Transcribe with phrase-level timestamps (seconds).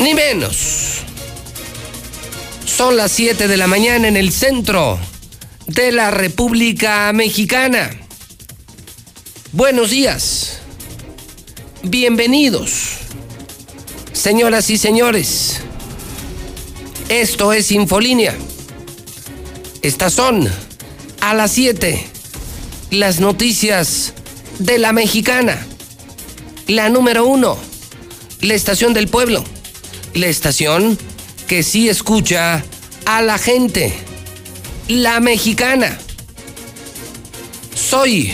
[0.00, 1.02] ni menos.
[2.64, 4.98] Son las 7 de la mañana en el centro
[5.66, 7.90] de la República Mexicana.
[9.52, 10.58] Buenos días.
[11.82, 12.98] Bienvenidos.
[14.12, 15.60] Señoras y señores.
[17.08, 18.34] Esto es Infolínea.
[19.82, 20.48] Estas son
[21.20, 22.04] a las 7
[22.90, 24.12] las noticias
[24.58, 25.66] de la mexicana.
[26.66, 27.56] La número uno,
[28.40, 29.44] la estación del pueblo
[30.16, 30.98] la estación
[31.46, 32.64] que sí escucha
[33.04, 33.92] a la gente,
[34.88, 35.98] la mexicana.
[37.74, 38.32] Soy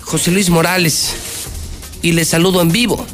[0.00, 1.12] José Luis Morales
[2.02, 3.04] y les saludo en vivo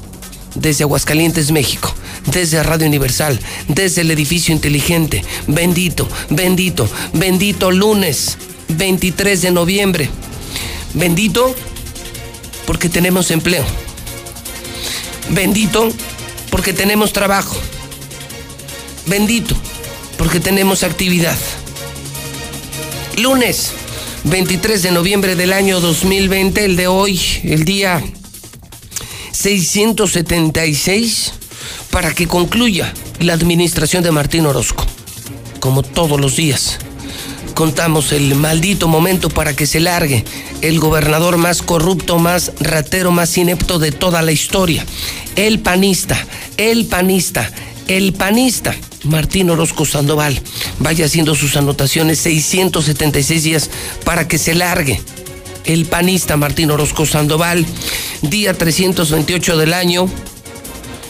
[0.54, 1.92] desde Aguascalientes, México,
[2.26, 5.24] desde Radio Universal, desde el edificio inteligente.
[5.48, 10.08] Bendito, bendito, bendito lunes 23 de noviembre.
[10.94, 11.54] Bendito
[12.64, 13.64] porque tenemos empleo.
[15.30, 15.92] Bendito
[16.56, 17.54] porque tenemos trabajo.
[19.04, 19.54] Bendito,
[20.16, 21.36] porque tenemos actividad.
[23.18, 23.72] Lunes
[24.24, 28.02] 23 de noviembre del año 2020, el de hoy, el día
[29.32, 31.34] 676,
[31.90, 34.86] para que concluya la administración de Martín Orozco.
[35.60, 36.78] Como todos los días,
[37.56, 40.26] contamos el maldito momento para que se largue
[40.60, 44.84] el gobernador más corrupto, más ratero, más inepto de toda la historia.
[45.36, 46.22] El panista,
[46.58, 47.50] el panista,
[47.88, 48.76] el panista.
[49.04, 50.38] Martín Orozco Sandoval
[50.80, 53.70] vaya haciendo sus anotaciones 676 días
[54.04, 55.00] para que se largue.
[55.64, 57.64] El panista Martín Orozco Sandoval,
[58.20, 60.10] día 328 del año,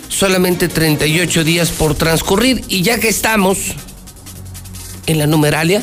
[0.08, 3.58] solamente 38 días por transcurrir y ya que estamos
[5.08, 5.82] en la numeralia,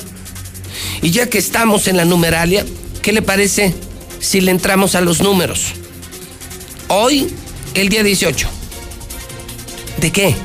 [1.01, 2.65] y ya que estamos en la numeralia,
[3.01, 3.73] ¿qué le parece
[4.19, 5.73] si le entramos a los números?
[6.87, 7.33] Hoy,
[7.73, 8.63] el día 18
[10.03, 10.35] ¿De qué?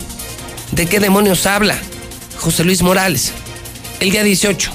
[0.71, 1.77] ¿De qué demonios habla
[2.37, 3.32] José Luis Morales?
[3.98, 4.71] El día 18.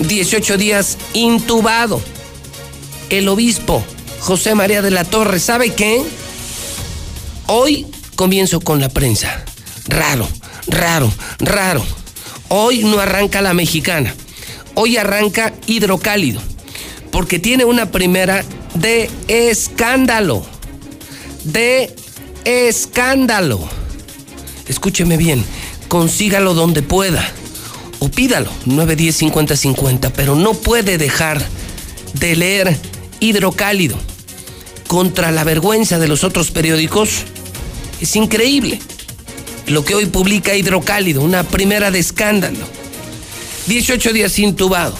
[0.00, 2.02] 18 días intubado.
[3.08, 3.82] El obispo
[4.20, 6.02] José María de la Torre, ¿sabe qué?
[7.46, 9.42] Hoy comienzo con la prensa.
[9.86, 10.28] Raro,
[10.66, 11.82] raro, raro.
[12.48, 14.14] Hoy no arranca la mexicana.
[14.74, 16.40] Hoy arranca hidrocálido.
[17.10, 18.44] Porque tiene una primera
[18.74, 20.44] de escándalo.
[21.44, 21.94] De
[22.44, 23.60] escándalo.
[24.68, 25.44] Escúcheme bien,
[25.88, 27.26] consígalo donde pueda
[28.00, 31.42] o pídalo, 910 50 50, pero no puede dejar
[32.14, 32.76] de leer
[33.20, 33.96] Hidrocálido
[34.86, 37.24] contra la vergüenza de los otros periódicos.
[38.00, 38.78] Es increíble
[39.68, 42.66] lo que hoy publica Hidrocálido, una primera de escándalo.
[43.66, 44.96] 18 días intubado.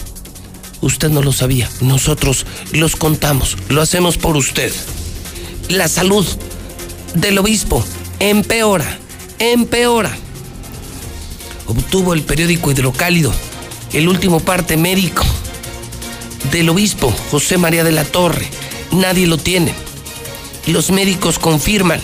[0.81, 4.71] Usted no lo sabía, nosotros los contamos, lo hacemos por usted.
[5.67, 6.25] La salud
[7.15, 7.83] del obispo
[8.19, 8.99] empeora,
[9.39, 10.15] empeora.
[11.67, 13.33] Obtuvo el periódico Hidrocálido
[13.93, 15.23] el último parte médico
[16.51, 18.47] del obispo José María de la Torre.
[18.91, 19.73] Nadie lo tiene.
[20.67, 22.01] Los médicos confirman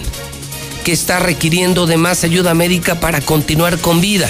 [0.85, 4.29] que está requiriendo de más ayuda médica para continuar con vida.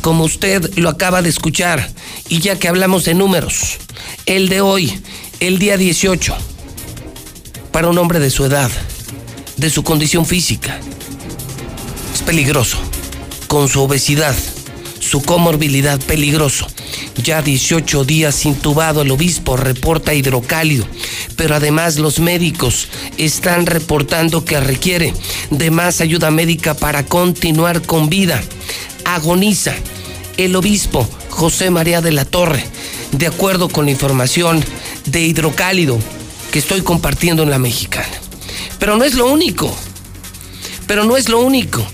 [0.00, 1.88] Como usted lo acaba de escuchar,
[2.28, 3.78] y ya que hablamos de números,
[4.26, 5.00] el de hoy,
[5.38, 6.36] el día 18,
[7.70, 8.72] para un hombre de su edad,
[9.56, 10.80] de su condición física.
[12.12, 12.78] Es peligroso.
[13.46, 14.34] Con su obesidad,
[15.08, 16.66] su comorbilidad, peligroso.
[17.16, 20.86] Ya 18 días intubado, el obispo reporta hidrocálido,
[21.34, 25.14] pero además los médicos están reportando que requiere
[25.50, 28.42] de más ayuda médica para continuar con vida.
[29.06, 29.74] Agoniza
[30.36, 32.64] el obispo José María de la Torre,
[33.12, 34.62] de acuerdo con la información
[35.06, 35.98] de hidrocálido
[36.52, 38.20] que estoy compartiendo en la mexicana.
[38.78, 39.74] Pero no es lo único.
[40.86, 41.84] Pero no es lo único.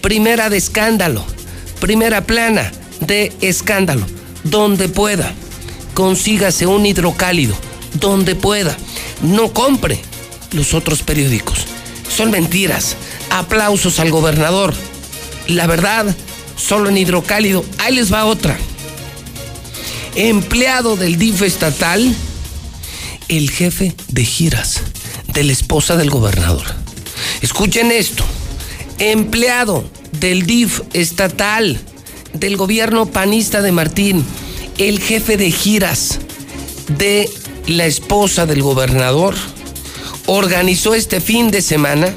[0.00, 1.35] Primera de escándalo.
[1.80, 4.06] Primera plana de escándalo.
[4.44, 5.32] Donde pueda.
[5.94, 7.54] Consígase un hidrocálido.
[7.94, 8.76] Donde pueda.
[9.22, 10.00] No compre
[10.52, 11.66] los otros periódicos.
[12.08, 12.96] Son mentiras.
[13.30, 14.74] Aplausos al gobernador.
[15.48, 16.14] La verdad,
[16.56, 17.64] solo en hidrocálido.
[17.78, 18.56] Ahí les va otra.
[20.14, 22.14] Empleado del DIF estatal
[23.28, 24.82] el jefe de giras
[25.32, 26.64] de la esposa del gobernador.
[27.42, 28.24] Escuchen esto,
[28.98, 31.80] empleado del DIF estatal
[32.32, 34.24] del gobierno panista de Martín,
[34.78, 36.18] el jefe de giras
[36.98, 37.30] de
[37.66, 39.34] la esposa del gobernador,
[40.26, 42.14] organizó este fin de semana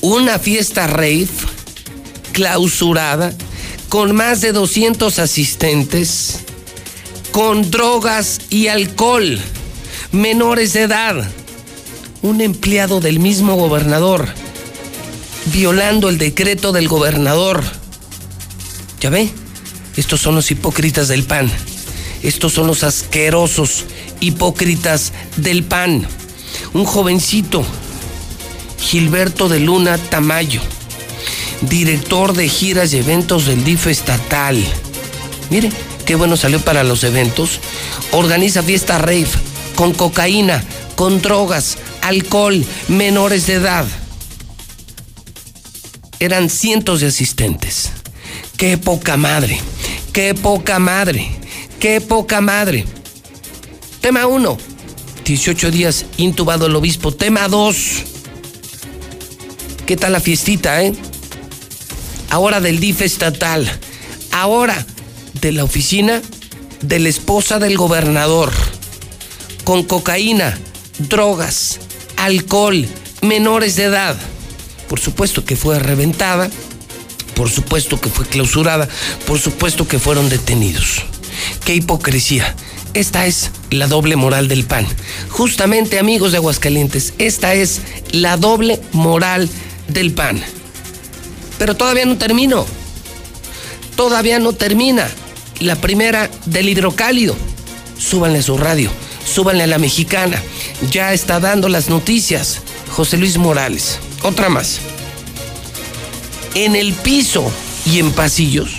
[0.00, 1.28] una fiesta rave
[2.32, 3.32] clausurada
[3.88, 6.40] con más de 200 asistentes,
[7.32, 9.40] con drogas y alcohol,
[10.12, 11.28] menores de edad,
[12.22, 14.28] un empleado del mismo gobernador,
[15.52, 17.62] violando el decreto del gobernador.
[19.00, 19.30] ¿Ya ve?
[19.96, 21.50] Estos son los hipócritas del PAN.
[22.22, 23.84] Estos son los asquerosos
[24.20, 26.06] hipócritas del PAN.
[26.72, 27.64] Un jovencito,
[28.78, 30.60] Gilberto de Luna Tamayo
[31.62, 34.62] director de giras y eventos del DIF estatal.
[35.50, 35.70] Mire,
[36.04, 37.60] qué bueno salió para los eventos.
[38.12, 39.28] Organiza fiesta rave
[39.74, 40.62] con cocaína,
[40.96, 43.86] con drogas, alcohol, menores de edad.
[46.20, 47.90] Eran cientos de asistentes.
[48.56, 49.58] Qué poca madre,
[50.12, 51.30] qué poca madre,
[51.78, 52.84] qué poca madre.
[54.00, 54.58] Tema 1.
[55.24, 57.12] 18 días intubado el obispo.
[57.12, 57.76] Tema 2.
[59.86, 60.92] ¿Qué tal la fiestita, eh?
[62.30, 63.68] ahora del DIF estatal,
[64.32, 64.86] ahora
[65.40, 66.22] de la oficina
[66.82, 68.52] de la esposa del gobernador,
[69.64, 70.58] con cocaína,
[70.98, 71.80] drogas,
[72.16, 72.86] alcohol,
[73.22, 74.16] menores de edad.
[74.88, 76.50] Por supuesto que fue reventada,
[77.34, 78.88] por supuesto que fue clausurada,
[79.26, 81.02] por supuesto que fueron detenidos.
[81.64, 82.54] Qué hipocresía.
[82.94, 84.86] Esta es la doble moral del PAN.
[85.28, 89.48] Justamente, amigos de Aguascalientes, esta es la doble moral
[89.88, 90.42] del PAN.
[91.58, 92.66] Pero todavía no termino.
[93.94, 95.08] Todavía no termina.
[95.60, 97.36] La primera del hidrocálido.
[97.98, 98.90] Súbanle a su radio,
[99.24, 100.42] súbanle a la mexicana.
[100.90, 102.60] Ya está dando las noticias.
[102.90, 103.98] José Luis Morales.
[104.22, 104.80] Otra más.
[106.54, 107.50] En el piso
[107.86, 108.70] y en pasillos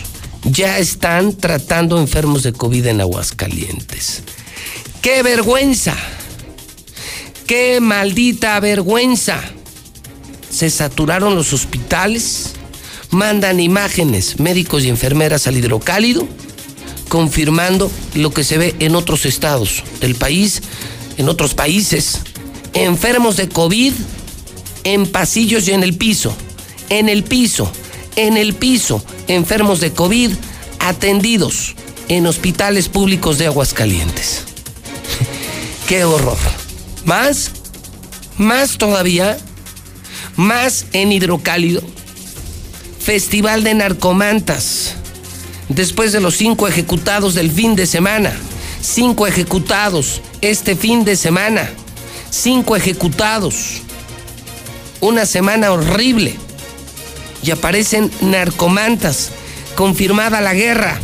[0.43, 4.23] ya están tratando enfermos de COVID en Aguascalientes.
[5.01, 5.95] ¡Qué vergüenza!
[7.47, 9.41] ¡Qué maldita vergüenza!
[10.49, 12.53] Se saturaron los hospitales
[13.11, 16.27] mandan imágenes médicos y enfermeras al hidrocálido,
[17.07, 20.61] confirmando lo que se ve en otros estados del país,
[21.17, 22.19] en otros países.
[22.73, 23.93] Enfermos de COVID
[24.83, 26.35] en pasillos y en el piso,
[26.89, 27.71] en el piso,
[28.15, 30.31] en el piso, enfermos de COVID
[30.79, 31.75] atendidos
[32.07, 34.43] en hospitales públicos de Aguascalientes.
[35.87, 36.37] ¡Qué horror!
[37.05, 37.51] Más,
[38.37, 39.37] más todavía,
[40.35, 41.81] más en hidrocálido
[43.09, 44.93] Festival de Narcomantas.
[45.67, 48.37] Después de los cinco ejecutados del fin de semana.
[48.81, 51.71] Cinco ejecutados este fin de semana.
[52.29, 53.81] Cinco ejecutados.
[55.01, 56.35] Una semana horrible.
[57.43, 59.31] Y aparecen narcomantas.
[59.75, 60.99] Confirmada la guerra.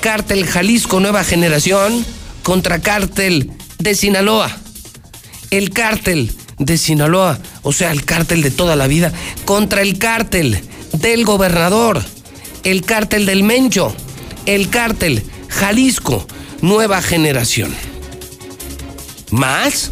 [0.00, 2.04] Cártel Jalisco Nueva Generación
[2.42, 4.56] contra Cártel de Sinaloa.
[5.50, 9.12] El cártel de Sinaloa, o sea, el cártel de toda la vida,
[9.44, 10.62] contra el cártel
[10.92, 12.02] del gobernador,
[12.64, 13.94] el cártel del Mencho,
[14.46, 16.26] el cártel Jalisco,
[16.60, 17.74] nueva generación.
[19.30, 19.90] ¿Más?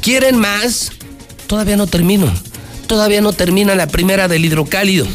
[0.00, 0.92] ¿Quieren más?
[1.46, 2.32] Todavía no termino.
[2.86, 5.06] Todavía no termina la primera del hidrocálido.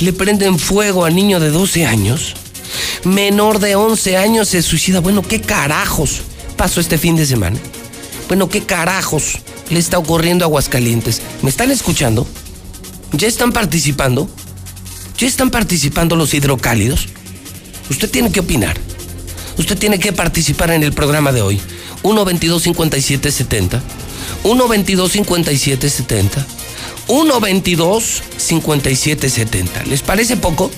[0.00, 2.34] Le prenden fuego a niño de 12 años.
[3.04, 5.00] Menor de 11 años se suicida.
[5.00, 6.22] Bueno, ¿qué carajos
[6.56, 7.58] pasó este fin de semana?
[8.28, 9.38] Bueno, ¿qué carajos
[9.70, 11.20] le está ocurriendo a Aguascalientes?
[11.42, 12.26] ¿Me están escuchando?
[13.12, 14.28] ¿Ya están participando?
[15.18, 17.08] ¿Ya están participando los hidrocálidos?
[17.90, 18.78] Usted tiene que opinar.
[19.58, 21.60] Usted tiene que participar en el programa de hoy.
[22.02, 24.09] 122 5770 122 5770
[27.06, 30.70] 122 5770 ¿Les parece poco?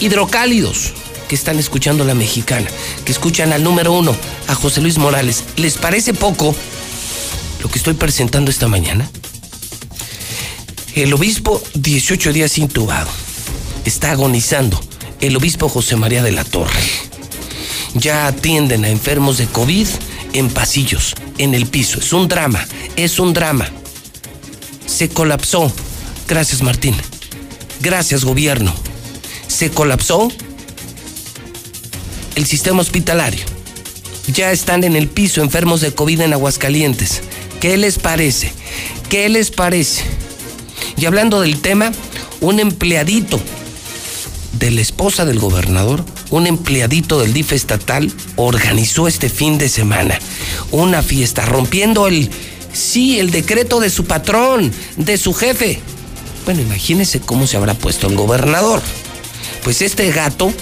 [0.00, 0.92] Hidrocálidos
[1.28, 2.68] que están escuchando la mexicana,
[3.04, 4.14] que escuchan al número uno,
[4.48, 5.44] a José Luis Morales.
[5.56, 6.54] ¿Les parece poco
[7.62, 9.08] lo que estoy presentando esta mañana?
[10.94, 13.10] El obispo, 18 días intubado.
[13.84, 14.80] Está agonizando.
[15.20, 16.80] El obispo José María de la Torre.
[17.94, 19.86] Ya atienden a enfermos de COVID
[20.34, 21.98] en pasillos, en el piso.
[21.98, 23.66] Es un drama, es un drama.
[24.84, 25.72] Se colapsó.
[26.28, 26.94] Gracias, Martín.
[27.80, 28.74] Gracias, gobierno.
[29.46, 30.30] Se colapsó
[32.34, 33.44] el sistema hospitalario.
[34.32, 37.22] Ya están en el piso enfermos de COVID en Aguascalientes.
[37.60, 38.52] ¿Qué les parece?
[39.08, 40.04] ¿Qué les parece?
[41.06, 41.92] hablando del tema,
[42.40, 43.38] un empleadito
[44.58, 50.18] de la esposa del gobernador un empleadito del DIF estatal organizó este fin de semana
[50.70, 52.30] una fiesta, rompiendo el,
[52.72, 55.80] sí, el decreto de su patrón, de su jefe.
[56.44, 58.82] Bueno, imagínense cómo se habrá puesto el gobernador.
[59.62, 60.52] Pues este gato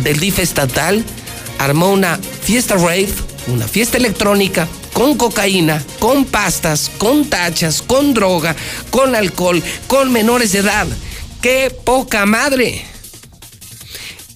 [0.00, 1.04] del DIF estatal
[1.58, 3.08] armó una fiesta rave,
[3.48, 8.56] una fiesta electrónica con cocaína, con pastas, con tachas, con droga,
[8.90, 10.86] con alcohol, con menores de edad.
[11.40, 12.89] ¡Qué poca madre!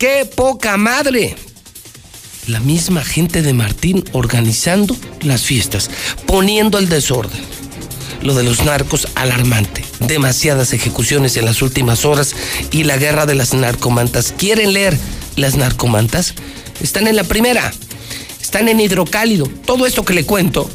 [0.04, 1.34] ¡Qué poca madre!
[2.46, 5.88] La misma gente de Martín organizando las fiestas,
[6.26, 7.40] poniendo el desorden.
[8.20, 9.82] Lo de los narcos alarmante.
[10.00, 12.37] Demasiadas ejecuciones en las últimas horas
[12.70, 14.34] y la guerra de las narcomantas.
[14.37, 14.94] ¿Quieren leer
[15.37, 16.34] las narcomantas?
[16.82, 17.73] Están en la primera.
[18.42, 19.46] Están en hidrocálido.
[19.64, 20.70] Todo esto que le cuento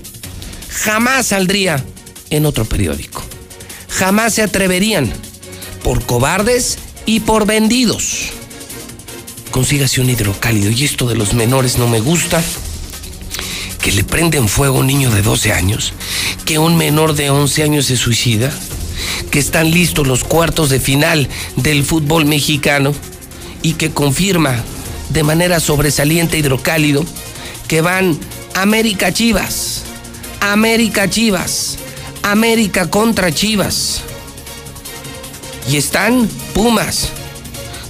[0.72, 1.86] jamás saldría
[2.32, 3.22] en otro periódico.
[3.90, 5.14] Jamás se atreverían
[5.84, 8.39] por cobardes y por vendidos.
[9.52, 10.72] Consígase un hidrocálido.
[10.72, 12.42] Y esto de los menores no me gusta.
[13.82, 15.94] Que le prenden fuego a un niño de 12 años.
[16.46, 18.52] Que un menor de 11 años se suicida.
[19.32, 22.94] Que están listos los cuartos de final del fútbol mexicano.
[23.62, 24.64] Y que confirma
[25.10, 27.04] de manera sobresaliente hidrocálido
[27.68, 28.18] que van
[28.56, 29.84] América Chivas.
[30.40, 31.78] América Chivas.
[32.22, 34.04] América contra Chivas
[35.70, 37.10] y están Pumas,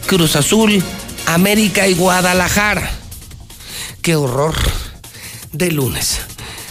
[0.05, 0.83] Cruz Azul,
[1.33, 2.91] América y Guadalajara.
[4.01, 4.55] Qué horror
[5.51, 6.21] de lunes.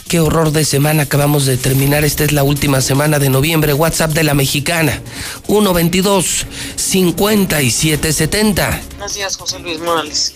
[0.09, 2.05] Qué horror de semana acabamos de terminar.
[2.05, 3.75] Esta es la última semana de noviembre.
[3.75, 5.03] WhatsApp de la mexicana.
[5.47, 6.47] 122
[6.77, 8.81] 5770.
[8.97, 10.35] Gracias, José Luis Morales.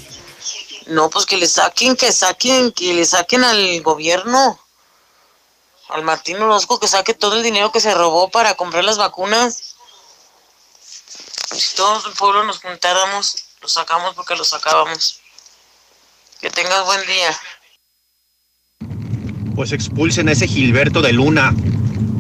[0.87, 4.59] No, pues que le saquen, que saquen, que le saquen al gobierno.
[5.89, 9.73] Al Martín Orozco que saque todo el dinero que se robó para comprar las vacunas
[11.59, 15.21] si todos el pueblo nos juntáramos, lo sacamos porque lo sacábamos.
[16.41, 17.31] Que tengas buen día.
[19.55, 21.55] Pues expulsen a ese Gilberto de Luna.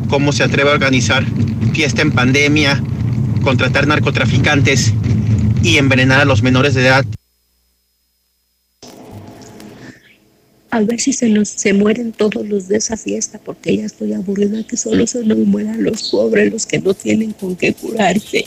[0.08, 1.24] ¿Cómo se atreve a organizar
[1.72, 2.80] fiesta en pandemia,
[3.42, 4.92] contratar narcotraficantes
[5.62, 7.04] y envenenar a los menores de edad?
[10.72, 14.14] a ver si se, nos, se mueren todos los de esa fiesta, porque ya estoy
[14.14, 18.46] aburrida que solo se nos mueran los pobres, los que no tienen con qué curarse.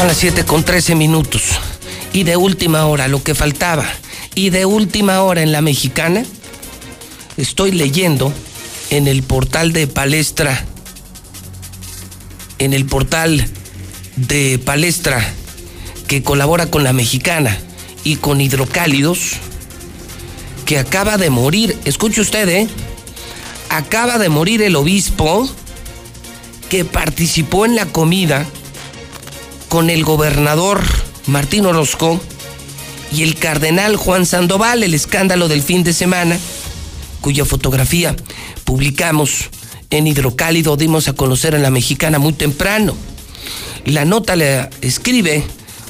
[0.00, 1.42] Son las 7 con 13 minutos.
[2.14, 3.84] Y de última hora, lo que faltaba.
[4.34, 6.24] Y de última hora en la mexicana,
[7.36, 8.32] estoy leyendo
[8.90, 10.64] en el portal de Palestra,
[12.58, 13.48] en el portal
[14.16, 15.24] de Palestra
[16.08, 17.56] que colabora con la mexicana
[18.02, 19.36] y con Hidrocálidos,
[20.66, 22.68] que acaba de morir, escuche usted, ¿eh?
[23.68, 25.48] Acaba de morir el obispo
[26.68, 28.44] que participó en la comida
[29.68, 30.82] con el gobernador
[31.26, 32.20] Martín Orozco
[33.12, 36.38] y el cardenal Juan Sandoval, el escándalo del fin de semana,
[37.20, 38.16] cuya fotografía
[38.64, 39.50] publicamos
[39.90, 42.94] en Hidrocálido, dimos a conocer en la mexicana muy temprano.
[43.84, 45.42] La nota le escribe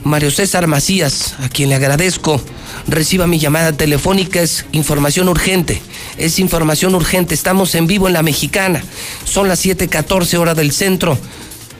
[0.04, 2.40] Mario César Macías, a quien le agradezco.
[2.86, 5.82] Reciba mi llamada telefónica, es información urgente.
[6.16, 8.82] Es información urgente, estamos en vivo en la mexicana.
[9.24, 11.18] Son las 7:14 hora del centro.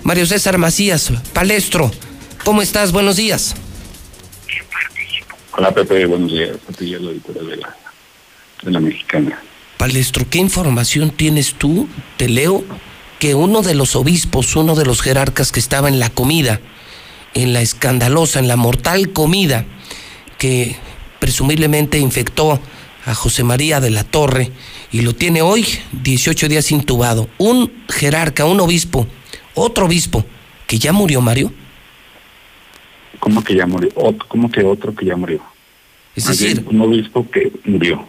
[0.02, 1.90] Mario César Macías, palestro,
[2.45, 2.92] ¿cómo estás?
[2.92, 3.54] Buenos días.
[5.52, 6.57] Hola Pepe, buenos días.
[6.69, 7.76] A la editora de la,
[8.62, 9.40] de la mexicana.
[9.76, 11.88] Palestro, ¿qué información tienes tú?
[12.17, 12.64] Te leo
[13.19, 16.61] que uno de los obispos, uno de los jerarcas que estaba en la comida,
[17.35, 19.64] en la escandalosa, en la mortal comida,
[20.38, 20.76] que
[21.19, 22.61] presumiblemente infectó
[23.07, 24.50] a José María de la Torre
[24.93, 25.67] y lo tiene hoy
[26.02, 27.29] 18 días intubado.
[27.38, 29.07] Un jerarca, un obispo,
[29.55, 30.25] otro obispo,
[30.67, 31.52] que ya murió, Mario.
[33.19, 33.90] ¿Cómo que ya murió?
[34.29, 35.43] ¿Cómo que otro que ya murió?
[36.17, 38.07] Es decir, un obispo que murió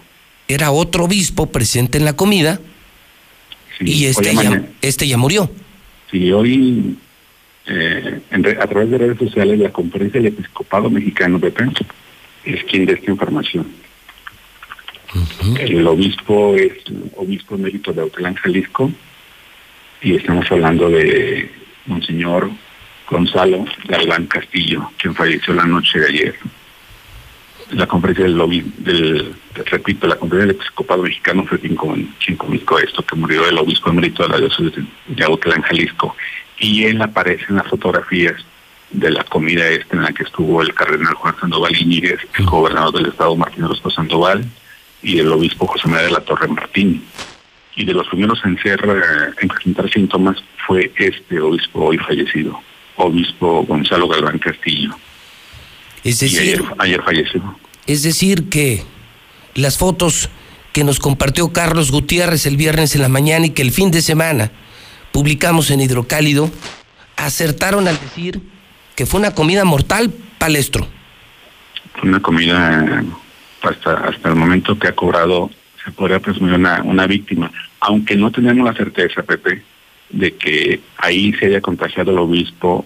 [0.54, 2.60] era otro obispo presente en la comida
[3.80, 5.50] y este ya, este ya murió.
[6.12, 6.98] Sí, hoy
[7.66, 8.22] eh,
[8.60, 11.66] a través de redes sociales la conferencia del episcopado mexicano, Pepe,
[12.44, 13.68] es quien da esta información.
[15.60, 16.74] El obispo es
[17.18, 18.92] obispo emérito de Autlán, Jalisco,
[20.02, 21.52] y estamos hablando de
[21.86, 22.50] Monseñor
[23.10, 26.36] Gonzalo Galván Castillo, quien falleció la noche de ayer.
[27.72, 29.34] La conferencia del lobby, del,
[29.66, 31.76] repito, la conferencia del episcopado mexicano fue quien,
[32.24, 36.16] quien comunicó esto, que murió el obispo emérito de la diócesis de Autlán, Jalisco,
[36.60, 38.36] y él aparece en las fotografías
[38.92, 42.94] de la comida esta en la que estuvo el cardenal Juan Sandoval Iñiguez, el gobernador
[42.94, 44.46] del estado Martín Orozco Sandoval
[45.02, 47.04] y el obispo José María de la Torre Martín.
[47.76, 52.60] Y de los primeros en ser, eh, en presentar síntomas fue este obispo hoy fallecido,
[52.98, 54.94] obispo Gonzalo Galván Castillo.
[56.04, 57.58] Es decir, ayer, falleció.
[57.88, 58.84] Es decir, que
[59.56, 60.30] las fotos
[60.74, 64.02] que nos compartió Carlos Gutiérrez el viernes en la mañana y que el fin de
[64.02, 64.52] semana
[65.12, 66.50] publicamos en Hidrocálido,
[67.18, 68.42] acertaron al decir
[68.96, 70.88] que fue una comida mortal, palestro.
[71.94, 73.04] Fue una comida
[73.62, 75.52] hasta, hasta el momento que ha cobrado,
[75.84, 79.64] se podría presumir una, una víctima, aunque no tenemos la certeza, Pepe,
[80.10, 82.86] de que ahí se haya contagiado el obispo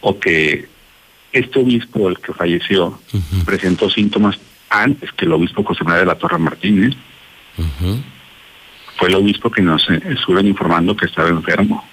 [0.00, 0.68] o que
[1.32, 2.98] este obispo, el que falleció,
[3.44, 4.38] presentó síntomas
[4.70, 6.94] antes que el obispo José María de la Torre Martínez.
[8.96, 11.84] Fue el obispo que nos estuvieron informando que estaba enfermo.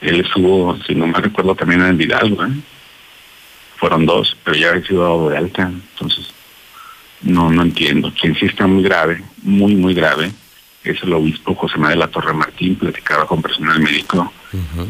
[0.00, 2.44] Él estuvo, si no me recuerdo, también en el Hidalgo.
[2.44, 2.52] ¿eh?
[3.76, 5.62] Fueron dos, pero ya había sido dado de alta.
[5.62, 6.32] Entonces,
[7.22, 8.12] no, no entiendo.
[8.18, 10.30] Quien sí está muy grave, muy, muy grave,
[10.84, 14.32] es el obispo José María de la Torre Martín, platicaba con personal médico.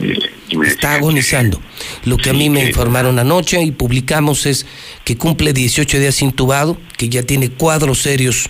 [0.00, 0.18] Eh,
[0.66, 1.60] Está agonizando.
[2.04, 4.66] Lo que a mí me informaron anoche y publicamos es
[5.04, 8.48] que cumple 18 días intubado, que ya tiene cuadros serios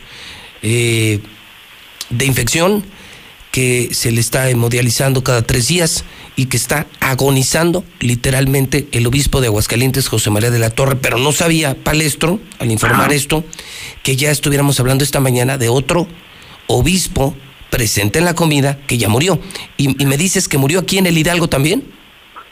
[0.62, 1.20] eh,
[2.10, 2.84] de infección,
[3.50, 6.04] que se le está hemodializando cada tres días
[6.36, 11.16] y que está agonizando literalmente el obispo de Aguascalientes, José María de la Torre, pero
[11.16, 13.44] no sabía Palestro, al informar esto,
[14.02, 16.06] que ya estuviéramos hablando esta mañana de otro
[16.66, 17.34] obispo
[17.76, 19.38] presente en la comida que ya murió.
[19.76, 21.84] ¿Y, me dices que murió aquí en el Hidalgo también?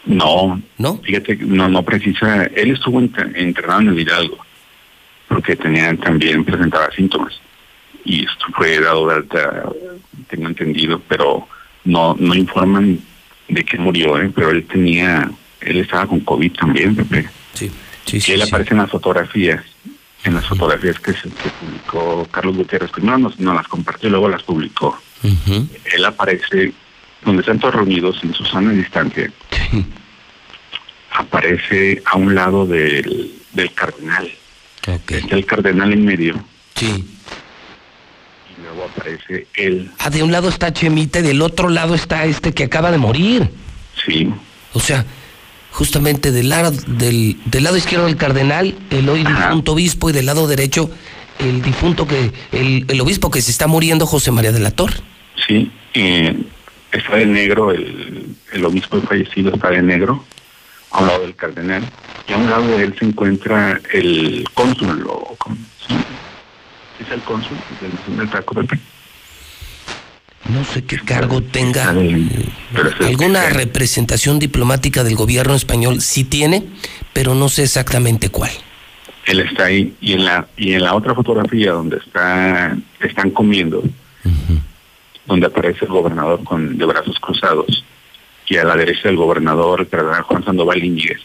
[0.05, 0.99] No, no.
[0.99, 2.45] Fíjate, no, no precisa.
[2.45, 4.37] Él estuvo internado en el Hidalgo
[5.29, 7.41] porque tenía también presentaba síntomas
[8.05, 9.73] y esto fue dado de alta,
[10.29, 11.49] tengo entendido, pero
[11.85, 13.01] no no informan
[13.49, 14.31] de que murió, ¿eh?
[14.35, 15.31] pero él tenía,
[15.63, 17.27] él estaba con COVID también, Pepe.
[17.55, 17.71] Sí,
[18.05, 18.33] sí, sí.
[18.33, 19.65] Y él aparece en las fotografías
[20.25, 22.91] en las fotografías que, se, publicó Carlos Gutiérrez.
[22.91, 24.99] Primero nos, las compartió y luego las publicó.
[25.25, 26.73] Él aparece
[27.25, 29.31] donde están todos reunidos en su sana distancia.
[31.13, 34.31] Aparece a un lado del, del cardenal.
[35.09, 36.45] Está el cardenal en medio.
[36.75, 36.87] Sí.
[36.87, 39.91] Y luego aparece él.
[39.99, 42.99] Ah, de un lado está Chemita y del otro lado está este que acaba de
[42.99, 43.49] morir.
[44.05, 44.31] Sí.
[44.75, 45.07] O sea,
[45.71, 50.27] justamente del lado, del, del lado izquierdo del cardenal, el hoy difunto obispo, y del
[50.27, 50.91] lado derecho,
[51.39, 54.97] el difunto que, el, el obispo que se está muriendo, José María de la Torre.
[55.37, 55.71] Sí,
[56.93, 60.25] está de negro, el, el obispo fallecido está de negro,
[60.91, 61.83] a un lado del cardenal,
[62.29, 65.37] y a un lado de él se encuentra el cónsul, o,
[65.87, 65.95] ¿sí?
[67.01, 68.79] ¿Es el cónsul del, del Taco Pepe?
[70.49, 72.29] no sé qué cargo tenga, eh,
[73.01, 76.65] alguna representación diplomática del gobierno español sí tiene,
[77.13, 78.51] pero no sé exactamente cuál.
[79.27, 83.83] Él está ahí y en la y en la otra fotografía donde está están comiendo,
[85.27, 87.85] donde aparece el gobernador con de brazos cruzados
[88.47, 91.21] y a la derecha el gobernador el cardenal Juan Sandoval Íñiguez.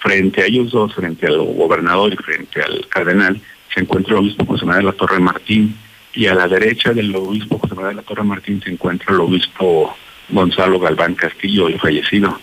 [0.00, 3.40] Frente a ellos dos, frente al gobernador y frente al cardenal,
[3.72, 5.76] se encuentra el obispo José María de la Torre Martín,
[6.12, 9.20] y a la derecha del obispo José María de la Torre Martín se encuentra el
[9.20, 9.96] obispo
[10.28, 12.38] Gonzalo Galván Castillo, el fallecido.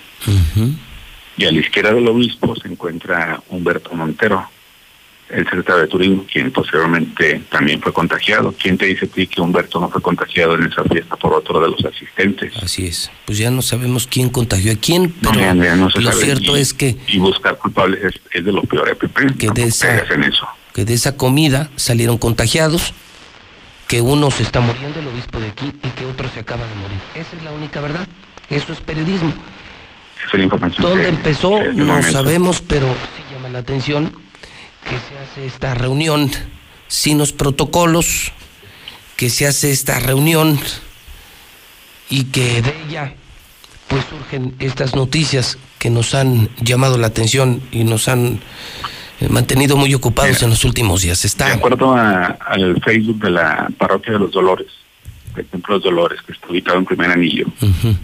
[1.38, 4.50] Y a la izquierda del obispo se encuentra Humberto Montero,
[5.32, 8.54] el secretario de Turismo, quien posteriormente también fue contagiado.
[8.62, 11.60] ¿Quién te dice a ti que Humberto no fue contagiado en esa fiesta por otro
[11.62, 12.54] de los asistentes?
[12.58, 13.12] Así es.
[13.26, 16.98] Pues ya no sabemos quién contagió a quién, pero lo cierto es que...
[17.08, 19.38] Y buscar culpables es, de lo peor, EPP.
[19.38, 20.04] Que de, esa,
[20.74, 22.94] que de esa comida salieron contagiados
[23.88, 26.76] que uno se está muriendo, el obispo de aquí, y que otro se acaba de
[26.76, 26.98] morir.
[27.14, 28.08] Esa es la única verdad.
[28.50, 29.34] Eso es periodismo.
[30.80, 31.60] ¿Dónde empezó?
[31.74, 34.14] No sabemos, pero sí llama la atención
[34.84, 36.32] que se hace esta reunión
[36.88, 38.34] sin los protocolos,
[39.16, 40.60] que se hace esta reunión
[42.10, 43.16] y que de ella
[43.88, 48.40] pues surgen estas noticias que nos han llamado la atención y nos han
[49.20, 51.26] eh, mantenido muy ocupados en los últimos días.
[51.26, 51.48] Está...
[51.48, 54.68] De acuerdo al Facebook de la Parroquia de los Dolores,
[55.36, 57.96] el Templo de los Dolores, que está ubicado en Primer Anillo, eh,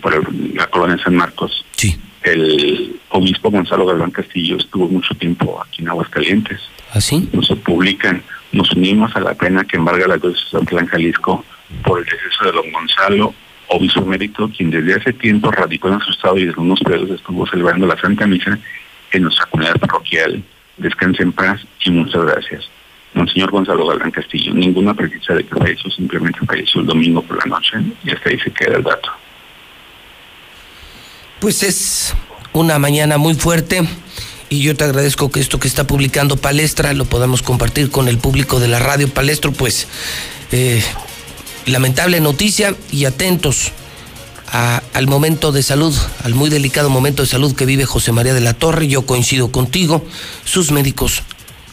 [0.00, 1.64] por la colonia San Marcos.
[1.76, 1.98] Sí.
[2.22, 6.60] El obispo Gonzalo Galván Castillo estuvo mucho tiempo aquí en Aguascalientes.
[6.92, 7.28] ¿Así?
[7.32, 11.44] ¿Ah, nos publican, nos unimos a la pena que embarga la diócesis de Plan Jalisco
[11.84, 13.34] por el deceso de don Gonzalo,
[13.68, 17.46] obispo mérito, quien desde hace tiempo radicó en su estado y desde unos periodos estuvo
[17.46, 18.58] celebrando la Santa Misa
[19.12, 20.42] en nuestra comunidad parroquial
[20.80, 22.68] Descanse en paz y muchas gracias.
[23.12, 27.56] Monseñor Gonzalo Galán Castillo, ninguna precisa de que falleció, simplemente falleció el domingo por la
[27.56, 29.10] noche y hasta ahí se queda el dato.
[31.40, 32.12] Pues es
[32.52, 33.82] una mañana muy fuerte
[34.50, 38.18] y yo te agradezco que esto que está publicando Palestra lo podamos compartir con el
[38.18, 39.86] público de la radio Palestro, pues
[40.52, 40.82] eh,
[41.64, 43.72] lamentable noticia y atentos
[44.52, 48.40] al momento de salud, al muy delicado momento de salud que vive José María de
[48.40, 48.88] la Torre.
[48.88, 50.04] Yo coincido contigo,
[50.44, 51.22] sus médicos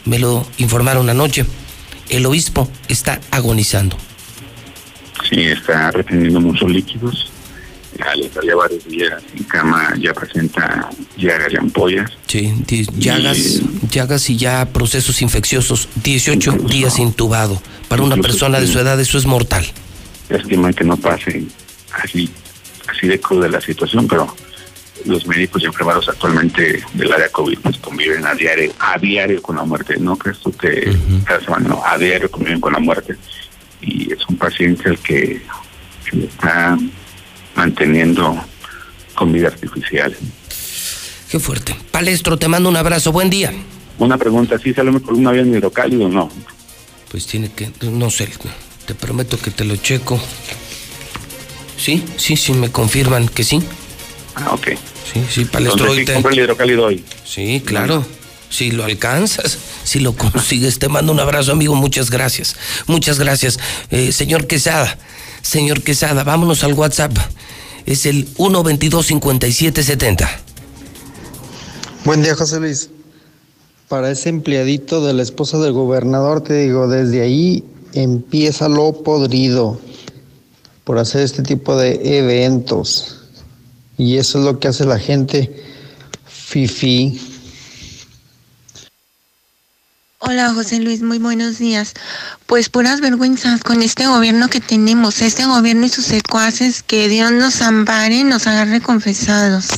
[0.06, 1.44] me lo informaron anoche.
[2.08, 3.98] El obispo está agonizando.
[5.28, 7.30] Sí, está reteniendo muchos líquidos.
[7.98, 12.10] Ya varios días en cama, ya presenta llagas y ampollas.
[12.26, 12.54] Sí,
[12.96, 15.88] llagas, y, llagas y ya procesos infecciosos.
[16.04, 17.60] 18 días intubado.
[17.88, 19.66] Para una persona de su edad eso es mortal.
[20.28, 21.44] Estima que no pase
[22.02, 22.30] así,
[22.86, 24.32] así de cruda la situación, pero
[25.04, 29.56] los médicos y enfermeros actualmente del área COVID pues conviven a diario, a diario con
[29.56, 29.96] la muerte.
[29.98, 30.96] No crees tú que
[31.60, 33.16] no, a diario conviven con la muerte.
[33.80, 35.42] Y es un paciente el que,
[36.12, 36.76] está
[37.58, 38.40] manteniendo
[39.14, 40.16] con vida artificial.
[41.28, 41.74] Qué fuerte.
[41.90, 43.10] Palestro, te mando un abrazo.
[43.10, 43.52] Buen día.
[43.98, 46.30] Una pregunta, ¿sí sale por un avión hidrocálido o no?
[47.10, 48.28] Pues tiene que, no sé,
[48.86, 50.20] te prometo que te lo checo.
[51.76, 53.60] Sí, sí, sí, me confirman que sí.
[54.36, 54.68] Ah, ok.
[55.12, 56.06] Sí, sí, palestro hoy.
[56.08, 57.04] el hidrocálido hoy.
[57.24, 58.06] Sí, claro.
[58.50, 61.74] Si lo alcanzas, si lo consigues, te mando un abrazo, amigo.
[61.74, 62.54] Muchas gracias.
[62.86, 63.58] Muchas gracias.
[63.90, 64.96] Eh, señor Quesada,
[65.48, 67.16] señor Quesada, vámonos al WhatsApp.
[67.86, 70.28] Es el 122-5770.
[72.04, 72.90] Buen día, José Luis.
[73.88, 79.80] Para ese empleadito de la esposa del gobernador, te digo, desde ahí empieza lo podrido
[80.84, 83.16] por hacer este tipo de eventos.
[83.96, 85.64] Y eso es lo que hace la gente
[86.26, 87.18] fifi.
[90.20, 91.94] Hola José Luis, muy buenos días.
[92.46, 97.30] Pues puras vergüenzas con este gobierno que tenemos, este gobierno y sus secuaces, que Dios
[97.30, 99.68] nos ampare, nos agarre confesados.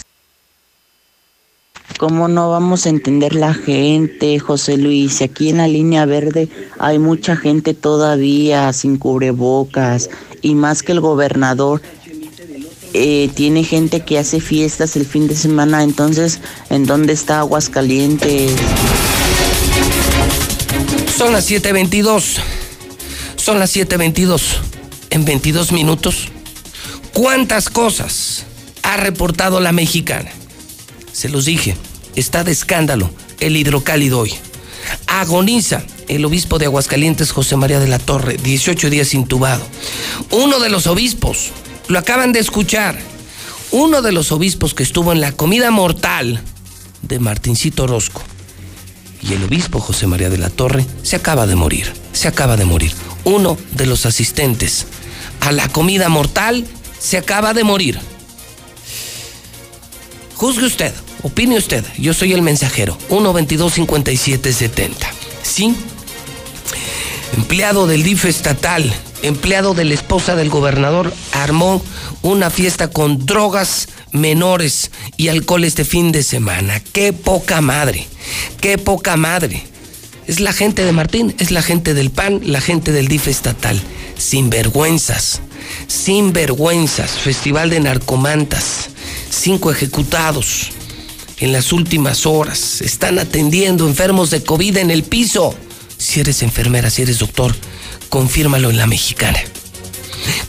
[1.99, 5.21] ¿Cómo no vamos a entender la gente, José Luis?
[5.21, 6.49] Aquí en la línea verde
[6.79, 10.09] hay mucha gente todavía sin cubrebocas
[10.41, 11.83] y más que el gobernador
[12.95, 18.57] eh, tiene gente que hace fiestas el fin de semana, entonces, ¿en dónde está Aguascalientes?
[21.21, 22.39] Son las 7.22.
[23.37, 24.41] Son las 7.22.
[25.11, 26.29] En 22 minutos,
[27.13, 28.47] ¿cuántas cosas
[28.83, 30.31] ha reportado la mexicana?
[31.13, 31.77] Se los dije,
[32.17, 34.33] está de escándalo el hidrocálido hoy.
[35.09, 39.67] Agoniza el obispo de Aguascalientes, José María de la Torre, 18 días intubado.
[40.31, 41.51] Uno de los obispos
[41.89, 42.99] lo acaban de escuchar.
[43.73, 46.43] Uno de los obispos que estuvo en la comida mortal
[47.03, 48.23] de Martincito Orozco
[49.23, 51.93] y el obispo José María de la Torre se acaba de morir.
[52.13, 52.93] Se acaba de morir.
[53.25, 54.87] Uno de los asistentes
[55.41, 56.67] a la comida mortal
[56.99, 57.99] se acaba de morir.
[60.35, 61.85] Juzgue usted, opine usted.
[61.99, 62.97] Yo soy el mensajero.
[63.11, 64.91] 122-5770.
[65.43, 65.75] ¿Sí?
[67.37, 71.83] Empleado del DIF estatal empleado de la esposa del gobernador, armó
[72.23, 76.81] una fiesta con drogas menores y alcohol este fin de semana.
[76.81, 78.07] Qué poca madre,
[78.61, 79.63] qué poca madre.
[80.27, 83.81] Es la gente de Martín, es la gente del PAN, la gente del DIF estatal.
[84.17, 85.41] Sin vergüenzas,
[85.89, 87.13] sin vergüenzas.
[87.13, 88.91] Festival de narcomantas,
[89.31, 90.71] cinco ejecutados
[91.39, 92.81] en las últimas horas.
[92.81, 95.55] Están atendiendo enfermos de COVID en el piso.
[95.97, 97.55] Si eres enfermera, si eres doctor,
[98.09, 99.41] confírmalo en la mexicana.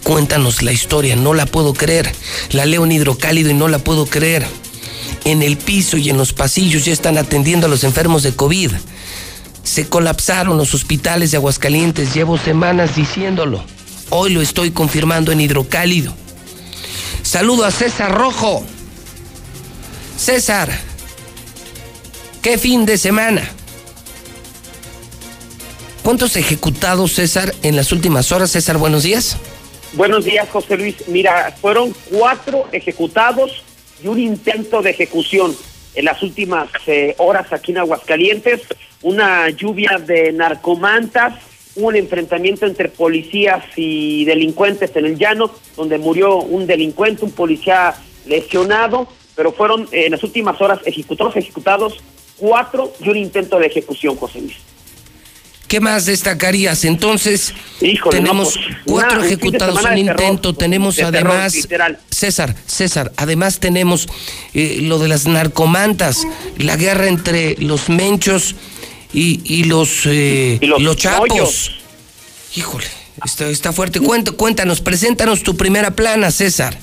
[0.04, 2.12] Cuéntanos la historia, no la puedo creer.
[2.52, 4.46] La leo en hidrocálido y no la puedo creer.
[5.24, 8.72] En el piso y en los pasillos ya están atendiendo a los enfermos de COVID.
[9.64, 13.64] Se colapsaron los hospitales de Aguascalientes, llevo semanas diciéndolo.
[14.10, 16.14] Hoy lo estoy confirmando en hidrocálido.
[17.24, 18.66] Saludo a César Rojo.
[20.18, 20.70] César,
[22.42, 23.50] ¿qué fin de semana?
[26.04, 28.52] ¿Cuántos ejecutados, César, en las últimas horas?
[28.52, 29.38] César, buenos días.
[29.94, 31.10] Buenos días, José Luis.
[31.10, 33.62] Mira, fueron cuatro ejecutados
[34.02, 35.54] y un intento de ejecución
[35.96, 38.62] en las últimas eh, horas aquí en Aguascalientes.
[39.02, 41.34] Una lluvia de narcomantas,
[41.76, 47.94] un enfrentamiento entre policías y delincuentes en el llano, donde murió un delincuente, un policía
[48.26, 52.02] lesionado, pero fueron eh, en las últimas horas ejecutados, ejecutados
[52.38, 54.71] cuatro y un intento de ejecución, José Luis.
[55.72, 56.84] ¿Qué más destacarías?
[56.84, 57.54] Entonces,
[58.10, 61.54] tenemos cuatro ejecutados, un, intento, tenemos además,
[62.10, 64.10] César, César, además tenemos
[64.54, 68.58] eh, lo de las narcomantas, la guerra entre los menchos
[69.14, 71.72] y, los, eh, los, chapos.
[72.58, 72.88] Híjole,
[73.24, 74.02] está, está fuerte.
[74.02, 76.78] cuéntanos, preséntanos tu primera plana, César.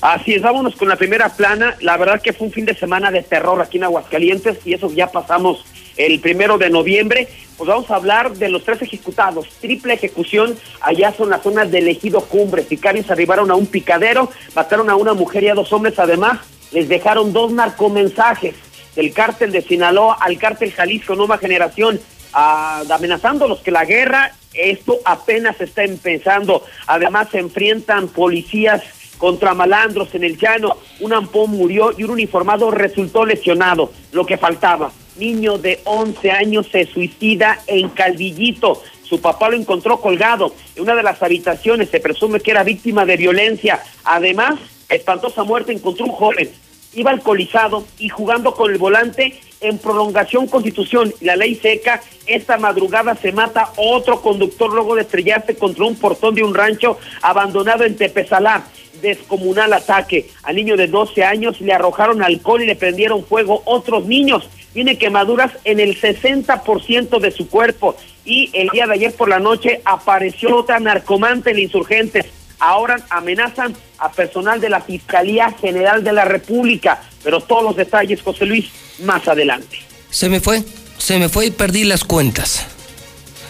[0.00, 1.76] Así es, vámonos con la primera plana.
[1.80, 4.92] La verdad que fue un fin de semana de terror aquí en Aguascalientes y eso
[4.92, 5.64] ya pasamos
[5.96, 7.28] el primero de noviembre.
[7.56, 9.48] Pues vamos a hablar de los tres ejecutados.
[9.60, 10.56] Triple ejecución.
[10.80, 12.64] Allá son las zonas del ejido Cumbre.
[12.64, 15.98] Sicarios arribaron a un picadero, mataron a una mujer y a dos hombres.
[15.98, 16.40] Además,
[16.72, 18.54] les dejaron dos narcomensajes
[18.96, 22.00] del cártel de Sinaloa al cártel Jalisco Nueva Generación,
[22.32, 26.64] amenazándolos que la guerra, esto apenas está empezando.
[26.86, 28.82] Además, se enfrentan policías
[29.18, 30.76] contra malandros en el llano.
[31.00, 33.92] Un ampón murió y un uniformado resultó lesionado.
[34.12, 34.92] Lo que faltaba.
[35.16, 38.82] Niño de 11 años se suicida en Calvillito.
[39.04, 41.90] Su papá lo encontró colgado en una de las habitaciones.
[41.90, 43.82] Se presume que era víctima de violencia.
[44.04, 44.54] Además,
[44.88, 46.50] espantosa muerte encontró un joven.
[46.94, 51.12] Iba alcoholizado y jugando con el volante en prolongación constitución.
[51.20, 56.34] La ley seca, esta madrugada se mata otro conductor luego de estrellarse contra un portón
[56.34, 58.64] de un rancho abandonado en Tepezalá
[59.02, 60.30] descomunal ataque.
[60.44, 64.48] Al niño de 12 años le arrojaron alcohol y le prendieron fuego otros niños.
[64.72, 67.96] Tiene quemaduras en el 60% de su cuerpo.
[68.24, 72.26] Y el día de ayer por la noche apareció otra narcomante en Insurgentes.
[72.58, 77.02] Ahora amenazan a personal de la Fiscalía General de la República.
[77.22, 79.78] Pero todos los detalles, José Luis, más adelante.
[80.10, 80.62] Se me fue,
[80.98, 82.66] se me fue y perdí las cuentas.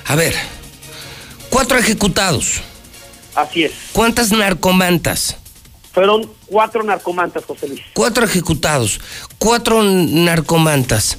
[0.07, 0.35] A ver,
[1.51, 2.63] cuatro ejecutados.
[3.35, 3.73] Así es.
[3.93, 5.37] ¿Cuántas narcomantas?
[5.92, 7.83] Fueron cuatro narcomantas, José Luis.
[7.92, 9.00] Cuatro ejecutados,
[9.38, 11.18] cuatro narcomantas.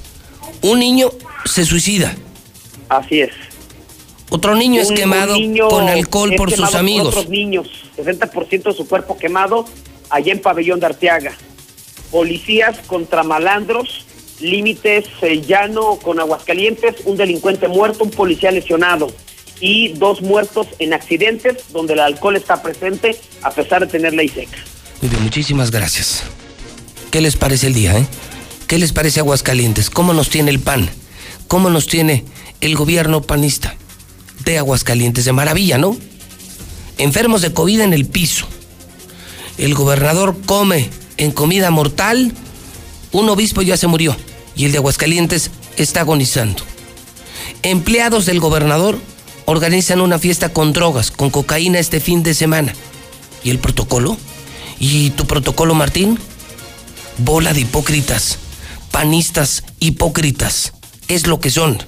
[0.62, 1.10] Un niño
[1.44, 2.14] se suicida.
[2.88, 3.30] Así es.
[4.30, 5.36] Otro niño es quemado
[5.68, 7.08] con alcohol por sus amigos.
[7.08, 9.64] otros niños, 60% de su cuerpo quemado
[10.10, 11.32] allá en Pabellón de Arteaga.
[12.10, 14.06] Policías contra malandros,
[14.40, 19.12] límites eh, llano con Aguascalientes, un delincuente muerto, un policía lesionado
[19.60, 24.28] y dos muertos en accidentes donde el alcohol está presente a pesar de tener ley
[24.28, 24.58] seca.
[25.00, 26.22] Muy bien, muchísimas gracias.
[27.10, 28.06] ¿Qué les parece el día, eh?
[28.66, 29.90] ¿Qué les parece Aguascalientes?
[29.90, 30.88] ¿Cómo nos tiene el PAN?
[31.48, 32.24] ¿Cómo nos tiene
[32.60, 33.76] el gobierno panista
[34.44, 35.24] de Aguascalientes?
[35.24, 35.96] De maravilla, ¿no?
[36.98, 38.46] Enfermos de COVID en el piso.
[39.58, 42.32] El gobernador come en comida mortal.
[43.12, 44.16] Un obispo ya se murió
[44.56, 46.62] y el de Aguascalientes está agonizando.
[47.62, 48.98] Empleados del gobernador
[49.46, 52.74] organizan una fiesta con drogas, con cocaína este fin de semana.
[53.42, 54.16] ¿Y el protocolo?
[54.78, 56.18] ¿Y tu protocolo, Martín?
[57.18, 58.38] Bola de hipócritas,
[58.90, 60.72] panistas hipócritas,
[61.08, 61.82] es lo que son.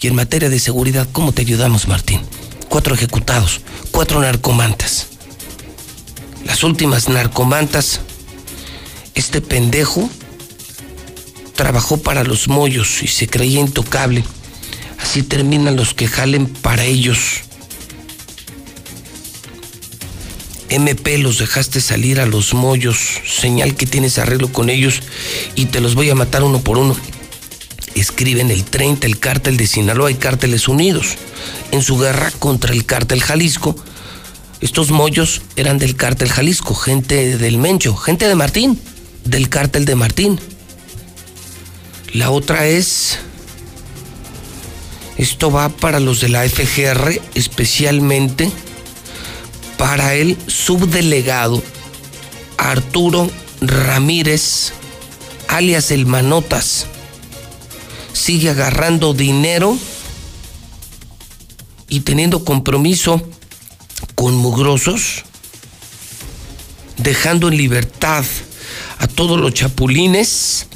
[0.00, 2.20] Y en materia de seguridad, ¿cómo te ayudamos, Martín?
[2.68, 5.08] Cuatro ejecutados, cuatro narcomantas.
[6.44, 8.00] Las últimas narcomantas,
[9.14, 10.08] este pendejo
[11.54, 14.24] trabajó para los mollos y se creía intocable
[15.02, 17.42] Así terminan los que jalen para ellos.
[20.70, 25.00] MP los dejaste salir a los mollos, señal que tienes arreglo con ellos
[25.56, 26.96] y te los voy a matar uno por uno.
[27.96, 31.16] Escriben el 30, el cártel de Sinaloa y cárteles unidos.
[31.72, 33.74] En su guerra contra el cártel Jalisco,
[34.60, 38.80] estos mollos eran del cártel Jalisco, gente del Mencho, gente de Martín,
[39.24, 40.38] del cártel de Martín.
[42.12, 43.18] La otra es
[45.20, 48.50] esto va para los de la FGR, especialmente
[49.76, 51.62] para el subdelegado
[52.56, 53.30] Arturo
[53.60, 54.72] Ramírez,
[55.46, 56.86] alias el Manotas.
[58.14, 59.76] Sigue agarrando dinero
[61.90, 63.20] y teniendo compromiso
[64.14, 65.24] con mugrosos,
[66.96, 68.24] dejando en libertad
[68.98, 70.66] a todos los chapulines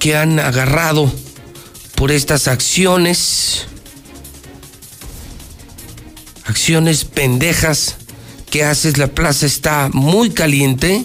[0.00, 1.12] que han agarrado
[2.00, 3.66] por estas acciones,
[6.46, 7.96] acciones pendejas
[8.50, 11.04] que haces, la plaza está muy caliente.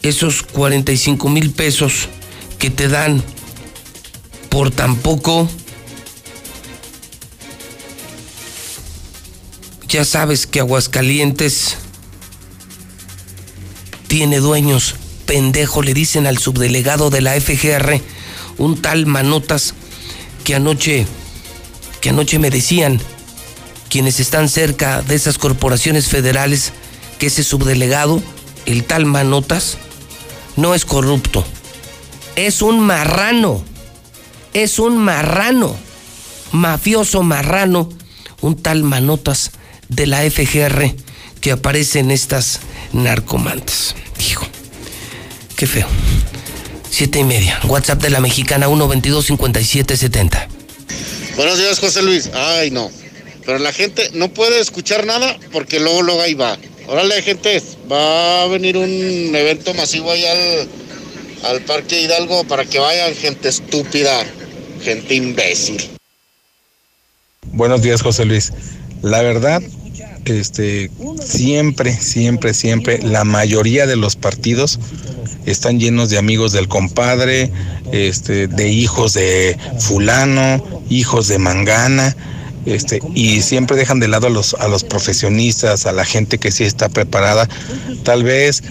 [0.00, 2.08] Esos 45 mil pesos
[2.58, 3.22] que te dan
[4.48, 5.50] por tan poco,
[9.86, 11.76] ya sabes que Aguascalientes
[14.06, 14.94] tiene dueños
[15.28, 18.00] pendejo, le dicen al subdelegado de la FGR,
[18.56, 19.74] un tal Manotas,
[20.42, 21.06] que anoche,
[22.00, 22.98] que anoche me decían
[23.90, 26.72] quienes están cerca de esas corporaciones federales
[27.18, 28.22] que ese subdelegado,
[28.64, 29.76] el tal Manotas,
[30.56, 31.44] no es corrupto.
[32.34, 33.62] es un marrano,
[34.54, 35.76] es un marrano,
[36.52, 37.90] mafioso marrano,
[38.40, 39.50] un tal manotas
[39.88, 40.94] de la FGR
[41.42, 42.60] que aparece en estas
[42.92, 43.94] narcomantas.
[44.20, 44.46] Hijo,
[45.58, 45.88] qué feo.
[46.88, 47.58] Siete y media.
[47.66, 50.46] WhatsApp de la mexicana 122-5770.
[51.36, 52.30] Buenos días, José Luis.
[52.32, 52.90] Ay, no.
[53.44, 56.56] Pero la gente no puede escuchar nada porque luego, luego ahí va.
[56.86, 60.68] Órale, gente, va a venir un evento masivo ahí al,
[61.50, 64.24] al Parque Hidalgo para que vayan gente estúpida,
[64.82, 65.82] gente imbécil.
[67.46, 68.52] Buenos días, José Luis.
[69.02, 69.60] La verdad,
[70.28, 70.90] este,
[71.24, 74.78] siempre, siempre, siempre, la mayoría de los partidos
[75.46, 77.50] están llenos de amigos del compadre,
[77.92, 82.14] este, de hijos de fulano, hijos de mangana,
[82.66, 86.50] este, y siempre dejan de lado a los, a los profesionistas, a la gente que
[86.50, 87.48] sí está preparada,
[88.02, 88.62] tal vez,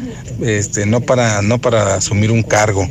[0.41, 2.87] este, no para, no para asumir un cargo,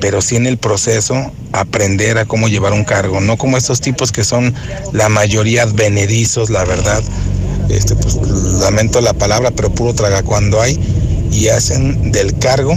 [0.00, 4.12] pero sí en el proceso aprender a cómo llevar un cargo, no como estos tipos
[4.12, 4.54] que son
[4.92, 7.02] la mayoría advenedizos, la verdad.
[7.70, 8.16] Este, pues
[8.60, 10.78] lamento la palabra, pero puro traga cuando hay
[11.32, 12.76] y hacen del cargo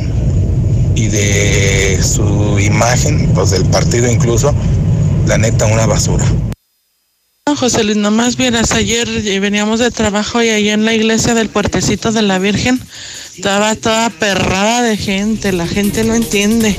[0.96, 4.54] y de su imagen, pues del partido incluso,
[5.26, 6.26] la neta una basura.
[7.58, 9.08] José Luis, nomás vieras, ayer
[9.40, 12.80] veníamos de trabajo y ahí en la iglesia del puertecito de la Virgen
[13.36, 16.76] estaba toda perrada de gente, la gente no entiende.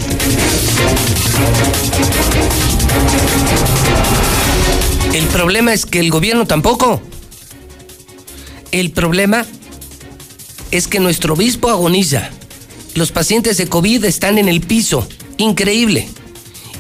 [5.13, 7.01] El problema es que el gobierno tampoco.
[8.75, 9.47] El problema
[10.73, 12.31] es que nuestro obispo agoniza.
[12.97, 15.07] Los pacientes de COVID están en el piso.
[15.37, 16.09] Increíble.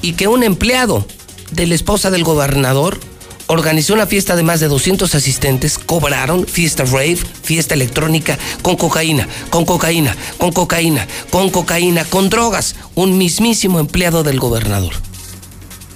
[0.03, 1.07] Y que un empleado
[1.53, 2.99] de la esposa del gobernador
[3.47, 9.29] organizó una fiesta de más de 200 asistentes, cobraron fiesta rave, fiesta electrónica, con cocaína,
[9.51, 12.75] con cocaína, con cocaína, con cocaína, con drogas.
[12.97, 14.95] Un mismísimo empleado del gobernador.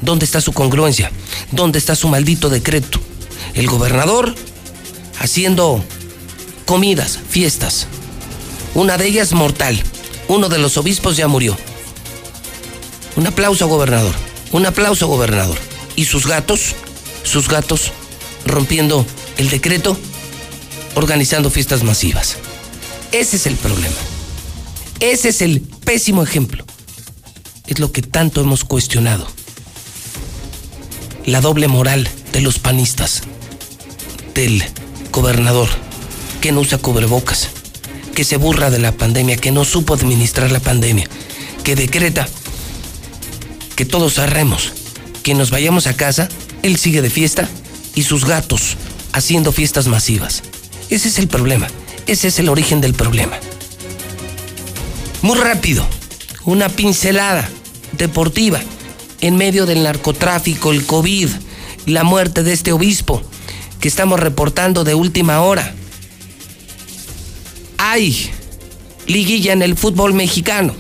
[0.01, 1.11] ¿Dónde está su congruencia?
[1.51, 3.01] ¿Dónde está su maldito decreto?
[3.55, 4.37] El gobernador
[5.19, 5.85] haciendo
[6.67, 7.87] comidas, fiestas.
[8.75, 9.83] Una de ellas mortal.
[10.29, 11.57] Uno de los obispos ya murió.
[13.17, 14.15] Un aplauso, gobernador.
[14.53, 15.59] Un aplauso, gobernador.
[15.97, 16.75] ¿Y sus gatos?
[17.29, 17.93] sus gatos
[18.47, 19.97] rompiendo el decreto,
[20.95, 22.37] organizando fiestas masivas.
[23.13, 23.97] Ese es el problema.
[25.01, 26.65] Ese es el pésimo ejemplo.
[27.67, 29.29] Es lo que tanto hemos cuestionado.
[31.27, 33.23] La doble moral de los panistas,
[34.35, 34.65] del
[35.21, 35.69] gobernador,
[36.41, 37.49] que no usa cubrebocas,
[38.15, 41.09] que se burra de la pandemia, que no supo administrar la pandemia,
[41.65, 42.29] que decreta
[43.75, 44.73] que todos cerremos,
[45.25, 46.29] que nos vayamos a casa
[46.63, 47.49] él sigue de fiesta
[47.97, 48.77] y sus gatos
[49.13, 50.45] haciendo fiestas masivas.
[50.89, 51.67] Ese es el problema.
[52.07, 53.39] Ese es el origen del problema.
[55.23, 55.85] Muy rápido,
[56.45, 57.49] una pincelada
[57.93, 58.61] deportiva
[59.21, 61.29] en medio del narcotráfico, el COVID,
[61.87, 63.21] la muerte de este obispo
[63.81, 65.75] que estamos reportando de última hora.
[67.79, 68.31] Hay
[69.07, 70.75] liguilla en el fútbol mexicano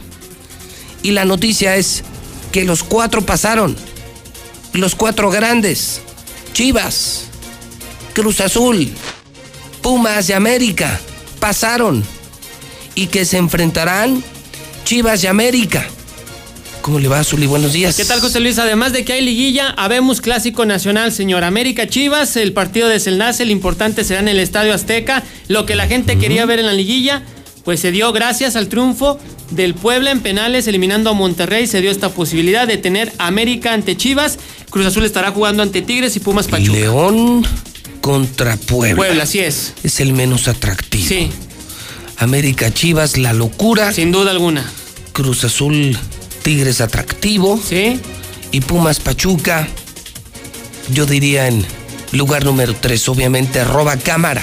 [1.02, 2.02] y la noticia es
[2.52, 3.76] que los cuatro pasaron
[4.72, 6.00] los cuatro grandes,
[6.52, 7.24] Chivas,
[8.14, 8.92] Cruz Azul,
[9.82, 11.00] Pumas de América,
[11.40, 12.04] pasaron
[12.94, 14.22] y que se enfrentarán
[14.84, 15.86] Chivas de América.
[16.88, 17.44] ¿Cómo le va, Zuli?
[17.44, 17.98] Buenos días.
[17.98, 18.58] ¿Qué tal, José Luis?
[18.58, 21.44] Además de que hay liguilla, habemos clásico nacional, señor.
[21.44, 25.22] América Chivas, el partido de Selnace, el importante será en el Estadio Azteca.
[25.48, 27.24] Lo que la gente quería ver en la liguilla,
[27.62, 29.18] pues se dio gracias al triunfo
[29.50, 31.66] del Puebla en penales, eliminando a Monterrey.
[31.66, 34.38] Se dio esta posibilidad de tener América ante Chivas.
[34.70, 36.72] Cruz Azul estará jugando ante Tigres y Pumas Pachuca.
[36.72, 37.44] León
[38.00, 38.96] contra Puebla.
[38.96, 39.74] Puebla, así es.
[39.82, 41.06] Es el menos atractivo.
[41.06, 41.28] Sí.
[42.16, 43.92] América Chivas, la locura.
[43.92, 44.64] Sin duda alguna.
[45.12, 45.98] Cruz Azul,
[46.48, 47.60] Tigres atractivo.
[47.62, 48.00] Sí.
[48.52, 49.68] Y Pumas Pachuca,
[50.90, 51.62] yo diría en
[52.12, 54.42] lugar número 3, obviamente, roba cámara.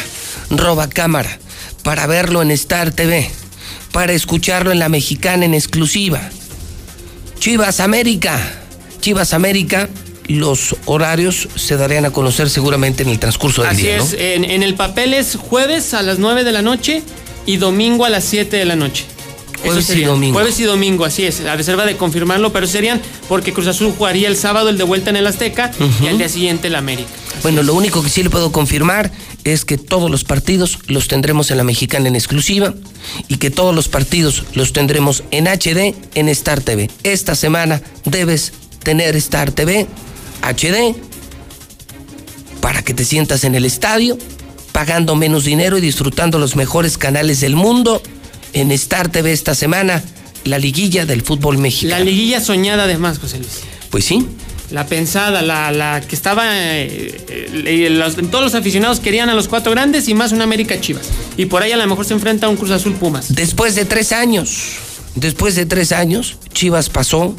[0.51, 1.39] Roba cámara.
[1.81, 3.27] Para verlo en Star TV.
[3.91, 6.21] Para escucharlo en la mexicana en exclusiva.
[7.39, 8.39] Chivas América.
[9.01, 9.89] Chivas América
[10.27, 13.97] los horarios se darían a conocer seguramente en el transcurso del Así día.
[13.97, 17.01] es, en, en el papel es jueves a las 9 de la noche
[17.47, 19.05] y domingo a las 7 de la noche.
[19.65, 20.33] Jueves y domingo.
[20.33, 21.41] Jueves y domingo, así es.
[21.41, 25.09] A reserva de confirmarlo, pero serían porque Cruz Azul jugaría el sábado el de vuelta
[25.09, 27.09] en el Azteca y al día siguiente el América.
[27.43, 29.11] Bueno, lo único que sí le puedo confirmar
[29.43, 32.73] es que todos los partidos los tendremos en la mexicana en exclusiva
[33.27, 36.89] y que todos los partidos los tendremos en HD en Star TV.
[37.03, 38.53] Esta semana debes
[38.83, 39.87] tener Star TV
[40.41, 40.95] HD
[42.61, 44.17] para que te sientas en el estadio
[44.75, 48.01] pagando menos dinero y disfrutando los mejores canales del mundo.
[48.55, 50.01] En Star TV esta semana
[50.45, 51.99] la liguilla del fútbol mexicano.
[51.99, 53.59] La liguilla soñada además, José Luis.
[53.91, 54.25] Pues sí.
[54.71, 56.45] La pensada, la, la que estaba.
[56.51, 60.79] eh, eh, los- todos los aficionados querían a los cuatro grandes y más una América
[60.81, 61.05] Chivas.
[61.37, 63.35] Y por ahí a lo mejor se enfrenta a un Cruz Azul Pumas.
[63.35, 64.71] Después de tres años,
[65.15, 67.35] después de tres años, Chivas pasó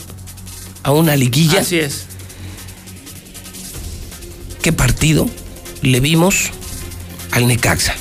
[0.85, 1.61] a una liguilla.
[1.62, 2.05] Así es.
[4.62, 5.29] ¿Qué partido
[5.83, 6.51] le vimos
[7.33, 7.95] al Necaxa?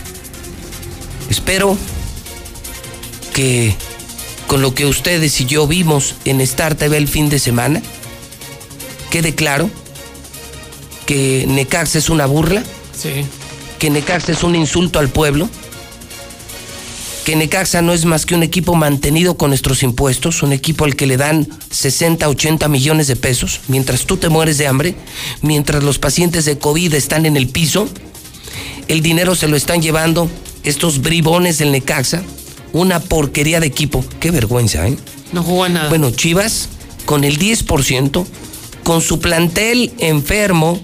[1.30, 1.78] Espero
[3.36, 3.76] que
[4.48, 7.82] con lo que ustedes y yo vimos en Star TV el fin de semana,
[9.12, 9.70] quede claro
[11.06, 12.64] que Necaxa es una burla,
[12.98, 13.12] Sí.
[13.78, 15.50] que Necaxa es un insulto al pueblo,
[17.26, 20.96] que Necaxa no es más que un equipo mantenido con nuestros impuestos, un equipo al
[20.96, 24.96] que le dan 60, 80 millones de pesos, mientras tú te mueres de hambre,
[25.42, 27.90] mientras los pacientes de COVID están en el piso,
[28.88, 30.30] el dinero se lo están llevando
[30.64, 32.24] estos bribones del Necaxa,
[32.76, 34.98] una porquería de equipo, qué vergüenza, ¿eh?
[35.32, 35.90] No jugó a nada.
[35.90, 36.70] Bueno, Chivas,
[37.06, 38.26] con el 10%,
[38.84, 40.80] con su plantel enfermo,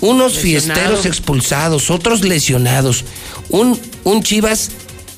[0.00, 0.42] unos Lesionado.
[0.42, 3.04] fiesteros expulsados, otros lesionados,
[3.50, 4.70] un, un Chivas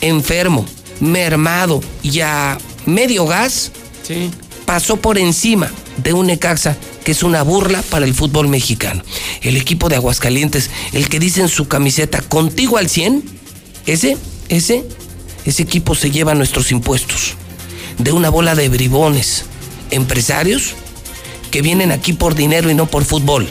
[0.02, 0.66] enfermo,
[1.00, 3.72] mermado y a medio gas,
[4.06, 4.30] Sí.
[4.66, 9.02] pasó por encima de un Necaxa que es una burla para el fútbol mexicano.
[9.42, 13.22] El equipo de Aguascalientes, el que dice en su camiseta, contigo al 100,
[13.86, 14.16] ese,
[14.48, 14.84] ese,
[15.44, 17.34] ese equipo se lleva nuestros impuestos.
[17.98, 19.44] De una bola de bribones,
[19.90, 20.72] empresarios
[21.50, 23.48] que vienen aquí por dinero y no por fútbol.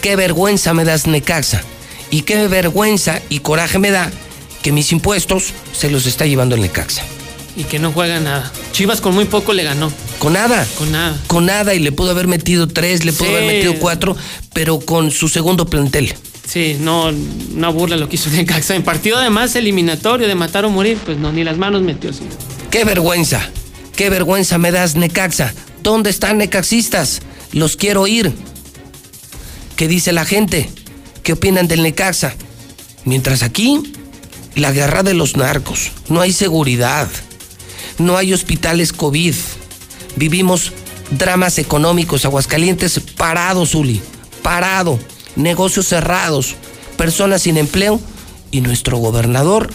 [0.00, 1.62] Qué vergüenza me das Necaxa.
[2.10, 4.10] Y qué vergüenza y coraje me da
[4.62, 7.02] que mis impuestos se los está llevando el Necaxa.
[7.56, 8.50] Y que no juega nada.
[8.72, 9.92] Chivas con muy poco le ganó.
[10.18, 10.66] Con nada.
[10.78, 11.16] Con nada.
[11.26, 13.34] Con nada y le pudo haber metido tres, le pudo Sí.
[13.34, 14.16] haber metido cuatro,
[14.54, 16.14] pero con su segundo plantel.
[16.46, 17.10] Sí, no,
[17.54, 18.74] una burla lo que hizo Necaxa.
[18.74, 22.10] En partido además eliminatorio de matar o morir, pues no, ni las manos metió.
[22.70, 23.50] ¡Qué vergüenza!
[23.96, 25.54] ¡Qué vergüenza me das, Necaxa!
[25.82, 27.22] ¿Dónde están necaxistas?
[27.52, 28.32] Los quiero oír.
[29.76, 30.70] ¿Qué dice la gente?
[31.22, 32.34] ¿Qué opinan del Necaxa?
[33.04, 33.92] Mientras aquí,
[34.54, 35.90] la guerra de los narcos.
[36.08, 37.08] No hay seguridad.
[37.98, 39.34] No hay hospitales COVID.
[40.16, 40.72] Vivimos
[41.10, 42.24] dramas económicos.
[42.24, 44.00] Aguascalientes parado, Zuli.
[44.42, 44.98] Parado.
[45.36, 46.54] Negocios cerrados.
[46.96, 48.00] Personas sin empleo.
[48.50, 49.70] Y nuestro gobernador,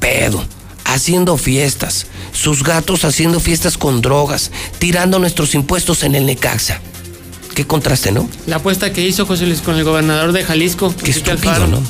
[0.00, 0.44] pedo.
[0.84, 2.06] Haciendo fiestas.
[2.32, 4.50] Sus gatos haciendo fiestas con drogas.
[4.78, 6.80] Tirando nuestros impuestos en el Necaxa.
[7.54, 8.28] Qué contraste, ¿no?
[8.46, 10.94] La apuesta que hizo José Luis con el gobernador de Jalisco.
[11.02, 11.66] Qué estúpido, Alfaro.
[11.68, 11.82] ¿no?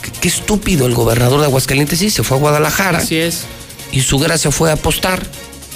[0.00, 1.98] Qué, qué estúpido el gobernador de Aguascalientes.
[1.98, 2.98] Sí, se fue a Guadalajara.
[2.98, 3.42] Así es.
[3.90, 5.26] Y su gracia fue apostar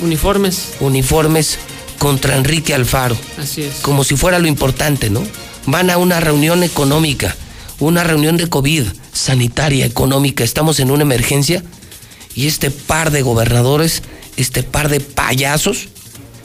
[0.01, 0.75] Uniformes.
[0.81, 1.59] uniformes
[1.99, 3.17] contra Enrique Alfaro.
[3.39, 3.77] Así es.
[3.83, 5.23] Como si fuera lo importante, ¿no?
[5.67, 7.37] Van a una reunión económica,
[7.79, 10.45] una reunión de COVID, sanitaria, económica.
[10.45, 11.63] Estamos en una emergencia
[12.35, 14.03] y este par de gobernadores,
[14.37, 15.89] este par de payasos,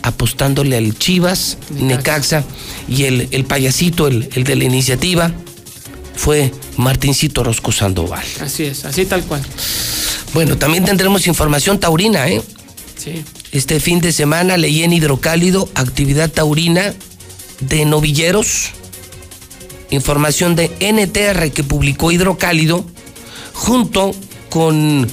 [0.04, 2.44] apostándole al Chivas, Necaxa
[2.88, 5.32] y el, el payasito, el, el de la iniciativa,
[6.16, 8.26] fue Martincito Orozco Sandoval.
[8.42, 9.42] Así es, así tal cual.
[10.34, 12.42] Bueno, también tendremos información taurina, ¿eh?
[12.98, 13.24] Sí.
[13.52, 16.94] Este fin de semana leí en Hidrocálido actividad taurina
[17.62, 18.72] de novilleros.
[19.90, 22.86] Información de NTR que publicó Hidrocálido
[23.54, 24.14] junto
[24.50, 25.08] con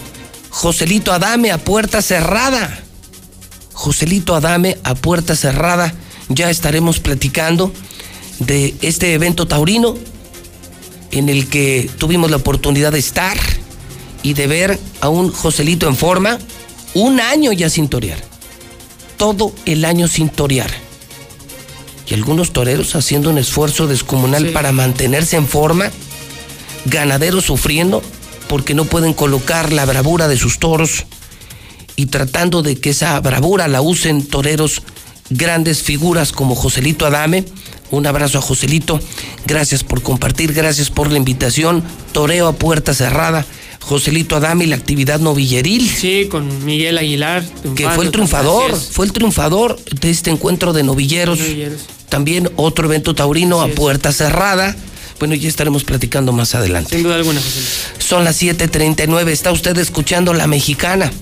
[0.50, 2.82] Joselito Adame a puerta cerrada.
[3.72, 5.94] Joselito Adame a puerta cerrada.
[6.28, 7.72] Ya estaremos platicando
[8.38, 9.94] de este evento taurino
[11.10, 13.38] en el que tuvimos la oportunidad de estar
[14.22, 16.38] y de ver a un Joselito en forma,
[16.94, 18.18] un año ya sin torear.
[19.16, 20.83] Todo el año sin torear.
[22.06, 24.52] Y algunos toreros haciendo un esfuerzo descomunal Sí.
[24.52, 25.90] para mantenerse en forma,
[26.84, 28.02] ganaderos sufriendo
[28.48, 31.06] porque no pueden colocar la bravura de sus toros
[31.96, 34.82] y tratando de que esa bravura la usen toreros
[35.30, 37.44] grandes figuras como Joselito Adame.
[37.90, 39.00] Un abrazo a Joselito.
[39.46, 41.82] Gracias por compartir, gracias por la invitación.
[42.12, 43.46] Toreo a puerta cerrada.
[43.86, 45.88] Joselito Adame y la actividad novilleril.
[45.88, 47.44] Sí, con Miguel Aguilar.
[47.76, 51.38] Que fue el triunfador, fue el triunfador de este encuentro de novilleros.
[51.38, 51.82] Novilleros.
[52.08, 53.78] También otro evento taurino Así a es.
[53.78, 54.74] puerta cerrada.
[55.18, 56.94] Bueno, ya estaremos platicando más adelante.
[56.94, 58.06] Sin duda alguna, José Luis.
[58.08, 59.32] Son las 7:39.
[59.32, 61.12] Está usted escuchando la mexicana.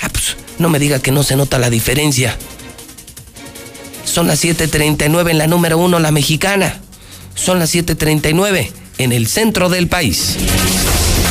[0.00, 2.36] Ah, pues no me diga que no se nota la diferencia.
[4.04, 6.80] Son las 7:39 en la número uno, la mexicana.
[7.34, 10.36] Son las 7:39 en el centro del país.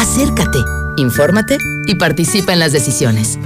[0.00, 0.58] Acércate,
[0.96, 3.38] infórmate y participa en las decisiones.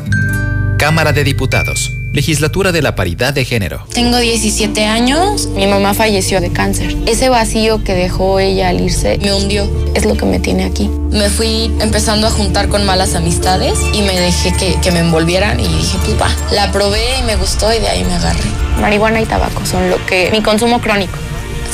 [0.78, 2.01] Cámara de Diputados.
[2.12, 3.86] Legislatura de la Paridad de Género.
[3.94, 6.94] Tengo 17 años, mi mamá falleció de cáncer.
[7.06, 10.90] Ese vacío que dejó ella al irse me hundió, es lo que me tiene aquí.
[11.10, 15.58] Me fui empezando a juntar con malas amistades y me dejé que, que me envolvieran
[15.58, 16.28] y dije, pues va.
[16.52, 18.44] La probé y me gustó y de ahí me agarré.
[18.78, 20.28] Marihuana y tabaco son lo que...
[20.32, 21.16] mi consumo crónico.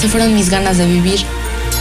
[0.01, 1.19] Se fueron mis ganas de vivir.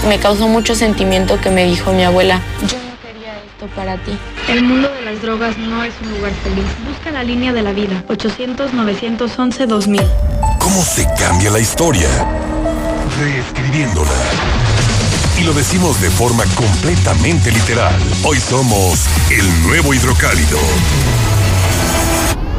[0.09, 4.17] Me causó mucho sentimiento que me dijo mi abuela, yo no quería esto para ti.
[4.47, 6.65] El mundo las drogas no es un lugar feliz.
[6.85, 8.03] Busca la línea de la vida.
[8.09, 10.05] 800-911-2000.
[10.59, 12.09] ¿Cómo se cambia la historia?
[13.17, 14.11] Reescribiéndola.
[15.39, 17.95] Y lo decimos de forma completamente literal.
[18.25, 20.59] Hoy somos el nuevo hidrocálido.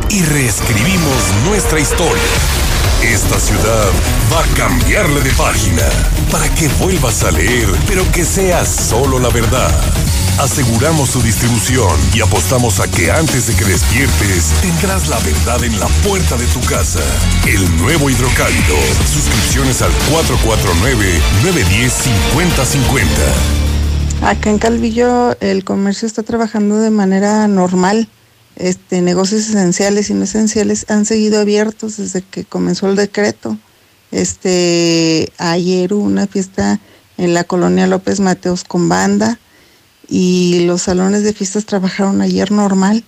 [0.09, 2.23] Y reescribimos nuestra historia.
[3.03, 3.91] Esta ciudad
[4.33, 5.87] va a cambiarle de página
[6.33, 9.71] para que vuelvas a leer, pero que sea solo la verdad.
[10.39, 15.81] Aseguramos su distribución y apostamos a que antes de que despiertes tendrás la verdad en
[15.81, 17.01] la puerta de tu casa.
[17.45, 18.77] El nuevo hidrocálido.
[19.13, 19.91] Suscripciones al
[21.43, 24.23] 449-910-5050.
[24.23, 28.09] Acá en Calvillo el comercio está trabajando de manera normal.
[28.55, 33.59] Este, negocios esenciales y no esenciales han seguido abiertos desde que comenzó el decreto.
[34.13, 36.79] Este, ayer hubo una fiesta
[37.17, 39.41] en la colonia López Mateos con banda
[40.09, 43.05] y los salones de fiestas trabajaron ayer normal.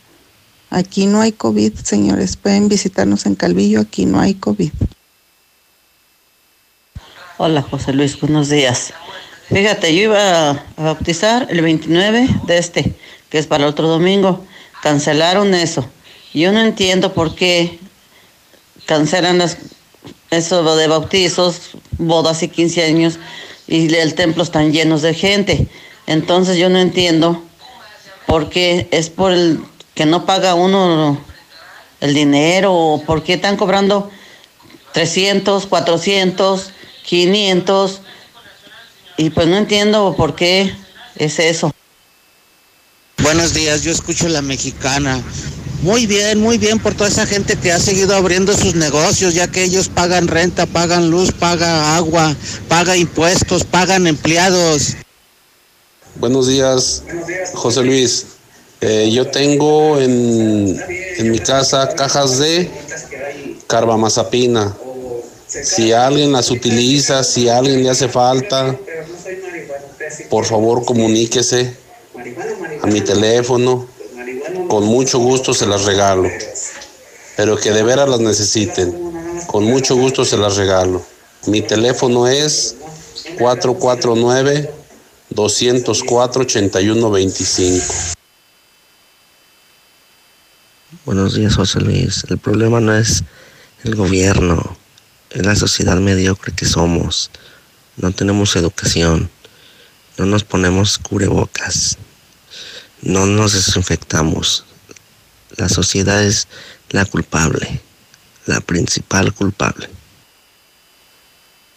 [0.68, 2.36] Aquí no hay COVID, señores.
[2.36, 4.70] Pueden visitarnos en Calvillo, aquí no hay COVID.
[7.38, 8.92] Hola José Luis, buenos días.
[9.48, 12.94] Fíjate, yo iba a bautizar el 29 de este,
[13.30, 14.44] que es para el otro domingo.
[14.82, 15.88] Cancelaron eso.
[16.34, 17.80] Yo no entiendo por qué
[18.86, 19.42] cancelan
[20.30, 23.18] eso de bautizos, bodas y 15 años
[23.66, 25.68] y el templo están llenos de gente.
[26.10, 27.40] Entonces yo no entiendo
[28.26, 29.60] por qué es por el
[29.94, 31.16] que no paga uno
[32.00, 34.10] el dinero o por qué están cobrando
[34.92, 36.70] 300, 400,
[37.04, 38.00] 500
[39.18, 40.74] y pues no entiendo por qué
[41.14, 41.70] es eso.
[43.22, 45.22] Buenos días, yo escucho la mexicana.
[45.82, 49.46] Muy bien, muy bien por toda esa gente que ha seguido abriendo sus negocios, ya
[49.46, 52.34] que ellos pagan renta, pagan luz, pagan agua,
[52.66, 54.96] pagan impuestos, pagan empleados.
[56.20, 57.02] Buenos días,
[57.54, 58.26] José Luis.
[58.82, 60.78] Eh, yo tengo en,
[61.16, 62.68] en mi casa cajas de
[63.66, 64.76] carbamazapina.
[65.46, 68.76] Si alguien las utiliza, si alguien le hace falta,
[70.28, 71.74] por favor comuníquese
[72.82, 73.86] a mi teléfono.
[74.68, 76.28] Con mucho gusto se las regalo.
[77.34, 78.94] Pero que de veras las necesiten.
[79.46, 81.00] Con mucho gusto se las regalo.
[81.46, 82.76] Mi teléfono es
[83.38, 84.79] 449
[85.30, 87.84] 204 8125.
[91.04, 92.24] Buenos días, José Luis.
[92.28, 93.22] El problema no es
[93.84, 94.76] el gobierno,
[95.30, 97.30] es la sociedad mediocre que somos.
[97.96, 99.30] No tenemos educación,
[100.18, 101.96] no nos ponemos cubrebocas,
[103.02, 104.64] no nos desinfectamos.
[105.56, 106.48] La sociedad es
[106.90, 107.80] la culpable,
[108.46, 109.88] la principal culpable.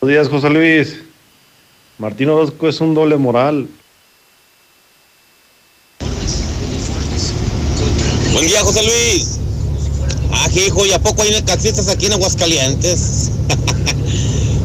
[0.01, 1.02] Buenos días, José Luis.
[1.97, 3.67] Martín Orozco es un doble moral.
[8.33, 9.39] Buen día, José Luis.
[10.31, 13.29] Ah, hijo, ¿y a poco hay necaxistas aquí en Aguascalientes?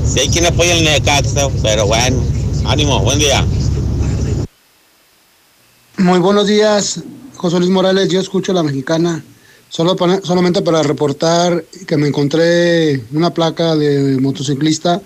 [0.07, 2.22] si hay quien apoya el necaxa, pero bueno,
[2.66, 3.45] ánimo, buen día.
[5.99, 7.03] Muy buenos días,
[7.37, 8.09] José Luis Morales.
[8.09, 9.22] Yo escucho la mexicana.
[9.68, 15.03] Solo para- solamente para reportar que me encontré una placa de motociclista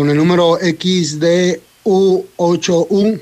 [0.00, 3.20] con el número XDU8U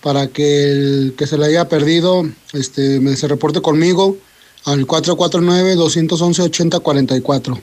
[0.00, 4.16] para que el que se le haya perdido este, se reporte conmigo
[4.64, 7.60] al 449-211-8044.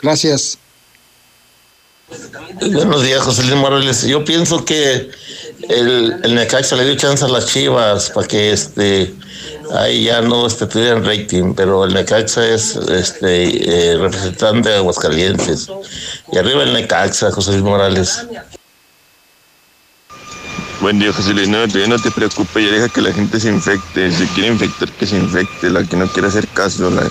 [0.00, 0.58] Gracias.
[2.60, 4.04] Buenos días, José Luis Morales.
[4.04, 5.10] Yo pienso que
[5.68, 9.12] el, el Necaxa le dio chance a las Chivas para que este
[9.74, 15.68] ahí ya no este, tuvieran rating, pero el Necaxa es este eh, representante de Aguascalientes.
[16.32, 18.26] Y arriba el Necaxa, José Luis Morales.
[20.80, 21.48] Buen día, José Luis.
[21.48, 24.10] No, no te preocupes, ya deja que la gente se infecte.
[24.10, 25.68] Si quiere infectar, que se infecte.
[25.68, 27.02] La que no quiere hacer caso, la...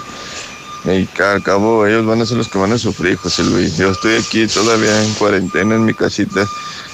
[0.86, 3.78] Y al cabo, ellos van a ser los que van a sufrir, José Luis.
[3.78, 6.48] Yo estoy aquí todavía en cuarentena en mi casita.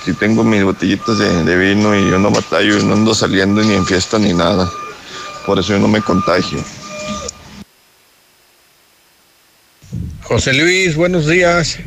[0.03, 3.61] Si tengo mis botellitas de, de vino y yo no batallo, y no ando saliendo
[3.61, 4.69] ni en fiesta ni nada.
[5.45, 6.59] Por eso yo no me contagio.
[10.23, 11.77] José Luis, buenos días.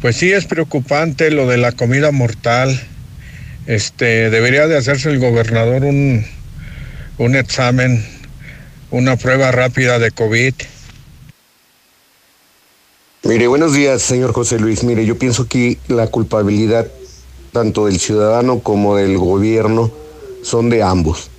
[0.00, 2.80] Pues sí es preocupante lo de la comida mortal.
[3.66, 6.26] Este, debería de hacerse el gobernador un,
[7.18, 8.04] un examen,
[8.90, 10.54] una prueba rápida de COVID.
[13.22, 14.82] Mire, buenos días, señor José Luis.
[14.82, 16.88] Mire, yo pienso que la culpabilidad
[17.52, 19.92] tanto del ciudadano como del gobierno
[20.42, 21.29] son de ambos.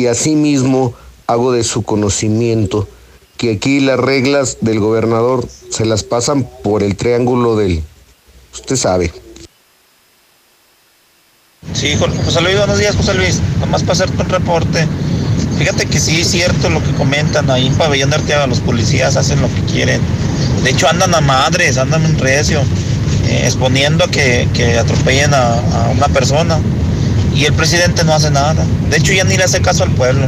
[0.00, 0.94] Y asimismo
[1.26, 2.88] hago de su conocimiento
[3.36, 7.82] que aquí las reglas del gobernador se las pasan por el triángulo del...
[8.54, 9.12] Usted sabe.
[11.74, 13.40] Sí, Jo- José Luis, buenos días, José Luis.
[13.60, 14.88] Nomás para hacerte un reporte.
[15.58, 19.18] Fíjate que sí es cierto lo que comentan ahí en Pabellón de Arteaga, los policías
[19.18, 20.00] hacen lo que quieren.
[20.64, 22.62] De hecho, andan a madres, andan en recio,
[23.26, 26.58] eh, exponiendo a que, que atropellen a una persona.
[27.34, 28.66] Y el presidente no hace nada.
[28.88, 30.26] De hecho, ya ni le hace caso al pueblo.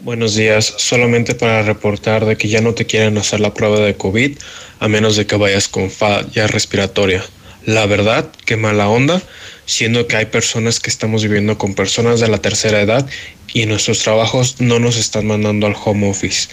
[0.00, 3.96] Buenos días, solamente para reportar de que ya no te quieren hacer la prueba de
[3.96, 4.38] COVID
[4.78, 7.22] a menos de que vayas con falla respiratoria.
[7.66, 9.20] La verdad, qué mala onda,
[9.66, 13.06] siendo que hay personas que estamos viviendo con personas de la tercera edad
[13.52, 16.48] y nuestros trabajos no nos están mandando al home office.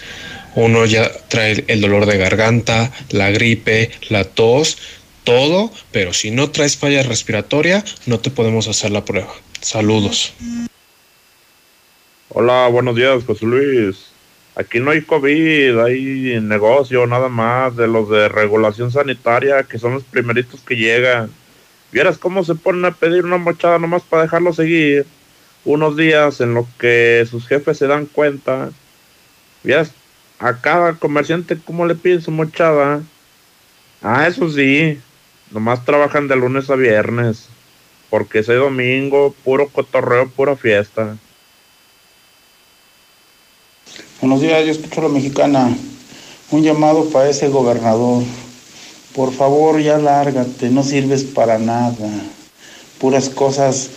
[0.56, 4.78] Uno ya trae el dolor de garganta, la gripe, la tos,
[5.28, 9.28] todo, pero si no traes falla respiratoria, no te podemos hacer la prueba.
[9.60, 10.34] Saludos.
[12.30, 14.06] Hola, buenos días, José Luis.
[14.56, 19.96] Aquí no hay COVID, hay negocio nada más de los de regulación sanitaria, que son
[19.96, 21.30] los primeritos que llegan.
[21.92, 25.06] Vieras cómo se ponen a pedir una mochada nomás para dejarlo seguir.
[25.66, 28.70] Unos días en lo que sus jefes se dan cuenta.
[29.62, 29.92] Vieras
[30.40, 33.02] a cada comerciante cómo le piden su mochada.
[34.02, 35.02] Ah, eso sí,
[35.52, 37.48] nomás trabajan de lunes a viernes.
[38.10, 41.18] Porque ese domingo, puro cotorreo, pura fiesta.
[44.22, 45.76] Buenos días, yo escucho a la mexicana.
[46.52, 48.24] Un llamado para ese gobernador.
[49.14, 52.10] Por favor, ya lárgate, no sirves para nada.
[53.00, 53.90] Puras cosas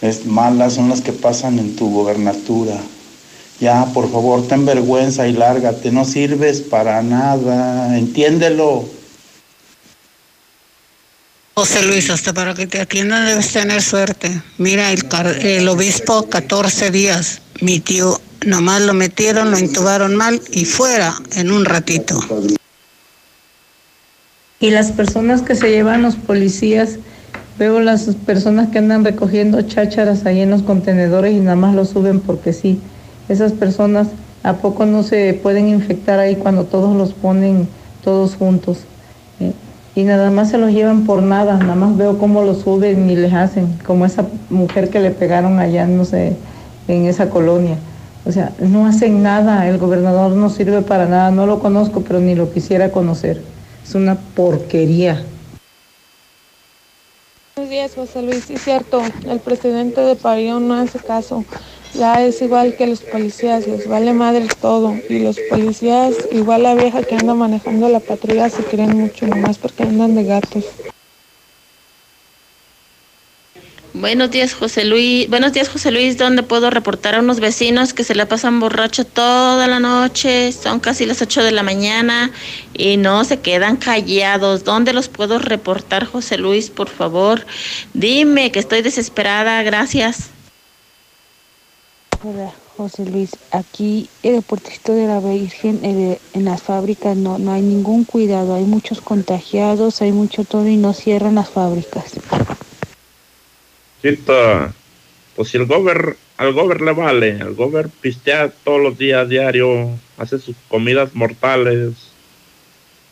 [0.00, 2.76] es, malas son las que pasan en tu gobernatura.
[3.60, 7.98] Ya, por favor, ten vergüenza y lárgate, no sirves para nada.
[7.98, 8.99] Entiéndelo.
[11.60, 14.40] José Luis, hasta para que te atiendan debes tener suerte.
[14.56, 15.04] Mira, el,
[15.42, 21.50] el obispo 14 días, mi tío, nomás lo metieron, lo intubaron mal y fuera en
[21.50, 22.18] un ratito.
[24.58, 26.92] Y las personas que se llevan los policías,
[27.58, 31.84] veo las personas que andan recogiendo chácharas ahí en los contenedores y nada más lo
[31.84, 32.80] suben porque sí.
[33.28, 34.08] Esas personas,
[34.44, 37.68] ¿a poco no se pueden infectar ahí cuando todos los ponen
[38.02, 38.78] todos juntos?
[39.40, 39.52] Eh,
[40.00, 43.16] y nada más se los llevan por nada, nada más veo cómo los suben y
[43.16, 46.36] les hacen, como esa mujer que le pegaron allá, no sé,
[46.88, 47.76] en esa colonia.
[48.24, 52.18] O sea, no hacen nada, el gobernador no sirve para nada, no lo conozco, pero
[52.18, 53.42] ni lo quisiera conocer.
[53.86, 55.22] Es una porquería.
[57.56, 58.44] Buenos días, José Luis.
[58.44, 61.44] Sí, cierto, el presidente de Pabellón no hace caso.
[61.94, 64.94] Ya es igual que los policías, les vale madre todo.
[65.08, 69.58] Y los policías, igual la vieja que anda manejando la patrulla, se creen mucho nomás
[69.58, 70.64] porque andan de gatos.
[73.92, 75.28] Buenos días, José Luis.
[75.28, 76.16] Buenos días, José Luis.
[76.16, 80.52] ¿Dónde puedo reportar a unos vecinos que se la pasan borracho toda la noche?
[80.52, 82.30] Son casi las 8 de la mañana
[82.72, 84.62] y no se quedan callados.
[84.62, 87.44] ¿Dónde los puedo reportar, José Luis, por favor?
[87.92, 89.62] Dime que estoy desesperada.
[89.64, 90.29] Gracias.
[92.22, 93.30] Hola, José Luis.
[93.50, 98.54] Aquí el puertito de la Virgen, eh, en las fábricas, no, no hay ningún cuidado.
[98.54, 102.20] Hay muchos contagiados, hay mucho todo y no cierran las fábricas.
[104.02, 104.74] Chita,
[105.34, 109.88] pues si el gober, al gober le vale, el gober pistea todos los días diario,
[110.18, 111.94] hace sus comidas mortales.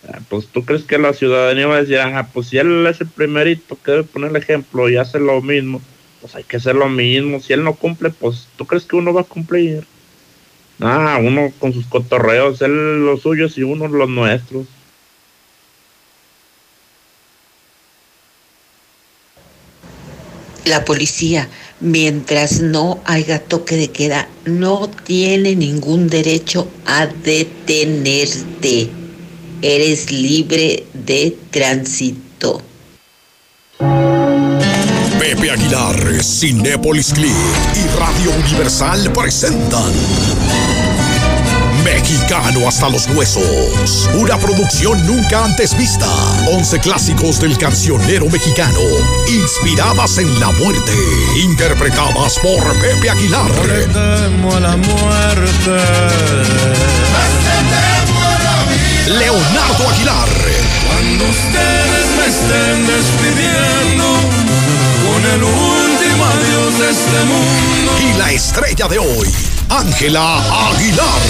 [0.06, 3.00] Ah, Pues tú crees que la ciudadanía va a decir, ah, pues si él es
[3.00, 5.80] el primerito que debe poner el ejemplo y hace lo mismo,
[6.20, 7.40] pues hay que hacer lo mismo.
[7.40, 9.86] Si él no cumple, pues tú crees que uno va a cumplir.
[10.80, 14.66] Ah, uno con sus cotorreos, él los suyos y uno los nuestros.
[20.64, 21.48] La policía,
[21.80, 28.90] mientras no haya toque de queda, no tiene ningún derecho a detenerte.
[29.62, 32.62] Eres libre de tránsito.
[35.28, 37.36] Pepe Aguilar, Cinépolis Click
[37.74, 39.92] y Radio Universal presentan
[41.84, 44.08] Mexicano hasta los huesos.
[44.14, 46.08] Una producción nunca antes vista.
[46.50, 48.80] 11 clásicos del cancionero mexicano,
[49.28, 50.94] inspiradas en la muerte,
[51.42, 53.52] interpretadas por Pepe Aguilar.
[53.92, 55.76] temo a la muerte.
[59.08, 60.28] Leonardo Aguilar.
[60.86, 64.17] Cuando ustedes me estén despidiendo
[65.18, 67.92] con el último adiós de este mundo.
[68.00, 69.30] Y la estrella de hoy,
[69.68, 70.38] Ángela
[70.68, 71.22] Aguilar.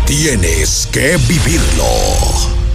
[0.07, 1.85] Tienes que vivirlo.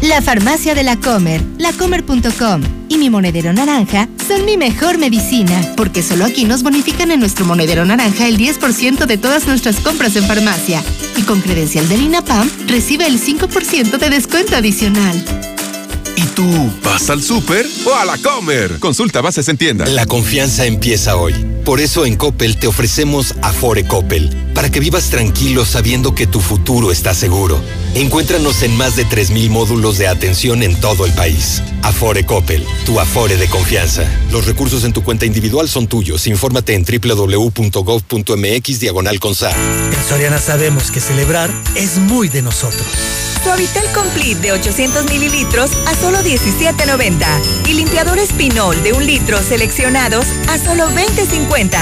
[0.01, 6.03] La farmacia de la Comer, lacomer.com y mi monedero naranja son mi mejor medicina, porque
[6.03, 10.25] solo aquí nos bonifican en nuestro monedero naranja el 10% de todas nuestras compras en
[10.25, 10.83] farmacia.
[11.17, 15.52] Y con credencial del INAPAM recibe el 5% de descuento adicional.
[16.15, 18.79] ¿Y tú vas al súper o a la comer?
[18.79, 19.85] Consulta bases en tienda.
[19.85, 21.33] La confianza empieza hoy.
[21.65, 26.39] Por eso en Coppel te ofrecemos Afore Coppel, para que vivas tranquilo sabiendo que tu
[26.39, 27.59] futuro está seguro.
[27.95, 31.61] Encuéntranos en más de 3.000 módulos de atención en todo el país.
[31.81, 34.03] Afore Coppel, tu Afore de confianza.
[34.31, 36.27] Los recursos en tu cuenta individual son tuyos.
[36.27, 39.19] Infórmate en www.gov.mx diagonal.
[39.23, 42.87] En Soriana sabemos que celebrar es muy de nosotros.
[43.43, 50.27] Suavitel Complete de 800 mililitros a solo 17.90 y limpiadores Pinol de un litro seleccionados
[50.47, 51.77] a solo 20.50.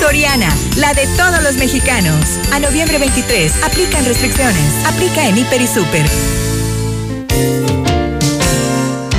[0.00, 2.40] Soriana, la de todos los mexicanos.
[2.52, 4.84] A noviembre 23, aplican restricciones.
[4.86, 6.04] Aplica en Hiper y Super.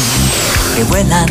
[0.76, 1.26] que vuelan.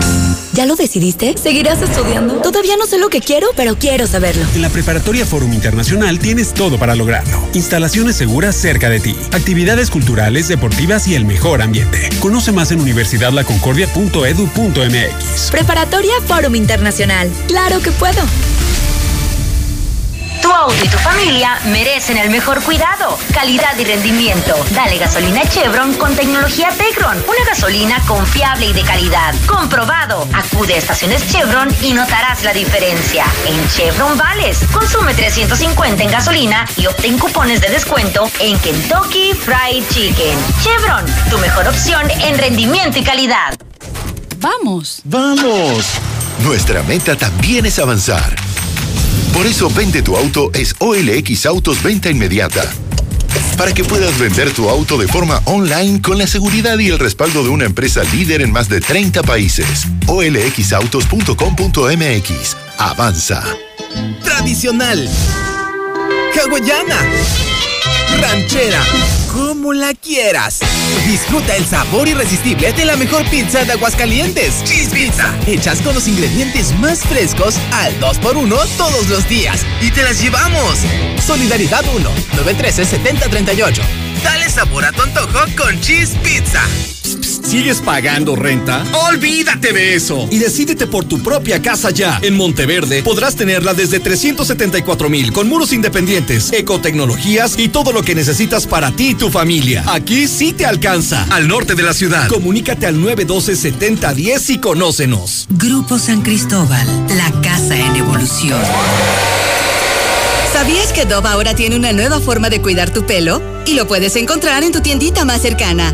[0.54, 1.38] ¿Ya lo decidiste?
[1.38, 2.42] ¿Seguirás estudiando?
[2.42, 4.44] Todavía no sé lo que quiero, pero quiero saberlo.
[4.56, 7.42] En la Preparatoria Forum Internacional tienes todo para lograrlo.
[7.54, 12.10] Instalaciones seguras cerca de ti, actividades culturales, deportivas y el mejor ambiente.
[12.20, 15.52] Conoce más en universidadlaconcordia.edu.mx.
[15.52, 17.30] Preparatoria Forum Internacional.
[17.48, 18.22] Claro que puedo.
[20.42, 24.56] Tu auto y tu familia merecen el mejor cuidado, calidad y rendimiento.
[24.72, 29.34] Dale gasolina Chevron con tecnología Tecron, una gasolina confiable y de calidad.
[29.46, 30.28] Comprobado.
[30.34, 33.26] Acude a estaciones Chevron y notarás la diferencia.
[33.46, 39.84] En Chevron Vales, consume 350 en gasolina y obtén cupones de descuento en Kentucky Fried
[39.90, 40.38] Chicken.
[40.64, 43.56] Chevron, tu mejor opción en rendimiento y calidad.
[44.38, 45.02] Vamos.
[45.06, 45.86] ¡Vamos!
[46.40, 48.36] Nuestra meta también es avanzar.
[49.36, 52.72] Por eso Vende tu auto es OLX Autos Venta Inmediata.
[53.58, 57.44] Para que puedas vender tu auto de forma online con la seguridad y el respaldo
[57.44, 59.88] de una empresa líder en más de 30 países.
[60.08, 62.58] olxautos.com.mx.
[62.78, 63.44] Avanza.
[64.24, 65.10] Tradicional.
[66.34, 67.02] Hawaiana.
[68.22, 68.82] Ranchera.
[69.36, 70.60] Como la quieras.
[71.06, 74.64] Disfruta el sabor irresistible de la mejor pizza de Aguascalientes.
[74.64, 75.36] Cheese Pizza.
[75.46, 79.66] Hechas con los ingredientes más frescos al 2x1 todos los días.
[79.82, 80.80] Y te las llevamos.
[81.26, 82.10] Solidaridad 1,
[82.46, 83.82] 913-7038.
[84.24, 86.62] Dale sabor a tu antojo con Cheese Pizza.
[87.46, 88.84] ¿Sigues pagando renta?
[89.08, 90.28] ¡Olvídate de eso!
[90.32, 92.20] Y decídete por tu propia casa ya.
[92.24, 98.16] En Monteverde podrás tenerla desde 374 mil con muros independientes, ecotecnologías y todo lo que
[98.16, 99.84] necesitas para ti y tu familia.
[99.88, 101.28] Aquí sí te alcanza.
[101.30, 102.28] Al norte de la ciudad.
[102.30, 105.46] Comunícate al 912-7010 y conócenos.
[105.50, 108.60] Grupo San Cristóbal, la casa en evolución.
[110.52, 113.40] ¿Sabías que Dove ahora tiene una nueva forma de cuidar tu pelo?
[113.68, 115.94] Y lo puedes encontrar en tu tiendita más cercana.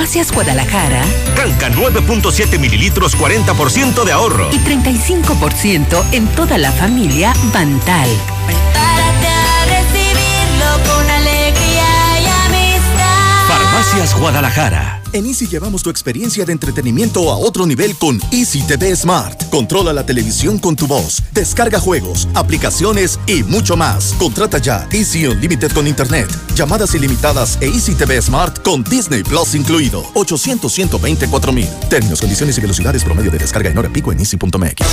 [0.00, 1.02] Farmacias Guadalajara.
[1.36, 4.48] Canca 9.7 mililitros, 40% de ahorro.
[4.50, 8.08] Y 35% en toda la familia Bantal.
[8.46, 13.46] Prepárate a recibirlo con alegría y amistad.
[13.46, 14.99] Farmacias Guadalajara.
[15.12, 19.50] En Easy llevamos tu experiencia de entretenimiento a otro nivel con Easy TV Smart.
[19.50, 24.14] Controla la televisión con tu voz, descarga juegos, aplicaciones y mucho más.
[24.20, 29.56] Contrata ya Easy Unlimited con Internet, llamadas ilimitadas e Easy TV Smart con Disney Plus
[29.56, 30.04] incluido.
[30.14, 31.68] 800 124 mil.
[31.88, 34.86] Términos, condiciones y velocidades promedio de descarga en hora pico en easy.mx.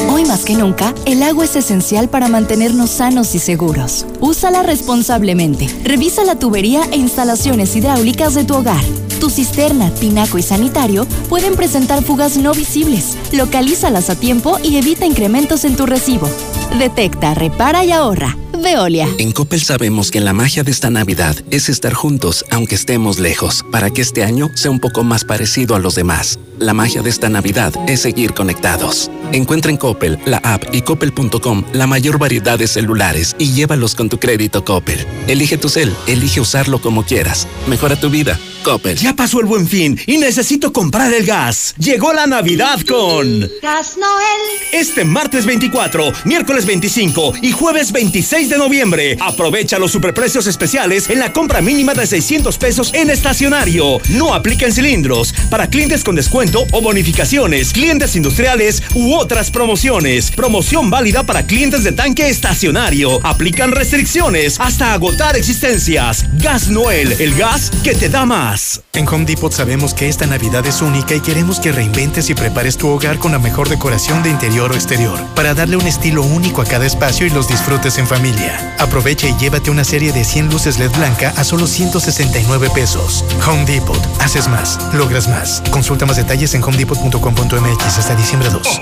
[0.10, 4.06] Hoy más que nunca, el agua es esencial para mantenernos sanos y seguros.
[4.20, 5.68] Úsala responsablemente.
[5.84, 8.84] Revisa la tubería e instalaciones hidráulicas de tu hogar.
[9.20, 13.18] Tu cisterna, tinaco y sanitario pueden presentar fugas no visibles.
[13.32, 16.30] Localízalas a tiempo y evita incrementos en tu recibo.
[16.78, 18.38] Detecta, repara y ahorra.
[18.62, 19.08] Veolia.
[19.18, 23.64] En Coppel sabemos que la magia de esta Navidad es estar juntos aunque estemos lejos,
[23.72, 26.40] para que este año sea un poco más parecido a los demás.
[26.60, 29.12] La magia de esta Navidad es seguir conectados.
[29.32, 34.10] Encuentra en Coppel, la app y coppel.com la mayor variedad de celulares y llévalos con
[34.10, 35.06] tu crédito Coppel.
[35.28, 37.48] Elige tu cel, elige usarlo como quieras.
[37.68, 38.40] Mejora tu vida.
[38.64, 38.98] Coppel.
[38.98, 41.76] Ya pasó el buen fin y necesito comprar el gas.
[41.78, 43.50] Llegó la Navidad con...
[43.62, 44.42] Gas Noel.
[44.74, 49.18] Este martes 24, miércoles 25 y jueves 26 de noviembre.
[49.20, 54.00] Aprovecha los superprecios especiales en la compra mínima de 600 pesos en estacionario.
[54.10, 55.34] No aplica en cilindros.
[55.50, 60.32] Para clientes con descuento o bonificaciones, clientes industriales u otras promociones.
[60.32, 63.20] Promoción válida para clientes de tanque estacionario.
[63.24, 66.26] Aplican restricciones hasta agotar existencias.
[66.40, 68.82] Gas Noel, el gas que te da más.
[68.94, 72.78] En Home Depot sabemos que esta Navidad es única y queremos que reinventes y prepares
[72.78, 76.47] tu hogar con la mejor decoración de interior o exterior, para darle un estilo único
[76.48, 78.76] a cada espacio y los disfrutes en familia.
[78.80, 83.26] Aprovecha y llévate una serie de 100 luces LED blanca a solo 169 pesos.
[83.46, 84.00] Home Depot.
[84.20, 85.62] Haces más, logras más.
[85.70, 88.82] Consulta más detalles en homedepot.com.mx hasta diciembre 2.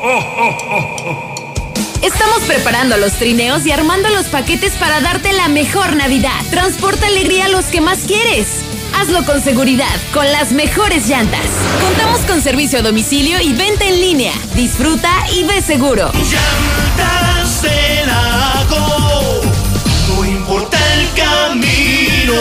[2.02, 6.40] Estamos preparando los trineos y armando los paquetes para darte la mejor Navidad.
[6.52, 8.48] Transporta alegría a los que más quieres.
[8.96, 11.48] Hazlo con seguridad, con las mejores llantas.
[11.82, 14.34] Contamos con servicio a domicilio y venta en línea.
[14.56, 16.12] Disfruta y ve seguro.
[16.14, 17.25] Llantas
[20.64, 22.36] el camino.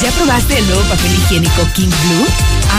[0.02, 2.28] ¿Ya probaste el nuevo papel higiénico King Blue?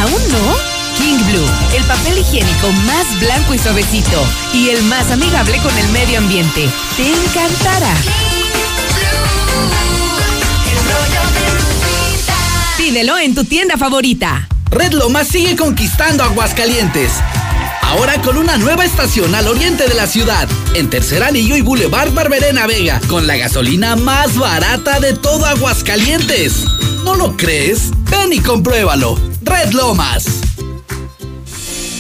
[0.02, 0.56] ¿Aún no?
[0.98, 5.88] King Blue, el papel higiénico más blanco y suavecito y el más amigable con el
[5.88, 6.68] medio ambiente.
[6.98, 7.94] Te encantará.
[12.76, 14.46] Pídelo en tu tienda favorita.
[14.70, 17.12] Red Lomas sigue conquistando Aguascalientes.
[17.94, 22.12] Ahora con una nueva estación al oriente de la ciudad, en Tercer Anillo y Boulevard
[22.12, 26.64] Barberena Vega, con la gasolina más barata de todo Aguascalientes.
[27.04, 27.92] ¿No lo crees?
[28.10, 29.16] Ven y compruébalo.
[29.42, 30.24] Red Lomas.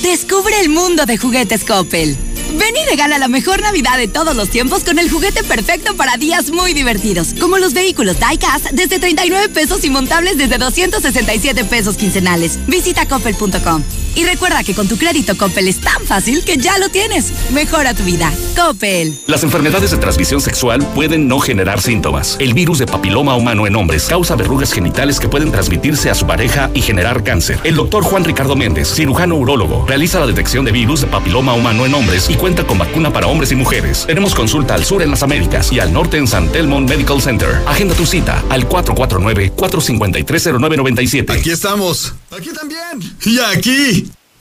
[0.02, 2.18] Descubre el mundo de juguetes Coppel.
[2.58, 6.16] Ven y regala la mejor Navidad de todos los tiempos con el juguete perfecto para
[6.16, 11.96] días muy divertidos, como los vehículos Diecast desde 39 pesos y montables desde 267 pesos
[11.96, 12.58] quincenales.
[12.66, 13.82] Visita coppel.com.
[14.16, 17.32] Y recuerda que con tu crédito Coppel es tan fácil que ya lo tienes.
[17.50, 18.32] Mejora tu vida.
[18.54, 19.18] Coppel.
[19.26, 22.36] Las enfermedades de transmisión sexual pueden no generar síntomas.
[22.38, 26.26] El virus de papiloma humano en hombres causa verrugas genitales que pueden transmitirse a su
[26.26, 27.58] pareja y generar cáncer.
[27.64, 31.84] El doctor Juan Ricardo Méndez, cirujano urólogo, realiza la detección de virus de papiloma humano
[31.84, 34.04] en hombres y cuenta con vacuna para hombres y mujeres.
[34.06, 37.48] Tenemos consulta al sur en las Américas y al norte en San Telmo Medical Center.
[37.66, 41.38] Agenda tu cita al 449-453-0997.
[41.38, 42.12] Aquí estamos.
[42.30, 43.00] Aquí también.
[43.24, 44.10] Y aquí.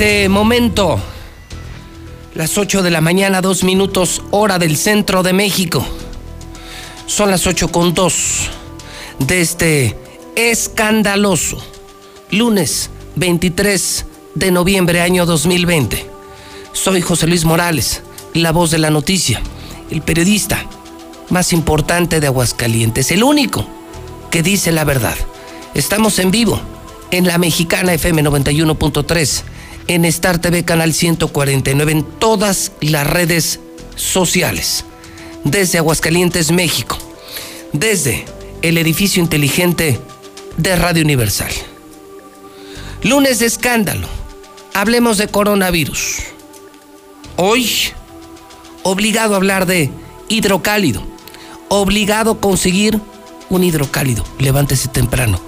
[0.00, 0.98] Este momento
[2.34, 5.84] las 8 de la mañana, dos minutos, hora del centro de México.
[7.04, 8.48] Son las 8 con 2
[9.18, 9.98] de este
[10.36, 11.62] escandaloso
[12.30, 16.06] lunes 23 de noviembre año 2020.
[16.72, 19.42] Soy José Luis Morales, la voz de la noticia,
[19.90, 20.64] el periodista
[21.28, 23.66] más importante de Aguascalientes, el único
[24.30, 25.16] que dice la verdad.
[25.74, 26.58] Estamos en vivo
[27.10, 29.42] en la mexicana FM 91.3,
[29.90, 33.58] en Star TV Canal 149, en todas las redes
[33.96, 34.84] sociales,
[35.42, 36.96] desde Aguascalientes, México,
[37.72, 38.24] desde
[38.62, 39.98] el edificio inteligente
[40.56, 41.50] de Radio Universal.
[43.02, 44.06] Lunes de escándalo.
[44.74, 46.18] Hablemos de coronavirus.
[47.34, 47.68] Hoy,
[48.84, 49.90] obligado a hablar de
[50.28, 51.02] hidrocálido.
[51.68, 53.00] Obligado a conseguir
[53.48, 54.24] un hidrocálido.
[54.38, 55.40] Levántese temprano.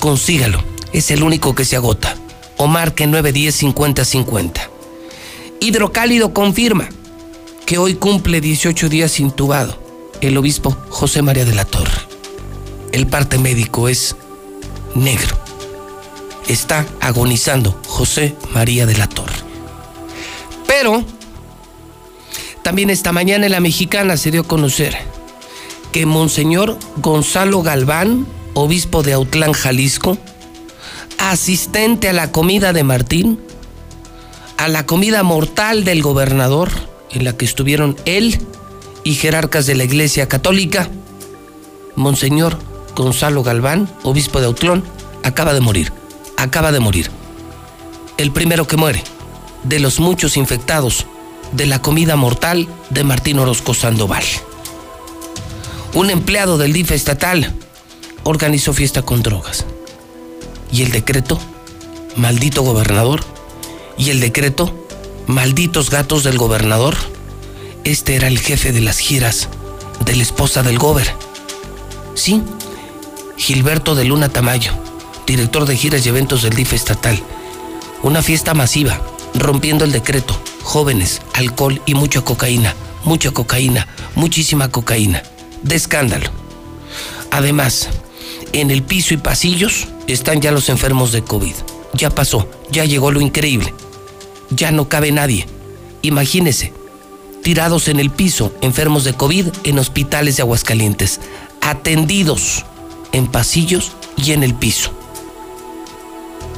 [0.00, 0.62] Consígalo.
[0.92, 2.14] Es el único que se agota.
[2.58, 4.70] O marque 910 50 50.
[5.60, 6.88] Hidrocálido confirma
[7.66, 9.78] que hoy cumple 18 días intubado
[10.20, 12.00] el obispo José María de la Torre.
[12.92, 14.16] El parte médico es
[14.94, 15.36] negro.
[16.48, 19.34] Está agonizando José María de la Torre.
[20.66, 21.04] Pero
[22.62, 24.96] también esta mañana en la mexicana se dio a conocer
[25.92, 30.18] que Monseñor Gonzalo Galván, obispo de Autlán, Jalisco,
[31.18, 33.40] asistente a la comida de Martín,
[34.56, 36.70] a la comida mortal del gobernador,
[37.10, 38.38] en la que estuvieron él
[39.04, 40.88] y jerarcas de la Iglesia Católica,
[41.94, 42.58] Monseñor
[42.94, 44.82] Gonzalo Galván, obispo de Autlán,
[45.22, 45.92] acaba de morir,
[46.36, 47.10] acaba de morir.
[48.16, 49.02] El primero que muere
[49.64, 51.06] de los muchos infectados
[51.52, 54.24] de la comida mortal de Martín Orozco Sandoval.
[55.94, 57.54] Un empleado del DIF estatal
[58.24, 59.64] organizó fiesta con drogas.
[60.70, 61.40] Y el decreto
[62.16, 63.20] maldito gobernador.
[63.98, 64.74] Y el decreto,
[65.26, 66.96] malditos gatos del gobernador.
[67.84, 69.48] Este era el jefe de las giras
[70.04, 71.14] de la esposa del gober.
[72.14, 72.42] Sí,
[73.36, 74.72] Gilberto de Luna Tamayo,
[75.26, 77.22] director de giras y eventos del DIF estatal.
[78.02, 79.00] Una fiesta masiva,
[79.34, 80.38] rompiendo el decreto.
[80.62, 82.74] Jóvenes, alcohol y mucha cocaína.
[83.04, 85.22] Mucha cocaína, muchísima cocaína.
[85.62, 86.30] De escándalo.
[87.30, 87.88] Además,
[88.60, 91.54] en el piso y pasillos están ya los enfermos de COVID.
[91.92, 93.74] Ya pasó, ya llegó lo increíble.
[94.48, 95.46] Ya no cabe nadie.
[96.00, 96.72] Imagínese,
[97.42, 101.20] tirados en el piso, enfermos de COVID en hospitales de Aguascalientes,
[101.60, 102.64] atendidos
[103.12, 104.90] en pasillos y en el piso.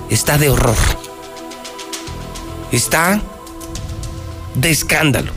[0.08, 0.76] Está de horror.
[2.70, 3.20] Está
[4.54, 5.32] de escándalo.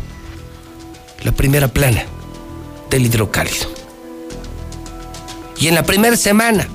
[1.23, 2.05] La primera plana
[2.91, 3.80] del hidrocálido.
[5.61, 6.67] Y en la primera semana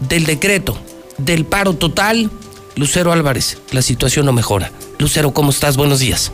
[0.00, 0.74] del decreto
[1.18, 2.30] del paro total,
[2.74, 4.70] Lucero Álvarez, la situación no mejora.
[4.98, 5.76] Lucero, ¿cómo estás?
[5.76, 6.32] Buenos días.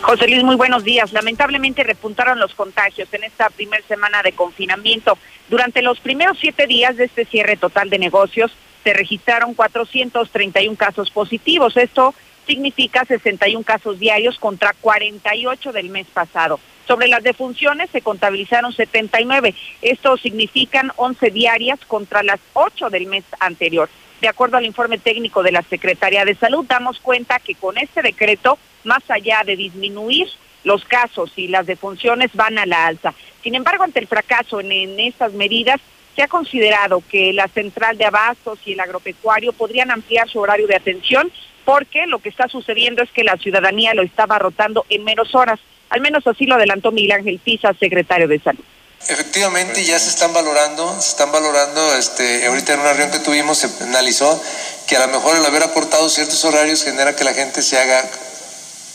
[0.00, 1.12] José Luis, muy buenos días.
[1.12, 5.18] Lamentablemente repuntaron los contagios en esta primera semana de confinamiento.
[5.50, 8.50] Durante los primeros siete días de este cierre total de negocios,
[8.82, 11.76] se registraron 431 casos positivos.
[11.76, 12.14] Esto
[12.46, 16.58] significa 61 casos diarios contra 48 del mes pasado.
[16.86, 19.54] Sobre las defunciones se contabilizaron 79.
[19.82, 23.88] Esto significan 11 diarias contra las 8 del mes anterior.
[24.20, 28.02] De acuerdo al informe técnico de la Secretaría de Salud, damos cuenta que con este
[28.02, 30.28] decreto, más allá de disminuir
[30.62, 33.14] los casos y las defunciones van a la alza.
[33.42, 35.80] Sin embargo, ante el fracaso en, en estas medidas,
[36.16, 40.66] se ha considerado que la central de abastos y el agropecuario podrían ampliar su horario
[40.66, 41.30] de atención
[41.64, 45.58] porque lo que está sucediendo es que la ciudadanía lo está rotando en menos horas.
[45.90, 48.64] Al menos así lo adelantó Miguel Ángel Pisa, secretario de Salud.
[49.06, 53.58] Efectivamente, ya se están valorando, se están valorando, este, ahorita en una reunión que tuvimos
[53.58, 54.40] se analizó
[54.86, 58.02] que a lo mejor el haber acortado ciertos horarios genera que la gente se haga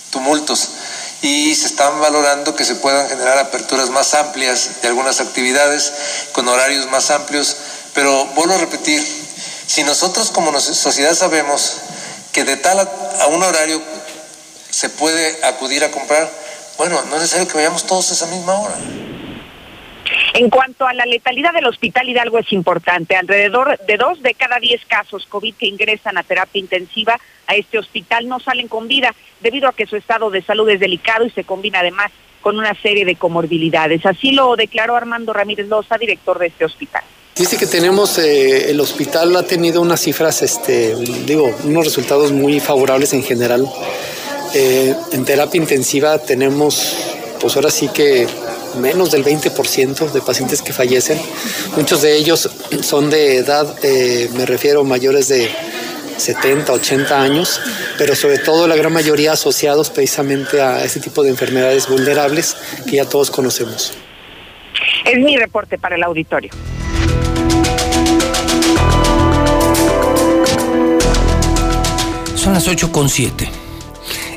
[0.09, 0.69] tumultos
[1.21, 5.93] y se están valorando que se puedan generar aperturas más amplias de algunas actividades
[6.31, 7.57] con horarios más amplios,
[7.93, 9.05] pero vuelvo a repetir,
[9.67, 11.77] si nosotros como sociedad sabemos
[12.31, 13.81] que de tal a un horario
[14.71, 16.31] se puede acudir a comprar,
[16.79, 18.75] bueno, no es necesario que vayamos todos a esa misma hora.
[20.33, 23.17] En cuanto a la letalidad del Hospital Hidalgo es importante.
[23.17, 27.79] Alrededor de dos de cada diez casos COVID que ingresan a terapia intensiva a este
[27.79, 31.31] hospital no salen con vida debido a que su estado de salud es delicado y
[31.31, 34.05] se combina además con una serie de comorbilidades.
[34.05, 37.03] Así lo declaró Armando Ramírez Loza, director de este hospital.
[37.39, 40.93] Dice que tenemos, eh, el hospital ha tenido unas cifras, este,
[41.25, 43.65] digo, unos resultados muy favorables en general.
[44.53, 46.97] Eh, en terapia intensiva tenemos,
[47.39, 48.27] pues ahora sí que
[48.81, 51.17] menos del 20% de pacientes que fallecen.
[51.77, 52.49] Muchos de ellos
[52.81, 55.49] son de edad, eh, me refiero, mayores de
[56.17, 57.61] 70, 80 años,
[57.97, 62.97] pero sobre todo la gran mayoría asociados precisamente a este tipo de enfermedades vulnerables que
[62.97, 63.93] ya todos conocemos.
[65.05, 66.51] Es mi reporte para el auditorio.
[72.49, 73.47] Son las 8.7.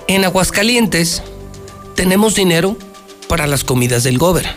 [0.06, 1.22] En Aguascalientes
[1.94, 2.76] tenemos dinero
[3.26, 4.54] para las comidas del Gober,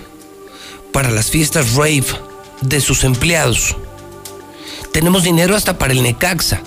[0.91, 2.03] para las fiestas rave
[2.59, 3.77] de sus empleados.
[4.91, 6.63] Tenemos dinero hasta para el Necaxa.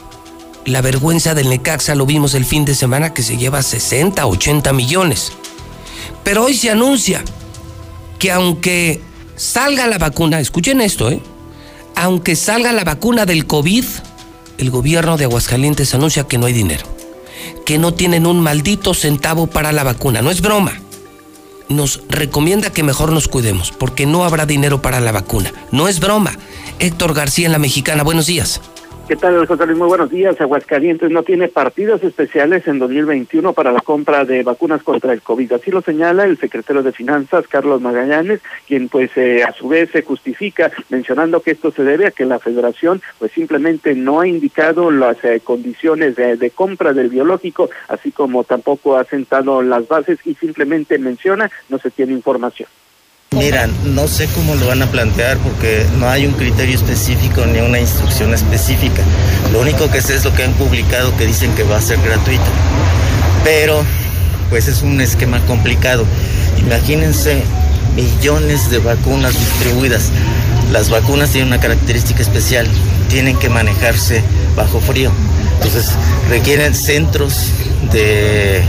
[0.65, 4.73] La vergüenza del Necaxa lo vimos el fin de semana que se lleva 60, 80
[4.73, 5.33] millones.
[6.25, 7.23] Pero hoy se anuncia
[8.19, 9.03] que aunque
[9.37, 11.21] salga la vacuna, escuchen esto, ¿eh?
[11.97, 13.85] Aunque salga la vacuna del COVID,
[14.59, 16.87] el gobierno de Aguascalientes anuncia que no hay dinero,
[17.65, 20.23] que no tienen un maldito centavo para la vacuna.
[20.23, 20.81] No es broma
[21.69, 25.53] nos recomienda que mejor nos cuidemos, porque no habrá dinero para la vacuna.
[25.71, 26.37] No es broma.
[26.79, 28.61] Héctor García en la Mexicana, buenos días.
[29.09, 29.79] ¿Qué tal, José Luis?
[29.79, 30.39] Muy buenos días.
[30.39, 35.55] Aguascalientes no tiene partidos especiales en 2021 para la compra de vacunas contra el COVID.
[35.55, 39.91] Así lo señala el secretario de Finanzas, Carlos Magallanes, quien pues eh, a su vez
[39.93, 44.29] se justifica mencionando que esto se debe a que la federación pues simplemente no ha
[44.29, 49.89] indicado las eh, condiciones de, de compra del biológico, así como tampoco ha sentado las
[49.89, 52.69] bases y simplemente menciona no se tiene información.
[53.37, 57.61] Mira, no sé cómo lo van a plantear porque no hay un criterio específico ni
[57.61, 59.03] una instrucción específica.
[59.53, 62.01] Lo único que sé es lo que han publicado que dicen que va a ser
[62.01, 62.47] gratuito.
[63.45, 63.85] Pero,
[64.49, 66.07] pues es un esquema complicado.
[66.59, 67.43] Imagínense
[67.95, 70.11] millones de vacunas distribuidas.
[70.73, 72.67] Las vacunas tienen una característica especial,
[73.11, 74.23] tienen que manejarse
[74.57, 75.13] bajo frío.
[75.57, 75.93] Entonces
[76.31, 77.53] requieren centros
[77.93, 78.63] de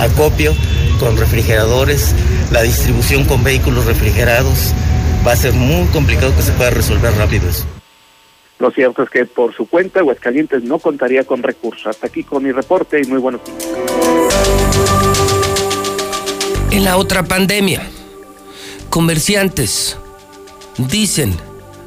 [0.00, 0.54] acopio
[1.00, 2.14] con refrigeradores,
[2.52, 4.72] la distribución con vehículos refrigerados.
[5.26, 7.64] Va a ser muy complicado que se pueda resolver rápido eso.
[8.58, 11.86] Lo cierto es que por su cuenta Aguascalientes no contaría con recursos.
[11.86, 13.56] Hasta aquí con mi reporte y muy buenos días.
[16.70, 17.82] En la otra pandemia,
[18.90, 19.96] comerciantes
[20.76, 21.34] dicen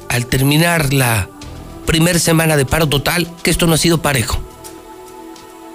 [0.08, 1.28] al terminar la
[1.86, 4.40] primera semana de paro total que esto no ha sido parejo.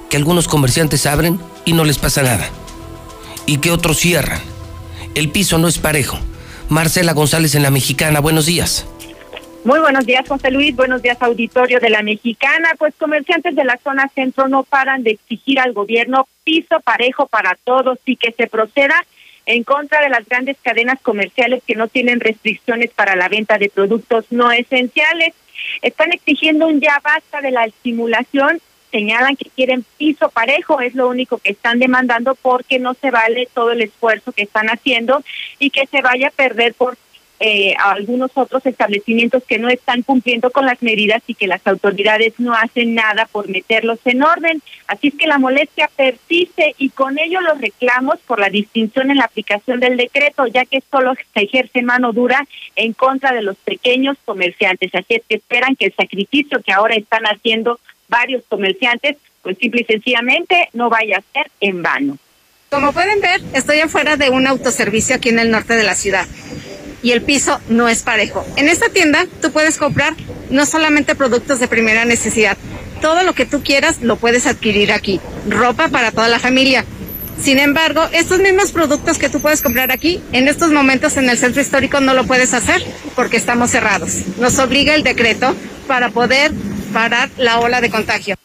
[0.10, 2.50] Que algunos comerciantes abren y no les pasa nada.
[3.50, 4.40] Y que otros cierran.
[5.16, 6.20] El piso no es parejo.
[6.70, 8.86] Marcela González en La Mexicana, buenos días.
[9.64, 10.76] Muy buenos días, José Luis.
[10.76, 12.76] Buenos días, auditorio de la Mexicana.
[12.78, 17.58] Pues comerciantes de la zona centro no paran de exigir al gobierno piso parejo para
[17.64, 19.04] todos y que se proceda
[19.48, 23.70] en contra de las grandes cadenas comerciales que no tienen restricciones para la venta de
[23.70, 25.34] productos no esenciales.
[25.82, 28.62] Están exigiendo un ya basta de la estimulación.
[28.92, 33.48] Señalan que quieren piso parejo, es lo único que están demandando porque no se vale
[33.54, 35.24] todo el esfuerzo que están haciendo
[35.60, 36.98] y que se vaya a perder por
[37.42, 42.34] eh, algunos otros establecimientos que no están cumpliendo con las medidas y que las autoridades
[42.38, 44.62] no hacen nada por meterlos en orden.
[44.88, 49.18] Así es que la molestia persiste y con ello los reclamos por la distinción en
[49.18, 52.46] la aplicación del decreto, ya que solo se ejerce mano dura
[52.76, 54.94] en contra de los pequeños comerciantes.
[54.94, 57.80] Así es que esperan que el sacrificio que ahora están haciendo
[58.10, 62.18] varios comerciantes, pues simple y sencillamente no vaya a ser en vano.
[62.70, 66.28] Como pueden ver, estoy afuera de un autoservicio aquí en el norte de la ciudad
[67.02, 68.46] y el piso no es parejo.
[68.58, 70.14] En esta tienda tú puedes comprar
[70.50, 72.58] no solamente productos de primera necesidad,
[73.02, 75.22] todo lo que tú quieras lo puedes adquirir aquí.
[75.48, 76.86] Ropa para toda la familia.
[77.42, 81.38] Sin embargo, estos mismos productos que tú puedes comprar aquí, en estos momentos en el
[81.38, 82.84] centro histórico no lo puedes hacer
[83.16, 84.38] porque estamos cerrados.
[84.40, 85.56] Nos obliga el decreto
[85.88, 86.52] para poder
[86.90, 88.36] parar la ola de contagio.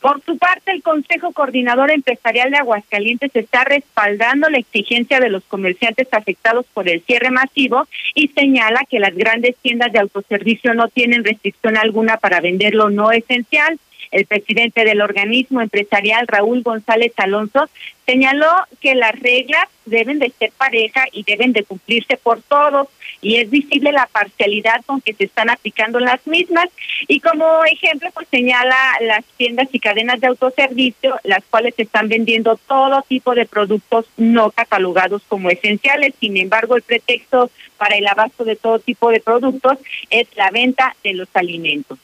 [0.00, 5.42] Por su parte, el Consejo Coordinador Empresarial de Aguascalientes está respaldando la exigencia de los
[5.44, 10.88] comerciantes afectados por el cierre masivo y señala que las grandes tiendas de autoservicio no
[10.88, 13.80] tienen restricción alguna para vender lo no esencial.
[14.12, 17.68] El presidente del organismo empresarial, Raúl González Alonso,
[18.04, 22.86] señaló que las reglas deben de ser pareja y deben de cumplirse por todos
[23.20, 26.66] y es visible la parcialidad con que se están aplicando las mismas.
[27.08, 32.56] Y como ejemplo pues señala las tiendas y cadenas de autoservicio las cuales están vendiendo
[32.56, 36.14] todo tipo de productos no catalogados como esenciales.
[36.20, 39.78] Sin embargo el pretexto para el abasto de todo tipo de productos
[40.10, 41.98] es la venta de los alimentos.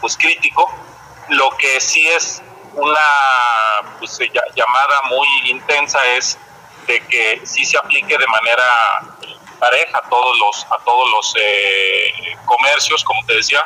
[0.00, 0.68] Pues crítico.
[1.30, 2.42] Lo que sí es
[2.74, 4.18] una pues,
[4.54, 6.38] llamada muy intensa es
[6.86, 9.15] de que sí se aplique de manera
[9.58, 12.12] pareja a todos los a todos los eh,
[12.44, 13.62] comercios como te decía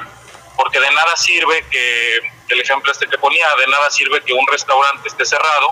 [0.56, 2.18] porque de nada sirve que
[2.48, 5.68] el ejemplo este que ponía de nada sirve que un restaurante esté cerrado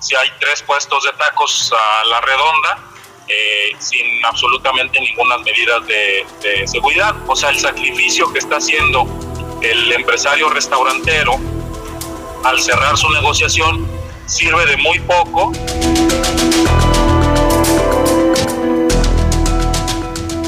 [0.00, 2.78] si hay tres puestos de tacos a la redonda
[3.26, 7.14] eh, sin absolutamente ninguna medidas de, de seguridad.
[7.26, 9.06] O sea el sacrificio que está haciendo
[9.62, 11.38] el empresario restaurantero
[12.44, 13.88] al cerrar su negociación
[14.26, 15.52] sirve de muy poco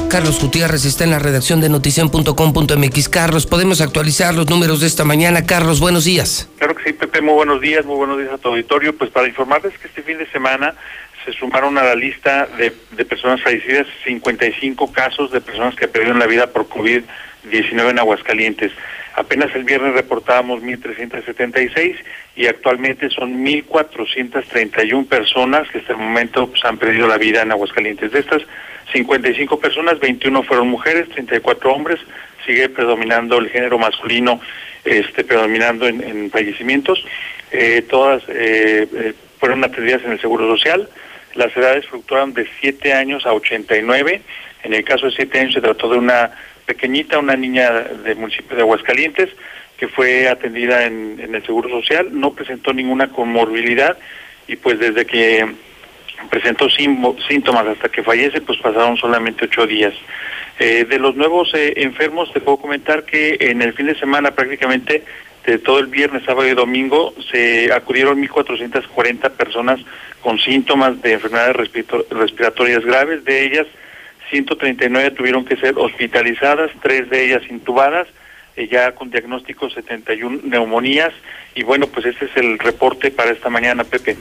[0.09, 3.09] Carlos Gutiérrez está en la redacción de noticien.com.mx.
[3.09, 5.45] Carlos, ¿podemos actualizar los números de esta mañana?
[5.45, 6.49] Carlos, buenos días.
[6.57, 8.95] Claro que sí, Pepe, muy buenos días, muy buenos días a tu auditorio.
[8.95, 10.75] Pues para informarles que este fin de semana
[11.25, 16.19] se sumaron a la lista de, de personas fallecidas 55 casos de personas que perdieron
[16.19, 18.71] la vida por COVID-19 en Aguascalientes.
[19.13, 21.95] Apenas el viernes reportábamos 1.376
[22.37, 27.51] y actualmente son 1.431 personas que hasta el momento pues, han perdido la vida en
[27.51, 28.11] Aguascalientes.
[28.11, 28.43] De estas
[28.91, 31.99] 55 personas, 21 fueron mujeres, 34 hombres,
[32.45, 34.39] sigue predominando el género masculino,
[34.85, 37.03] este, predominando en, fallecimientos.
[37.51, 40.89] Eh, todas eh, eh, fueron atendidas en el Seguro Social.
[41.35, 44.21] Las edades fluctuaron de 7 años a 89.
[44.63, 46.31] En el caso de 7 años se trató de una
[46.65, 49.29] pequeñita, una niña del municipio de Aguascalientes,
[49.77, 53.97] que fue atendida en, en el Seguro Social, no presentó ninguna comorbilidad
[54.47, 55.45] y pues desde que
[56.29, 59.93] presentó síntomas hasta que fallece, pues pasaron solamente ocho días.
[60.59, 64.31] Eh, de los nuevos eh, enfermos, te puedo comentar que en el fin de semana
[64.31, 65.03] prácticamente
[65.45, 69.79] de todo el viernes, sábado y domingo se acudieron 1.440 personas
[70.21, 71.55] con síntomas de enfermedades
[72.09, 73.23] respiratorias graves.
[73.23, 73.65] De ellas,
[74.29, 78.07] 139 tuvieron que ser hospitalizadas, tres de ellas intubadas,
[78.57, 81.13] eh, ya con diagnóstico 71 neumonías.
[81.55, 84.17] Y bueno, pues este es el reporte para esta mañana, Pepe.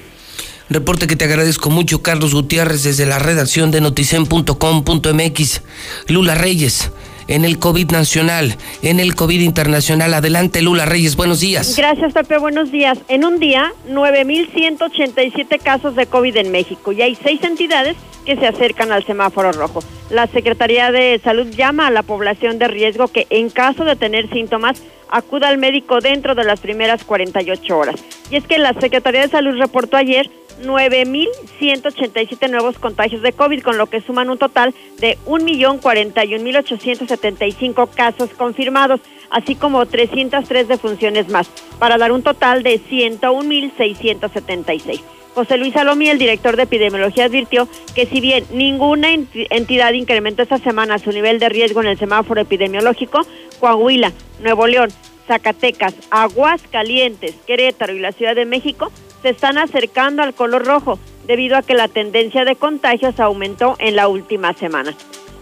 [0.69, 5.63] Reporte que te agradezco mucho, Carlos Gutiérrez, desde la redacción de noticen.com.mx.
[6.09, 6.91] Lula Reyes,
[7.29, 10.13] en el COVID nacional, en el COVID internacional.
[10.13, 11.77] Adelante, Lula Reyes, buenos días.
[11.77, 12.99] Gracias, Pepe, buenos días.
[13.07, 18.49] En un día, 9.187 casos de COVID en México y hay seis entidades que se
[18.49, 19.85] acercan al semáforo rojo.
[20.11, 24.29] La Secretaría de Salud llama a la población de riesgo que en caso de tener
[24.31, 28.05] síntomas acuda al médico dentro de las primeras 48 horas.
[28.31, 30.29] Y es que la Secretaría de Salud reportó ayer
[30.63, 39.01] 9.187 nuevos contagios de COVID, con lo que suman un total de 1.041.875 casos confirmados,
[39.31, 45.03] así como 303 defunciones más, para dar un total de 101.676.
[45.35, 50.57] José Luis Salomí, el director de epidemiología, advirtió que si bien ninguna entidad incrementó esta
[50.57, 53.21] semana su nivel de riesgo en el semáforo epidemiológico,
[53.61, 54.89] Coahuila, Nuevo León,
[55.27, 58.91] Zacatecas, Aguascalientes, Querétaro y la Ciudad de México
[59.27, 63.97] se están acercando al color rojo debido a que la tendencia de contagios aumentó en
[63.97, 64.95] la última semana.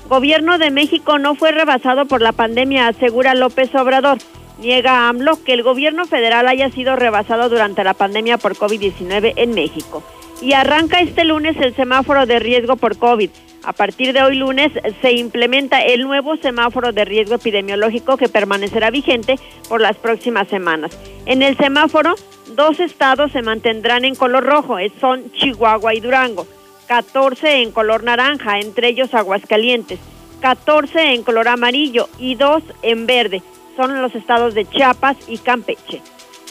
[0.09, 4.17] Gobierno de México no fue rebasado por la pandemia, asegura López Obrador.
[4.59, 9.51] Niega AMLO que el gobierno federal haya sido rebasado durante la pandemia por COVID-19 en
[9.51, 10.03] México.
[10.41, 13.29] Y arranca este lunes el semáforo de riesgo por COVID.
[13.65, 18.91] A partir de hoy lunes se implementa el nuevo semáforo de riesgo epidemiológico que permanecerá
[18.91, 19.37] vigente
[19.69, 20.99] por las próximas semanas.
[21.25, 22.15] En el semáforo,
[22.55, 26.47] dos estados se mantendrán en color rojo, son Chihuahua y Durango,
[26.89, 29.99] 14 en color naranja, entre ellos Aguascalientes,
[30.41, 33.43] 14 en color amarillo y dos en verde,
[33.77, 36.03] son los estados de Chiapas y Campeche.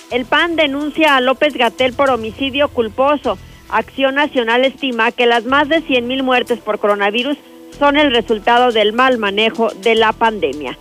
[0.09, 3.37] El PAN denuncia a López Gatel por homicidio culposo.
[3.73, 7.37] Acción Nacional estima que las más de 100.000 muertes por coronavirus
[7.79, 10.77] son el resultado del mal manejo de la pandemia.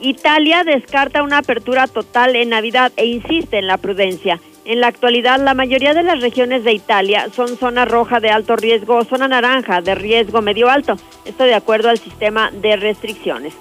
[0.00, 4.40] Italia descarta una apertura total en Navidad e insiste en la prudencia.
[4.64, 8.56] En la actualidad, la mayoría de las regiones de Italia son zona roja de alto
[8.56, 10.96] riesgo o zona naranja de riesgo medio alto.
[11.26, 13.52] Esto de acuerdo al sistema de restricciones.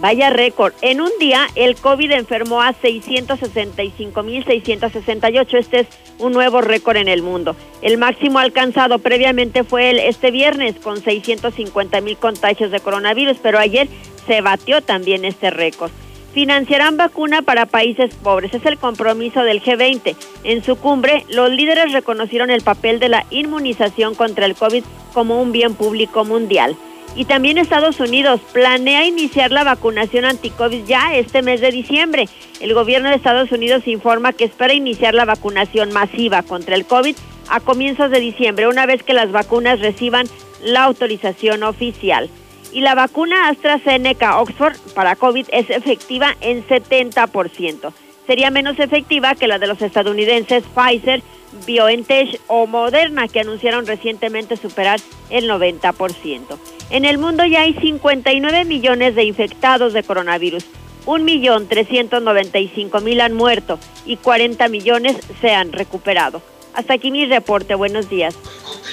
[0.00, 0.72] Vaya récord.
[0.80, 5.58] En un día, el COVID enfermó a 665.668.
[5.58, 7.54] Este es un nuevo récord en el mundo.
[7.82, 13.88] El máximo alcanzado previamente fue el este viernes con 650.000 contagios de coronavirus, pero ayer
[14.26, 15.90] se batió también este récord.
[16.32, 18.54] Financiarán vacuna para países pobres.
[18.54, 20.16] Es el compromiso del G20.
[20.44, 25.42] En su cumbre, los líderes reconocieron el papel de la inmunización contra el COVID como
[25.42, 26.74] un bien público mundial.
[27.16, 32.28] Y también Estados Unidos planea iniciar la vacunación anti-COVID ya este mes de diciembre.
[32.60, 37.16] El gobierno de Estados Unidos informa que espera iniciar la vacunación masiva contra el COVID
[37.48, 40.26] a comienzos de diciembre, una vez que las vacunas reciban
[40.62, 42.30] la autorización oficial.
[42.72, 47.92] Y la vacuna AstraZeneca Oxford para COVID es efectiva en 70%.
[48.28, 51.20] Sería menos efectiva que la de los estadounidenses Pfizer,
[51.66, 55.00] BioNTech o Moderna, que anunciaron recientemente superar
[55.30, 56.56] el 90%.
[56.90, 60.64] En el mundo ya hay 59 millones de infectados de coronavirus.
[61.06, 66.42] 1.395.000 han muerto y 40 millones se han recuperado.
[66.74, 67.74] Hasta aquí mi reporte.
[67.74, 68.34] Buenos días.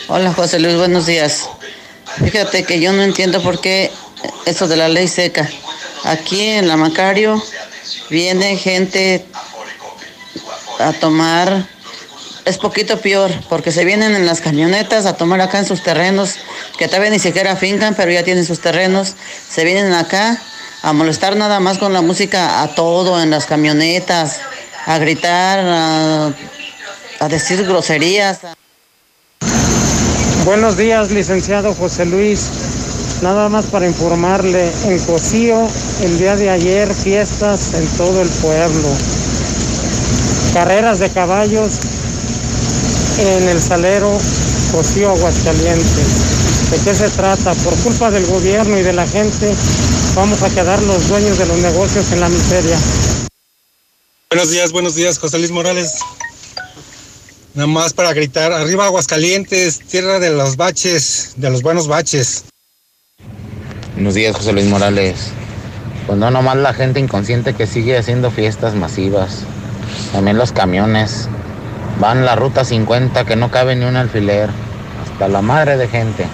[0.07, 1.49] Hola José Luis, buenos días.
[2.23, 3.91] Fíjate que yo no entiendo por qué
[4.45, 5.49] eso de la ley seca.
[6.03, 7.41] Aquí en la Macario
[8.09, 9.25] viene gente
[10.79, 11.67] a tomar
[12.47, 16.35] es poquito peor, porque se vienen en las camionetas a tomar acá en sus terrenos,
[16.77, 19.15] que todavía ni siquiera fincan, pero ya tienen sus terrenos,
[19.49, 20.41] se vienen acá
[20.81, 24.39] a molestar nada más con la música a todo, en las camionetas,
[24.85, 25.59] a gritar,
[27.19, 28.39] a, decir groserías.
[30.45, 32.47] Buenos días, licenciado José Luis.
[33.21, 35.67] Nada más para informarle, en Cocío
[36.01, 38.87] el día de ayer fiestas en todo el pueblo.
[40.53, 41.79] Carreras de caballos
[43.19, 44.17] en el salero
[44.71, 46.71] Cocío Aguascalientes.
[46.71, 47.53] ¿De qué se trata?
[47.53, 49.53] Por culpa del gobierno y de la gente
[50.15, 52.77] vamos a quedar los dueños de los negocios en la miseria.
[54.29, 55.99] Buenos días, buenos días, José Luis Morales.
[57.53, 62.43] Nada más para gritar, arriba Aguascalientes, tierra de los baches, de los buenos baches.
[63.93, 65.29] Buenos días, José Luis Morales.
[66.05, 69.39] Pues no nomás la gente inconsciente que sigue haciendo fiestas masivas,
[70.11, 71.29] también los camiones,
[71.99, 74.49] Van la ruta 50 que no cabe ni un alfiler.
[75.03, 76.27] Hasta la madre de gente.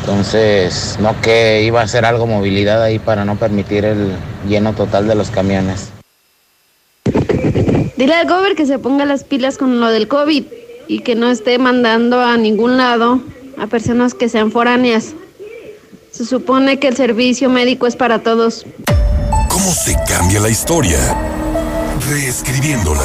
[0.00, 4.12] Entonces, no que iba a ser algo movilidad ahí para no permitir el
[4.48, 5.90] lleno total de los camiones.
[7.96, 10.44] Dile al gober que se ponga las pilas con lo del COVID
[10.88, 13.20] y que no esté mandando a ningún lado
[13.58, 15.12] a personas que sean foráneas.
[16.10, 18.64] Se supone que el servicio médico es para todos.
[19.48, 20.98] ¿Cómo se cambia la historia?
[22.08, 23.04] Reescribiéndola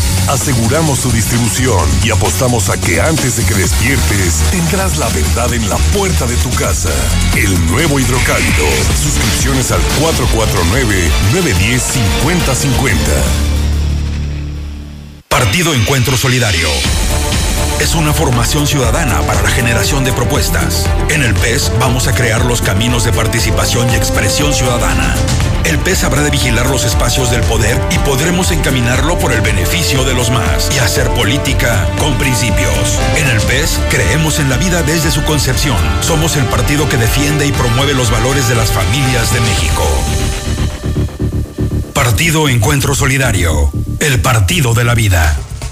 [0.27, 5.67] Aseguramos su distribución y apostamos a que antes de que despiertes tendrás la verdad en
[5.69, 6.91] la puerta de tu casa.
[7.35, 8.65] El nuevo hidrocálido.
[9.01, 12.95] Suscripciones al 449-910-5050.
[15.27, 16.69] Partido Encuentro Solidario.
[17.81, 20.87] Es una formación ciudadana para la generación de propuestas.
[21.09, 25.15] En el PES vamos a crear los caminos de participación y expresión ciudadana.
[25.65, 30.03] El PES habrá de vigilar los espacios del poder y podremos encaminarlo por el beneficio
[30.03, 32.99] de los más y hacer política con principios.
[33.17, 35.77] En el PES creemos en la vida desde su concepción.
[36.01, 39.83] Somos el partido que defiende y promueve los valores de las familias de México.
[41.93, 43.71] Partido Encuentro Solidario.
[43.99, 45.37] El partido de la vida.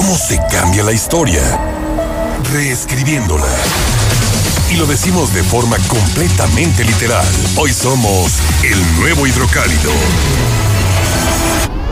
[0.00, 1.42] ¿Cómo se cambia la historia?
[2.54, 3.54] Reescribiéndola.
[4.70, 7.26] Y lo decimos de forma completamente literal.
[7.58, 9.90] Hoy somos el nuevo hidrocálido.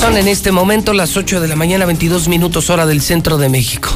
[0.00, 3.48] Son en este momento las 8 de la mañana, 22 minutos hora del centro de
[3.48, 3.90] México.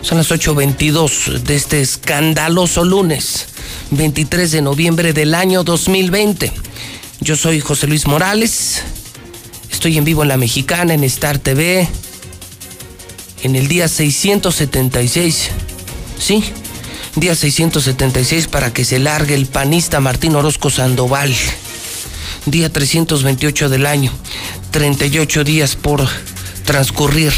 [0.00, 3.46] Son las 8.22 de este escandaloso lunes,
[3.90, 6.50] 23 de noviembre del año 2020.
[7.20, 8.82] Yo soy José Luis Morales,
[9.70, 11.86] estoy en vivo en La Mexicana, en Star TV,
[13.42, 15.50] en el día 676.
[16.18, 16.42] Sí,
[17.16, 21.34] día 676 para que se largue el panista Martín Orozco Sandoval.
[22.50, 24.12] Día 328 del año,
[24.70, 26.06] 38 días por
[26.64, 27.32] transcurrir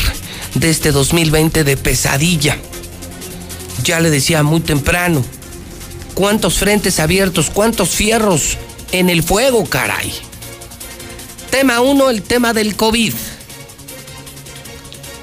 [0.54, 2.56] de este 2020 de pesadilla.
[3.84, 5.24] Ya le decía muy temprano,
[6.14, 8.58] cuántos frentes abiertos, cuántos fierros
[8.92, 10.12] en el fuego, caray.
[11.50, 13.14] Tema 1, el tema del COVID.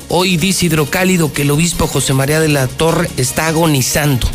[0.10, 4.28] Hoy dice Hidrocálido que el obispo José María de la Torre está agonizando,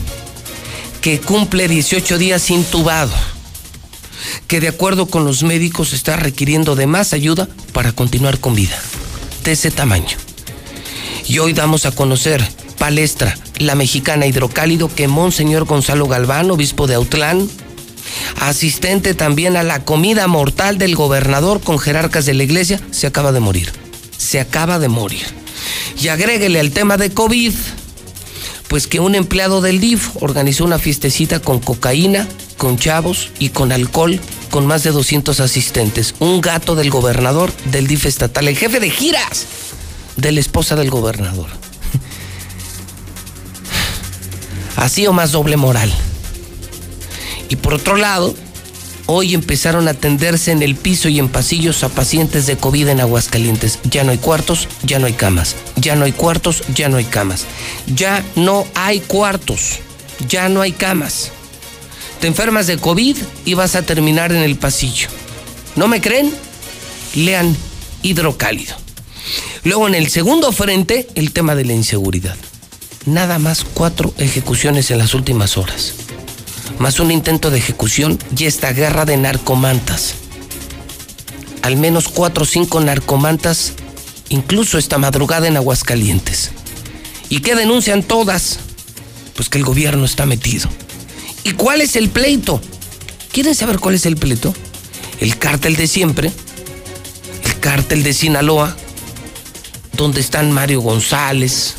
[1.01, 3.13] que cumple 18 días intubado,
[4.47, 8.79] que de acuerdo con los médicos está requiriendo de más ayuda para continuar con vida,
[9.45, 10.17] de ese tamaño.
[11.27, 12.47] Y hoy damos a conocer
[12.79, 17.49] palestra, la mexicana Hidrocálido, que Monseñor Gonzalo Galván, obispo de Autlán,
[18.41, 23.33] asistente también a la comida mortal del gobernador con jerarcas de la iglesia, se acaba
[23.33, 23.71] de morir.
[24.19, 25.23] Se acaba de morir.
[26.01, 27.53] Y agréguele al tema de COVID,
[28.69, 32.29] pues que un empleado del DIF organizó una fiestecita con cocaína,
[32.63, 34.21] con chavos y con alcohol,
[34.53, 36.15] con más de 200 asistentes.
[36.21, 39.49] Un gato del gobernador del DIF estatal, el jefe de giras
[40.17, 41.49] de la esposa del gobernador.
[44.77, 45.93] Así o más doble moral.
[47.49, 48.33] Y por otro lado,
[49.07, 53.01] hoy empezaron a atenderse en el piso y en pasillos a pacientes de COVID en
[53.01, 53.81] Aguascalientes.
[53.91, 55.57] Ya no hay cuartos, ya no hay camas.
[55.75, 57.45] Ya no hay cuartos, ya no hay camas.
[57.89, 59.81] Ya no hay cuartos,
[60.29, 61.33] ya no hay camas.
[62.23, 65.09] Te enfermas de COVID y vas a terminar en el pasillo.
[65.75, 66.33] ¿No me creen?
[67.17, 67.57] Lean
[68.05, 68.77] hidrocálido.
[69.65, 72.37] Luego en el segundo frente, el tema de la inseguridad.
[73.07, 75.95] Nada más cuatro ejecuciones en las últimas horas.
[76.79, 80.15] Más un intento de ejecución y esta guerra de narcomantas.
[81.63, 83.73] Al menos cuatro o cinco narcomantas,
[84.29, 86.53] incluso esta madrugada en Aguascalientes.
[87.29, 88.61] ¿Y qué denuncian todas?
[89.35, 90.69] Pues que el gobierno está metido.
[91.45, 92.61] ¿Y cuál es el pleito?
[93.33, 94.55] ¿Quieren saber cuál es el pleito?
[95.21, 96.31] El cártel de siempre,
[97.45, 98.77] el cártel de Sinaloa,
[99.97, 101.75] donde están Mario González,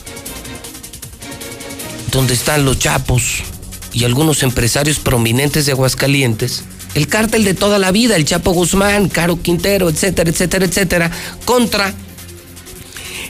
[2.12, 3.44] donde están los Chapos
[3.92, 6.64] y algunos empresarios prominentes de Aguascalientes,
[6.96, 11.12] el cártel de toda la vida, el Chapo Guzmán, Caro Quintero, etcétera, etcétera, etcétera,
[11.46, 11.94] contra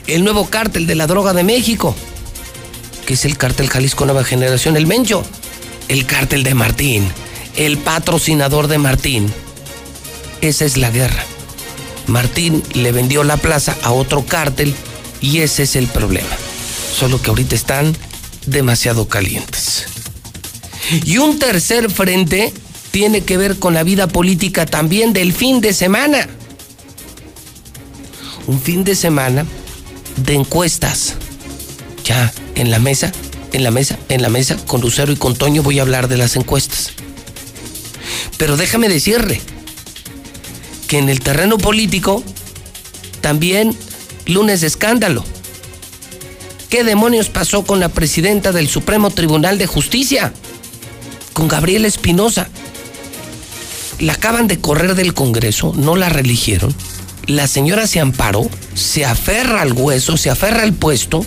[0.06, 1.94] el nuevo cártel de la droga de México,
[3.06, 5.24] que es el cártel Jalisco Nueva Generación, el Mencho,
[5.88, 7.08] el cártel de Martín,
[7.56, 9.32] el patrocinador de Martín.
[10.40, 11.24] Esa es la guerra.
[12.06, 14.74] Martín le vendió la plaza a otro cártel
[15.20, 16.36] y ese es el problema.
[16.94, 17.96] Solo que ahorita están
[18.46, 19.86] demasiado calientes.
[21.04, 22.52] Y un tercer frente
[22.90, 26.28] tiene que ver con la vida política también del fin de semana.
[28.46, 29.46] Un fin de semana
[30.16, 31.14] de encuestas.
[32.04, 33.10] Ya en la mesa,
[33.54, 36.16] en la mesa, en la mesa, con Lucero y con Toño voy a hablar de
[36.16, 36.92] las encuestas.
[38.36, 39.40] Pero déjame decirle
[40.88, 42.24] que en el terreno político
[43.20, 43.74] también
[44.26, 45.24] lunes de escándalo.
[46.68, 50.32] ¿Qué demonios pasó con la presidenta del Supremo Tribunal de Justicia?
[51.32, 52.48] Con Gabriela Espinosa.
[54.00, 56.74] La acaban de correr del Congreso, no la religieron.
[57.28, 61.24] La señora se amparó, se aferra al hueso, se aferra al puesto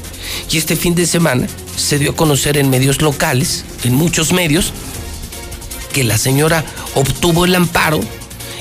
[0.51, 1.47] y este fin de semana
[1.77, 4.73] se dio a conocer en medios locales, en muchos medios,
[5.93, 8.01] que la señora obtuvo el amparo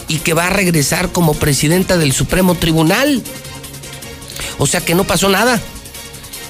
[0.06, 3.22] y que va a regresar como presidenta del Supremo Tribunal.
[4.58, 5.60] O sea que no pasó nada.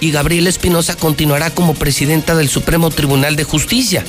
[0.01, 4.05] Y Gabriela Espinosa continuará como presidenta del Supremo Tribunal de Justicia.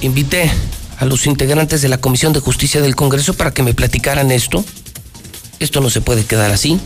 [0.00, 0.50] Invité
[0.98, 4.64] a los integrantes de la Comisión de Justicia del Congreso para que me platicaran esto.
[5.60, 6.80] Esto no se puede quedar así.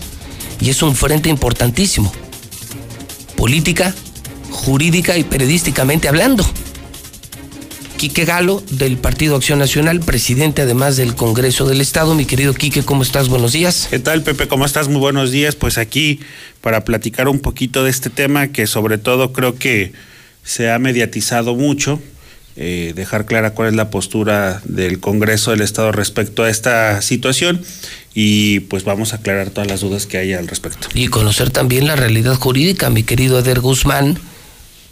[0.61, 2.12] Y es un frente importantísimo.
[3.36, 3.94] Política,
[4.55, 6.44] jurídica y periodísticamente hablando.
[7.97, 12.14] Quique Galo, del Partido Acción Nacional, presidente además del Congreso del Estado.
[12.14, 13.28] Mi querido Quique, ¿cómo estás?
[13.28, 13.89] Buenos días.
[13.90, 14.48] ¿Qué tal, Pepe?
[14.48, 14.89] ¿Cómo estás?
[14.89, 15.55] Muy buenos días.
[15.55, 16.20] Pues aquí
[16.60, 19.93] para platicar un poquito de este tema que sobre todo creo que
[20.43, 22.01] se ha mediatizado mucho.
[22.56, 27.60] Eh, dejar clara cuál es la postura del Congreso del Estado respecto a esta situación
[28.14, 30.89] y pues vamos a aclarar todas las dudas que haya al respecto.
[30.94, 34.20] Y conocer también la realidad jurídica, mi querido Eder Guzmán,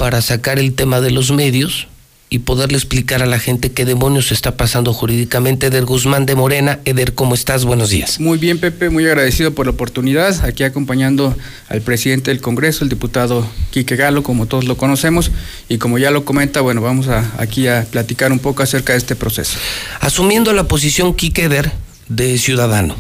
[0.03, 1.87] para sacar el tema de los medios
[2.29, 5.69] y poderle explicar a la gente qué demonios está pasando jurídicamente.
[5.69, 6.81] Eder Guzmán de Morena.
[6.85, 7.65] Eder, ¿cómo estás?
[7.65, 8.19] Buenos días.
[8.19, 10.45] Muy bien, Pepe, muy agradecido por la oportunidad.
[10.45, 11.37] Aquí acompañando
[11.69, 15.31] al presidente del Congreso, el diputado Quique Galo, como todos lo conocemos.
[15.69, 18.99] Y como ya lo comenta, bueno, vamos a, aquí a platicar un poco acerca de
[18.99, 19.57] este proceso.
[20.01, 21.71] Asumiendo la posición Quique Eder
[22.09, 22.97] de ciudadano,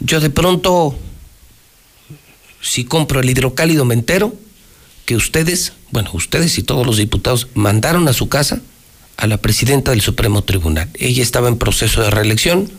[0.00, 0.94] yo de pronto,
[2.60, 4.36] si compro el hidrocálido me entero
[5.06, 8.60] que ustedes, bueno, ustedes y todos los diputados mandaron a su casa
[9.16, 10.90] a la presidenta del Supremo Tribunal.
[10.94, 12.70] Ella estaba en proceso de reelección.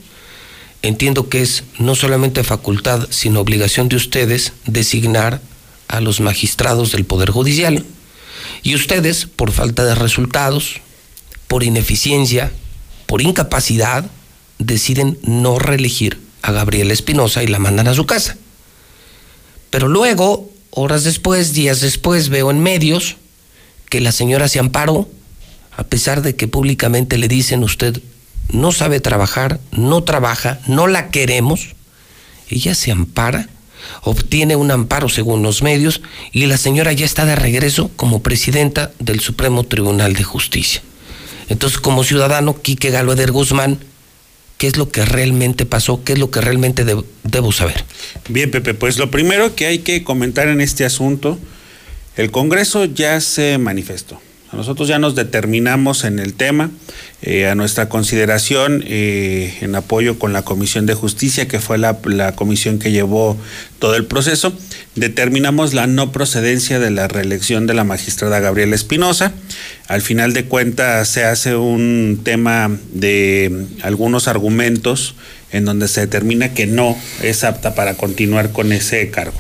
[0.84, 5.42] Entiendo que es no solamente facultad, sino obligación de ustedes designar
[5.88, 7.84] a los magistrados del Poder Judicial.
[8.62, 10.82] Y ustedes, por falta de resultados,
[11.48, 12.52] por ineficiencia,
[13.06, 14.06] por incapacidad,
[14.60, 18.38] deciden no reelegir a Gabriela Espinosa y la mandan a su casa.
[19.70, 23.18] Pero luego horas después, días después, veo en medios
[23.90, 25.10] que la señora se amparó,
[25.76, 28.02] a pesar de que públicamente le dicen usted
[28.52, 31.76] no sabe trabajar, no trabaja, no la queremos.
[32.50, 33.50] Ella se ampara,
[34.04, 36.02] obtiene un amparo según los medios
[36.32, 40.82] y la señora ya está de regreso como presidenta del Supremo Tribunal de Justicia.
[41.50, 43.80] Entonces, como ciudadano, Quique Galo Eder Guzmán,
[44.58, 47.84] qué es lo que realmente pasó, qué es lo que realmente debo, saber.
[48.30, 51.38] Bien, Pepe, pues lo primero que hay que comentar en este asunto,
[52.16, 54.20] el Congreso ya se manifestó.
[54.58, 56.72] Nosotros ya nos determinamos en el tema,
[57.22, 62.00] eh, a nuestra consideración, eh, en apoyo con la Comisión de Justicia, que fue la,
[62.06, 63.38] la, comisión que llevó
[63.78, 64.52] todo el proceso,
[64.96, 69.32] determinamos la no procedencia de la reelección de la magistrada Gabriela Espinosa.
[69.88, 75.14] Al final de cuentas se hace un tema de algunos argumentos
[75.52, 79.38] en donde se determina que no es apta para continuar con ese cargo.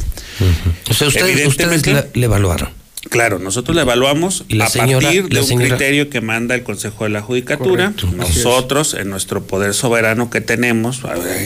[0.91, 1.81] O sea, ustedes, ustedes
[2.14, 2.77] evaluaron.
[3.09, 6.55] Claro, nosotros la evaluamos ¿Y la a señora- partir de un señora- criterio que manda
[6.55, 7.93] el Consejo de la Judicatura.
[7.95, 8.09] Correcto.
[8.15, 11.01] Nosotros, en nuestro poder soberano que tenemos,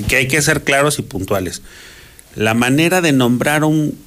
[0.07, 1.61] que hay que ser claros y puntuales.
[2.35, 3.97] La manera de nombrar un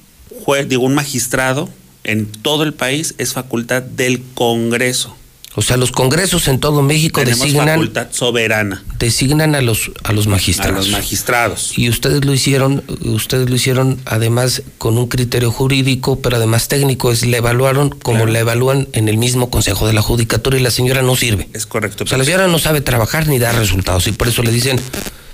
[0.43, 1.69] juez, digo, un magistrado
[2.03, 5.15] en todo el país es facultad del Congreso.
[5.57, 10.11] O sea, los congresos en todo México Tenemos designan, facultad soberana designan a los a
[10.11, 10.75] los a magistrados.
[10.75, 11.77] los magistrados.
[11.77, 17.11] Y ustedes lo hicieron, ustedes lo hicieron además con un criterio jurídico, pero además técnico,
[17.11, 18.31] es la evaluaron como Claro.
[18.33, 21.47] la evalúan en el mismo Consejo de la Judicatura y la señora no sirve.
[21.53, 22.03] Es correcto.
[22.03, 24.77] O sea, la señora no sabe trabajar ni dar resultados y por eso le dicen,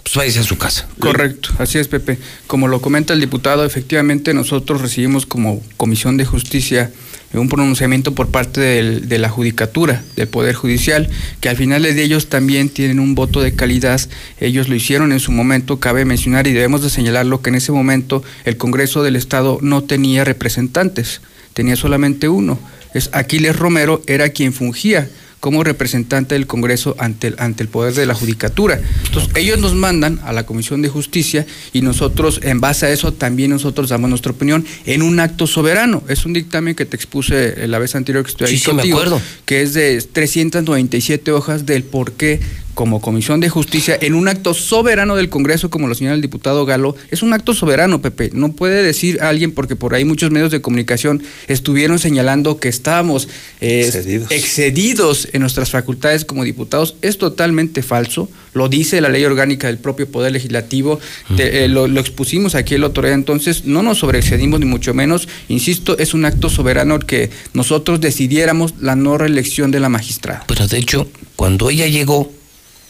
[0.04, 0.88] pues váyase a su casa.
[1.00, 2.20] Correcto, así es, Pepe.
[2.48, 6.92] Como lo comenta el diputado, efectivamente nosotros recibimos como Comisión de Justicia
[7.40, 11.10] un pronunciamiento por parte del- de la Judicatura, del Poder Judicial,
[11.40, 14.02] que al final de ellos también tienen un voto de calidad.
[14.40, 17.72] Ellos lo hicieron en su momento, cabe mencionar y debemos de señalarlo que en ese
[17.72, 21.22] momento el Congreso del Estado no tenía representantes,
[21.54, 22.60] tenía solamente uno.
[22.94, 25.10] Es Aquiles Romero era quien fungía
[25.42, 28.80] como representante del Congreso ante el, ante el poder de la Judicatura.
[29.08, 33.12] Entonces, ellos nos mandan a la Comisión de Justicia y nosotros, en base a eso,
[33.12, 36.04] también nosotros damos nuestra opinión en un acto soberano.
[36.08, 38.76] Es un dictamen que te expuse la vez anterior que estoy Sí, ahí sí, me
[38.78, 39.22] contigo, acuerdo.
[39.46, 42.40] que es de 397 hojas del por qué
[42.74, 46.66] como Comisión de Justicia, en un acto soberano del Congreso, como lo señala el diputado
[46.66, 48.30] Galo, es un acto soberano, Pepe.
[48.34, 53.28] No puede decir alguien, porque por ahí muchos medios de comunicación estuvieron señalando que estábamos
[53.60, 54.32] eh, Excedidos.
[54.32, 56.96] excedidos en nuestras facultades como diputados.
[57.02, 58.30] Es totalmente falso.
[58.54, 61.00] Lo dice la ley orgánica del propio Poder Legislativo.
[61.38, 63.14] Te- eh, lo, lo expusimos aquí el otro día.
[63.14, 65.28] Entonces, no nos sobreexcedimos ni mucho menos.
[65.48, 70.44] Insisto, es un acto soberano el que nosotros decidiéramos la no reelección de la magistrada.
[70.48, 72.32] Pero de hecho, cuando ella llegó,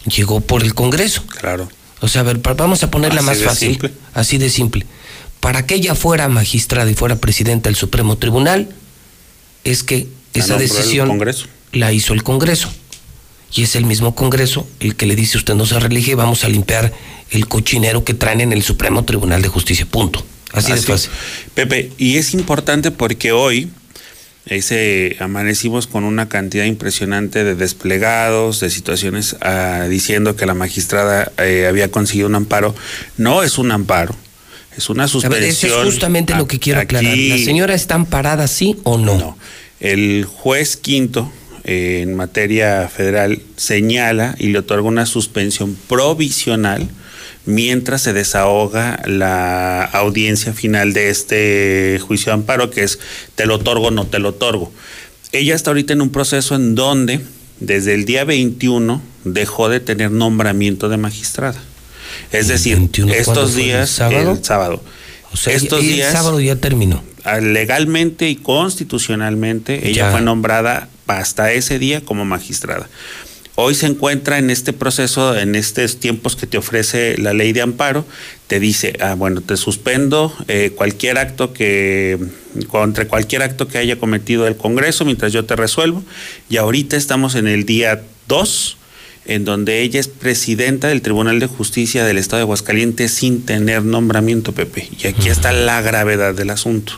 [0.05, 1.23] llegó por el Congreso.
[1.27, 1.69] Claro.
[1.99, 3.69] O sea, a ver, vamos a ponerla Así más fácil.
[3.69, 3.91] simple.
[4.13, 4.85] Así de simple.
[5.39, 8.69] Para que ella fuera magistrada y fuera presidenta del Supremo Tribunal,
[9.63, 11.45] es que esa decisión Congreso.
[11.71, 12.71] la hizo el Congreso.
[13.53, 16.47] Y es el mismo Congreso el que le dice usted no se reelige, vamos a
[16.47, 16.93] limpiar
[17.31, 19.85] el cochinero que traen en el Supremo Tribunal de Justicia.
[19.85, 20.25] Punto.
[20.53, 21.11] Así, de fácil.
[21.53, 23.69] Pepe, y es importante porque hoy
[24.45, 31.31] ese, amanecimos con una cantidad impresionante de desplegados, de situaciones ah, diciendo que la magistrada
[31.37, 32.75] eh, había conseguido un amparo.
[33.17, 34.15] No es un amparo,
[34.75, 35.71] es una ver, suspensión.
[35.71, 37.17] eso es justamente lo que quiero Aquí- aclarar.
[37.17, 39.17] ¿La señora está amparada sí o no?
[39.17, 39.37] No.
[39.79, 41.31] El juez quinto
[41.63, 46.89] eh, en materia federal señala y le otorga una suspensión provisional
[47.45, 52.99] mientras se desahoga la audiencia final de este juicio de amparo, que es
[53.35, 54.71] te lo otorgo o no te lo otorgo.
[55.31, 57.21] Ella está ahorita en un proceso en donde
[57.59, 61.59] desde el día 21 dejó de tener nombramiento de magistrada.
[62.31, 63.61] Es decir, 21, ¿cuándo estos fue?
[63.61, 64.31] ¿El días, sábado?
[64.31, 64.83] el sábado.
[65.33, 67.03] O sea, estos el días sábado ya terminó.
[67.23, 70.11] Ah, legalmente y constitucionalmente ella Ya.
[70.11, 72.89] fue nombrada hasta ese día como magistrada.
[73.55, 77.61] Hoy se encuentra en este proceso, en estos tiempos que te ofrece la ley de
[77.61, 78.05] amparo,
[78.47, 82.17] te dice, ah, bueno, te suspendo eh, cualquier acto que,
[82.69, 86.01] contra cualquier acto que haya cometido el Congreso mientras yo te resuelvo.
[86.49, 88.77] Y ahorita estamos en el día 2,
[89.25, 93.83] en donde ella es presidenta del Tribunal de Justicia del Estado de Aguascalientes sin tener
[93.83, 94.87] nombramiento, Pepe.
[94.97, 96.93] Y aquí está la gravedad del asunto.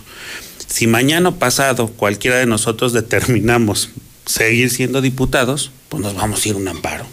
[0.68, 3.90] Si mañana o pasado cualquiera de nosotros determinamos
[4.26, 7.06] seguir siendo diputados, pues nos vamos a ir a un amparo.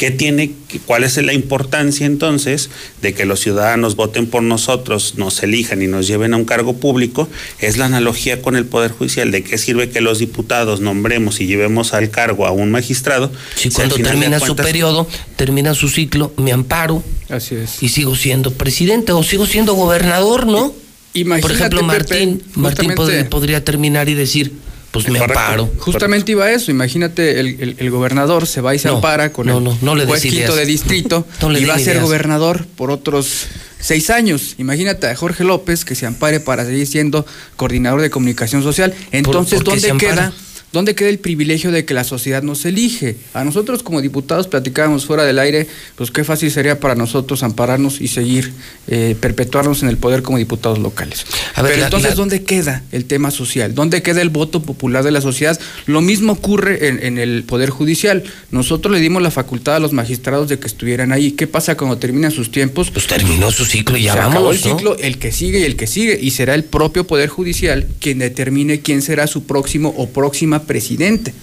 [0.00, 0.52] ¿Qué tiene,
[0.86, 2.70] cuál es la importancia entonces
[3.02, 6.78] de que los ciudadanos voten por nosotros, nos elijan y nos lleven a un cargo
[6.78, 7.28] público?
[7.58, 9.30] Es la analogía con el Poder Judicial.
[9.30, 13.30] ¿De qué sirve que los diputados nombremos y llevemos al cargo a un magistrado?
[13.56, 15.06] Si cuando termina su periodo,
[15.36, 17.82] termina su ciclo, me amparo Así es.
[17.82, 20.72] y sigo siendo presidente o sigo siendo gobernador, ¿no?
[21.12, 22.94] Imagínate, Por ejemplo, Pepe, Martín, Martín
[23.28, 24.54] podría terminar y decir,
[24.90, 25.38] pues me Correcto.
[25.40, 25.70] amparo.
[25.78, 29.32] Justamente iba a eso, imagínate, el, el- el gobernador se va y se No, ampara
[29.32, 31.74] con no, el no, no le des juez quinto de distrito No le y va
[31.74, 32.04] a ser ideas.
[32.04, 33.46] gobernador por otros
[33.78, 34.56] seis años.
[34.58, 37.24] Imagínate a Jorge López que se ampare para seguir siendo
[37.56, 38.92] coordinador de comunicación social.
[39.12, 40.32] Entonces, ¿dónde ampara?
[40.72, 43.16] ¿Dónde queda el privilegio de que la sociedad nos elige?
[43.34, 45.66] A nosotros como diputados platicábamos fuera del aire,
[45.96, 48.52] pues qué fácil sería para nosotros ampararnos y seguir,
[48.86, 51.24] eh, perpetuarnos en el poder como diputados locales.
[51.56, 53.74] A ver, Pero la- entonces, la- ¿dónde queda el tema social?
[53.74, 55.58] ¿Dónde queda el voto popular de la sociedad?
[55.86, 58.22] Lo mismo ocurre en, en el Poder Judicial.
[58.52, 61.32] Nosotros le dimos la facultad a los magistrados de que estuvieran ahí.
[61.32, 62.92] ¿Qué pasa cuando terminan sus tiempos?
[62.92, 64.62] Pues terminó su ciclo y ya Se acabó el ¿no?
[64.76, 68.20] ciclo, el que sigue y el que sigue, y será el propio Poder Judicial quien
[68.20, 71.34] determine quién será su próximo o próxima presidente.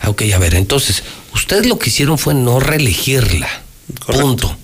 [0.00, 1.02] Ah, Ok, a ver, entonces,
[1.34, 3.48] ustedes lo que hicieron fue no reelegirla.
[4.06, 4.56] Punto.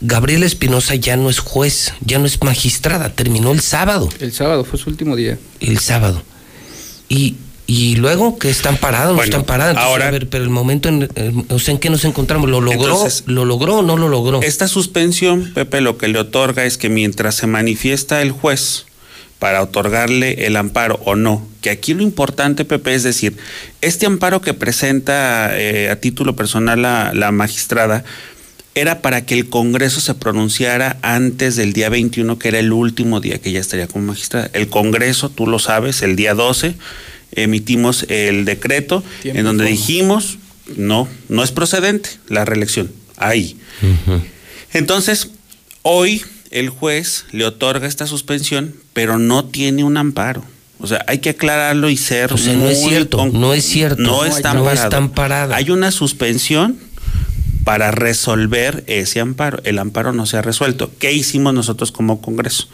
[0.00, 4.08] Gabriela Espinosa ya no es juez, ya no es magistrada, terminó el sábado.
[4.20, 5.38] El sábado fue su último día.
[5.60, 6.22] El sábado.
[7.08, 7.36] Y,
[7.66, 9.70] y luego que están parados, no están parados.
[9.72, 12.50] Entonces, ahora- a ver, pero el momento en, en- o sea, ¿en qué nos encontramos?
[12.50, 12.92] ¿Lo logró?
[12.92, 14.42] Entonces- ¿Lo logró o no lo logró?
[14.42, 18.84] Esta suspensión, Pepe, lo que le otorga es que mientras se manifiesta el juez
[19.38, 23.36] para otorgarle el amparo o no, que aquí lo importante, Pepe, es decir,
[23.80, 28.04] este amparo que presenta eh, a título personal la, la magistrada
[28.74, 33.20] era para que el Congreso se pronunciara antes del día 21, que era el último
[33.20, 34.50] día que ella estaría como magistrada.
[34.52, 36.74] El Congreso, tú lo sabes, el día 12
[37.32, 39.76] emitimos el decreto Tiempo en donde forma.
[39.76, 40.38] dijimos,
[40.76, 42.90] no, no es procedente la reelección.
[43.16, 43.56] Ahí.
[44.72, 45.30] Entonces,
[45.82, 46.24] hoy
[46.54, 50.44] el juez le otorga esta suspensión, pero no tiene un amparo.
[50.78, 53.64] O sea, hay que aclararlo y ser O sea, no es muy cierto, no es
[53.64, 54.02] cierto.
[54.02, 55.56] No, está no amparada.
[55.56, 56.78] Hay una suspensión
[57.64, 59.60] para resolver ese amparo.
[59.64, 60.92] El amparo no se ha resuelto.
[60.98, 62.68] ¿Qué hicimos nosotros como Congreso?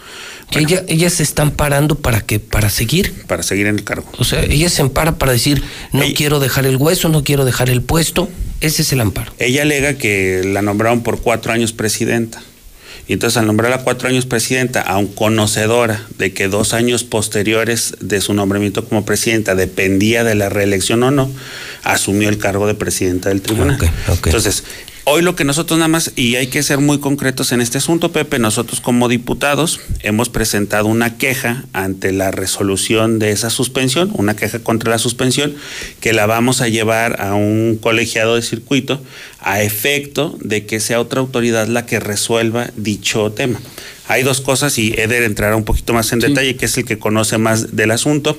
[0.52, 3.24] Bueno, Ella, ellas se están parando para que para seguir.
[3.28, 4.10] para seguir en el cargo.
[4.18, 5.62] O sea, ella se ampara para decir,
[5.92, 8.28] no quiero dejar el hueso, no quiero dejar el puesto.
[8.60, 9.32] Ese es el amparo.
[9.38, 12.42] Ella alega que la nombraron por cuatro años presidenta.
[13.10, 18.20] Y entonces al nombrarla cuatro años presidenta, aun conocedora de que dos años posteriores de
[18.20, 21.28] su nombramiento como presidenta dependía de la reelección o no,
[21.82, 23.80] asumió el cargo de presidenta del tribunal.
[24.24, 24.62] Entonces,
[25.10, 28.12] hoy lo que nosotros nada más, y hay que ser muy concretos en este asunto,
[28.12, 34.36] Pepe, nosotros como diputados hemos presentado una queja ante la resolución de esa suspensión, una
[34.36, 35.54] queja contra la suspensión,
[36.00, 39.02] que la vamos a llevar a un colegiado de circuito
[39.40, 43.60] a efecto de que sea otra autoridad la que resuelva dicho tema.
[44.06, 46.28] Hay dos cosas y Eder entrará un poquito más en Sí.
[46.28, 48.36] detalle, que es el que conoce más del asunto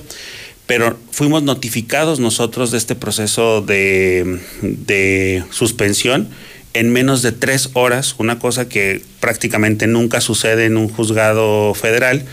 [0.68, 6.30] pero fuimos notificados nosotros de este proceso de, de suspensión
[6.74, 12.26] en menos de tres horas, una cosa que prácticamente nunca sucede en un juzgado federal,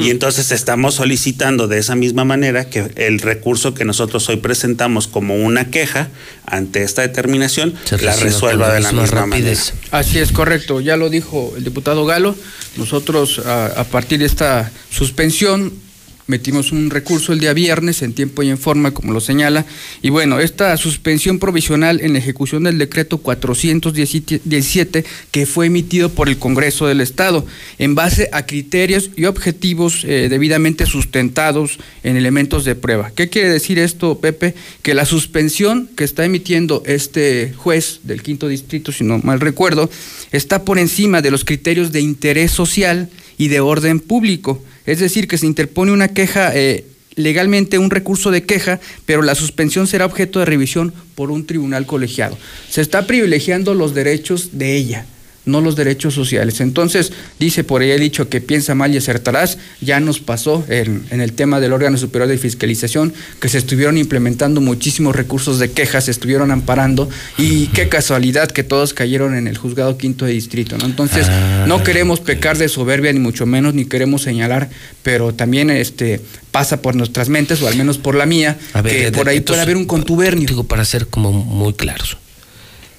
[0.00, 5.06] y entonces estamos solicitando de esa misma manera que el recurso que nosotros hoy presentamos
[5.06, 6.08] como una queja
[6.46, 9.60] ante esta determinación Se la resuelva de la misma manera.
[9.90, 12.34] Así es correcto, ya lo dijo el diputado Galo.
[12.76, 15.83] Nosotros a, a partir de esta suspensión
[16.26, 19.66] metimos un recurso el día viernes en tiempo y en forma, como lo señala.
[20.02, 26.38] Y bueno, esta suspensión provisional en ejecución del decreto 417 que fue emitido por el
[26.38, 27.46] Congreso del Estado
[27.78, 33.12] en base a criterios y objetivos eh, debidamente sustentados en elementos de prueba.
[33.14, 34.54] ¿Qué quiere decir esto, Pepe?
[34.82, 39.90] Que la suspensión que está emitiendo este juez del quinto distrito, si no mal recuerdo,
[40.32, 44.62] está por encima de los criterios de interés social y de orden público.
[44.86, 46.84] Es decir, que se interpone una queja, eh,
[47.14, 51.86] legalmente un recurso de queja, pero la suspensión será objeto de revisión por un tribunal
[51.86, 52.36] colegiado.
[52.68, 55.06] Se está privilegiando los derechos de ella,
[55.46, 56.60] no los derechos sociales.
[56.60, 61.04] Entonces, dice por ahí el dicho que piensa mal y acertarás, ya nos pasó en,
[61.10, 65.70] en el tema del órgano superior de fiscalización, que se estuvieron implementando muchísimos recursos de
[65.70, 70.32] quejas, se estuvieron amparando, y qué casualidad que todos cayeron en el juzgado quinto de
[70.32, 70.86] distrito, ¿no?
[70.86, 71.64] Entonces, Ah.
[71.68, 74.70] no queremos pecar de soberbia, ni mucho menos, ni queremos señalar,
[75.02, 78.92] pero también este pasa por nuestras mentes, o al menos por la mía, A ver,
[78.92, 80.46] que por ahí entonces, puede haber un contubernio.
[80.48, 82.16] Digo, para ser como muy claros.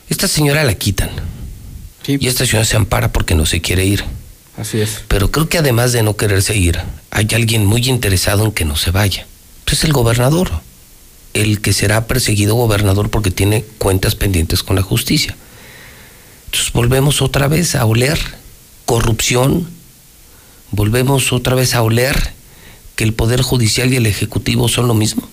[0.10, 1.10] Esta señora la quitan.
[2.08, 4.04] Y esta señora se ampara porque no se quiere ir.
[4.58, 5.02] Así es.
[5.08, 6.80] Pero creo que además de no quererse ir,
[7.12, 9.28] hay alguien muy interesado en que no se vaya.
[9.72, 10.52] Es el gobernador.
[11.34, 15.36] El que será perseguido gobernador porque tiene cuentas pendientes con la justicia.
[16.46, 18.18] Entonces volvemos otra vez a oler
[18.86, 19.68] corrupción.
[20.72, 22.16] Volvemos otra vez a oler
[22.96, 25.28] que el Poder Judicial y el Ejecutivo son lo mismo.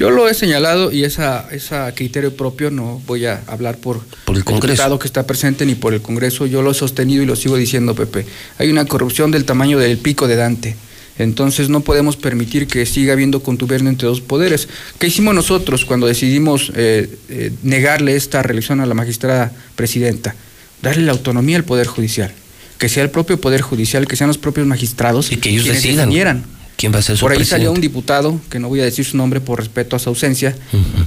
[0.00, 4.34] Yo lo he señalado y esa, esa criterio propio no voy a hablar por, Por
[4.34, 4.72] el Congreso.
[4.72, 6.46] diputado que está presente ni por el Congreso.
[6.46, 8.24] Yo lo he sostenido y lo sigo diciendo, Pepe.
[8.56, 10.74] Hay una corrupción del tamaño del pico de Dante.
[11.18, 14.68] Entonces no podemos permitir que siga habiendo contubernio entre dos poderes.
[14.98, 20.34] ¿Qué hicimos nosotros cuando decidimos eh, eh, negarle esta reelección a la magistrada presidenta?
[20.80, 22.32] Darle la autonomía al Poder Judicial.
[22.78, 26.06] Que sea el propio Poder Judicial, que sean los propios magistrados Y que ellos decidan.
[26.08, 26.44] definieran.
[26.80, 27.66] ¿Quién va a ser su Por ahí presidente?
[27.66, 30.56] salió un diputado, que no voy a decir su nombre por respeto a su ausencia,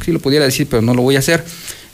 [0.06, 1.44] sí lo pudiera decir, pero no lo voy a hacer,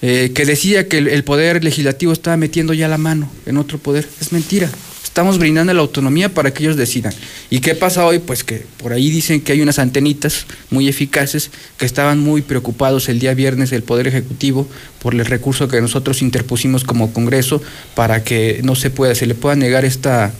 [0.01, 3.77] eh, que decía que el, el poder legislativo estaba metiendo ya la mano en otro
[3.77, 4.06] poder.
[4.19, 4.69] Es mentira.
[5.01, 7.14] Estamos brindando la autonomía para que ellos decidan.
[7.49, 8.19] ¿Y qué pasa hoy?
[8.19, 13.07] Pues que por ahí dicen que hay unas antenitas muy eficaces que estaban muy preocupados
[13.07, 14.68] el día viernes del Poder Ejecutivo
[15.01, 17.61] por el recurso que nosotros interpusimos como Congreso
[17.95, 20.34] para que no se pueda, se le pueda negar esta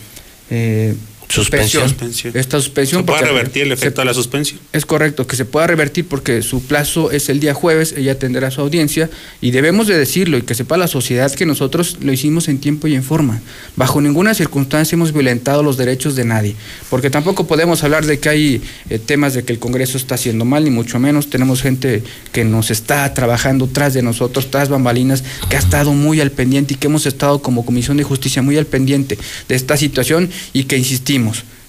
[0.50, 0.96] eh,
[1.30, 1.84] Suspensión.
[1.88, 2.36] suspensión.
[2.36, 3.02] Esta suspensión.
[3.02, 4.60] Se puede revertir el efecto se- de la suspensión.
[4.74, 8.50] es correcto, que se pueda revertir porque su plazo es el día jueves, ella tendrá
[8.50, 12.48] su audiencia y debemos de decirlo y que sepa la sociedad que nosotros lo hicimos
[12.48, 13.42] en tiempo y en forma.
[13.76, 16.56] Bajo ninguna circunstancia hemos violentado los derechos de nadie,
[16.90, 20.46] porque tampoco podemos hablar de que hay eh, temas de que el Congreso está haciendo
[20.46, 21.30] mal, ni mucho menos.
[21.30, 22.02] Tenemos gente
[22.32, 26.74] que nos está trabajando tras de nosotros, tras bambalinas, que ha estado muy al pendiente
[26.74, 30.64] y que hemos estado como Comisión de Justicia muy al pendiente de esta situación y
[30.64, 31.19] que insistimos.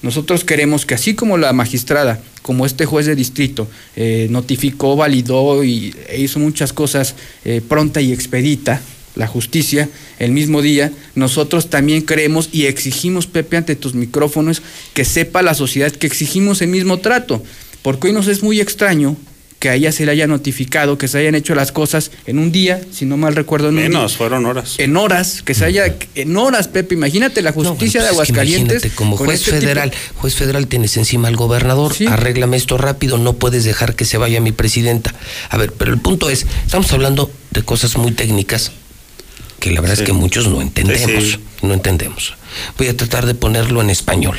[0.03, 5.63] Nosotros queremos que así como la magistrada, como este juez de distrito, eh, notificó, validó
[5.63, 7.15] y e hizo muchas cosas
[7.45, 8.81] eh, pronta y expedita,
[9.17, 14.63] la justicia, el mismo día, nosotros también creemos y exigimos, Pepe, ante tus micrófonos,
[14.95, 17.43] que sepa la sociedad que exigimos el mismo trato,
[17.83, 19.17] porque hoy nos es muy extraño
[19.61, 22.51] que a ella se le haya notificado, que se hayan hecho las cosas en un
[22.51, 23.85] día, si no mal recuerdo, en día.
[23.91, 24.75] Menos, fueron horas.
[24.79, 28.29] En horas, que se haya, en horas, Pepe, imagínate la justicia No, bueno, de pues
[28.31, 28.73] es que Aguascalientes.
[28.85, 33.19] imagínate, como juez este tipo- federal, juez federal tienes encima al gobernador, arréglame esto rápido,
[33.19, 35.15] no puedes dejar que se vaya mi presidenta.
[35.51, 38.73] A ver, pero el punto es, estamos hablando de cosas muy técnicas
[39.61, 40.03] que la verdad Sí.
[40.05, 41.39] es que muchos no entendemos, Sí, sí.
[41.67, 42.33] no entendemos.
[42.79, 44.39] Voy a tratar de ponerlo en español.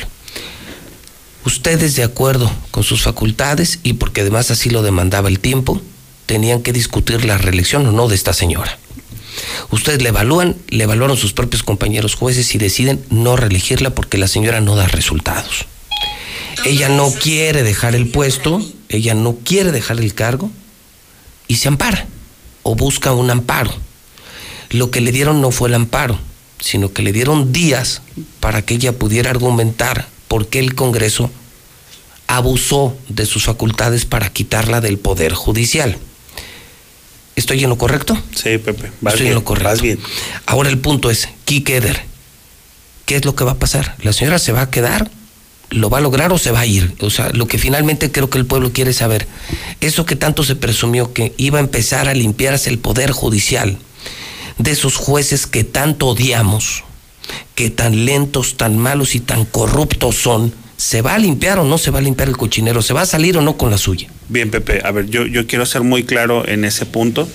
[1.44, 5.82] Ustedes de acuerdo con sus facultades y porque además así lo demandaba el tiempo,
[6.26, 8.78] tenían que discutir la reelección o no de esta señora.
[9.70, 14.28] Ustedes le evalúan, le evaluaron sus propios compañeros jueces y deciden no reelegirla porque la
[14.28, 15.66] señora no da resultados.
[16.64, 20.50] Ella no quiere dejar el puesto, ella no quiere dejar el cargo
[21.48, 22.06] y se ampara
[22.62, 23.72] o busca un amparo.
[24.70, 26.18] Lo que le dieron no fue el amparo,
[26.60, 28.02] sino que le dieron días
[28.38, 31.30] para que ella pudiera argumentar por qué el Congreso
[32.26, 35.98] abusó de sus facultades para quitarla del Poder Judicial.
[37.36, 38.16] ¿Estoy en lo correcto?
[38.34, 38.90] Sí, Pepe.
[39.02, 39.68] Vas Estoy bien, en lo correcto.
[39.68, 39.98] vas bien.
[40.46, 42.04] Ahora el punto es, Kike Eder,
[43.04, 43.94] ¿qué es lo que va a pasar?
[44.02, 45.10] ¿La señora se va a quedar?
[45.68, 46.94] ¿Lo va a lograr o se va a ir?
[47.00, 49.26] O sea, lo que finalmente creo que el pueblo quiere saber,
[49.82, 53.76] eso que tanto se presumió que iba a empezar a limpiarse el poder judicial
[54.56, 56.84] de esos jueces que tanto odiamos,
[57.54, 61.78] que tan lentos, tan malos y tan corruptos son, ¿se va a limpiar o no
[61.78, 62.82] se va a limpiar el cochinero?
[62.82, 64.08] ¿Se va a salir o no con la suya?
[64.28, 67.28] Bien, Pepe, a ver, yo, yo quiero ser muy claro en ese punto.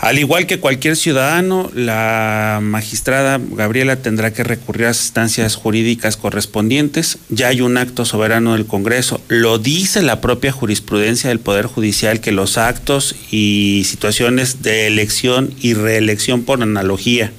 [0.00, 6.16] Al igual que cualquier ciudadano, la magistrada Gabriela tendrá que recurrir a las instancias jurídicas
[6.16, 7.18] correspondientes.
[7.28, 9.20] Ya hay un acto soberano del Congreso.
[9.28, 15.52] Lo dice la propia jurisprudencia del Poder Judicial que los actos y situaciones de elección
[15.60, 17.30] y reelección por analogía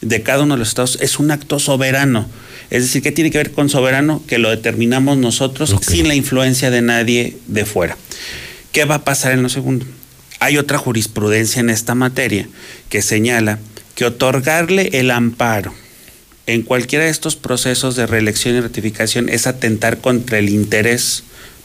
[0.00, 2.28] de cada uno de los estados es un acto soberano.
[2.70, 4.22] Es decir, ¿qué tiene que ver con soberano?
[4.26, 7.96] Que lo determinamos nosotros sin la influencia de nadie de fuera.
[8.72, 9.86] ¿Qué va a pasar en lo segundo?
[10.40, 12.48] Hay otra jurisprudencia en esta materia
[12.88, 13.58] que señala
[13.94, 15.74] que otorgarle el amparo
[16.48, 21.22] en cualquiera de estos procesos de reelección y ratificación es atentar contra el interés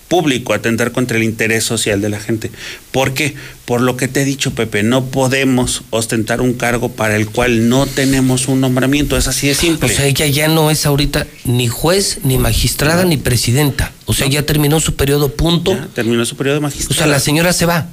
[0.08, 2.52] público, atentar contra el interés social de la gente.
[2.92, 3.34] ¿Por qué?
[3.66, 7.70] Por lo que te he dicho, Pepe, no podemos ostentar un cargo para el cual
[7.70, 9.92] no tenemos un nombramiento, es así de simple.
[9.92, 13.92] O sea, ella ya no es ahorita ni juez, ni magistrada, ni presidenta.
[14.06, 15.78] O sea, ya terminó su periodo punto.
[15.96, 16.94] terminó su periodo de magistrada.
[16.94, 17.88] O sea, la señora se va.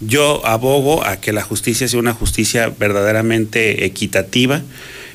[0.00, 4.62] Yo abogo a que la justicia sea una justicia verdaderamente equitativa.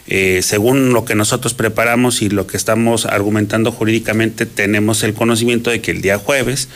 [0.10, 5.70] Eh, según lo que nosotros preparamos y lo que estamos argumentando jurídicamente, tenemos el conocimiento
[5.70, 6.70] de que el día jueves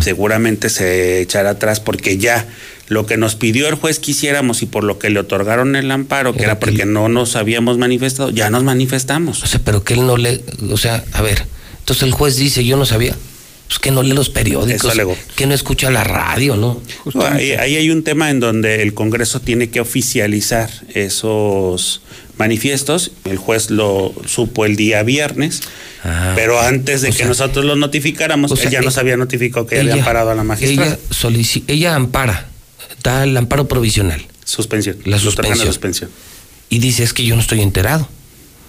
[0.00, 2.46] seguramente se echará atrás porque ya
[2.88, 5.90] lo que nos pidió el juez que hiciéramos y por lo que le otorgaron el
[5.90, 9.42] amparo, que era porque no nos habíamos manifestado, ya nos manifestamos.
[9.42, 10.42] O sea, pero que él no le.
[10.70, 11.44] O sea, a ver.
[11.80, 13.14] Entonces el juez dice: Yo no sabía.
[13.68, 14.94] Pues que no lee los periódicos.
[15.36, 16.80] Que no escucha la radio, ¿no?
[17.12, 22.00] No, ahí, ahí hay un tema en donde el Congreso tiene que oficializar esos
[22.38, 23.10] manifiestos.
[23.24, 25.60] El juez lo supo el día viernes,
[26.34, 29.16] pero antes de que sea, nosotros lo notificáramos, o sea, él ya nos e- había
[29.18, 30.98] notificado que había amparado a la magistrada.
[31.24, 32.48] Ella, ella ampara,
[33.02, 34.26] da el amparo provisional.
[34.44, 34.96] Suspensión.
[35.04, 36.08] La Nos otorgan la suspensión.
[36.08, 36.10] suspensión.
[36.70, 38.08] Y dice: Es que yo no estoy enterado.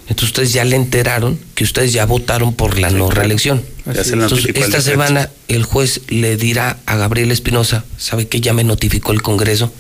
[0.10, 3.64] Entonces ustedes ya le enteraron que ustedes ya votaron por la no reelección.
[3.86, 9.11] Entonces, esta semana el juez le dirá a Gabriela Espinosa, ¿sabe que ya me notificó
[9.11, 9.72] el Congreso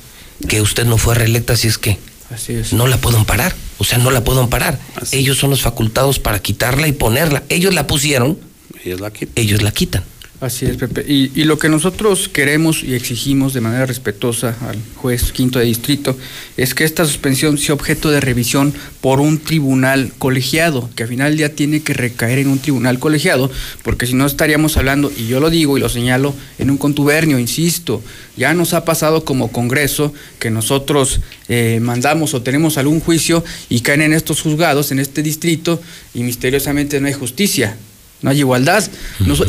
[0.47, 1.97] que usted no fue reelecta, así es que
[2.33, 2.73] Así es.
[2.73, 3.55] no la puedo amparar?
[3.79, 4.79] O sea, no la puedo amparar.
[5.11, 7.43] Ellos son los facultados para quitarla y ponerla.
[7.49, 8.37] Ellos la pusieron
[8.83, 9.33] ellos la quitan.
[9.35, 10.03] Ellos la quitan.
[10.41, 11.03] Así es, Pepe.
[11.05, 16.17] Y, lo que nosotros queremos y exigimos de manera respetuosa al juez quinto de distrito
[16.55, 21.35] es que esta suspensión sea objeto de revisión por un tribunal colegiado, que al final
[21.35, 23.51] ya tiene que recaer en un tribunal colegiado,
[23.83, 27.37] porque si no estaríamos hablando, y yo lo digo y lo señalo, en un contubernio,
[27.37, 28.01] insisto,
[28.37, 33.81] ya nos ha pasado como Congreso que nosotros eh, mandamos o tenemos algún juicio y
[33.81, 35.81] caen en estos juzgados, en este distrito,
[36.13, 37.75] y misteriosamente no hay justicia
[38.21, 38.83] no hay igualdad.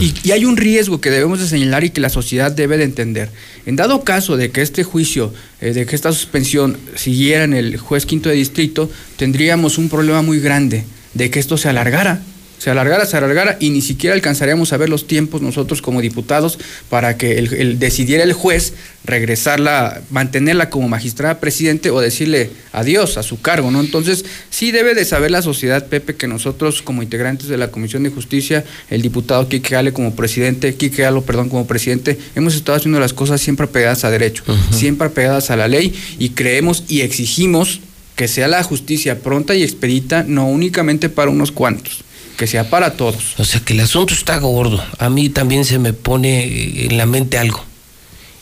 [0.01, 3.31] y, hay un riesgo que debemos de señalar y que la sociedad debe de entender.
[3.67, 7.77] En dado caso de que este juicio, eh, de que esta suspensión siguiera en el
[7.77, 10.85] juez quinto de distrito, tendríamos un problema muy grande
[11.15, 12.23] de que esto se alargara
[12.61, 16.59] se alargara, se alargara y ni siquiera alcanzaríamos a ver los tiempos nosotros como diputados
[16.91, 18.75] para que el, decidiera el juez
[19.07, 23.81] regresarla, mantenerla como magistrada presidente o decirle adiós a su cargo, ¿no?
[23.81, 28.03] Entonces, sí debe de saber la sociedad, Pepe, que nosotros como integrantes de la Comisión
[28.03, 33.01] de Justicia, el diputado Quique Gale como presidente, Quique perdón, como presidente, hemos estado haciendo
[33.01, 37.81] las cosas siempre pegadas a derecho, siempre pegadas a la ley y creemos y exigimos
[38.17, 42.05] que sea la justicia pronta y expedita, no únicamente para unos cuantos
[42.41, 43.35] que sea para todos.
[43.37, 44.83] O sea que el asunto está gordo.
[44.97, 47.63] A mí también se me pone en la mente algo.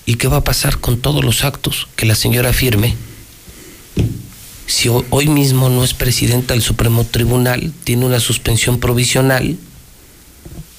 [0.06, 2.94] ¿Y qué va a pasar con todos los actos que la señora firme?
[4.66, 9.56] Si hoy mismo no es presidenta del Supremo Tribunal, tiene una suspensión provisional,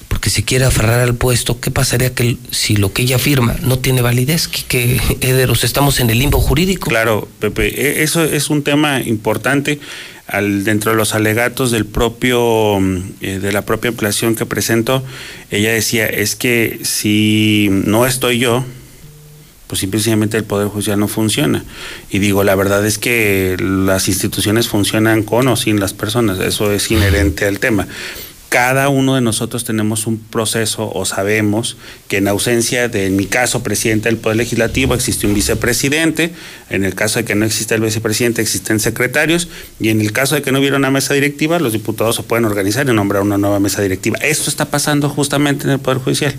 [0.08, 3.78] porque se quiere aferrar al puesto, ¿qué pasaría que si lo que ella firma no
[3.78, 4.48] tiene validez?
[4.48, 6.88] Que, que Ederos, estamos en el limbo jurídico.
[6.88, 9.78] Claro, Pepe, e, eso es un tema importante
[10.64, 15.02] dentro de los alegatos del propio, mm, eh, de la propia ampliación que presentó,
[15.50, 18.64] ella decía, es que si no estoy yo,
[19.66, 21.64] pues simplemente el Poder Judicial no funciona.
[22.10, 26.72] Y digo, la verdad es que las instituciones funcionan con o sin las personas, eso
[26.72, 27.86] es inherente al tema
[28.50, 31.76] cada uno de nosotros tenemos un proceso o sabemos
[32.08, 36.32] que en ausencia de, en mi caso, presidente del Poder Legislativo, existe un vicepresidente,
[36.68, 39.48] en el caso de que no exista el vicepresidente, existen secretarios,
[39.78, 42.44] y en el caso de que no hubiera una mesa directiva, los diputados se pueden
[42.44, 44.18] organizar y nombrar una nueva mesa directiva.
[44.18, 46.34] Esto está pasando justamente en el Poder Judicial,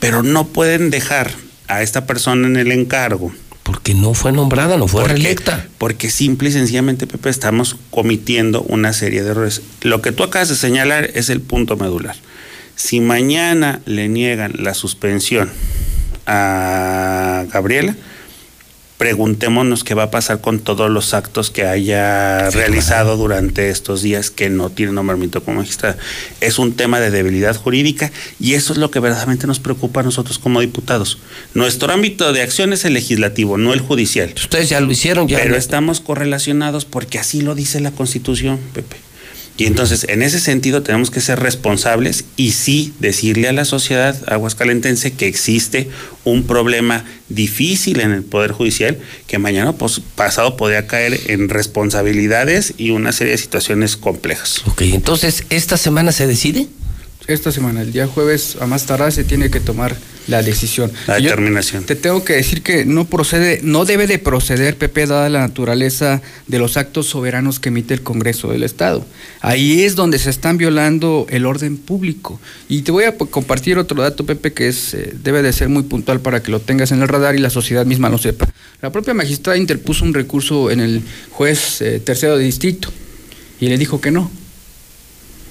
[0.00, 1.30] pero no pueden dejar
[1.68, 3.32] a esta persona en el encargo
[3.64, 5.66] porque no fue nombrada, no fue reelecta.
[5.78, 9.62] Porque simple y sencillamente, Pepe, estamos cometiendo una serie de errores.
[9.80, 12.14] Lo que tú acabas de señalar es el punto medular.
[12.76, 15.50] Si mañana le niegan la suspensión
[16.26, 17.96] a Gabriela,
[18.98, 24.30] preguntémonos qué va a pasar con todos los actos que haya realizado durante estos días
[24.30, 25.96] que no tiene nombramiento como magistrada.
[26.40, 30.02] Es un tema de debilidad jurídica y eso es lo que verdaderamente nos preocupa a
[30.04, 31.18] nosotros como diputados.
[31.54, 34.32] Nuestro ámbito de acción es el legislativo, no el judicial.
[34.36, 35.38] Ustedes ya lo hicieron, ya.
[35.38, 38.96] Pero estamos correlacionados porque así lo dice la Constitución, Pepe.
[39.56, 44.16] Y entonces, en ese sentido, tenemos que ser responsables y sí decirle a la sociedad
[44.26, 45.88] aguascalentense que existe
[46.24, 48.98] un problema difícil en el Poder Judicial
[49.28, 54.62] que mañana pues, pasado podría caer en responsabilidades y una serie de situaciones complejas.
[54.66, 56.66] Ok, entonces, ¿esta semana se decide?
[57.26, 59.96] Esta semana, el día jueves a más tardar se tiene que tomar
[60.26, 60.90] la decisión.
[61.06, 61.84] La determinación.
[61.84, 66.22] te tengo que decir que no procede, no debe de proceder, Pepe, dada la naturaleza
[66.46, 69.06] de los actos soberanos que emite el Congreso del Estado.
[69.40, 72.40] Ahí es donde se están violando el orden público.
[72.68, 75.84] Y te voy a compartir otro dato, Pepe, que es eh, debe de ser muy
[75.84, 78.48] puntual para que lo tengas en el radar y la sociedad misma lo sepa.
[78.82, 82.92] La propia magistrada interpuso un recurso en el juez eh, tercero de distrito
[83.60, 84.30] y le dijo que no.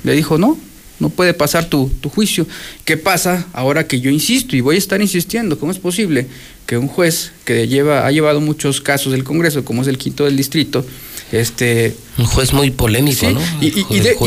[0.04, 0.58] Le dijo no,
[1.04, 2.48] no puede pasar tu, juicio.
[2.86, 5.60] ¿Qué pasa ahora que yo insisto y voy a estar insistiendo?
[5.60, 6.28] ¿Cómo es posible
[6.66, 10.24] que un juez que lleva, ha llevado muchos casos del Congreso, como es el quinto
[10.24, 10.86] del distrito,
[11.34, 11.94] este...
[12.18, 13.42] Un juez muy polémico, ¿no?
[13.60, 13.74] Y,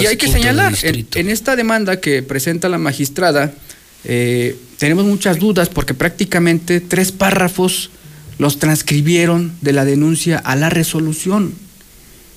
[0.06, 3.54] hay que señalar, en, esta demanda que presenta la magistrada,
[4.04, 7.88] eh, tenemos muchas dudas porque prácticamente tres párrafos
[8.36, 11.54] los transcribieron de la denuncia a la resolución.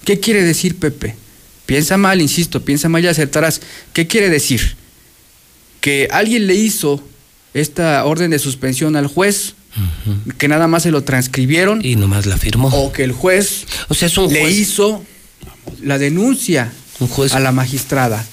[0.05, 1.17] ¿Qué quiere decir, Pepe?
[1.69, 3.61] Piensa mal, insisto, piensa mal y acertarás.
[3.93, 4.75] ¿Qué quiere decir?
[5.81, 7.03] Que alguien le hizo
[7.53, 9.53] esta orden de suspensión al juez,
[10.39, 11.85] que nada más se lo transcribieron.
[11.85, 12.69] Y nomás la firmó.
[12.69, 15.05] O que el juez, o sea, le hizo
[15.83, 16.73] la denuncia
[17.31, 18.25] a la magistrada.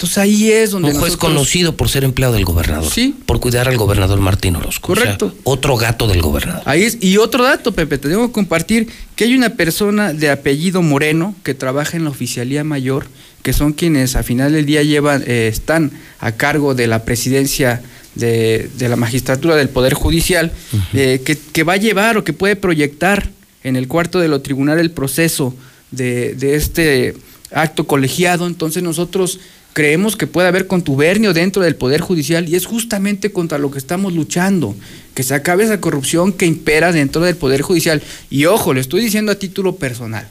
[0.00, 0.92] Entonces ahí es donde.
[0.92, 2.90] Un juez conocido por ser empleado del gobernador.
[2.90, 3.14] Sí.
[3.26, 4.94] Por cuidar al gobernador Martín Orozco.
[4.94, 5.34] Correcto.
[5.44, 6.62] otro gato del gobernador.
[6.64, 6.96] Ahí es.
[7.02, 11.34] Y otro dato, Pepe, te tengo que compartir que hay una persona de apellido Moreno
[11.42, 13.08] que trabaja en la oficialía mayor,
[13.42, 17.82] que son quienes a final del día llevan, eh, están a cargo de la presidencia
[18.14, 20.50] de, la magistratura del Poder Judicial,
[20.94, 23.28] eh, que, que, va a llevar o que puede proyectar
[23.64, 25.54] en el cuarto de lo tribunal el proceso
[25.90, 27.16] de, de este
[27.52, 28.46] acto colegiado.
[28.46, 29.40] Entonces nosotros
[29.72, 33.78] creemos que puede haber contubernio dentro del Poder Judicial y es justamente contra lo que
[33.78, 34.74] estamos luchando,
[35.14, 38.02] que se acabe esa corrupción que impera dentro del Poder Judicial.
[38.30, 40.28] Y ojo, le estoy diciendo a título personal.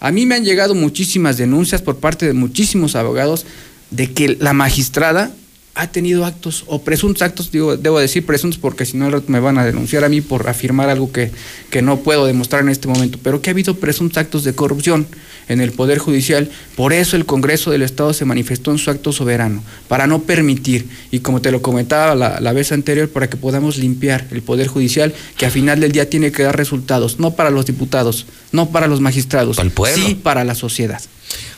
[0.00, 3.46] A mí me han llegado muchísimas denuncias por parte de muchísimos abogados
[3.90, 5.34] de que la magistrada
[5.74, 9.58] ha tenido actos o presuntos actos, digo, debo decir presuntos porque si no me van
[9.58, 11.32] a denunciar a mí por afirmar algo que,
[11.70, 15.06] que no puedo demostrar en este momento, pero que ha habido presuntos actos de corrupción
[15.48, 16.48] en el Poder Judicial.
[16.76, 20.88] Por eso el Congreso del Estado se manifestó en su acto soberano, para no permitir,
[21.10, 24.68] y como te lo comentaba la, la vez anterior, para que podamos limpiar el Poder
[24.68, 28.70] Judicial, que a final del día tiene que dar resultados, no para los diputados, no
[28.70, 29.58] para los magistrados,
[29.94, 31.02] sí para la sociedad.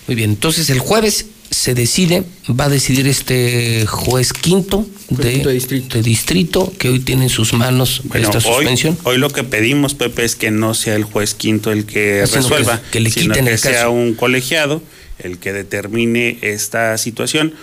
[0.06, 1.26] Muy bien, entonces el jueves
[1.56, 6.70] se decide, va a decidir este juez quinto de, de, distrito.
[6.78, 8.98] que hoy tiene en sus manos esta suspensión.
[9.04, 12.82] Hoy, lo que pedimos, Pepe, es que no sea el juez quinto el que resuelva,
[12.90, 13.92] que, le sino quiten que el sea caso.
[13.92, 14.82] un colegiado
[15.18, 17.54] el que determine esta situación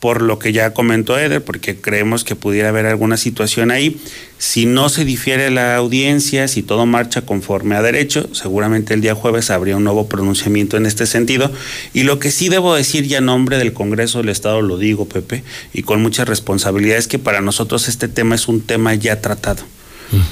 [0.00, 4.00] por lo que ya comentó Eder, porque creemos que pudiera haber alguna situación ahí.
[4.38, 9.16] Si no se difiere la audiencia, si todo marcha conforme a derecho, seguramente el día
[9.16, 11.50] jueves habría un nuevo pronunciamiento en este sentido.
[11.94, 15.08] Y lo que sí debo decir ya en nombre del Congreso del Estado, lo digo,
[15.08, 15.42] Pepe,
[15.72, 19.64] y con mucha responsabilidad, es que para nosotros este tema es un tema ya tratado.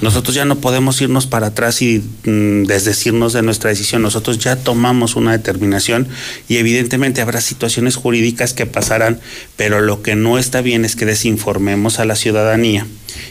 [0.01, 4.03] Nosotros ya no podemos irnos para atrás y mm, desdecirnos de nuestra decisión.
[4.03, 6.09] Nosotros ya tomamos una determinación
[6.49, 9.21] y evidentemente habrá situaciones jurídicas que pasarán,
[9.57, 12.87] pero lo que no está bien es que desinformemos a la ciudadanía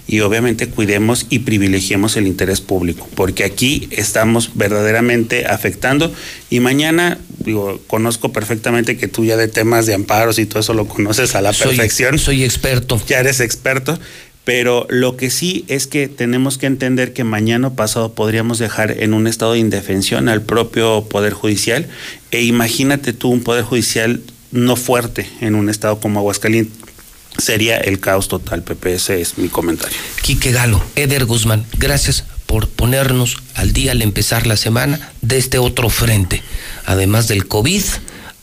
[0.08, 6.12] y obviamente cuidemos y privilegiemos el interés público, porque aquí estamos verdaderamente afectando
[6.50, 10.74] y mañana, digo, conozco perfectamente que tú ya de temas de amparos y todo eso
[10.74, 12.18] lo conoces a la Soy- perfección.
[12.20, 13.02] Soy experto.
[13.08, 14.00] Ya eres experto.
[14.46, 19.14] Pero lo que sí es que tenemos que entender que mañana pasado podríamos dejar en
[19.14, 21.88] un estado de indefensión al propio Poder Judicial.
[22.32, 26.78] E imagínate tú un Poder Judicial no fuerte en un estado como Aguascalientes.
[27.38, 28.94] Sería el caos total, Pepe.
[28.94, 29.98] Ese es mi comentario.
[30.22, 35.58] Quique Galo, Eder Guzmán, gracias por ponernos al día al empezar la semana de este
[35.58, 36.44] otro frente.
[36.86, 37.84] Además del COVID,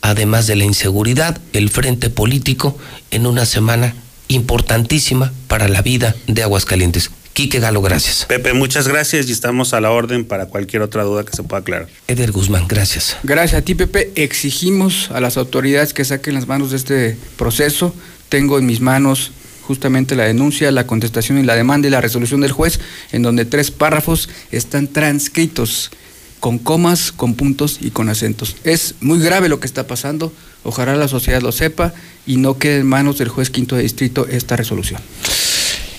[0.01, 2.77] además de la inseguridad, el frente político
[3.09, 3.95] en una semana
[4.27, 7.11] importantísima para la vida de Aguascalientes.
[7.33, 8.25] Quique Galo, gracias.
[8.25, 11.61] Pepe, muchas gracias y estamos a la orden para cualquier otra duda que se pueda
[11.61, 11.87] aclarar.
[12.07, 13.17] Eder Guzmán, gracias.
[13.23, 14.11] Gracias a ti, Pepe.
[14.15, 17.93] Exigimos a las autoridades que saquen las manos de este proceso.
[18.29, 19.31] Tengo en mis manos
[19.63, 22.79] justamente la denuncia, la contestación y la demanda y la resolución del juez,
[23.11, 25.89] en donde tres párrafos están transcritos
[26.39, 28.57] con comas, con puntos y con acentos.
[28.63, 30.31] Es muy grave lo que está pasando.
[30.63, 31.93] Ojalá la sociedad lo sepa
[32.25, 35.01] y no quede en manos del juez quinto de distrito esta resolución.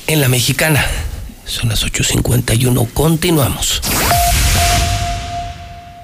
[0.06, 0.84] En la mexicana,
[1.44, 3.82] son las 8.51, continuamos.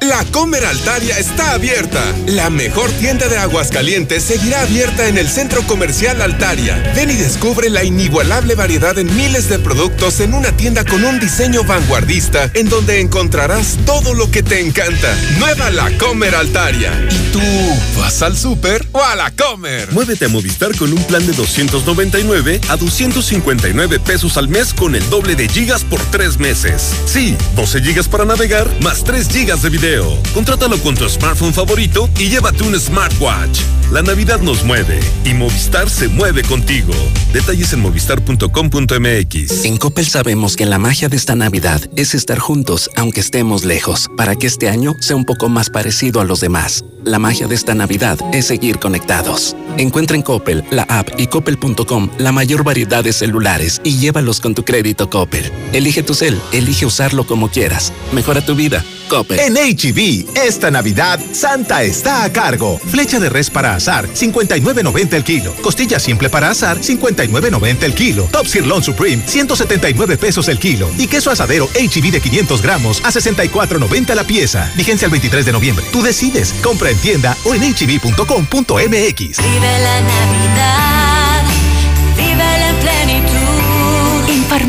[0.00, 2.02] La Comer Altaria está abierta.
[2.26, 6.92] La mejor tienda de Aguascalientes seguirá abierta en el Centro Comercial Altaria.
[6.96, 11.20] Ven y descubre la inigualable variedad en miles de productos en una tienda con un
[11.20, 15.14] diseño vanguardista en donde encontrarás todo lo que te encanta.
[15.38, 16.92] Nueva La Comer Altaria.
[17.10, 19.92] ¿Y tú vas al súper o a la Comer?
[19.92, 25.10] Muévete a Movistar con un plan de 299 a 259 pesos al mes con el
[25.10, 26.94] doble de gigas por tres meses.
[27.04, 29.89] Sí, 12 gigas para navegar más 3 gigas de video.
[30.32, 33.60] Contrátalo con tu smartphone favorito y llévate un smartwatch.
[33.90, 36.92] La Navidad nos mueve y Movistar se mueve contigo.
[37.32, 39.64] Detalles en movistar.com.mx.
[39.64, 44.08] En Coppel sabemos que la magia de esta Navidad es estar juntos aunque estemos lejos,
[44.16, 46.84] para que este año sea un poco más parecido a los demás.
[47.02, 49.56] La magia de esta Navidad es seguir conectados.
[49.76, 54.54] Encuentra en Coppel, la app y coppel.com la mayor variedad de celulares y llévalos con
[54.54, 55.50] tu crédito Coppel.
[55.72, 57.92] Elige tu cel, elige usarlo como quieras.
[58.12, 58.84] Mejora tu vida.
[59.08, 59.40] Coppel.
[59.40, 62.78] En HB, esta Navidad, Santa está a cargo.
[62.78, 65.54] Flecha de res para asar, 59.90 el kilo.
[65.62, 68.28] Costilla simple para asar, 59.90 el kilo.
[68.30, 70.90] Top Sirloin Supreme, 179 pesos el kilo.
[70.98, 74.70] Y queso asadero HB de 500 gramos a 64.90 la pieza.
[74.76, 75.84] Vigencia el 23 de noviembre.
[75.90, 76.52] Tú decides.
[76.62, 78.76] Compra en tienda o en hb.com.mx.
[78.76, 81.19] Vive la Navidad,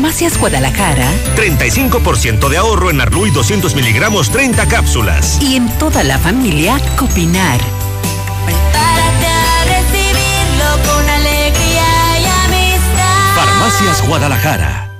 [0.02, 5.38] Farmacias Guadalajara 35% de ahorro en Arluy 200 miligramos 30 cápsulas.
[5.40, 7.60] y en toda la familia Copinar.
[8.44, 13.36] Prepárate a recibirlo con alegría y amistad.
[13.36, 14.91] Farmacias Guadalajara.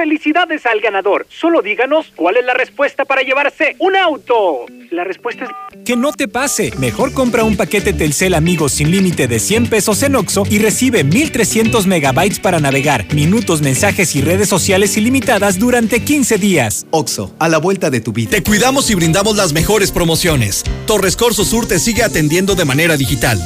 [0.00, 1.26] Felicidades al ganador.
[1.28, 4.64] Solo díganos cuál es la respuesta para llevarse un auto.
[4.90, 5.50] La respuesta es
[5.84, 6.72] Que no te pase.
[6.78, 11.04] Mejor compra un paquete Telcel Amigos sin límite de 100 pesos en Oxo y recibe
[11.04, 16.86] 1300 megabytes para navegar, minutos, mensajes y redes sociales ilimitadas durante 15 días.
[16.92, 18.30] Oxo, a la vuelta de tu vida.
[18.30, 20.64] Te cuidamos y brindamos las mejores promociones.
[20.86, 23.38] Torres Corso Sur te sigue atendiendo de manera digital.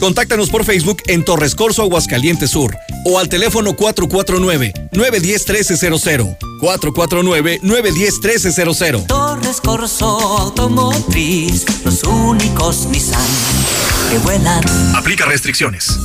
[0.00, 2.74] Contáctanos por Facebook en Torres Corso Aguascalientes Sur
[3.04, 6.38] o al teléfono 449-910-1300.
[6.60, 9.06] 449-910-1300.
[9.06, 13.20] Torres Corso Automotriz, los únicos Nissan
[14.10, 14.64] que vuelan.
[14.96, 15.98] Aplica restricciones.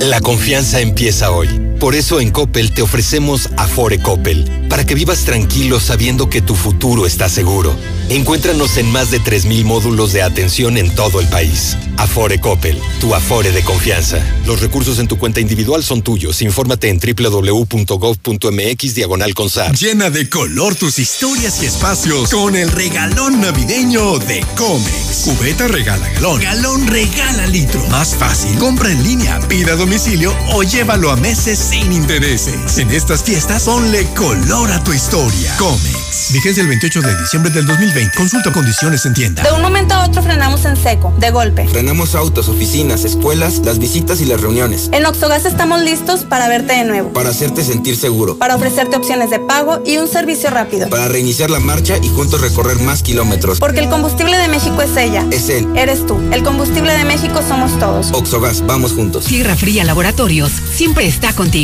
[0.00, 1.48] La confianza empieza hoy.
[1.84, 6.54] Por eso en Coppel te ofrecemos Afore Coppel, para que vivas tranquilo sabiendo que tu
[6.54, 7.76] futuro está seguro.
[8.08, 11.76] Encuéntranos en más de 3.000 módulos de atención en todo el país.
[11.98, 14.18] Afore Coppel, tu Afore de confianza.
[14.46, 16.40] Los recursos en tu cuenta individual son tuyos.
[16.40, 19.76] Infórmate en www.gov.mx diagonal consar.
[19.76, 25.24] Llena de color tus historias y espacios con el regalón navideño de Comex.
[25.24, 26.40] Cubeta regala galón.
[26.40, 27.86] Galón regala litro.
[27.90, 28.58] Más fácil.
[28.58, 32.78] Compra en línea, pida a domicilio o llévalo a meses sin intereses.
[32.78, 35.56] En estas fiestas, ponle color a tu historia.
[35.58, 36.32] Comex.
[36.32, 38.16] Vigencia el 28 de diciembre del 2020.
[38.16, 39.42] Consulta condiciones en tienda.
[39.42, 41.66] De un momento a otro frenamos en seco, de golpe.
[41.66, 44.88] Frenamos autos, oficinas, escuelas, las visitas y las reuniones.
[44.92, 47.12] En Oxogas estamos listos para verte de nuevo.
[47.12, 48.38] Para hacerte sentir seguro.
[48.38, 50.88] Para ofrecerte opciones de pago y un servicio rápido.
[50.88, 53.58] Para reiniciar la marcha y juntos recorrer más kilómetros.
[53.58, 55.26] Porque el combustible de México es ella.
[55.32, 55.66] Es él.
[55.76, 56.20] Eres tú.
[56.32, 58.12] El combustible de México somos todos.
[58.12, 59.24] Oxogas, vamos juntos.
[59.24, 61.63] Tierra Fría Laboratorios siempre está contigo.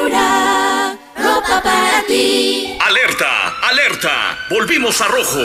[0.02, 2.76] Aura, ropa para ti.
[2.80, 3.54] ¡Alerta!
[3.70, 4.38] ¡Alerta!
[4.50, 5.40] ¡Volvimos a rojo!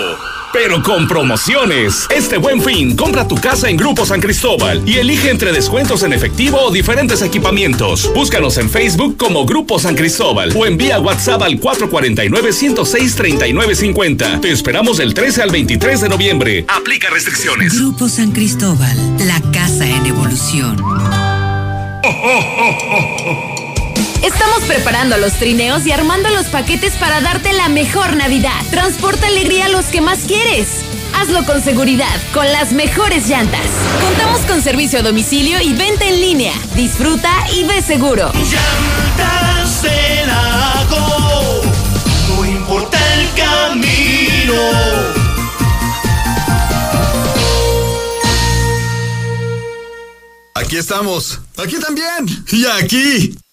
[0.53, 2.09] Pero con promociones.
[2.11, 6.13] Este buen fin, compra tu casa en Grupo San Cristóbal y elige entre descuentos en
[6.13, 8.13] efectivo o diferentes equipamientos.
[8.15, 14.41] Búscanos en Facebook como Grupo San Cristóbal o envía WhatsApp al 449-106-3950.
[14.41, 16.65] Te esperamos del 13 al 23 de noviembre.
[16.67, 17.79] Aplica restricciones.
[17.79, 20.77] Grupo San Cristóbal, la casa en evolución.
[24.23, 28.61] Estamos preparando los trineos y armando los paquetes para darte la mejor Navidad.
[28.71, 30.69] Transporta alegría a los que más quieres.
[31.15, 33.67] Hazlo con seguridad, con las mejores llantas.
[34.03, 36.53] Contamos con servicio a domicilio y venta en línea.
[36.75, 38.31] Disfruta y ve seguro.
[38.35, 41.63] Llantas de Lago,
[42.29, 44.55] no importa el camino.
[50.55, 51.41] Aquí estamos.
[51.57, 52.45] Aquí también.
[52.53, 53.35] Y aquí.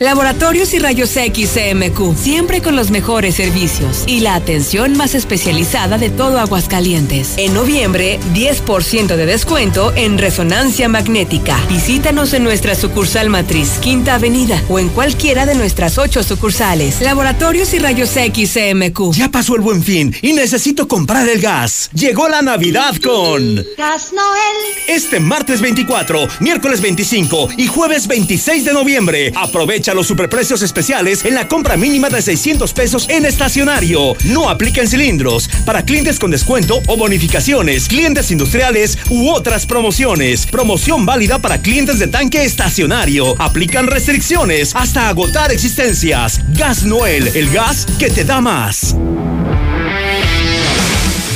[0.00, 5.98] Laboratorios y Rayos X CMQ, siempre con los mejores servicios y la atención más especializada
[5.98, 7.34] de todo Aguascalientes.
[7.36, 11.56] En noviembre, 10% de descuento en resonancia magnética.
[11.68, 17.00] Visítanos en nuestra sucursal matriz, Quinta Avenida, o en cualquiera de nuestras ocho sucursales.
[17.00, 19.12] Laboratorios y Rayos X CMQ.
[19.12, 21.88] Ya pasó el buen fin y necesito comprar el gas.
[21.94, 23.64] Llegó la Navidad con...
[23.78, 24.74] Gas Noel.
[24.88, 31.34] Este martes 24, miércoles 25 y jueves 26 de noviembre, aprovecha los superprecios especiales en
[31.34, 34.14] la compra mínima de 600 pesos en estacionario.
[34.24, 35.50] No aplica en cilindros.
[35.66, 40.46] Para clientes con descuento o bonificaciones, clientes industriales u otras promociones.
[40.46, 43.34] Promoción válida para clientes de tanque estacionario.
[43.38, 46.40] Aplican restricciones hasta agotar existencias.
[46.54, 48.94] Gas Noel, el gas que te da más.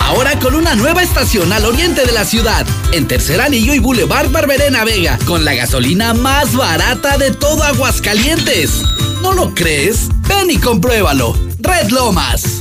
[0.00, 4.30] Ahora con una nueva estación al oriente de la ciudad, en Tercer Anillo y Boulevard
[4.30, 8.82] Barberena Vega, con la gasolina más barata de todo Aguascalientes.
[9.24, 10.10] ¿No lo crees?
[10.28, 11.34] Ven y compruébalo.
[11.58, 12.58] Red Lomas.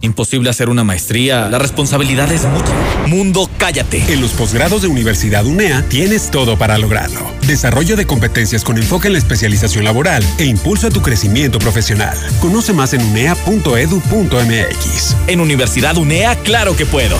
[0.00, 1.48] Imposible hacer una maestría.
[1.48, 2.72] La responsabilidad es mucha.
[3.08, 4.04] Mundo, cállate.
[4.12, 7.32] En los posgrados de Universidad UNEA tienes todo para lograrlo.
[7.48, 12.16] Desarrollo de competencias con enfoque en la especialización laboral e impulso a tu crecimiento profesional.
[12.40, 13.66] Conoce más en unea.edu.mx.
[15.26, 17.18] En Universidad UNEA, claro que puedo.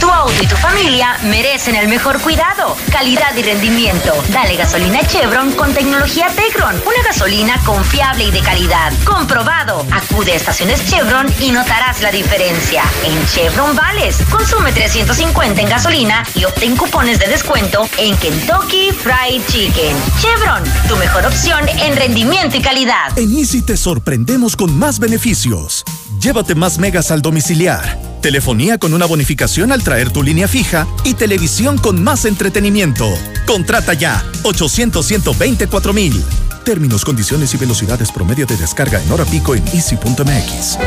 [0.00, 4.14] Tu auto y tu familia merecen el mejor cuidado, calidad y rendimiento.
[4.30, 6.74] Dale gasolina Chevron con tecnología Tecron.
[6.74, 8.92] Una gasolina confiable y de calidad.
[9.04, 9.86] Comprobado.
[9.90, 12.82] Acude a estaciones Chevron y notarás la diferencia.
[13.04, 19.42] En Chevron Vales, consume 350 en gasolina y obtén cupones de descuento en Kentucky Fried
[19.48, 19.96] Chicken.
[20.20, 23.16] Chevron, tu mejor opción en rendimiento y calidad.
[23.16, 25.84] En Easy te sorprendemos con más beneficios.
[26.20, 31.14] Llévate más megas al domiciliar, telefonía con una bonificación al traer tu línea fija y
[31.14, 33.08] televisión con más entretenimiento.
[33.46, 36.24] Contrata ya 800 124 mil.
[36.64, 40.78] Términos, condiciones y velocidades promedio de descarga en hora pico en easy.mx.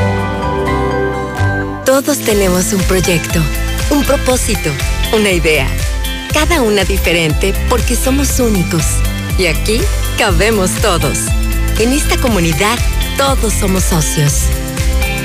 [1.85, 3.39] Todos tenemos un proyecto,
[3.89, 4.69] un propósito,
[5.13, 5.67] una idea.
[6.31, 8.83] Cada una diferente porque somos únicos.
[9.37, 9.81] Y aquí
[10.17, 11.17] cabemos todos.
[11.79, 12.77] En esta comunidad
[13.17, 14.43] todos somos socios.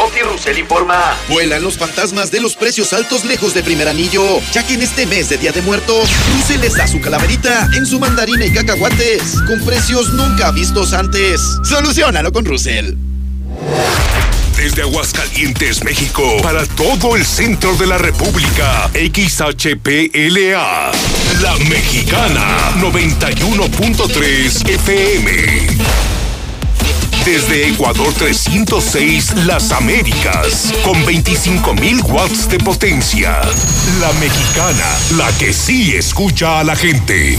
[0.00, 1.14] Doty Russell informa.
[1.28, 5.04] Vuelan los fantasmas de los precios altos lejos de primer anillo, ya que en este
[5.04, 9.42] mes de Día de Muertos, Russell les da su calaverita en su mandarina y cacahuates,
[9.46, 11.42] con precios nunca vistos antes.
[11.64, 12.94] Solucionalo con Russell.
[14.56, 20.92] Desde Aguascalientes, México, para todo el centro de la República, XHPLA,
[21.42, 26.09] La Mexicana, 91.3 FM.
[27.24, 33.40] Desde Ecuador 306, Las Américas, con 25.000 watts de potencia.
[34.00, 34.86] La Mexicana,
[35.16, 37.38] la que sí escucha a la gente.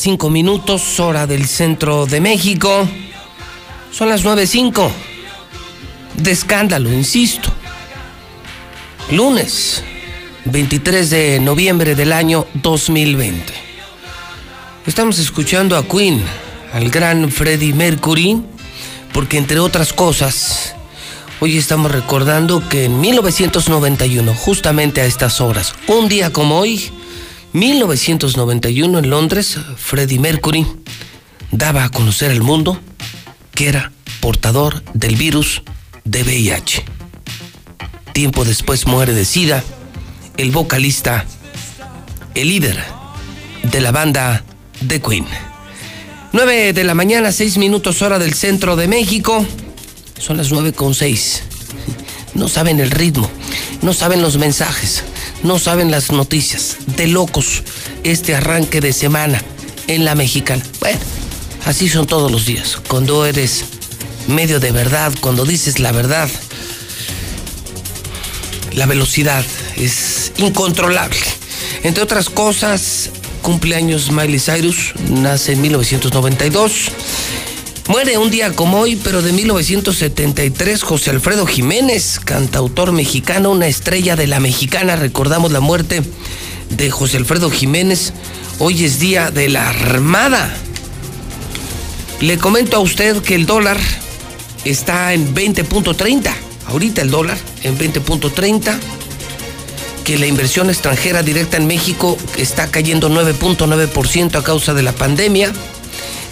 [0.00, 2.88] 5 minutos, hora del centro de México.
[3.92, 4.90] Son las 9.05.
[6.14, 7.50] De escándalo, insisto.
[9.10, 9.84] Lunes,
[10.46, 13.52] 23 de noviembre del año 2020.
[14.86, 16.24] Estamos escuchando a Queen,
[16.72, 18.40] al gran Freddie Mercury,
[19.12, 20.76] porque entre otras cosas,
[21.40, 26.90] hoy estamos recordando que en 1991, justamente a estas horas, un día como hoy,
[27.52, 30.66] 1991 en Londres, Freddie Mercury
[31.50, 32.80] daba a conocer al mundo
[33.54, 35.62] que era portador del virus
[36.04, 36.84] de VIH.
[38.12, 39.64] Tiempo después muere de SIDA
[40.36, 41.26] el vocalista,
[42.34, 42.82] el líder
[43.64, 44.42] de la banda
[44.86, 45.26] The Queen.
[46.32, 49.44] 9 de la mañana, 6 minutos hora del centro de México.
[50.18, 51.42] Son las 9 con 6.
[52.34, 53.28] No saben el ritmo,
[53.82, 55.02] no saben los mensajes,
[55.42, 56.76] no saben las noticias.
[56.96, 57.62] De locos
[58.04, 59.42] este arranque de semana
[59.86, 60.64] en la mexicana.
[60.80, 61.00] Bueno,
[61.64, 62.78] así son todos los días.
[62.88, 63.64] Cuando eres
[64.28, 66.28] medio de verdad, cuando dices la verdad,
[68.72, 69.44] la velocidad
[69.76, 71.18] es incontrolable.
[71.82, 73.10] Entre otras cosas,
[73.42, 76.92] cumpleaños Miley Cyrus, nace en 1992.
[77.90, 84.14] Muere un día como hoy, pero de 1973, José Alfredo Jiménez, cantautor mexicano, una estrella
[84.14, 84.94] de la mexicana.
[84.94, 86.00] Recordamos la muerte
[86.68, 88.12] de José Alfredo Jiménez.
[88.60, 90.54] Hoy es día de la Armada.
[92.20, 93.76] Le comento a usted que el dólar
[94.64, 96.32] está en 20.30.
[96.66, 98.78] Ahorita el dólar en 20.30
[100.04, 105.52] que la inversión extranjera directa en México está cayendo 9.9% a causa de la pandemia,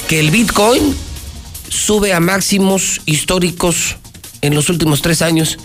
[0.06, 1.07] que el Bitcoin
[1.68, 3.96] sube a máximos históricos
[4.40, 5.58] en los últimos tres años.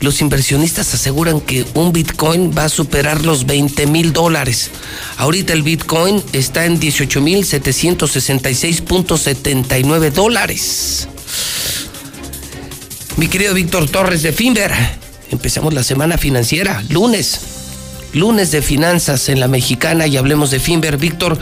[0.00, 4.70] Los inversionistas aseguran que un Bitcoin va a superar los 20 mil dólares.
[5.18, 11.06] Ahorita el Bitcoin está en 18 mil 766.79 dólares.
[13.16, 14.72] Mi querido Víctor Torres de Finver,
[15.30, 17.40] empezamos la semana financiera, lunes.
[18.12, 20.96] Lunes de finanzas en la mexicana y hablemos de Finver.
[20.96, 21.38] Víctor,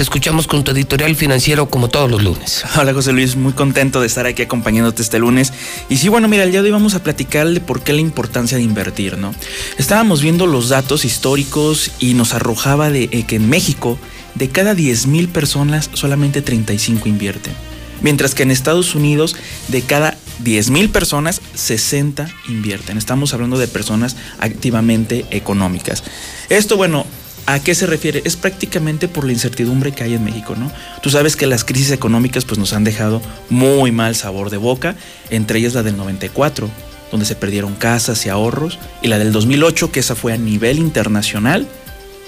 [0.00, 2.64] te escuchamos con tu editorial financiero como todos los lunes.
[2.78, 5.52] Hola José Luis, muy contento de estar aquí acompañándote este lunes.
[5.90, 8.00] Y sí, bueno, mira, el día de hoy vamos a platicar de por qué la
[8.00, 9.34] importancia de invertir, ¿no?
[9.76, 13.98] Estábamos viendo los datos históricos y nos arrojaba de eh, que en México,
[14.36, 17.52] de cada 10 mil personas, solamente 35 invierten.
[18.00, 19.36] Mientras que en Estados Unidos,
[19.68, 22.96] de cada 10 mil personas, 60 invierten.
[22.96, 26.02] Estamos hablando de personas activamente económicas.
[26.48, 27.04] Esto, bueno,
[27.52, 28.22] ¿A qué se refiere?
[28.24, 30.70] Es prácticamente por la incertidumbre que hay en México, ¿no?
[31.02, 34.94] Tú sabes que las crisis económicas pues nos han dejado muy mal sabor de boca,
[35.30, 36.70] entre ellas la del 94,
[37.10, 40.78] donde se perdieron casas y ahorros, y la del 2008, que esa fue a nivel
[40.78, 41.66] internacional,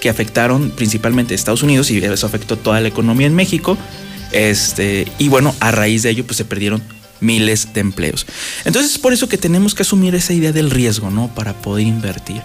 [0.01, 3.77] que afectaron principalmente a Estados Unidos y eso afectó toda la economía en México.
[4.33, 6.83] Este, y bueno, a raíz de ello pues se perdieron
[7.21, 8.25] miles de empleos.
[8.65, 11.33] Entonces es por eso que tenemos que asumir esa idea del riesgo, ¿no?
[11.33, 12.41] Para poder invertir.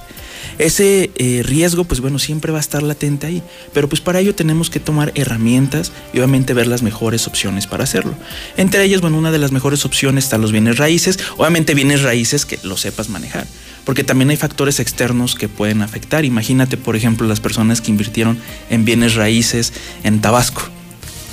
[0.58, 4.34] Ese eh, riesgo, pues bueno, siempre va a estar latente ahí, pero pues para ello
[4.34, 8.14] tenemos que tomar herramientas y obviamente ver las mejores opciones para hacerlo.
[8.56, 12.44] Entre ellas, bueno, una de las mejores opciones están los bienes raíces, obviamente bienes raíces
[12.44, 13.46] que lo sepas manejar,
[13.84, 16.24] porque también hay factores externos que pueden afectar.
[16.24, 19.72] Imagínate, por ejemplo, las personas que invirtieron en bienes raíces
[20.02, 20.62] en Tabasco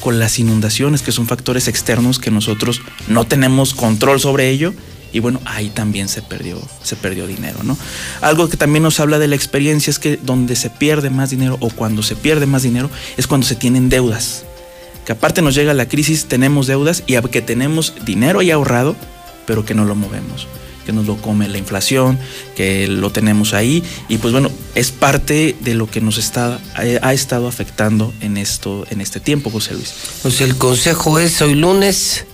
[0.06, 4.72] con las inundaciones, que son factores externos que nosotros no tenemos control sobre ello.
[5.16, 7.78] Y bueno, ahí también se perdió, se perdió dinero, ¿no?
[8.20, 11.56] Algo que también nos habla de la experiencia es que donde se pierde más dinero
[11.62, 14.44] o cuando se pierde más dinero es cuando se tienen deudas.
[15.06, 18.98] Que aparte nos llega la crisis, tenemos deudas y que tenemos dinero ahí ahorrado,
[19.48, 20.48] pero que no lo movemos
[20.86, 22.20] que nos lo come la inflación,
[22.56, 27.14] que lo tenemos ahí y pues bueno, es parte de lo que nos está ha
[27.14, 29.94] estado afectando en esto en este tiempo, José Luis.
[30.22, 32.26] Pues el consejo es hoy lunes,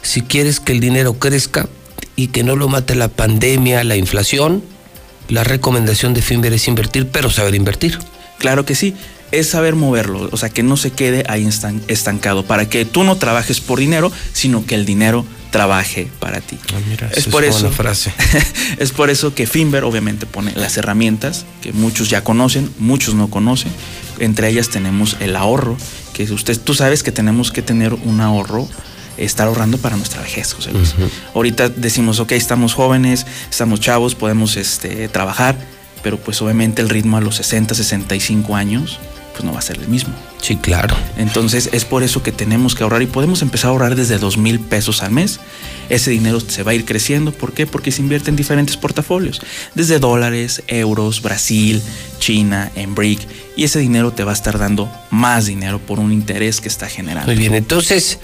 [0.00, 1.68] si quieres que el dinero crezca
[2.16, 4.62] y que no lo mate la pandemia, la inflación,
[5.28, 7.98] la recomendación de Finver es invertir, pero saber invertir.
[8.38, 8.94] Claro que sí
[9.32, 11.48] es saber moverlo, o sea, que no se quede ahí
[11.88, 16.58] estancado, para que tú no trabajes por dinero, sino que el dinero trabaje para ti.
[16.72, 18.12] Ah, es por eso frase.
[18.78, 23.28] es por eso que Finver obviamente pone las herramientas que muchos ya conocen, muchos no
[23.28, 23.72] conocen.
[24.18, 25.78] Entre ellas tenemos el ahorro,
[26.12, 28.68] que usted tú sabes que tenemos que tener un ahorro
[29.16, 30.94] estar ahorrando para nuestra vejez, José Luis.
[31.34, 35.56] Ahorita decimos, ok, estamos jóvenes, estamos chavos, podemos este, trabajar,
[36.02, 38.98] pero pues obviamente el ritmo a los 60, 65 años
[39.32, 40.14] pues no va a ser el mismo.
[40.40, 40.96] Sí, claro.
[41.16, 44.36] Entonces es por eso que tenemos que ahorrar y podemos empezar a ahorrar desde dos
[44.36, 45.40] mil pesos al mes.
[45.88, 47.32] Ese dinero se va a ir creciendo.
[47.32, 47.66] ¿Por qué?
[47.66, 49.40] Porque se invierte en diferentes portafolios.
[49.74, 51.82] Desde dólares, euros, Brasil,
[52.18, 53.20] China, en BRIC.
[53.56, 56.88] Y ese dinero te va a estar dando más dinero por un interés que está
[56.88, 57.26] generando.
[57.26, 58.18] Muy bien, entonces,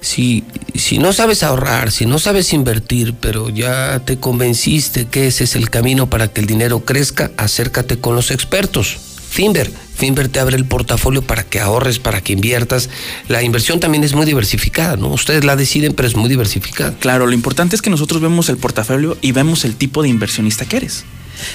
[0.00, 0.44] si,
[0.74, 5.56] si no sabes ahorrar, si no sabes invertir, pero ya te convenciste que ese es
[5.56, 8.98] el camino para que el dinero crezca, acércate con los expertos.
[9.28, 9.70] Finver.
[9.94, 12.88] Finver te abre el portafolio para que ahorres, para que inviertas.
[13.28, 15.08] La inversión también es muy diversificada, ¿no?
[15.08, 16.94] Ustedes la deciden, pero es muy diversificada.
[16.98, 20.64] Claro, lo importante es que nosotros vemos el portafolio y vemos el tipo de inversionista
[20.64, 21.04] que eres.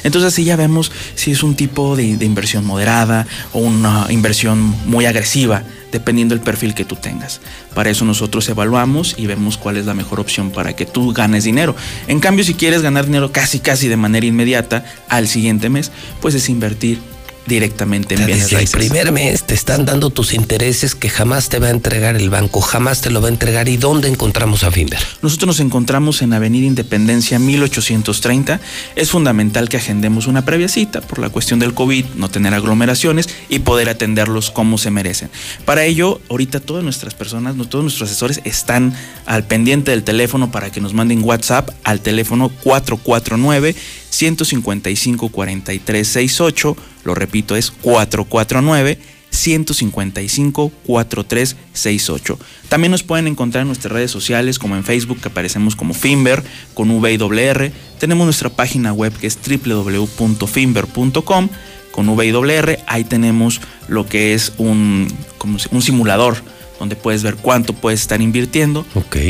[0.03, 5.05] Entonces así ya vemos si es un tipo de, inversión moderada o una inversión muy
[5.05, 7.41] agresiva, dependiendo del perfil que tú tengas.
[7.73, 11.43] Para eso nosotros evaluamos y vemos cuál es la mejor opción para que tú ganes
[11.43, 11.75] dinero.
[12.07, 15.91] En cambio, si quieres ganar dinero casi casi de manera inmediata al siguiente mes,
[16.21, 16.99] pues es invertir
[17.45, 21.67] directamente en bienes el primer mes te están dando tus intereses que jamás te va
[21.67, 23.67] a entregar el banco, jamás te lo va a entregar.
[23.69, 24.99] ¿Y dónde encontramos a Finver?
[25.21, 28.59] Nosotros nos encontramos en Avenida Independencia 1830.
[28.95, 33.29] Es fundamental que agendemos una previa cita por la cuestión del COVID, no tener aglomeraciones
[33.49, 35.29] y poder atenderlos como se merecen.
[35.65, 38.95] Para ello, ahorita todas nuestras personas, todos nuestros asesores están
[39.25, 43.75] al pendiente del teléfono para que nos manden WhatsApp al teléfono 449
[44.15, 46.77] 155 4368.
[47.03, 52.39] Lo repito, es 449 155 4368.
[52.69, 56.41] También nos pueden encontrar en nuestras redes sociales como en Facebook que aparecemos como Finver
[56.73, 57.71] con V y doble R.
[57.99, 61.49] Tenemos nuestra página web que es www.finver.com
[61.91, 62.79] con V y doble R.
[62.87, 66.37] Ahí tenemos lo que es un, como un simulador
[66.79, 68.85] donde puedes ver cuánto puedes estar invirtiendo,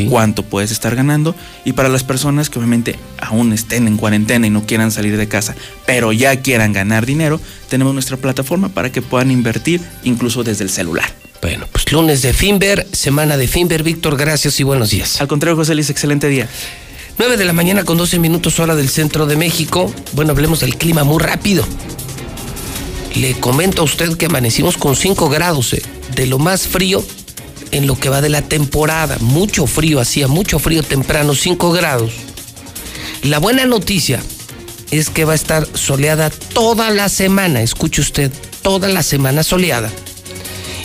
[0.08, 1.34] cuánto puedes estar ganando.
[1.64, 5.28] Y para las personas que obviamente aún estén en cuarentena y no quieran salir de
[5.28, 5.54] casa,
[5.86, 10.70] pero ya quieran ganar dinero, tenemos nuestra plataforma para que puedan invertir incluso desde el
[10.70, 11.12] celular.
[11.42, 13.82] Bueno, pues lunes de Finver, semana de Finver.
[13.82, 15.20] Víctor, gracias y buenos días.
[15.20, 16.48] Al contrario, José Luis, excelente día.
[17.18, 19.92] 9 de la mañana con 12 minutos hora del centro de México.
[20.12, 21.64] Bueno, hablemos del clima muy rápido.
[23.14, 25.82] Le comento a usted que amanecimos con 5 grados, eh,
[26.14, 27.02] de lo más frío
[27.70, 29.16] en lo que va de la temporada.
[29.20, 32.12] Mucho frío, hacía mucho frío temprano, 5 grados.
[33.22, 34.22] La buena noticia
[34.90, 38.30] es que va a estar soleada toda la semana, escuche usted,
[38.62, 39.90] toda la semana soleada.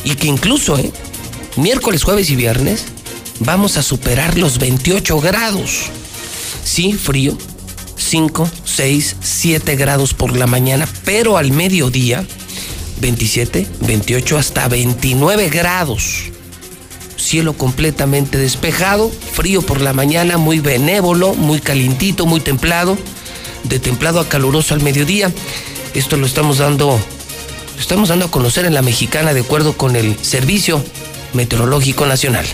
[0.03, 0.91] Y que incluso, ¿eh?
[1.55, 2.85] miércoles, jueves y viernes,
[3.39, 5.83] vamos a superar los 28 grados.
[6.63, 7.37] Sí, frío,
[7.95, 12.25] 5, 6, 7 grados por la mañana, pero al mediodía,
[12.99, 16.31] 27, 28 hasta 29 grados.
[17.21, 22.97] Cielo completamente despejado, frío por la mañana, muy benévolo, muy calientito, muy templado,
[23.63, 25.31] de templado a caluroso al mediodía.
[25.93, 26.99] Esto lo estamos dando,
[27.75, 30.83] lo estamos dando a conocer en la mexicana de acuerdo con el Servicio
[31.33, 32.45] Meteorológico Nacional.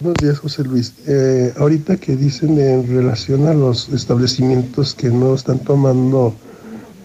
[0.00, 0.92] Buenos días, José Luis.
[1.06, 6.34] Eh, ahorita que dicen en relación a los establecimientos que no están tomando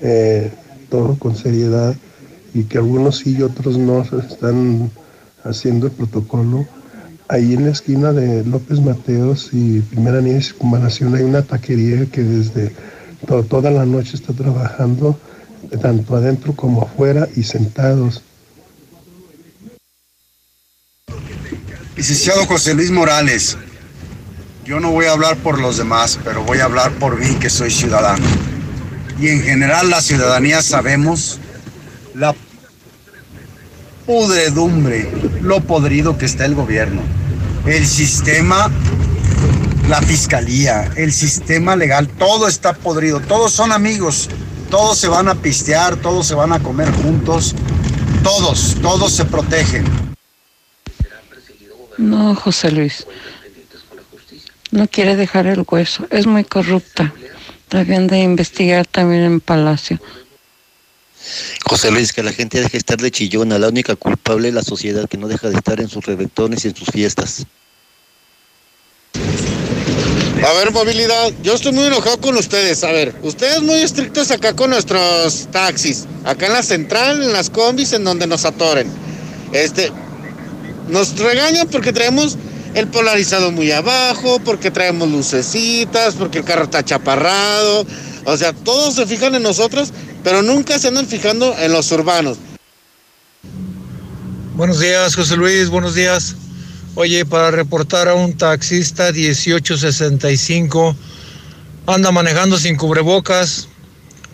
[0.02, 0.52] eh,
[0.90, 1.96] todo con seriedad
[2.53, 4.91] y que algunos sí y otros no están
[5.44, 6.65] haciendo el protocolo,
[7.28, 12.22] ahí en la esquina de López Mateos y Primera y Circunvalación hay una taquería que
[12.22, 12.73] desde
[13.26, 15.18] to- toda la noche está trabajando,
[15.82, 18.23] tanto adentro como afuera y sentados.
[21.95, 23.57] Licenciado José Luis Morales,
[24.65, 27.49] yo no voy a hablar por los demás, pero voy a hablar por mí que
[27.49, 28.26] soy ciudadano.
[29.19, 31.40] Y en general la ciudadanía sabemos
[32.14, 32.36] la
[34.06, 35.10] pudredumbre,
[35.42, 37.02] lo podrido que está el gobierno,
[37.66, 38.70] el sistema,
[39.88, 44.30] la fiscalía, el sistema legal, todo está podrido, todos son amigos,
[44.70, 47.56] todos se van a pistear, todos se van a comer juntos,
[48.24, 49.86] todos, todos se protegen.
[51.98, 53.06] No, José Luis.
[54.72, 56.08] No quiere dejar el hueso.
[56.10, 57.14] Es muy corrupta.
[57.70, 60.00] Deben de investigar también en Palacio.
[61.65, 63.60] José Luis, que la gente deje de estar de chillona.
[63.60, 66.69] La única culpable es la sociedad que no deja de estar en sus reventones y
[66.69, 67.45] en sus fiestas.
[70.43, 72.84] A ver, movilidad, yo estoy muy enojado con ustedes.
[72.84, 77.52] A ver, ustedes muy estrictos acá con nuestros taxis, acá en la central, en las
[77.52, 78.91] combis, en donde nos atoren.
[79.53, 79.91] Este,
[80.89, 82.38] nos regañan porque traemos
[82.73, 87.85] el polarizado muy abajo, porque traemos lucecitas, porque el carro está chaparrado.
[88.26, 89.91] O sea, todos se fijan en nosotros,
[90.23, 92.38] pero nunca se andan fijando en los urbanos.
[94.56, 96.35] Buenos días, José Luis, buenos días.
[96.95, 100.95] Oye, para reportar a un taxista 1865,
[101.88, 103.68] anda manejando sin cubrebocas.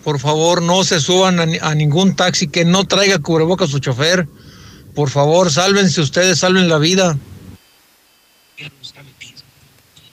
[0.04, 3.78] Por favor, no se suban a, ni- a ningún taxi que no traiga cubrebocas su
[3.78, 4.26] chofer.
[4.94, 7.16] Por favor, sálvense ustedes, salven la vida.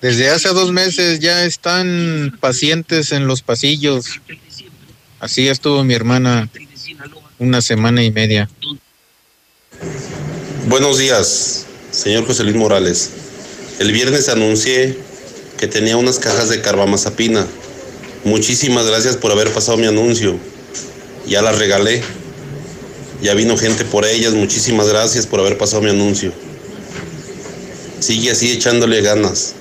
[0.06, 4.22] Desde hace dos meses ya están pacientes en los pasillos.
[5.20, 6.48] Así estuvo mi hermana
[7.40, 8.48] una semana y media.
[10.68, 13.10] Buenos días, señor José Luis Morales.
[13.80, 14.96] El viernes anuncié
[15.58, 17.48] que tenía unas cajas de carbamazapina.
[18.26, 20.38] Muchísimas gracias por haber pasado mi anuncio.
[21.26, 22.04] Ya las regalé.
[23.24, 24.34] Ya vino gente por ellas.
[24.34, 26.32] Muchísimas gracias por haber pasado mi anuncio.
[28.00, 29.56] Sigue así echándole ganas.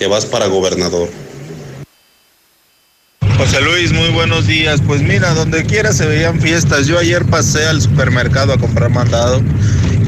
[0.00, 1.10] Que vas para gobernador.
[3.36, 4.80] José Luis, muy buenos días.
[4.86, 6.86] Pues mira, donde quiera se veían fiestas.
[6.86, 9.42] Yo ayer pasé al supermercado a comprar mandado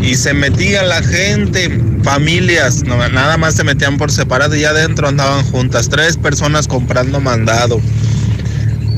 [0.01, 5.45] y se metía la gente, familias, nada más se metían por separado y adentro andaban
[5.45, 7.79] juntas, tres personas comprando mandado.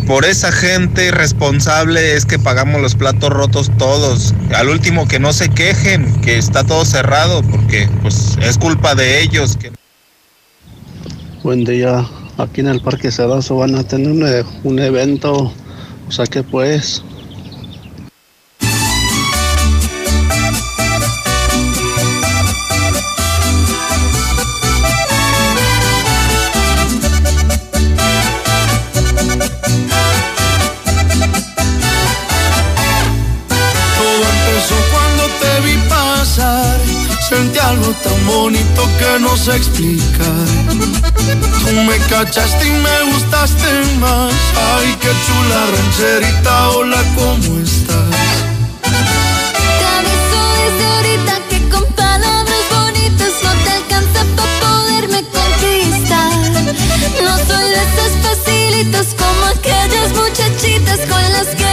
[0.07, 4.33] Por esa gente responsable es que pagamos los platos rotos todos.
[4.55, 9.23] Al último que no se quejen, que está todo cerrado, porque pues es culpa de
[9.23, 9.57] ellos.
[9.57, 9.73] Que...
[11.45, 12.09] Buen día.
[12.39, 15.53] Aquí en el Parque Cedazo van a tener un, e- un evento.
[16.09, 17.05] O sea que pues.
[37.29, 40.47] Sentí algo tan bonito que no sé explicar.
[41.65, 44.33] Tú me cachaste y me gustaste más.
[44.75, 47.97] Ay, qué chula rancherita, hola, ¿cómo estás?
[49.97, 56.33] Aviso desde ahorita que con palabras bonitas no te alcanza para poderme conquistar.
[57.25, 61.64] No soy de esas facilitas como aquellas muchachitas con las que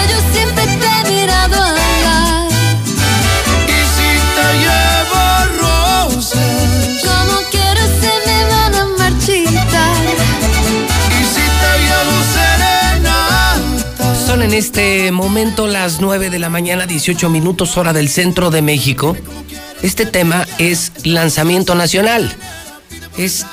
[14.51, 19.15] en este momento las 9 de la mañana, 18 minutos hora del centro de México.
[19.81, 22.35] Este tema es lanzamiento nacional.
[23.17, 23.45] Es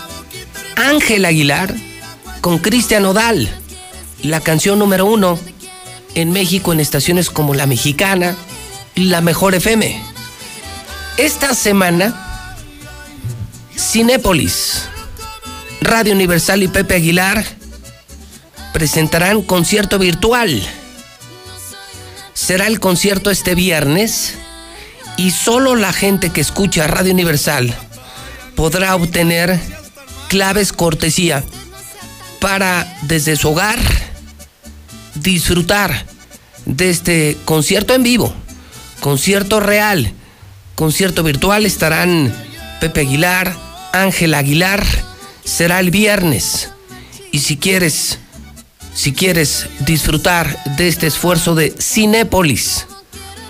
[0.75, 1.73] Ángel Aguilar
[2.41, 3.49] con Cristian Odal.
[4.25, 5.39] La canción número uno
[6.17, 8.35] en México en estaciones como La Mexicana
[8.97, 10.03] La Mejor FM.
[11.17, 12.57] Esta semana,
[13.77, 14.83] Cinépolis,
[15.81, 17.45] Radio Universal y Pepe Aguilar
[18.73, 20.61] presentarán concierto virtual.
[22.49, 24.33] Será el concierto este viernes
[25.19, 27.75] y solo la gente que escucha Radio Universal
[28.57, 29.61] podrá obtener
[30.29, 31.45] claves cortesía
[32.41, 33.79] para desde su hogar
[35.15, 36.07] disfrutar
[36.65, 38.33] de este concierto en vivo,
[39.01, 40.15] concierto real,
[40.75, 41.67] concierto virtual.
[41.67, 42.35] Estarán
[42.81, 43.55] Pepe Aguilar,
[43.93, 44.87] Ángel Aguilar.
[45.45, 46.71] Será el viernes.
[47.31, 48.21] Y si quieres
[48.99, 52.89] si quieres disfrutar de este esfuerzo de Cinépolis,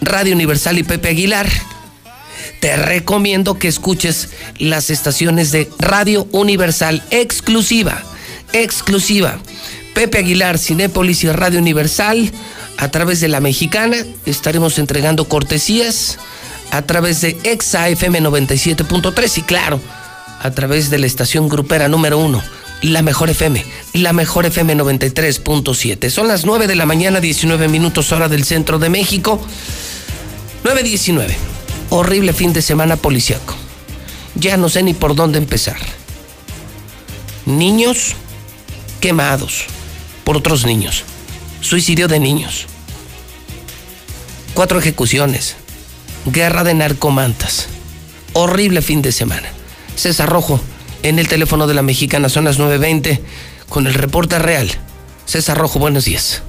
[0.03, 1.49] Radio Universal y Pepe Aguilar,
[2.61, 4.29] te recomiendo que escuches
[4.59, 8.03] las estaciones de Radio Universal exclusiva,
[8.53, 9.39] exclusiva.
[9.95, 12.31] Pepe Aguilar, Cinépolis y Radio Universal,
[12.77, 13.97] a través de la mexicana,
[14.27, 16.19] estaremos entregando cortesías
[16.73, 19.81] a través de Exa FM 97.3 y claro,
[20.41, 22.43] a través de la estación grupera número uno,
[22.83, 26.11] la mejor FM, la mejor FM 93.7.
[26.11, 29.41] Son las 9 de la mañana, 19 minutos hora del centro de México.
[30.65, 31.35] 9.19.
[31.91, 33.55] Horrible fin de semana policiaco.
[34.35, 35.79] Ya no sé ni por dónde empezar.
[37.47, 38.15] Niños
[39.01, 39.65] quemados
[40.25, 41.05] por otros niños.
[41.61, 42.67] Suicidio de niños.
[44.55, 45.57] Cuatro ejecuciones.
[46.27, 47.69] Guerra de narcomantas.
[48.35, 49.49] horrible fin de semana.
[49.97, 50.61] César Rojo,
[51.03, 53.21] en el teléfono de la mexicana, son las 9.20,
[53.69, 54.71] con el reporte real.
[55.25, 56.43] César Rojo, buenos días.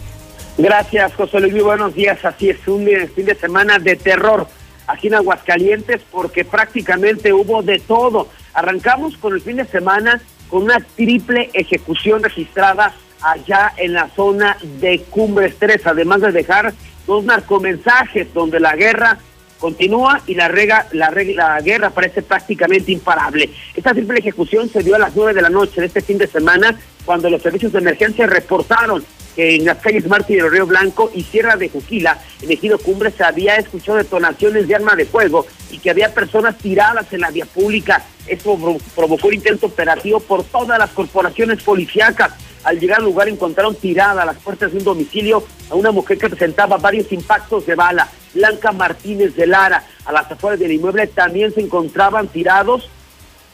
[0.57, 1.63] Gracias, José Luis.
[1.63, 2.23] Buenos días.
[2.23, 4.47] Así es, un fin de semana de terror
[4.87, 8.27] aquí en Aguascalientes porque prácticamente hubo de todo.
[8.53, 14.57] Arrancamos con el fin de semana con una triple ejecución registrada allá en la zona
[14.79, 16.73] de Cumbres 3, además de dejar
[17.05, 19.19] dos narcomensajes donde la guerra
[19.59, 23.49] continúa y la, rega, la, la guerra parece prácticamente imparable.
[23.75, 26.27] Esta triple ejecución se dio a las nueve de la noche de este fin de
[26.27, 29.03] semana cuando los servicios de emergencia reportaron
[29.37, 33.23] en las calles Martín del Río Blanco y Sierra de Juquila, en Ejido Cumbre, se
[33.23, 37.45] había escuchado detonaciones de arma de fuego y que había personas tiradas en la vía
[37.45, 38.03] pública.
[38.27, 38.57] Esto
[38.95, 42.33] provocó un intento operativo por todas las corporaciones policíacas.
[42.63, 46.17] Al llegar al lugar encontraron tirada a las puertas de un domicilio a una mujer
[46.17, 48.09] que presentaba varios impactos de bala.
[48.33, 49.83] Blanca Martínez de Lara.
[50.05, 52.89] A las afueras del inmueble también se encontraban tirados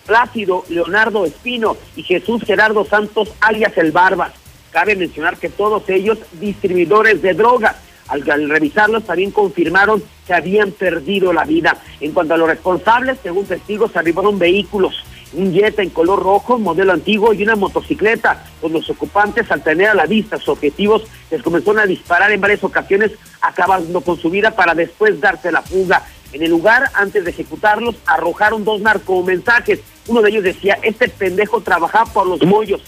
[0.05, 4.44] Plácido Leonardo Espino y Jesús Gerardo Santos alias El Barbas.
[4.75, 7.77] Cabe mencionar que todos ellos distribuidores de drogas.
[8.09, 11.77] Al, revisarlos también confirmaron que habían perdido la vida.
[12.01, 16.91] En cuanto a los responsables, según testigos, arribaron vehículos, un Jetta en color rojo, modelo
[16.91, 18.47] antiguo y una motocicleta.
[18.59, 22.41] Con los ocupantes, al tener a la vista sus objetivos, les comenzaron a disparar en
[22.41, 26.03] varias ocasiones, acabando con su vida para después darse la fuga.
[26.33, 29.79] En el lugar, antes de ejecutarlos, arrojaron dos narcomensajes.
[30.07, 32.81] Uno de ellos decía, este pendejo trabajaba por los mollos,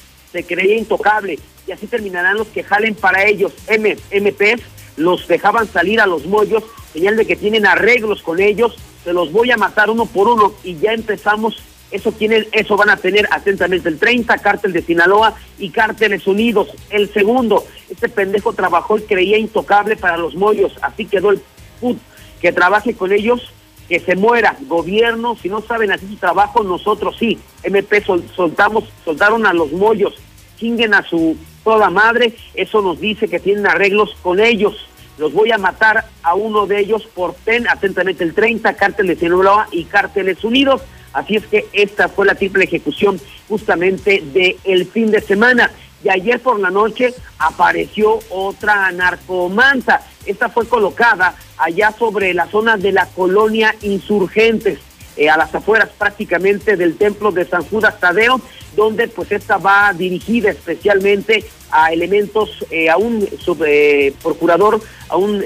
[0.44, 3.54] creía intocable, y así terminarán los que jalen para ellos.
[3.68, 4.62] M, MPs
[4.98, 9.32] los dejaban salir a los mollos, señal de que tienen arreglos con ellos, se los
[9.32, 13.28] voy a matar uno por uno y ya empezamos eso tienen, eso van a tener
[13.32, 16.70] atentamente el 30, Cártel de Sinaloa y Cárteles Unidos.
[16.90, 21.42] El segundo, este pendejo trabajó y creía intocable para los mollos, así quedó el
[21.80, 21.98] put,
[22.42, 23.54] que trabaje con ellos,
[23.88, 24.58] que se muera.
[24.68, 27.40] Gobierno, si no saben hacer su trabajo, nosotros sí.
[27.64, 28.04] MP
[28.36, 30.16] soltamos, soltaron a los mollos,
[30.58, 34.88] chinguen a su toda madre, eso nos dice que tienen arreglos con ellos.
[35.18, 39.16] Los voy a matar a uno de ellos por PEN, atentamente el 30, Cártel de
[39.16, 40.82] Sinaloa y Cárteles Unidos.
[41.12, 45.72] Así es que esta fue la triple ejecución justamente del el fin de semana.
[46.04, 50.02] Y ayer por la noche apareció otra narcomanta.
[50.26, 54.80] Esta fue colocada allá sobre la zona de la colonia Insurgentes,
[55.16, 58.40] eh, a las afueras prácticamente del templo de San Judas Tadeo,
[58.76, 65.18] donde pues esta va dirigida especialmente a elementos, eh, a un sub, eh, procurador, a
[65.18, 65.44] un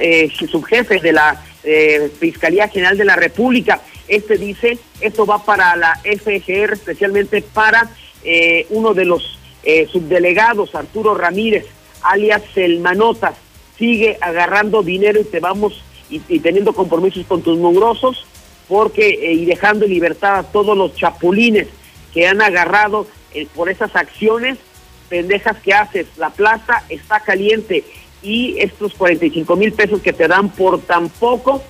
[0.52, 1.42] subjefe de la
[2.20, 3.80] Fiscalía General de la República
[4.12, 7.90] este dice, esto va para la FGR, especialmente para
[8.26, 11.66] eh, uno de los eh, subdelegados, Arturo Ramírez,
[12.02, 13.36] alias El Manotas.
[13.78, 18.26] Sigue agarrando dinero y te vamos y, teniendo compromisos con tus mugrosos,
[18.68, 21.68] porque eh, y dejando en libertad a todos los chapulines
[22.14, 23.08] que han agarrado
[23.56, 24.58] por esas acciones
[25.08, 26.08] pendejas que haces.
[26.18, 27.86] La plaza está caliente
[28.22, 31.64] y estos 45 mil pesos que te dan por tan poco,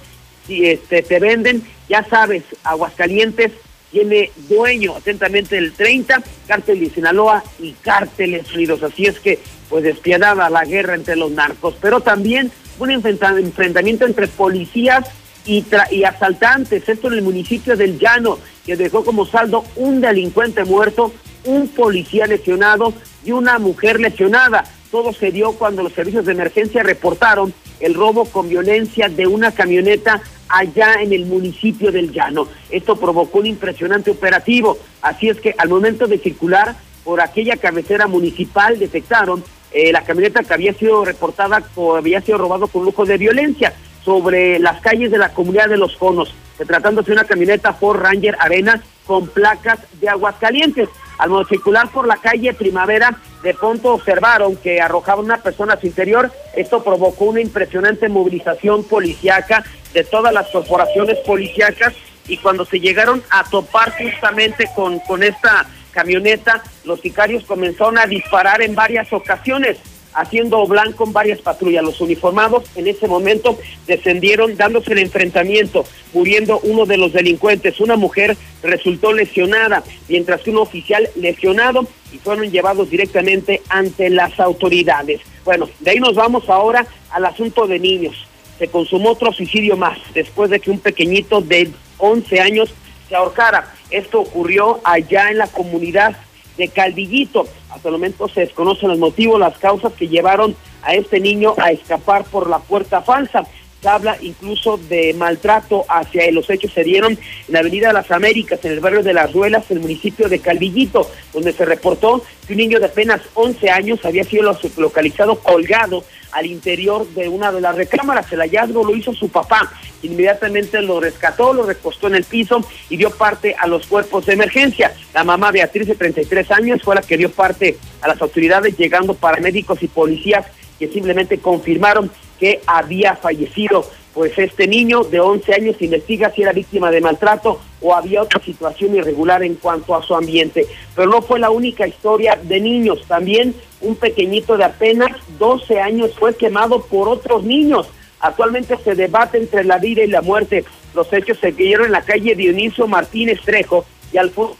[0.47, 3.51] si este, te venden ya sabes, Aguascalientes
[3.91, 8.81] tiene dueño atentamente el 30, Cártel de Sinaloa y Cárteles Unidos.
[8.83, 9.39] Así es que,
[9.69, 15.07] pues despiadada la guerra entre los narcos, pero también un enfrentamiento entre policías
[15.45, 20.63] y, y asaltantes, esto en el municipio del Llano, que dejó como saldo un delincuente
[20.63, 21.13] muerto,
[21.45, 24.63] un policía lesionado y una mujer lesionada.
[24.91, 29.53] Todo se dio cuando los servicios de emergencia reportaron el robo con violencia de una
[29.53, 32.47] camioneta allá en el municipio del Llano.
[32.69, 38.07] Esto provocó un impresionante operativo, así es que al momento de circular por aquella cabecera
[38.07, 43.05] municipal detectaron eh, la camioneta que había sido reportada o había sido robado con lujo
[43.05, 46.33] de violencia sobre las calles de la comunidad de Los Conos,
[46.67, 50.89] tratándose de una camioneta Ford Ranger Arena con placas de aguas calientes.
[51.21, 55.85] Al circular por la calle Primavera, de pronto observaron que arrojaba una persona a su
[55.85, 56.31] interior.
[56.55, 61.93] Esto provocó una impresionante movilización policiaca de todas las corporaciones policíacas
[62.27, 68.07] y cuando se llegaron a topar justamente con, con esta camioneta, los sicarios comenzaron a
[68.07, 69.77] disparar en varias ocasiones
[70.13, 71.83] haciendo blanco en varias patrullas.
[71.83, 73.57] Los uniformados en ese momento
[73.87, 77.79] descendieron dándose el enfrentamiento, muriendo uno de los delincuentes.
[77.79, 84.39] Una mujer resultó lesionada, mientras que un oficial lesionado y fueron llevados directamente ante las
[84.39, 85.21] autoridades.
[85.45, 88.27] Bueno, de ahí nos vamos ahora al asunto de niños.
[88.59, 92.73] Se consumó otro suicidio más después de que un pequeñito de 11 años
[93.09, 93.73] se ahorcara.
[93.89, 96.15] Esto ocurrió allá en la comunidad
[96.57, 97.47] de Caldillito.
[97.71, 101.71] Hasta el momento se desconocen los motivos, las causas que llevaron a este niño a
[101.71, 103.43] escapar por la puerta falsa.
[103.83, 106.35] Habla incluso de maltrato hacia él.
[106.35, 109.69] Los hechos se dieron en la Avenida Las Américas, en el barrio de Las Ruelas,
[109.69, 114.05] en el municipio de Calvillito, donde se reportó que un niño de apenas 11 años
[114.05, 118.31] había sido localizado colgado al interior de una de las recámaras.
[118.31, 119.71] El hallazgo lo hizo su papá.
[120.03, 124.33] Inmediatamente lo rescató, lo recostó en el piso y dio parte a los cuerpos de
[124.33, 124.93] emergencia.
[125.13, 129.13] La mamá Beatriz, de 33 años, fue la que dio parte a las autoridades, llegando
[129.13, 130.45] paramédicos y policías
[130.79, 132.11] que simplemente confirmaron
[132.41, 133.85] que había fallecido.
[134.13, 138.43] Pues este niño de 11 años investiga si era víctima de maltrato o había otra
[138.43, 140.67] situación irregular en cuanto a su ambiente.
[140.93, 143.05] Pero no fue la única historia de niños.
[143.07, 147.87] También un pequeñito de apenas 12 años fue quemado por otros niños.
[148.19, 150.65] Actualmente se debate entre la vida y la muerte.
[150.93, 154.57] Los hechos se dieron en la calle Dionisio Martínez Trejo y Alfonso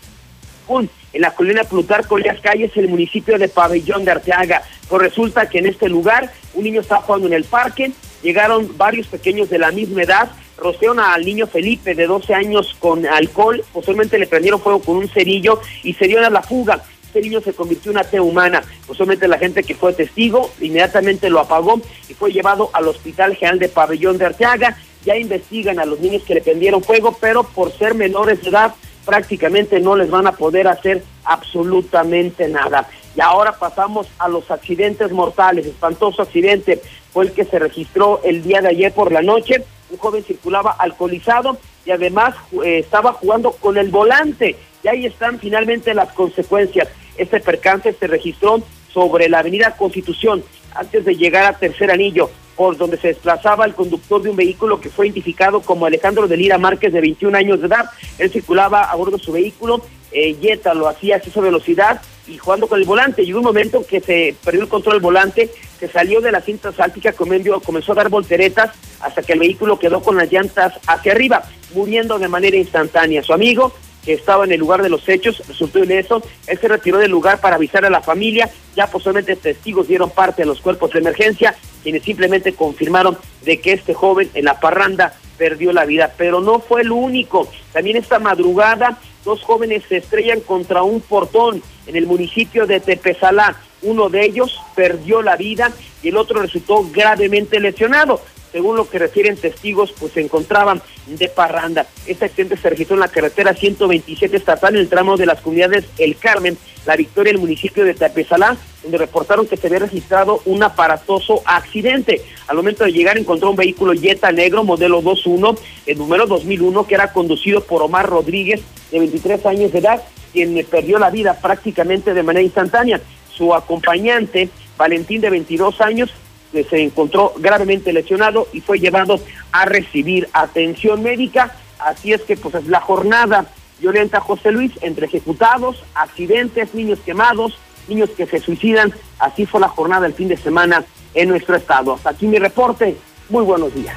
[1.14, 4.64] en la colina Plutarco las Calles, el municipio de Pabellón de Arteaga.
[4.88, 7.92] Pues resulta que en este lugar un niño estaba jugando en el parque,
[8.22, 13.06] llegaron varios pequeños de la misma edad, rociaron al niño Felipe de 12 años con
[13.06, 16.84] alcohol, posiblemente le prendieron fuego con un cerillo y se dio a la fuga.
[17.06, 18.64] Este niño se convirtió en una T humana.
[18.88, 23.60] Posiblemente la gente que fue testigo inmediatamente lo apagó y fue llevado al Hospital General
[23.60, 24.78] de Pabellón de Arteaga.
[25.04, 28.74] Ya investigan a los niños que le prendieron fuego, pero por ser menores de edad
[29.06, 32.88] prácticamente no les van a poder hacer absolutamente nada.
[33.16, 35.66] Y ahora pasamos a los accidentes mortales.
[35.66, 36.82] Espantoso accidente
[37.12, 39.64] fue el que se registró el día de ayer por la noche.
[39.90, 44.56] Un joven circulaba alcoholizado y además eh, estaba jugando con el volante.
[44.84, 46.88] Y ahí están finalmente las consecuencias.
[47.18, 48.62] Este percance se registró
[48.94, 52.30] sobre la avenida Constitución antes de llegar a Tercer Anillo
[52.78, 56.58] donde se desplazaba el conductor de un vehículo que fue identificado como Alejandro de Lira
[56.58, 57.90] Márquez, de 21 años de edad.
[58.18, 59.82] Él circulaba a bordo de su vehículo,
[60.12, 63.24] eh, Jetta lo hacía a esa velocidad y jugando con el volante.
[63.24, 65.50] Y un momento que se perdió el control del volante,
[65.80, 70.02] se salió de la cinta asfáltica, comenzó a dar volteretas hasta que el vehículo quedó
[70.02, 73.24] con las llantas hacia arriba, muriendo de manera instantánea.
[73.24, 73.74] Su amigo
[74.04, 77.40] que estaba en el lugar de los hechos, resultó eso, Él se retiró del lugar
[77.40, 78.50] para avisar a la familia.
[78.76, 83.74] Ya posiblemente testigos dieron parte a los cuerpos de emergencia, quienes simplemente confirmaron de que
[83.74, 86.14] este joven en la parranda perdió la vida.
[86.18, 87.48] Pero no fue el único.
[87.74, 93.56] También esta madrugada, dos jóvenes se estrellan contra un portón en el municipio de Tepezalá.
[93.84, 95.72] Uno de ellos perdió la vida
[96.04, 98.22] y el otro resultó gravemente lesionado
[98.52, 101.88] según lo que refieren testigos, pues se encontraban de parranda.
[102.06, 105.86] Este accidente se registró en la carretera 127 estatal en el tramo de las comunidades
[105.98, 110.64] El Carmen, La Victoria, el municipio de Tapezalá, donde reportaron que se había registrado un
[110.64, 112.22] aparatoso accidente.
[112.48, 115.56] Al momento de llegar encontró un vehículo Jetta negro modelo 21,
[115.86, 120.66] el número 2001, que era conducido por Omar Rodríguez, de 23 años de edad, quien
[120.70, 123.02] perdió la vida prácticamente de manera instantánea.
[123.34, 126.12] Su acompañante, Valentín, de 22 años,
[126.52, 129.20] se encontró gravemente lesionado y fue llevado
[129.52, 131.56] a recibir atención médica.
[131.80, 133.46] Así es que pues es la jornada
[133.80, 137.58] violenta José Luis entre ejecutados, accidentes, niños quemados,
[137.88, 138.94] niños que se suicidan.
[139.20, 141.96] Así fue la jornada el fin de semana en nuestro estado.
[141.96, 142.96] Hasta aquí mi reporte.
[143.30, 143.96] Muy buenos días.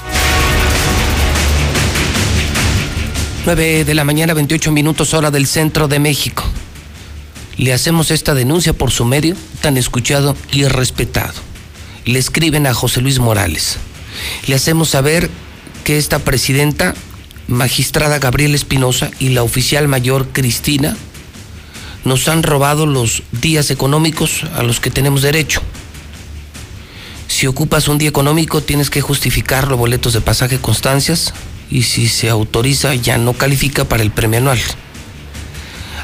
[3.44, 6.44] 9 de la mañana, 28 minutos hora del centro de México.
[7.58, 11.53] Le hacemos esta denuncia por su medio tan escuchado y respetado
[12.04, 13.78] le escriben a José Luis Morales.
[14.46, 15.30] Le hacemos saber
[15.84, 16.94] que esta presidenta,
[17.48, 20.96] magistrada Gabriela Espinosa y la oficial mayor Cristina
[22.04, 25.62] nos han robado los días económicos a los que tenemos derecho.
[27.28, 31.32] Si ocupas un día económico tienes que justificar los boletos de pasaje constancias
[31.70, 34.60] y si se autoriza ya no califica para el premio anual.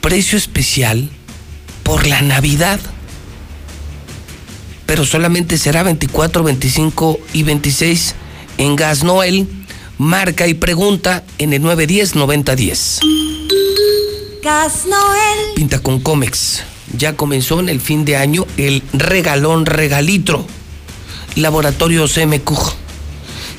[0.00, 1.10] Precio especial
[1.82, 2.80] por la Navidad
[4.88, 8.14] pero solamente será 24, 25 y 26
[8.56, 9.46] en Gas Noel.
[9.98, 13.00] Marca y pregunta en el 910-9010.
[14.42, 15.54] Gas Noel.
[15.54, 16.62] Pinta con Comex.
[16.96, 20.46] Ya comenzó en el fin de año el regalón regalitro.
[21.36, 22.50] Laboratorio CMQ.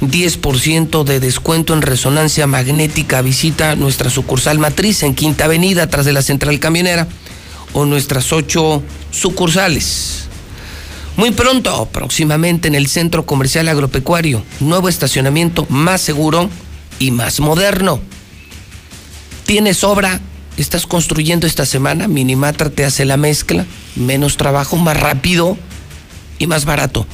[0.01, 3.22] 10% de descuento en resonancia magnética.
[3.22, 7.08] Visita nuestra sucursal matriz en Quinta Avenida, tras de la central camionera,
[7.74, 10.28] o nuestras ocho sucursales.
[11.19, 16.49] Muy pronto, próximamente en el Centro Comercial Agropecuario, nuevo estacionamiento más seguro
[16.98, 17.99] y más moderno.
[19.45, 20.22] ¿Tienes obra?
[20.56, 22.07] ¿Estás construyendo esta semana?
[22.07, 23.65] Minimatra te hace la mezcla,
[23.98, 25.57] menos trabajo, más rápido
[26.38, 27.06] y más barato.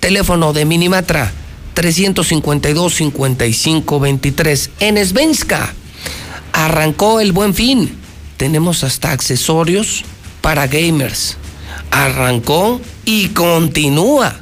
[0.00, 1.30] Teléfono de Minimatra
[1.74, 5.74] 352 5523 en Svenska.
[6.54, 7.98] Arrancó el buen fin.
[8.38, 10.06] Tenemos hasta accesorios
[10.40, 11.36] para gamers
[11.92, 14.34] arrancó y continúa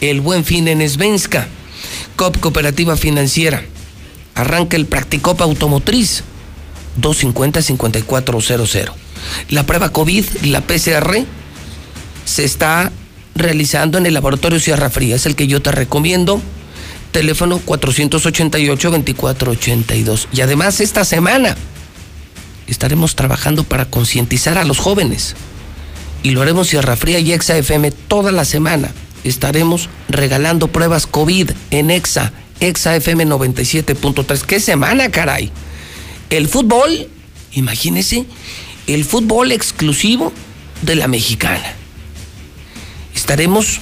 [0.00, 1.46] el buen fin en Svenska.
[2.16, 3.62] COP Cooperativa Financiera.
[4.34, 6.24] Arranca el Practicop Automotriz.
[7.00, 8.92] 250-5400.
[9.50, 11.24] La prueba COVID, la PCR,
[12.24, 12.92] se está
[13.34, 15.16] realizando en el laboratorio Sierra Fría.
[15.16, 16.40] Es el que yo te recomiendo.
[17.12, 20.28] Teléfono 488-2482.
[20.32, 21.54] Y además esta semana
[22.66, 25.36] estaremos trabajando para concientizar a los jóvenes
[26.24, 28.90] y lo haremos Sierra Fría y Exa FM toda la semana.
[29.24, 34.40] Estaremos regalando pruebas COVID en Exa, Exa FM 97.3.
[34.40, 35.52] ¿Qué semana, caray?
[36.30, 37.08] El fútbol,
[37.52, 38.24] imagínese,
[38.86, 40.32] el fútbol exclusivo
[40.80, 41.74] de la mexicana.
[43.14, 43.80] Estaremos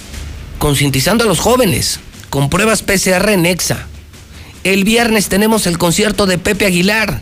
[0.58, 3.86] concientizando a los jóvenes con pruebas PCR en Exa.
[4.64, 7.20] El viernes tenemos el concierto de Pepe Aguilar,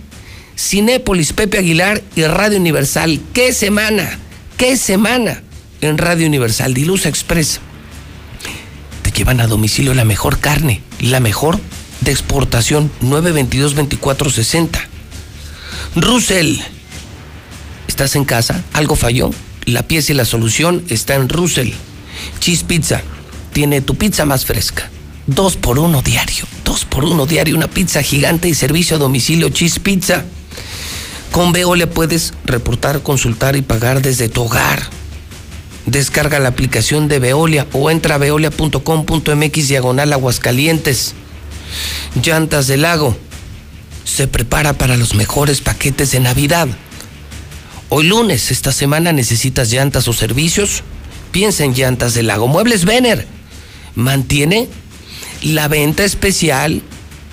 [0.57, 3.21] Cinépolis, Pepe Aguilar y Radio Universal.
[3.35, 4.19] ¿Qué semana?
[4.61, 5.43] ¿Qué semana?
[5.81, 7.61] En Radio Universal, Dilusa Express.
[9.01, 11.59] Te llevan a domicilio la mejor carne, la mejor
[12.03, 14.79] de exportación, 922-2460.
[15.97, 16.59] Russell,
[17.89, 18.63] ¿estás en casa?
[18.75, 19.31] ¿Algo falló?
[19.65, 21.71] La pieza y la solución está en Russell.
[22.41, 23.01] Cheese Pizza,
[23.55, 24.91] tiene tu pizza más fresca.
[25.27, 29.49] Dos por uno diario, dos por uno diario, una pizza gigante y servicio a domicilio
[29.49, 30.27] Cheese Pizza.
[31.33, 34.83] Con Veolia puedes reportar, consultar y pagar desde tu hogar.
[35.87, 41.15] Descarga la aplicación de Veolia o entra a veolia.com.mx diagonal Aguascalientes.
[42.23, 43.17] Llantas del Lago.
[44.05, 46.69] Se prepara para los mejores paquetes de Navidad.
[47.91, 50.83] Hoy lunes, esta semana necesitas llantas o servicios.
[51.31, 52.49] Piensa en Llantas del Lago.
[52.49, 53.27] Muebles Vener
[53.95, 54.69] mantiene
[55.43, 56.83] la venta especial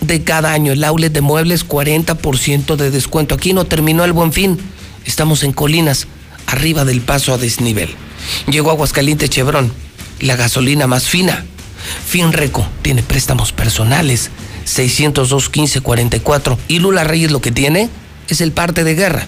[0.02, 0.72] de cada año.
[0.72, 3.36] El outlet de muebles, 40% de descuento.
[3.36, 4.58] Aquí no terminó el buen fin.
[5.06, 6.08] Estamos en Colinas,
[6.46, 7.90] arriba del paso a desnivel.
[8.50, 9.72] Llegó Aguascalientes Chevron,
[10.20, 11.46] la gasolina más fina.
[12.06, 14.30] Finreco tiene préstamos personales,
[14.66, 17.90] 602 1544 Y Lula Reyes lo que tiene
[18.28, 19.28] es el parte de guerra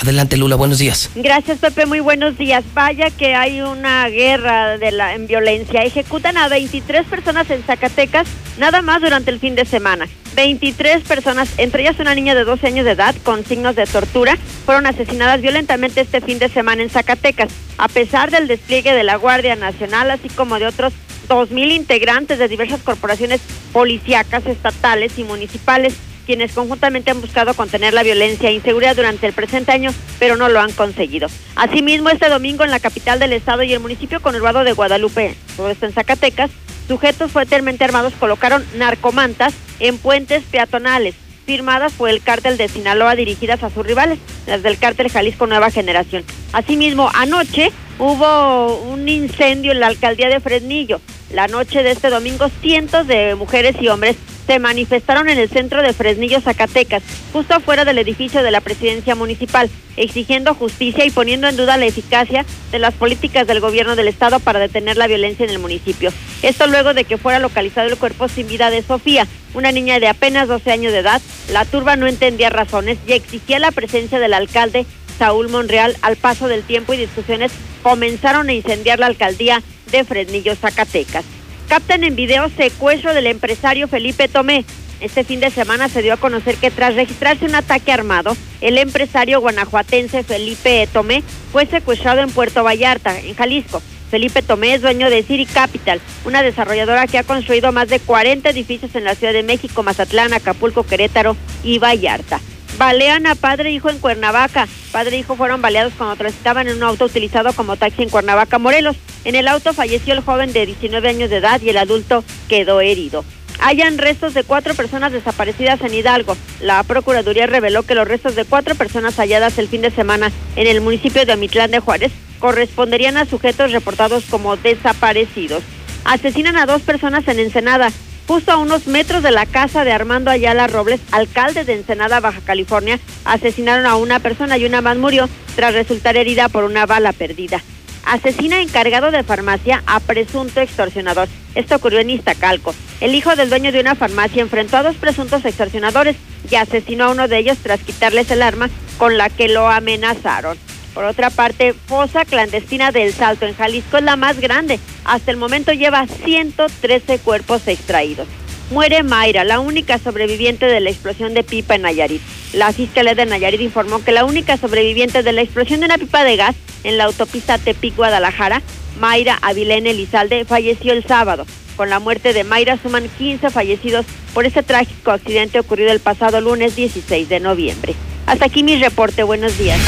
[0.00, 1.10] Adelante, Lula, buenos días.
[1.14, 2.64] Gracias, Pepe, muy buenos días.
[2.74, 5.82] Vaya que hay una guerra de la, en violencia.
[5.82, 8.26] Ejecutan a 23 personas en Zacatecas,
[8.58, 10.08] nada más durante el fin de semana.
[10.34, 14.36] 23 personas, entre ellas una niña de 12 años de edad con signos de tortura,
[14.64, 17.52] fueron asesinadas violentamente este fin de semana en Zacatecas.
[17.78, 20.92] A pesar del despliegue de la Guardia Nacional, así como de otros
[21.28, 23.40] 2.000 integrantes de diversas corporaciones
[23.72, 29.32] policíacas, estatales y municipales, quienes conjuntamente han buscado contener la violencia e inseguridad durante el
[29.32, 31.28] presente año, pero no lo han conseguido.
[31.56, 35.70] Asimismo, este domingo en la capital del estado y el municipio conurbado de Guadalupe, todo
[35.70, 36.50] en Zacatecas,
[36.88, 43.62] sujetos fuertemente armados colocaron narcomantas en puentes peatonales firmadas por el cártel de Sinaloa dirigidas
[43.62, 46.24] a sus rivales, las del cártel Jalisco Nueva Generación.
[46.52, 51.00] Asimismo, anoche hubo un incendio en la alcaldía de Fresnillo.
[51.32, 54.16] La noche de este domingo, cientos de mujeres y hombres
[54.46, 59.14] se manifestaron en el centro de Fresnillo, Zacatecas, justo afuera del edificio de la presidencia
[59.14, 64.08] municipal, exigiendo justicia y poniendo en duda la eficacia de las políticas del gobierno del
[64.08, 66.12] estado para detener la violencia en el municipio.
[66.42, 70.08] Esto luego de que fuera localizado el cuerpo sin vida de Sofía, una niña de
[70.08, 71.22] apenas 12 años de edad.
[71.50, 74.84] La turba no entendía razones y exigía la presencia del alcalde
[75.18, 75.96] Saúl Monreal.
[76.02, 77.52] Al paso del tiempo y discusiones
[77.82, 81.24] comenzaron a incendiar la alcaldía de Fresnillo, Zacatecas.
[81.68, 84.64] Captan en video secuestro del empresario Felipe Tomé.
[85.00, 88.78] Este fin de semana se dio a conocer que tras registrarse un ataque armado, el
[88.78, 93.82] empresario guanajuatense Felipe Tomé fue secuestrado en Puerto Vallarta, en Jalisco.
[94.10, 98.48] Felipe Tomé es dueño de City Capital, una desarrolladora que ha construido más de 40
[98.50, 102.40] edificios en la Ciudad de México, Mazatlán, Acapulco, Querétaro y Vallarta.
[102.76, 104.66] Balean a padre e hijo en Cuernavaca.
[104.90, 108.58] Padre e hijo fueron baleados cuando transitaban en un auto utilizado como taxi en Cuernavaca,
[108.58, 108.96] Morelos.
[109.24, 112.80] En el auto falleció el joven de 19 años de edad y el adulto quedó
[112.80, 113.24] herido.
[113.60, 116.36] Hayan restos de cuatro personas desaparecidas en Hidalgo.
[116.60, 120.66] La Procuraduría reveló que los restos de cuatro personas halladas el fin de semana en
[120.66, 125.62] el municipio de Amitlán de Juárez corresponderían a sujetos reportados como desaparecidos.
[126.04, 127.90] Asesinan a dos personas en Ensenada
[128.26, 132.40] justo a unos metros de la casa de Armando Ayala Robles, alcalde de Ensenada, Baja
[132.44, 137.12] California, asesinaron a una persona y una más murió tras resultar herida por una bala
[137.12, 137.62] perdida.
[138.04, 141.28] Asesina encargado de farmacia a presunto extorsionador.
[141.54, 142.74] Esto ocurrió en Iztacalco.
[143.00, 146.16] El hijo del dueño de una farmacia enfrentó a dos presuntos extorsionadores
[146.50, 150.58] y asesinó a uno de ellos tras quitarles el arma con la que lo amenazaron.
[150.94, 154.78] Por otra parte, fosa clandestina del Salto en Jalisco es la más grande.
[155.04, 158.28] Hasta el momento lleva 113 cuerpos extraídos.
[158.70, 162.22] Muere Mayra, la única sobreviviente de la explosión de pipa en Nayarit.
[162.52, 166.22] La Fiscalía de Nayarit informó que la única sobreviviente de la explosión de una pipa
[166.24, 168.62] de gas en la autopista Tepic-Guadalajara,
[169.00, 171.44] Mayra Avilene Elizalde, falleció el sábado.
[171.76, 176.40] Con la muerte de Mayra suman 15 fallecidos por este trágico accidente ocurrido el pasado
[176.40, 177.94] lunes 16 de noviembre.
[178.26, 179.24] Hasta aquí mi reporte.
[179.24, 179.80] Buenos días.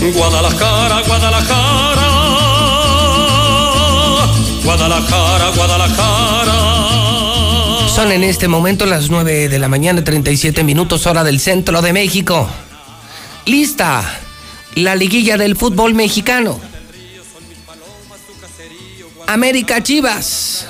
[0.00, 2.10] Guadalajara, Guadalajara,
[4.64, 6.54] Guadalajara, Guadalajara.
[7.94, 11.92] Son en este momento las 9 de la mañana, 37 minutos hora del centro de
[11.92, 12.48] México.
[13.44, 14.02] Lista
[14.74, 16.58] la liguilla del fútbol mexicano.
[19.26, 20.66] América Chivas.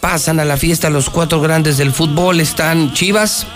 [0.00, 2.40] Pasan a la fiesta los cuatro grandes del fútbol.
[2.40, 3.46] Están Chivas,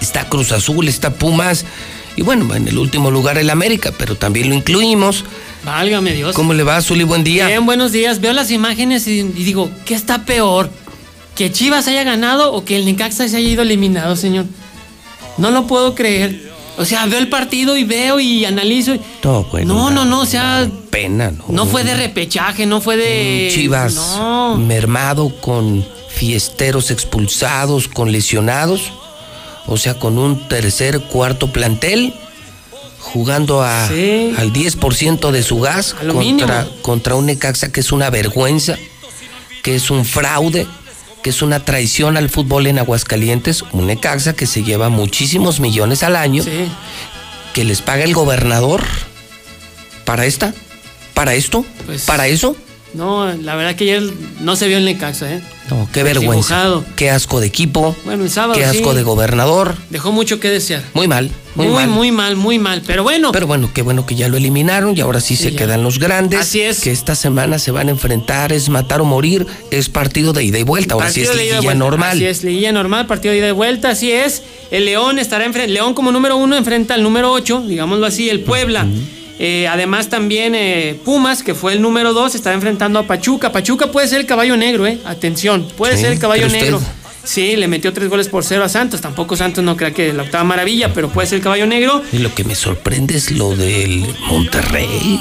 [0.00, 1.66] está Cruz Azul, está Pumas
[2.16, 5.24] y bueno, en el último lugar el América, pero también lo incluimos.
[5.64, 6.34] Válgame Dios.
[6.36, 7.04] ¿Cómo le va, Zuli?
[7.04, 7.46] Buen día.
[7.46, 8.20] Bien, buenos días.
[8.20, 10.70] Veo las imágenes y, digo, ¿qué está peor?
[11.34, 14.46] ¿Que Chivas haya ganado o que el Necaxa se haya ido eliminado, señor?
[15.38, 16.52] No lo puedo creer.
[16.76, 18.96] O sea, veo el partido y veo y analizo.
[19.24, 20.68] No, bueno, no, no, no, o sea.
[20.90, 21.44] Pena, ¿no?
[21.48, 23.50] No fue de repechaje, no fue de.
[23.52, 24.20] Chivas
[24.58, 28.92] mermado con fiesteros expulsados, con lesionados
[29.66, 32.14] o sea, con un tercer, cuarto plantel,
[32.98, 33.92] jugando a, al
[34.52, 38.76] 10% de su gas contra, contra un Necaxa que es una vergüenza,
[39.62, 40.66] que es un fraude,
[41.22, 46.02] que es una traición al fútbol en Aguascalientes, un Necaxa que se lleva muchísimos millones
[46.02, 46.44] al año,
[47.52, 48.82] que les paga el gobernador
[50.04, 50.52] para esta,
[51.14, 52.56] para esto, Pues para eso.
[52.94, 54.02] No, la verdad que ayer
[54.40, 55.42] no se vio el Necaxa, ¿eh?
[55.70, 56.82] No, qué vergüenza.
[56.94, 57.96] Qué asco de equipo.
[58.04, 58.54] Bueno, el sábado.
[58.54, 58.96] Qué asco sí.
[58.96, 59.74] de gobernador.
[59.90, 60.82] Dejó mucho que desear.
[60.92, 61.88] Muy mal, muy, Muy, mal.
[61.88, 62.82] muy mal, muy mal.
[62.86, 63.32] Pero bueno.
[63.32, 65.58] Pero bueno, qué bueno que ya lo eliminaron y ahora sí, se ya.
[65.58, 66.40] quedan los grandes.
[66.40, 66.80] Así es.
[66.80, 70.58] Que esta semana se van a enfrentar, es matar o morir, es partido de ida
[70.58, 70.94] y vuelta.
[70.94, 72.10] Ahora sí es de liguilla normal.
[72.16, 74.42] Así es, liguilla normal, partido de ida y vuelta, así es.
[74.70, 75.72] El León estará enfrente.
[75.72, 78.86] León como número uno enfrenta al número ocho, digámoslo así, el Puebla.
[79.38, 83.50] Eh, además también eh, Pumas, que fue el número dos, estará enfrentando a Pachuca.
[83.52, 84.98] Pachuca puede ser el caballo negro, ¿eh?
[85.04, 86.80] Atención, puede Sí, ser el caballo negro.
[87.24, 89.00] Sí, le metió tres goles por cero a Santos.
[89.00, 92.02] Tampoco Santos no crea que la octava maravilla, pero puede ser el caballo negro.
[92.12, 95.18] Y lo que me sorprende es lo del Monterrey.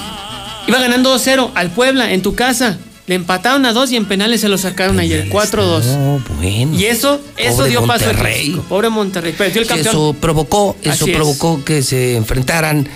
[0.67, 2.77] Iba ganando 2-0 al Puebla en tu casa.
[3.05, 5.83] Le empataron a dos y en penales se lo sacaron ayer, 4-2.
[5.97, 6.73] No, bueno.
[6.77, 8.61] Y eso, eso Pobre dio paso al Monterrey.
[8.69, 9.33] Pobre Monterrey.
[9.33, 9.87] Perdió el campeón.
[9.89, 11.15] eso provocó, eso Así es.
[11.17, 12.87] provocó que se enfrentaran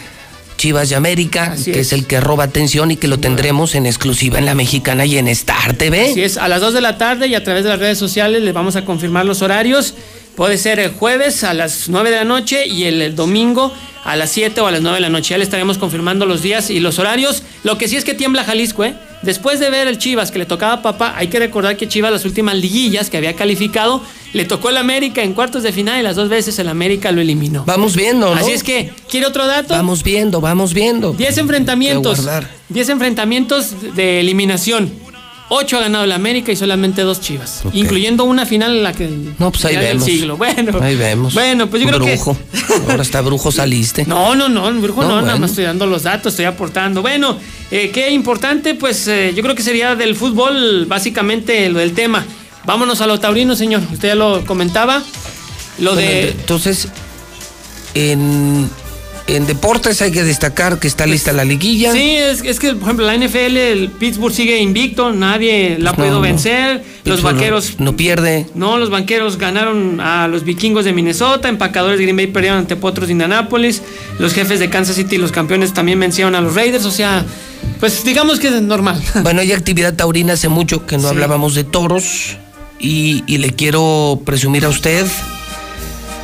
[0.58, 1.88] Chivas y América, Así que es.
[1.88, 1.94] es.
[1.94, 5.28] el que roba atención y que lo tendremos en exclusiva en la mexicana y en
[5.30, 6.12] Star TV.
[6.12, 8.42] Así es, a las 2 de la tarde y a través de las redes sociales
[8.42, 9.94] les vamos a confirmar los horarios.
[10.36, 14.16] Puede ser el jueves a las 9 de la noche y el, el domingo a
[14.16, 15.30] las 7 o a las 9 de la noche.
[15.32, 17.42] Ya le estaremos confirmando los días y los horarios.
[17.64, 18.94] Lo que sí es que tiembla Jalisco, ¿eh?
[19.22, 22.12] Después de ver el Chivas que le tocaba a papá, hay que recordar que Chivas
[22.12, 24.02] las últimas liguillas que había calificado,
[24.34, 27.22] le tocó el América en cuartos de final y las dos veces el América lo
[27.22, 27.64] eliminó.
[27.66, 28.40] Vamos viendo, ¿no?
[28.40, 29.74] Así es que, ¿quiere otro dato?
[29.74, 31.14] Vamos viendo, vamos viendo.
[31.14, 32.18] 10 enfrentamientos.
[32.18, 32.52] Voy a guardar.
[32.70, 35.07] 10 enfrentamientos de eliminación.
[35.50, 37.64] 8 ha ganado el América y solamente dos Chivas.
[37.72, 39.10] Incluyendo una final en la que.
[39.40, 40.04] No, pues ahí vemos.
[40.04, 40.36] siglo.
[40.38, 40.78] Bueno.
[40.82, 41.34] Ahí vemos.
[41.34, 42.38] Bueno, pues yo creo brujo.
[42.90, 44.06] Ahora está brujo saliste.
[44.06, 47.02] No, no, no, brujo no, No, nada más estoy dando los datos, estoy aportando.
[47.02, 47.38] Bueno,
[47.72, 52.26] eh, qué importante, pues eh, yo creo que sería del fútbol básicamente lo del tema.
[52.66, 53.82] Vámonos a lo taurino, señor.
[53.94, 55.02] Usted ya lo comentaba.
[55.80, 56.30] Lo Bueno, de.
[56.32, 56.90] Entonces,
[57.94, 58.70] en,
[59.28, 61.92] en deportes hay que destacar que está lista la liguilla.
[61.92, 65.94] Sí, es, es que, por ejemplo, la NFL, el Pittsburgh sigue invicto, nadie la ha
[65.94, 66.22] Pues no, podido no.
[66.22, 66.84] vencer.
[67.04, 67.76] Los vaqueros.
[67.78, 68.48] No, no pierde.
[68.56, 72.76] No, los banqueros ganaron a los vikingos de Minnesota, empacadores de Green Bay perdieron ante
[72.76, 73.82] Potros de Indianápolis,
[74.20, 77.26] los jefes de Kansas City, los campeones también vencieron a los Raiders, o sea,
[77.80, 79.02] pues digamos que es normal.
[79.24, 81.10] Bueno, hay actividad taurina hace mucho que no Sí.
[81.10, 82.38] hablábamos de toros
[82.80, 85.06] y, y le quiero presumir a usted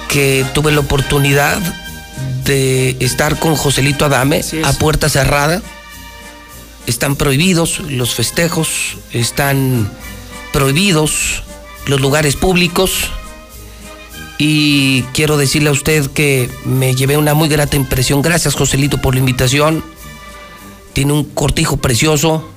[0.09, 1.57] que tuve la oportunidad
[2.43, 5.61] de estar con Joselito Adame a puerta cerrada.
[6.85, 9.89] Están prohibidos los festejos, están
[10.51, 11.43] prohibidos
[11.87, 13.09] los lugares públicos
[14.37, 18.21] y quiero decirle a usted que me llevé una muy grata impresión.
[18.21, 19.83] Gracias Joselito por la invitación.
[20.93, 22.49] Tiene un cortijo precioso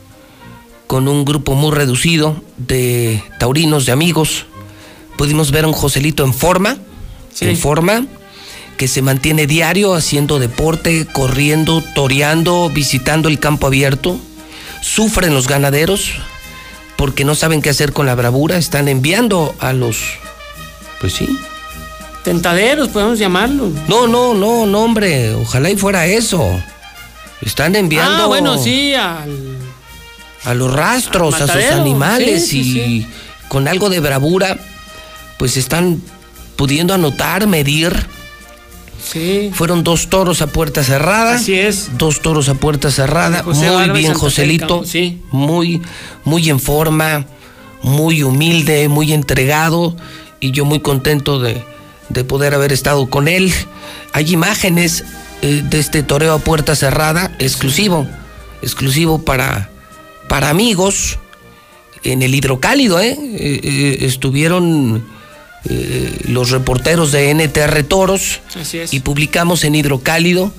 [0.87, 4.47] con un grupo muy reducido de taurinos, de amigos.
[5.17, 6.79] Pudimos ver a un Joselito en forma,
[7.41, 8.07] en forma,
[8.77, 14.19] que se mantiene diario haciendo deporte, corriendo, toreando, visitando el campo abierto.
[14.83, 16.13] Sufren los ganaderos
[16.97, 18.57] porque no saben qué hacer con la bravura.
[18.57, 19.99] Están enviando a los...
[21.01, 21.29] Pues sí.
[22.25, 23.71] Tentaderos, podemos llamarlo.
[23.89, 25.35] No, no, no, no, hombre.
[25.35, 26.45] Ojalá y fuera eso.
[27.41, 29.59] Están enviando Ah, bueno, sí, al...
[30.45, 33.07] a los rastros, a sus animales sí, sí, y
[33.49, 34.57] con algo de bravura,
[35.39, 36.03] pues están
[36.57, 37.95] pudiendo anotar, medir.
[39.11, 39.51] Sí.
[39.55, 41.35] Fueron dos toros a puerta cerrada.
[41.37, 41.91] Así es.
[41.97, 43.43] Dos toros a puerta cerrada.
[43.45, 44.85] José muy Barba bien, Joselito.
[44.85, 45.21] sí.
[45.31, 45.81] Muy,
[46.25, 47.27] muy en forma,
[47.83, 49.97] muy humilde, muy entregado.
[50.41, 51.63] Y yo muy contento de,
[52.09, 53.53] de poder haber estado con él.
[54.13, 55.05] Hay imágenes
[55.43, 58.07] eh, de este toreo a puerta cerrada, exclusivo.
[58.63, 59.71] Exclusivo para,
[60.29, 61.19] para amigos.
[62.03, 63.17] En el hidrocálido, ¿eh?
[63.19, 65.05] Eh, eh, estuvieron
[65.69, 68.93] eh, los reporteros de NTR Toros Así es.
[68.95, 70.53] y publicamos en Hidrocálido.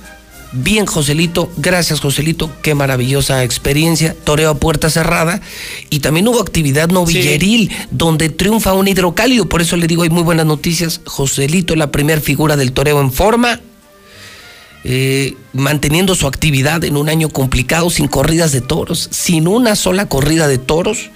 [0.54, 5.42] Bien, Joselito, gracias Joselito, qué maravillosa experiencia, toreo a puerta cerrada.
[5.90, 10.24] Y también hubo actividad novilleril donde triunfa un hidrocálido, por eso le digo hay muy
[10.24, 13.60] buenas noticias, Joselito la primera figura del toreo en forma,
[14.90, 20.08] eh, manteniendo su actividad en un año complicado, sin corridas de toros, sin una sola
[20.08, 21.10] corrida de toros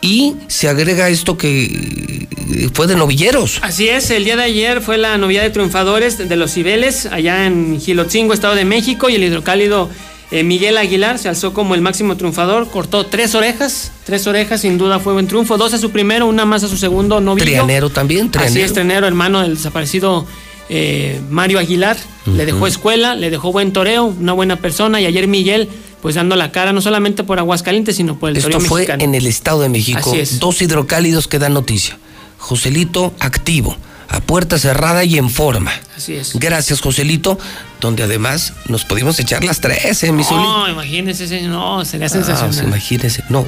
[0.00, 3.58] y se agrega esto que eh, fue de novilleros.
[3.62, 7.46] Así es, el día de ayer fue la novedad de triunfadores de los Cibeles, allá
[7.46, 9.90] en Gilotzingo, Estado de México, y el hidrocálido
[10.30, 14.78] eh, Miguel Aguilar se alzó como el máximo triunfador, cortó tres orejas, tres orejas, sin
[14.78, 17.44] duda fue buen triunfo, dos a su primero, una más a su segundo novillo.
[17.44, 18.66] Trianero también, Así trianero.
[18.66, 20.26] es, Trianero, hermano del desaparecido
[20.68, 21.96] eh, Mario Aguilar,
[22.26, 25.68] le dejó escuela, le dejó buen toreo, una buena persona, y ayer Miguel,
[26.02, 29.02] pues dando la cara, no solamente por Aguascalientes, sino por el Esto toreo fue mexicano.
[29.04, 30.10] en el Estado de México.
[30.10, 30.38] Así es.
[30.40, 31.98] Dos hidrocálidos que dan noticia.
[32.38, 33.76] Joselito activo,
[34.08, 35.72] a puerta cerrada y en forma.
[35.96, 36.32] Así es.
[36.38, 37.38] Gracias, Joselito,
[37.80, 40.22] donde además nos pudimos echar las tres, ¿eh, mi?
[40.22, 42.64] No, imagínese, ese- no, sería Ah, sensacional.
[42.66, 43.24] imagínese.
[43.30, 43.46] No,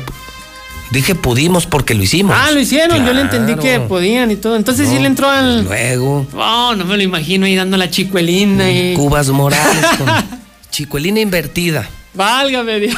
[0.90, 2.36] dije pudimos porque lo hicimos.
[2.38, 4.56] Ah, lo hicieron, yo le entendí que podían y todo.
[4.56, 5.64] Entonces sí No, le entró al.
[5.64, 8.94] Luego, Oh, no me lo imagino ahí dando la chicuelina y.
[8.94, 10.08] Cubas Morales con
[10.70, 11.88] chicuelina invertida.
[12.14, 12.96] Válgame Dios.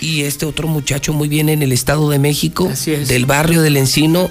[0.00, 4.30] Y este otro muchacho muy bien en el Estado de México, del barrio del Encino,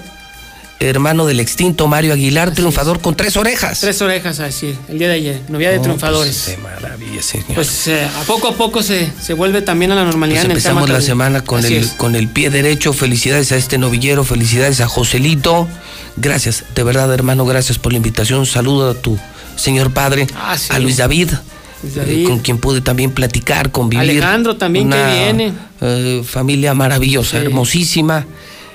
[0.88, 3.80] hermano del extinto Mario Aguilar, triunfador con tres orejas.
[3.80, 5.40] Tres orejas, así, el día de ayer.
[5.48, 6.42] Novia de No, triunfadores.
[6.44, 7.46] pues, de maravilla, señor.
[7.54, 10.50] Pues eh, a poco a poco se, se vuelve también a la normalidad Pues en
[10.52, 11.90] el empezamos la semana con Así el, es.
[11.92, 12.92] con el pie derecho.
[12.92, 15.68] Felicidades a este novillero, felicidades a Joselito.
[16.16, 18.44] Gracias, de verdad, hermano, gracias por la invitación.
[18.46, 19.18] Saludo a tu
[19.56, 20.68] señor padre, Ah, sí.
[20.72, 21.30] a Luis David,
[21.96, 24.02] eh, con quien pude también platicar, convivir.
[24.10, 25.52] Alejandro también que Una, viene.
[25.80, 27.44] eh, familia maravillosa, Sí.
[27.46, 28.26] hermosísima.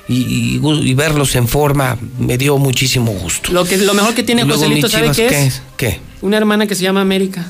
[0.10, 3.52] Y, y gu- y verlos en forma me dio muchísimo gusto.
[3.52, 5.62] Lo, que, lo mejor que tiene Joselito, ¿sabe qué es?
[5.76, 6.00] ¿Qué?
[6.22, 7.46] Una hermana que se llama América.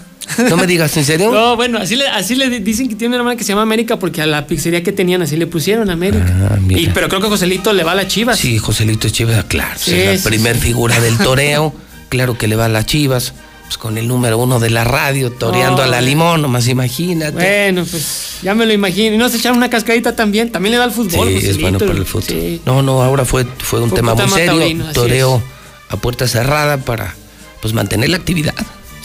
[0.50, 1.32] No me digas, ¿en serio?
[1.34, 3.62] No, bueno, así le, así le di- dicen que tiene una hermana que se llama
[3.62, 6.50] América porque a la pizzería que tenían así le pusieron América.
[6.52, 8.38] Ah, y, pero creo que Joselito le va a las chivas.
[8.40, 10.62] Sí, Joselito Chivas, claro, Sí, es la sí, primer sí.
[10.64, 11.74] figura del toreo,
[12.10, 13.34] claro que le va a las Chivas.
[13.68, 17.34] Pues con el número uno de la radio, toreando a la limón, nomás imagínate.
[17.34, 19.16] Bueno, pues ya me lo imagino.
[19.16, 20.52] Y no se echaron una cascadita también.
[20.52, 21.28] También le da al fútbol.
[21.28, 22.24] Sí, es bueno para el fútbol.
[22.30, 22.62] Sí.
[22.66, 24.52] No, no, ahora fue, fue un Fue tema muy serio.
[24.54, 25.44] taurino, toreo
[25.90, 27.14] a puerta cerrada para
[27.62, 28.54] pues mantener la actividad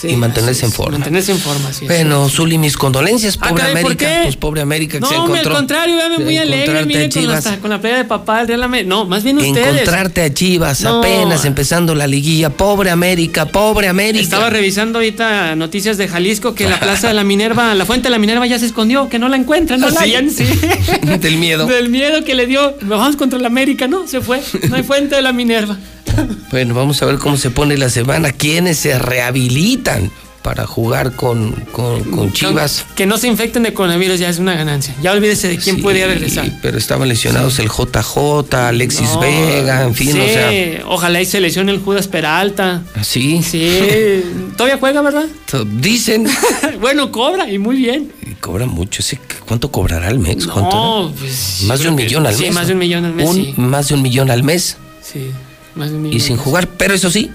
[0.02, 0.98] Sí, y mantenerse en forma.
[0.98, 1.86] Mantenerse en forma, sí.
[1.86, 4.20] Bueno, Zuli, mis condolencias, Ah, pobre caray, ¿por América.
[4.24, 5.50] Pues pobre América que No, se encontró.
[5.52, 8.62] al contrario, véame muy alegre, mire, con, la, con la pelea de papá, el Real
[8.64, 8.89] América.
[8.89, 9.66] No, más bien ustedes.
[9.68, 10.98] Encontrarte a Chivas No.
[10.98, 12.50] apenas empezando la liguilla.
[12.50, 14.22] Pobre América, pobre América.
[14.24, 18.10] Estaba revisando ahorita noticias de Jalisco que la plaza de la Minerva, la fuente de
[18.10, 20.14] la Minerva ya se escondió, que no la encuentran, no ¿Ah, la sí?
[20.14, 20.44] hallan, sí.
[21.20, 21.66] Del miedo.
[21.66, 22.74] Del miedo que le dio.
[22.82, 24.42] Vamos contra la América, no, se fue.
[24.68, 25.76] No hay fuente de la Minerva.
[26.50, 28.32] Bueno, vamos a ver cómo se pone la semana.
[28.32, 30.10] ¿Quiénes se rehabilitan
[30.42, 32.84] para jugar con, con, con Chivas?
[32.97, 34.94] Que no se infecten de coronavirus ya es una ganancia.
[35.00, 36.50] Ya olvídese de quién Sí, podía regresar.
[36.60, 40.50] Pero estaban lesionados el JJ, Alexis No, Vega, en fin, sí, o sea.
[40.89, 42.82] Ojalá y se lesione el Judas Peralta.
[43.02, 43.40] Sí.
[43.42, 44.22] Sí.
[44.56, 45.26] Todavía juega, ¿verdad?
[45.78, 46.26] Dicen.
[46.81, 48.12] bueno, cobra y muy bien.
[48.28, 49.02] Y cobra mucho.
[49.02, 49.16] ¿sí?
[49.47, 50.47] ¿Cuánto cobrará al mes?
[50.47, 51.62] ¿Cuánto No, pues.
[51.66, 52.52] más de un millón al sí, mes.
[52.55, 52.66] más ¿no?
[52.68, 53.28] de un millón al mes.
[53.28, 53.55] Un- sí.
[53.56, 55.31] Más de un millón al mes Sí,
[56.10, 56.68] y sin jugar.
[56.68, 57.31] Pero eso sí,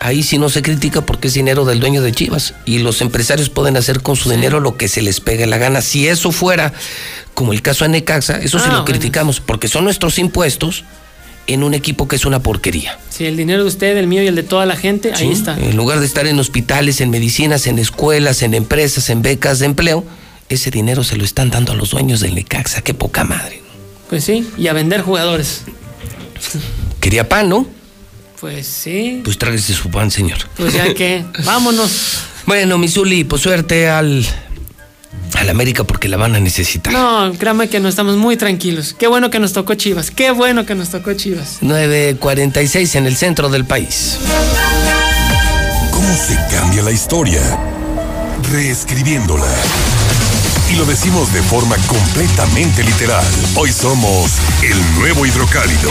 [0.00, 2.54] ahí sí no se critica porque es dinero del dueño de Chivas.
[2.64, 5.80] Y los empresarios pueden hacer con su dinero lo que se les pegue la gana.
[5.80, 6.72] Si eso fuera
[7.34, 8.84] como el caso de Necaxa, eso sí Ah, lo bueno.
[8.86, 10.84] criticamos porque son nuestros impuestos
[11.46, 12.98] en un equipo que es una porquería.
[13.10, 15.32] Sí, el dinero de usted, el mío y el de toda la gente, ahí ¿sí?
[15.32, 15.58] está.
[15.58, 19.66] En lugar de estar en hospitales, en medicinas, en escuelas, en empresas, en becas de
[19.66, 20.04] empleo,
[20.48, 22.80] ese dinero se lo están dando a los dueños del Necaxa.
[22.82, 23.62] Qué poca madre.
[24.08, 25.62] Pues sí, y a vender jugadores.
[27.04, 27.66] Quería pan, ¿no?
[28.40, 30.38] Pues sí, Pues tráguese su pan, señor.
[30.56, 31.90] pues ya que, vámonos.
[32.46, 34.26] Bueno, Misuli, pues suerte al,
[35.34, 36.94] al América porque la van a necesitar.
[36.94, 38.94] No, créame que no estamos muy tranquilos.
[38.98, 41.58] Qué bueno que nos tocó Chivas, qué bueno que nos tocó Chivas.
[41.60, 44.16] 9.46 en el centro del país.
[45.90, 47.42] ¿Cómo se cambia la historia?
[48.50, 49.44] Reescribiéndola.
[50.72, 53.26] Y lo decimos de forma completamente literal.
[53.56, 54.30] Hoy somos
[54.62, 55.90] el nuevo hidrocálido.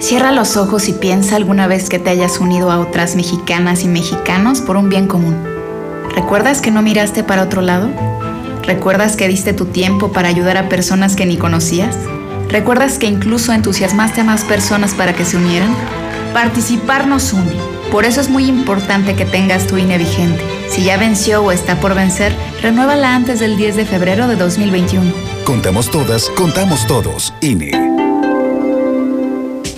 [0.00, 3.86] Cierra los ojos y piensa alguna vez que te hayas unido a otras mexicanas y
[3.86, 5.36] mexicanos por un bien común.
[6.14, 7.90] ¿Recuerdas que no miraste para otro lado?
[8.62, 11.94] ¿Recuerdas que diste tu tiempo para ayudar a personas que ni conocías?
[12.48, 15.76] ¿Recuerdas que incluso entusiasmaste a más personas para que se unieran?
[16.32, 17.52] Participar nos une.
[17.92, 20.42] Por eso es muy importante que tengas tu INE vigente.
[20.70, 25.12] Si ya venció o está por vencer, renuévala antes del 10 de febrero de 2021.
[25.44, 27.34] Contamos todas, contamos todos.
[27.42, 27.89] INE.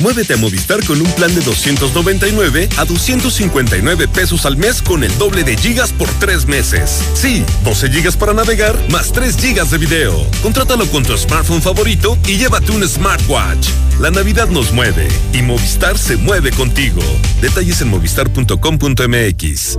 [0.03, 5.17] Muévete a Movistar con un plan de 299 a 259 pesos al mes con el
[5.17, 7.05] doble de gigas por tres meses.
[7.15, 10.27] Sí, 12 gigas para navegar más 3 gigas de video.
[10.43, 13.69] Contrátalo con tu smartphone favorito y llévate un smartwatch.
[14.01, 17.01] La Navidad nos mueve y Movistar se mueve contigo.
[17.41, 19.79] Detalles en movistar.com.mx.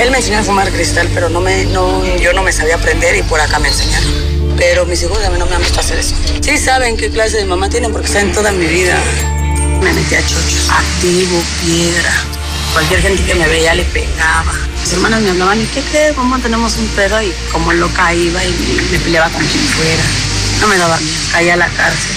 [0.00, 3.14] Él me enseñó a fumar cristal, pero no me, no, yo no me sabía aprender
[3.16, 4.37] y por acá me enseñaron.
[4.58, 6.14] Pero mis hijos a mí no me han visto hacer eso.
[6.40, 8.98] Sí saben qué clase de mamá tienen porque saben toda mi vida.
[9.80, 12.12] Me metí a chochos, activo, piedra.
[12.72, 14.52] Cualquier gente que me veía le pegaba.
[14.80, 16.16] Mis hermanas me hablaban, ¿y qué crees?
[16.16, 17.22] Mamá, tenemos un pedo.
[17.22, 20.02] Y como loca iba y me, me peleaba con quien fuera.
[20.60, 22.16] No me daba miedo, caía a la cárcel.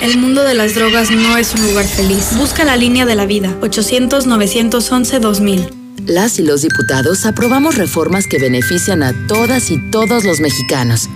[0.00, 2.36] El mundo de las drogas no es un lugar feliz.
[2.36, 3.56] Busca la línea de la vida.
[3.60, 5.68] 800-911-2000.
[6.06, 11.10] Las y los diputados aprobamos reformas que benefician a todas y todos los mexicanos.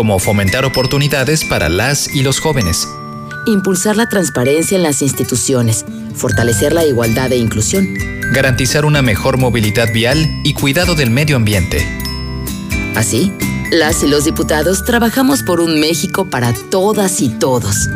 [0.00, 2.88] Como fomentar oportunidades para las y los jóvenes,
[3.44, 5.84] Impulsar la transparencia en las instituciones.
[6.14, 7.86] Fortalecer la igualdad e inclusión.
[8.32, 11.86] garantizar una mejor movilidad vial y cuidado del medio ambiente.
[12.96, 13.30] Así,
[13.70, 17.90] las y los diputados trabajamos por un México para todas y todos.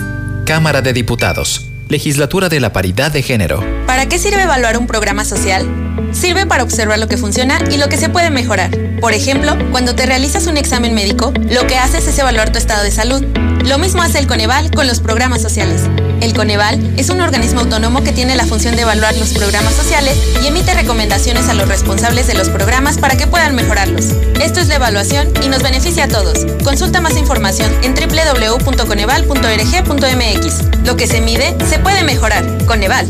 [0.45, 3.63] Cámara de Diputados, Legislatura de la Paridad de Género.
[3.87, 5.69] ¿Para qué sirve evaluar un programa social?
[6.13, 8.71] Sirve para observar lo que funciona y lo que se puede mejorar.
[9.01, 12.83] Por ejemplo, cuando te realizas un examen médico, lo que haces es evaluar tu estado
[12.83, 13.25] de salud.
[13.65, 15.83] Lo mismo hace el Coneval con los programas sociales.
[16.21, 20.17] El Coneval es un organismo autónomo que tiene la función de evaluar los programas sociales
[20.43, 24.07] y emite recomendaciones a los responsables de los programas para que puedan mejorarlos.
[24.41, 26.47] Esto es la evaluación y nos beneficia a todos.
[26.63, 30.85] Consulta más información en www.coneval.org.mx.
[30.85, 32.45] Lo que se mide se puede mejorar.
[32.67, 33.07] Coneval.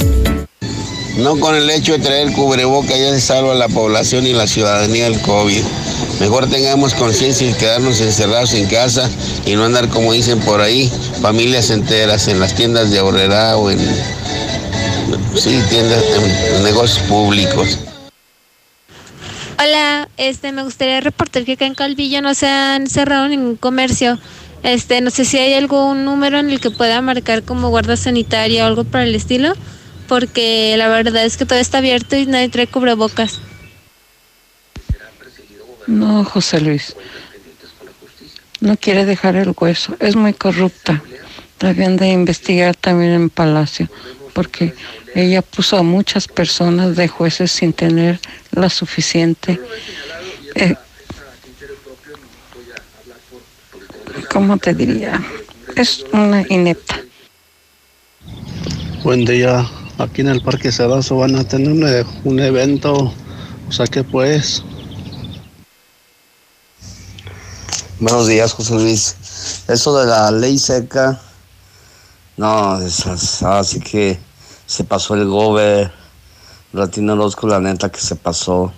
[1.17, 5.05] No con el hecho de traer cubreboca ya se salva la población y la ciudadanía
[5.05, 5.63] del COVID.
[6.21, 9.09] Mejor tengamos conciencia y quedarnos encerrados en casa
[9.47, 10.91] y no andar como dicen por ahí,
[11.23, 13.79] familias enteras en las tiendas de ahorrera o en
[15.37, 16.03] sí, tiendas,
[16.57, 17.79] en negocios públicos.
[19.59, 24.19] Hola, este, me gustaría reportar que acá en Calvillo no se han cerrado ningún comercio.
[24.65, 28.65] Este, no sé si hay algún número en el que pueda marcar como guarda sanitaria
[28.65, 29.53] o algo por el estilo,
[30.09, 33.41] porque la verdad es que todo está abierto y nadie trae cubrebocas.
[35.87, 36.97] No, José Luis.
[38.61, 39.97] No quiere dejar el hueso.
[40.01, 41.03] Es muy corrupta.
[41.61, 43.91] Deben de investigar también en Palacio,
[44.33, 44.75] porque
[45.15, 48.19] ella puso a muchas personas de jueces sin tener
[48.51, 49.61] la suficiente.
[50.55, 50.75] eh,
[54.35, 55.23] ¿Cómo te diría?
[55.77, 57.01] Es una inepta.
[59.05, 59.65] Buen día.
[59.99, 63.15] Aquí en el Parque Cedazo van a tener un, e- un evento.
[63.69, 64.65] O sea que pues.
[68.01, 69.17] Buenos días, José Luis.
[69.69, 71.21] Eso de la ley seca,
[72.37, 74.19] no, esas, así que
[74.67, 75.93] se pasó el gober,
[76.73, 78.73] Latino Orozco, la neta que se pasó.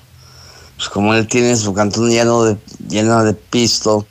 [0.76, 4.06] Pues como él tiene su cantón lleno de, lleno de pisto.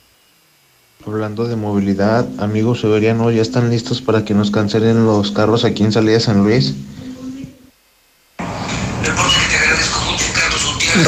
[1.06, 5.84] Hablando de movilidad, amigos Severiano, ¿ya están listos para que nos cancelen los carros aquí
[5.84, 6.74] en Salida San Luis?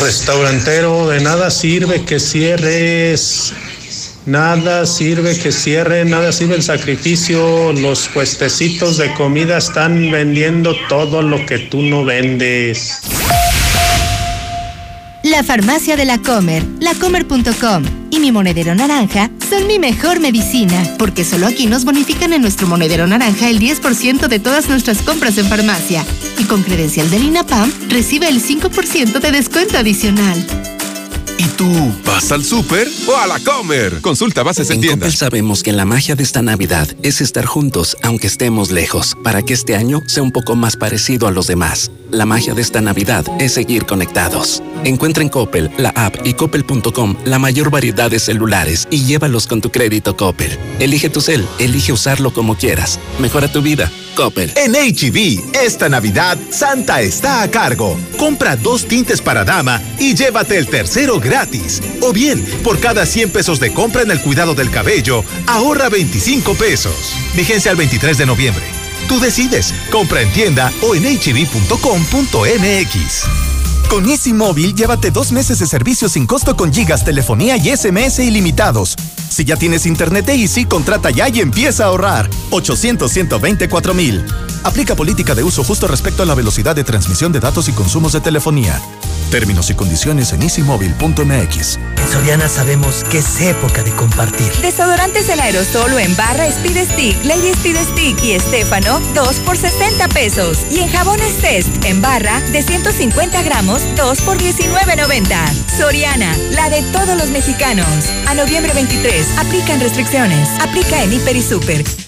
[0.01, 3.53] Restaurantero, de nada sirve que cierres.
[4.25, 7.73] Nada sirve que cierre, nada sirve el sacrificio.
[7.73, 13.01] Los puestecitos de comida están vendiendo todo lo que tú no vendes.
[15.31, 21.23] La farmacia de la Comer, lacomer.com y mi monedero naranja son mi mejor medicina, porque
[21.23, 25.47] solo aquí nos bonifican en nuestro monedero naranja el 10% de todas nuestras compras en
[25.47, 26.03] farmacia.
[26.39, 30.47] Y con credencial del INAPAM recibe el 5% de descuento adicional.
[31.59, 34.01] ¿Y tú vas al súper o a la comer?
[34.01, 34.99] Consulta bases en En tiendas.
[35.09, 39.43] Coppel sabemos que la magia de esta Navidad es estar juntos, aunque estemos lejos, para
[39.43, 41.91] que este año sea un poco más parecido a los demás.
[42.13, 44.63] La magia de esta Navidad es seguir conectados.
[44.85, 49.61] Encuentra en Coppel, la app y coppel.com la mayor variedad de celulares y llévalos con
[49.61, 50.57] tu crédito Coppel.
[50.79, 53.01] Elige tu cel, elige usarlo como quieras.
[53.19, 53.91] Mejora tu vida.
[54.15, 54.53] Coppel.
[54.57, 57.97] En HB, esta Navidad, Santa está a cargo.
[58.17, 61.48] Compra dos tintes para dama y llévate el tercero gratis.
[62.03, 66.55] O bien, por cada 100 pesos de compra en el cuidado del cabello, ahorra 25
[66.55, 67.15] pesos.
[67.35, 68.65] Vigencia al 23 de noviembre.
[69.09, 69.73] Tú decides.
[69.91, 71.69] Compra en tienda o en hb.com.mx.
[73.89, 78.19] Con Easy Móvil, llévate dos meses de servicio sin costo con gigas, telefonía y SMS
[78.19, 78.97] ilimitados.
[79.31, 82.29] Si ya tienes internet de Easy, contrata ya y empieza a ahorrar.
[82.51, 83.11] 800
[83.95, 84.25] mil.
[84.65, 88.13] Aplica política de uso justo respecto a la velocidad de transmisión de datos y consumos
[88.13, 88.79] de telefonía.
[89.31, 91.79] Términos y condiciones en easymóvil.mx.
[91.97, 94.51] En Soriana sabemos que es época de compartir.
[94.63, 99.57] Desodorantes el aerosol o en barra Speed Stick, Lady Speed Stick y Estefano, 2 por
[99.57, 100.59] 60 pesos.
[100.71, 105.77] Y en jabones Test, en barra, de 150 gramos, 2 por 19.90.
[105.77, 107.87] Soriana, la de todos los mexicanos.
[108.27, 110.49] A noviembre 23, aplican restricciones.
[110.61, 112.08] Aplica en Hiper y Super.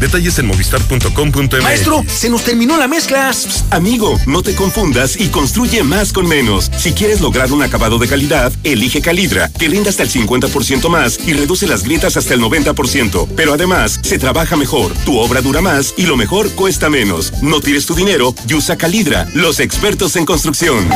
[0.00, 1.62] Detalles en movistar.com.mx.
[1.62, 3.32] Maestro, se nos terminó la mezcla.
[3.32, 6.70] Psst, Amigo, no te confundas y construye más con menos.
[6.76, 11.18] Si quieres lograr un acabado de calidad, elige Calidra, que rinde hasta el 50% más
[11.26, 13.28] y reduce las grietas hasta el 90%.
[13.36, 17.32] Pero además, se trabaja mejor, tu obra dura más y lo mejor cuesta menos.
[17.42, 20.88] No tires tu dinero y usa Calidra, los expertos en construcción.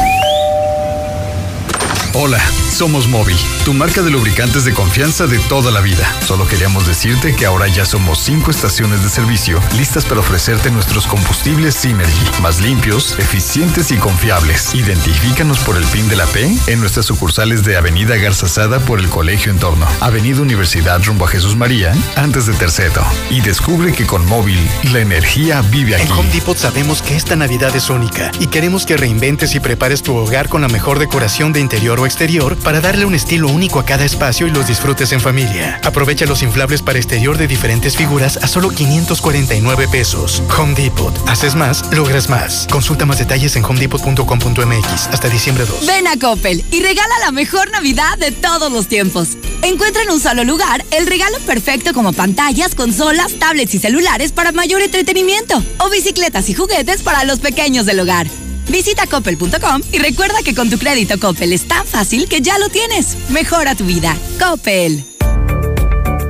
[2.14, 2.40] Hola,
[2.74, 6.12] somos Móvil, tu marca de lubricantes de confianza de toda la vida.
[6.26, 11.06] Solo queríamos decirte que ahora ya somos cinco estaciones de servicio listas para ofrecerte nuestros
[11.06, 14.74] combustibles Synergy, más limpios, eficientes y confiables.
[14.74, 18.98] Identifícanos por el PIN de la P en nuestras sucursales de Avenida Garza Sada por
[18.98, 23.04] el Colegio Entorno, Avenida Universidad rumbo a Jesús María, antes de Terceto.
[23.30, 24.58] Y descubre que con Móvil
[24.92, 26.06] la energía vive aquí.
[26.06, 30.02] En Home Depot sabemos que esta Navidad es única y queremos que reinventes y prepares
[30.02, 33.78] tu hogar con la mejor decoración de interior o exterior para darle un estilo único
[33.78, 35.80] a cada espacio y los disfrutes en familia.
[35.84, 40.42] Aprovecha los inflables para exterior de diferentes figuras a solo 549 pesos.
[40.58, 41.14] Home Depot.
[41.28, 42.66] Haces más, logras más.
[42.70, 45.86] Consulta más detalles en homedepot.com.mx hasta diciembre 2.
[45.86, 49.36] Ven a Coppel y regala la mejor Navidad de todos los tiempos.
[49.62, 54.52] Encuentra en un solo lugar el regalo perfecto como pantallas, consolas, tablets y celulares para
[54.52, 58.26] mayor entretenimiento o bicicletas y juguetes para los pequeños del hogar.
[58.68, 62.68] Visita coppel.com y recuerda que con tu crédito Coppel es tan fácil que ya lo
[62.68, 63.16] tienes.
[63.30, 64.16] Mejora tu vida.
[64.38, 65.04] Coppel.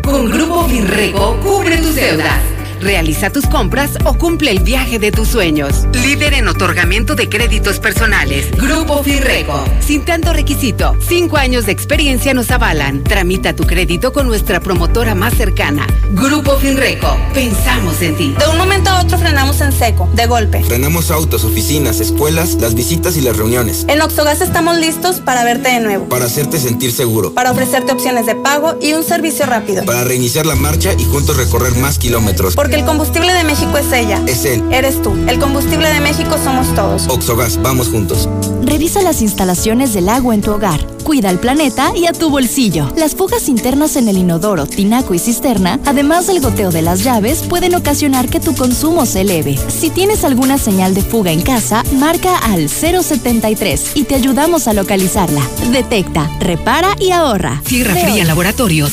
[0.02, 2.40] Con Grupo Finreco, cubre tus deudas.
[2.80, 5.86] Realiza tus compras o cumple el viaje de tus sueños.
[5.92, 8.50] Líder en otorgamiento de créditos personales.
[8.52, 9.64] Grupo Firrego.
[9.80, 13.04] Sin tanto requisito, cinco años de experiencia nos avalan.
[13.04, 15.86] Tramita tu crédito con nuestra promotora más cercana.
[16.10, 17.16] Grupo Finreco.
[17.32, 18.34] Pensamos en ti.
[18.38, 20.62] De un momento a otro frenamos en seco, de golpe.
[20.62, 23.84] Frenamos autos, oficinas, escuelas, las visitas y las reuniones.
[23.88, 26.08] En Oxogas estamos listos para verte de nuevo.
[26.08, 27.32] Para hacerte sentir seguro.
[27.34, 29.84] Para ofrecerte opciones de pago y un servicio rápido.
[29.84, 32.54] Para reiniciar la marcha y juntos recorrer más kilómetros.
[32.64, 34.22] Porque el combustible de México es ella.
[34.26, 34.64] Es él.
[34.72, 35.12] Eres tú.
[35.28, 37.06] El combustible de México somos todos.
[37.08, 38.26] Oxogas, vamos juntos.
[38.62, 40.80] Revisa las instalaciones del agua en tu hogar.
[41.04, 42.90] Cuida al planeta y a tu bolsillo.
[42.96, 47.42] Las fugas internas en el inodoro, tinaco y cisterna, además del goteo de las llaves,
[47.42, 49.58] pueden ocasionar que tu consumo se eleve.
[49.68, 54.72] Si tienes alguna señal de fuga en casa, marca al 073 y te ayudamos a
[54.72, 55.42] localizarla.
[55.70, 57.60] Detecta, repara y ahorra.
[57.66, 58.06] Sierra Veo.
[58.06, 58.92] Fría Laboratorios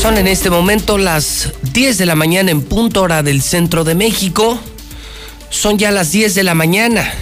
[0.00, 3.94] Son en este momento las 10 de la mañana en punto hora del centro de
[3.94, 4.58] México.
[5.50, 7.12] Son ya las 10 de la mañana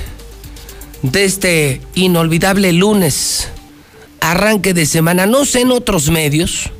[1.02, 3.48] de este inolvidable lunes,
[4.20, 5.26] arranque de semana.
[5.26, 6.70] No sé en otros medios,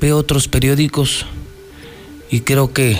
[0.00, 1.26] veo otros periódicos
[2.30, 2.98] y creo que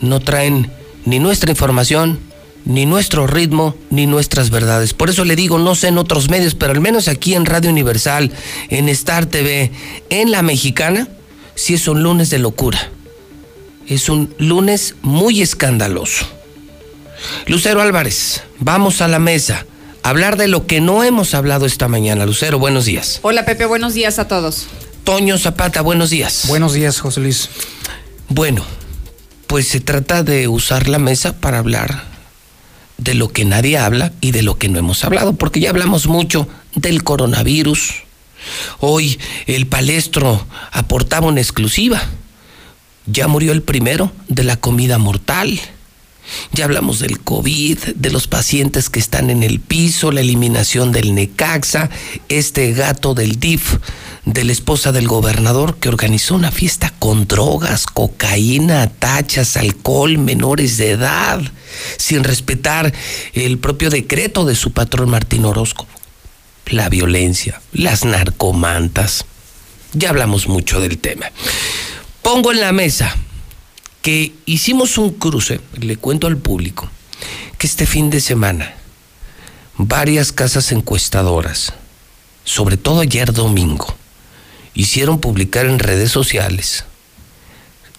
[0.00, 0.70] no traen
[1.04, 2.18] ni nuestra información,
[2.64, 4.94] ni nuestro ritmo, ni nuestras verdades.
[4.94, 7.70] Por eso le digo, no sé en otros medios, pero al menos aquí en Radio
[7.70, 8.30] Universal,
[8.68, 9.70] en Star TV,
[10.10, 11.08] en La Mexicana,
[11.54, 12.90] sí es un lunes de locura.
[13.86, 16.39] Es un lunes muy escandaloso.
[17.46, 19.66] Lucero Álvarez, vamos a la mesa.
[20.02, 22.24] Hablar de lo que no hemos hablado esta mañana.
[22.24, 23.20] Lucero, buenos días.
[23.22, 24.66] Hola Pepe, buenos días a todos.
[25.04, 26.44] Toño Zapata, buenos días.
[26.48, 27.50] Buenos días, José Luis.
[28.28, 28.64] Bueno,
[29.46, 32.04] pues se trata de usar la mesa para hablar
[32.98, 36.06] de lo que nadie habla y de lo que no hemos hablado, porque ya hablamos
[36.06, 38.04] mucho del coronavirus.
[38.78, 42.00] Hoy el palestro aportaba una exclusiva.
[43.06, 45.58] Ya murió el primero de la comida mortal.
[46.52, 51.14] Ya hablamos del COVID, de los pacientes que están en el piso, la eliminación del
[51.14, 51.90] Necaxa,
[52.28, 53.78] este gato del DIF,
[54.24, 60.76] de la esposa del gobernador que organizó una fiesta con drogas, cocaína, tachas, alcohol, menores
[60.76, 61.40] de edad,
[61.96, 62.92] sin respetar
[63.32, 65.86] el propio decreto de su patrón Martín Orozco.
[66.66, 69.24] La violencia, las narcomantas.
[69.92, 71.26] Ya hablamos mucho del tema.
[72.22, 73.16] Pongo en la mesa
[74.02, 76.88] que hicimos un cruce, le cuento al público,
[77.58, 78.74] que este fin de semana
[79.76, 81.72] varias casas encuestadoras,
[82.44, 83.94] sobre todo ayer domingo,
[84.74, 86.84] hicieron publicar en redes sociales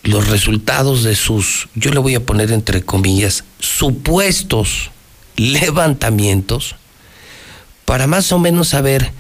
[0.03, 4.89] los resultados de sus, yo le voy a poner entre comillas, supuestos
[5.35, 6.75] levantamientos
[7.85, 9.11] para más o menos saber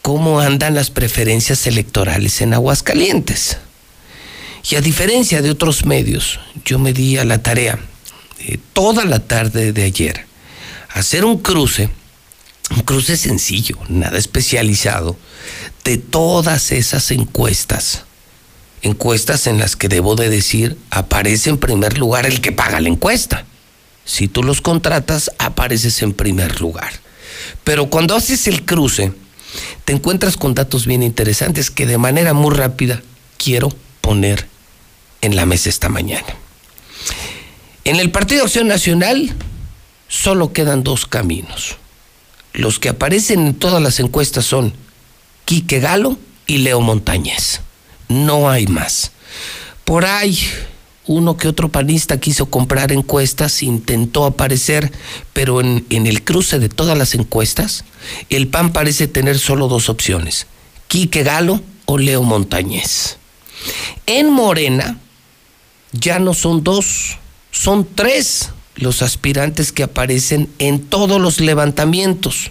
[0.00, 3.58] cómo andan las preferencias electorales en Aguascalientes.
[4.70, 7.78] Y a diferencia de otros medios, yo me di a la tarea
[8.72, 10.26] toda la tarde de ayer
[10.90, 11.90] hacer un cruce,
[12.70, 15.16] un cruce sencillo, nada especializado,
[15.82, 18.04] de todas esas encuestas.
[18.82, 22.88] Encuestas en las que debo de decir, aparece en primer lugar el que paga la
[22.88, 23.44] encuesta.
[24.04, 26.92] Si tú los contratas, apareces en primer lugar.
[27.64, 29.12] Pero cuando haces el cruce,
[29.84, 33.02] te encuentras con datos bien interesantes que de manera muy rápida
[33.36, 33.70] quiero
[34.00, 34.46] poner
[35.24, 36.26] en la mesa esta mañana.
[37.84, 39.34] En el Partido Acción Nacional
[40.08, 41.76] solo quedan dos caminos.
[42.52, 44.74] Los que aparecen en todas las encuestas son
[45.44, 47.60] Quique Galo y Leo Montañez.
[48.08, 49.12] No hay más.
[49.84, 50.38] Por ahí
[51.06, 54.92] uno que otro panista quiso comprar encuestas, intentó aparecer,
[55.32, 57.84] pero en, en, el cruce de todas las encuestas,
[58.30, 60.46] el PAN parece tener solo dos opciones,
[60.88, 63.18] Quique Galo o Leo Montañez.
[64.06, 64.98] En Morena
[66.00, 67.18] ya no son dos,
[67.50, 72.50] son tres los aspirantes que aparecen en todos los levantamientos.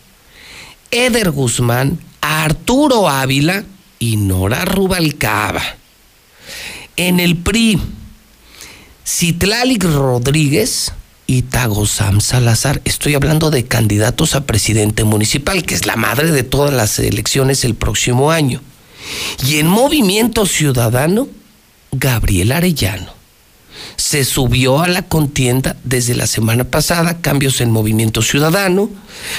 [0.92, 3.66] Eder Guzmán, Arturo Ávila
[4.00, 5.62] y Nora Rubalcaba.
[6.96, 7.80] En el PRI,
[9.06, 10.94] Citlalic Rodríguez
[11.28, 12.82] y Tagosam Salazar.
[12.86, 17.66] Estoy hablando de candidatos a presidente municipal, que es la madre de todas las elecciones
[17.66, 18.62] el próximo año.
[19.46, 21.28] Y en Movimiento Ciudadano,
[21.92, 23.23] Gabriel Arellano.
[23.96, 28.90] Se subió a la contienda desde la semana pasada, cambios en Movimiento Ciudadano,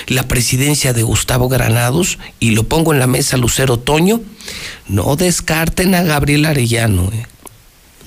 [0.06, 4.20] la presidencia de Gustavo Granados, y lo pongo en la mesa Lucero Toño.
[4.88, 7.10] No descarten a Gabriel Arellano.
[7.12, 7.26] ¿eh?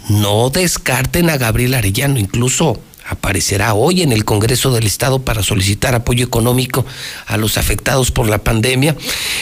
[0.10, 5.96] No descarten a Gabriel Arellano, incluso aparecerá hoy en el Congreso del Estado para solicitar
[5.96, 6.86] apoyo económico
[7.26, 8.96] a los afectados por la pandemia.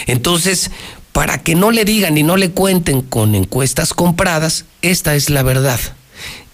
[0.06, 0.72] Entonces,
[1.12, 5.44] para que no le digan y no le cuenten con encuestas compradas, esta es la
[5.44, 5.80] verdad.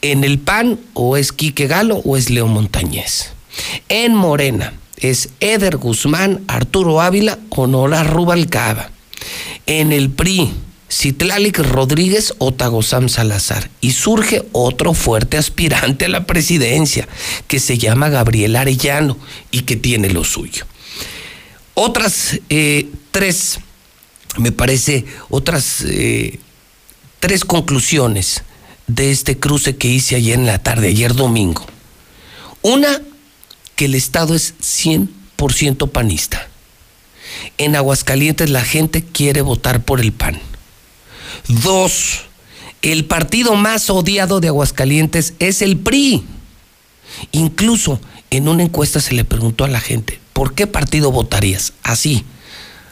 [0.01, 3.33] En el PAN o es Quique Galo o es Leo Montañez.
[3.89, 8.89] En Morena, es Eder Guzmán, Arturo Ávila o Nora Rubalcaba.
[9.65, 10.51] En el PRI,
[10.89, 13.69] Citlalic Rodríguez o Tagosam Salazar.
[13.79, 17.07] Y surge otro fuerte aspirante a la presidencia,
[17.47, 19.17] que se llama Gabriel Arellano
[19.51, 20.65] y que tiene lo suyo.
[21.73, 23.59] Otras eh, tres,
[24.37, 26.39] me parece, otras eh,
[27.19, 28.43] tres conclusiones
[28.87, 31.65] de este cruce que hice ayer en la tarde, ayer domingo.
[32.61, 33.01] Una,
[33.75, 36.47] que el Estado es 100% panista.
[37.57, 40.39] En Aguascalientes la gente quiere votar por el PAN.
[41.47, 42.21] Dos,
[42.81, 46.23] el partido más odiado de Aguascalientes es el PRI.
[47.31, 51.73] Incluso en una encuesta se le preguntó a la gente, ¿por qué partido votarías?
[51.83, 52.25] Así.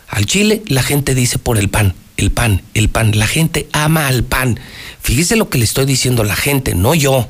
[0.08, 3.18] Al Chile la gente dice por el PAN, el PAN, el PAN.
[3.18, 4.60] La gente ama al PAN.
[5.02, 7.28] Fíjese lo que le estoy diciendo a la gente, no yo.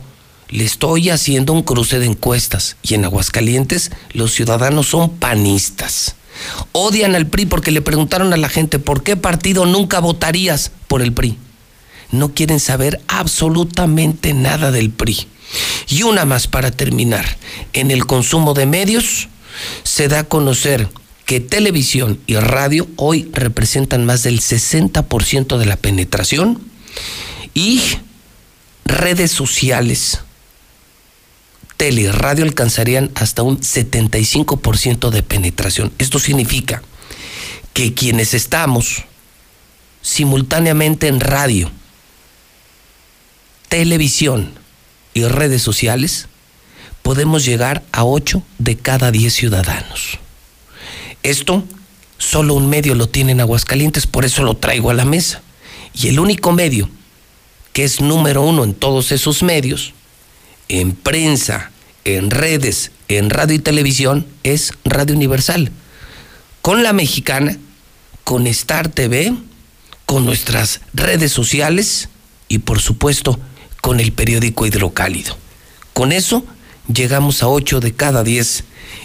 [0.49, 6.15] Le estoy haciendo un cruce de encuestas y en Aguascalientes los ciudadanos son panistas.
[6.71, 11.01] Odian al PRI porque le preguntaron a la gente por qué partido nunca votarías por
[11.01, 11.37] el PRI.
[12.11, 15.27] No quieren saber absolutamente nada del PRI.
[15.87, 17.37] Y una más para terminar.
[17.73, 19.29] En el consumo de medios
[19.83, 20.89] se da a conocer
[21.25, 26.59] que televisión y radio hoy representan más del 60% de la penetración
[27.59, 27.81] y
[28.85, 30.21] redes sociales,
[31.75, 35.91] tele y radio alcanzarían hasta un 75% de penetración.
[35.97, 36.81] Esto significa
[37.73, 39.03] que quienes estamos
[40.01, 41.69] simultáneamente en radio,
[43.67, 44.53] televisión
[45.13, 46.29] y redes sociales,
[47.01, 50.17] podemos llegar a 8 de cada 10 ciudadanos.
[51.23, 51.65] Esto
[52.17, 55.41] solo un medio lo tiene en Aguascalientes, por eso lo traigo a la mesa.
[55.93, 56.89] Y el único medio
[57.73, 59.93] que es número uno en todos esos medios,
[60.67, 61.71] en prensa,
[62.05, 65.71] en redes, en radio y televisión, es Radio Universal.
[66.61, 67.57] Con la mexicana,
[68.23, 69.33] con Star TV,
[70.05, 72.09] con nuestras redes sociales
[72.47, 73.39] y por supuesto
[73.81, 75.37] con el periódico Hidrocálido.
[75.93, 76.45] Con eso
[76.91, 78.63] llegamos a 8 de cada 10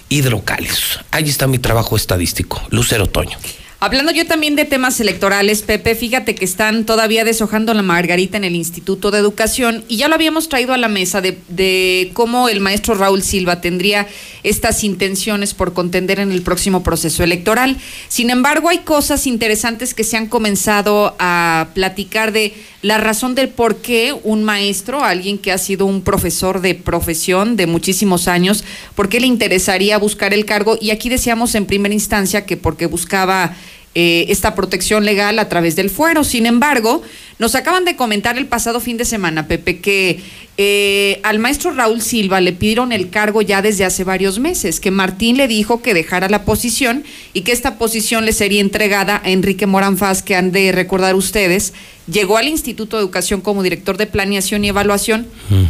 [0.09, 1.01] hidrocálidos.
[1.11, 2.63] Ahí está mi trabajo estadístico.
[2.71, 3.37] Lucero Toño.
[3.85, 8.45] Hablando yo también de temas electorales, Pepe, fíjate que están todavía deshojando la margarita en
[8.45, 12.49] el Instituto de Educación y ya lo habíamos traído a la mesa de, de, cómo
[12.49, 14.09] el maestro Raúl Silva tendría
[14.43, 17.77] estas intenciones por contender en el próximo proceso electoral.
[18.09, 23.51] Sin embargo, hay cosas interesantes que se han comenzado a platicar de la razón del
[23.51, 28.65] por qué un maestro, alguien que ha sido un profesor de profesión de muchísimos años,
[28.95, 30.79] por qué le interesaría buscar el cargo.
[30.81, 33.57] Y aquí decíamos en primera instancia que porque buscaba
[33.95, 36.25] eh, esta protección legal a través del fuero.
[36.25, 37.03] Sin embargo,
[37.39, 40.21] nos acaban de comentar el pasado fin de semana, Pepe, que
[40.57, 44.91] eh, al maestro Raúl Silva le pidieron el cargo ya desde hace varios meses, que
[44.91, 49.31] Martín le dijo que dejara la posición y que esta posición le sería entregada a
[49.31, 51.73] Enrique Moranfaz, que han de recordar ustedes,
[52.11, 55.27] llegó al Instituto de Educación como director de Planeación y Evaluación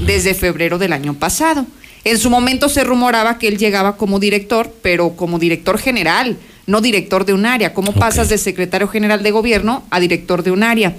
[0.07, 1.67] desde febrero del año pasado.
[2.05, 6.37] En su momento se rumoraba que él llegaba como director, pero como director general
[6.67, 7.75] no director de un área.
[7.75, 10.97] ¿Cómo pasas de secretario general de gobierno a director de un área?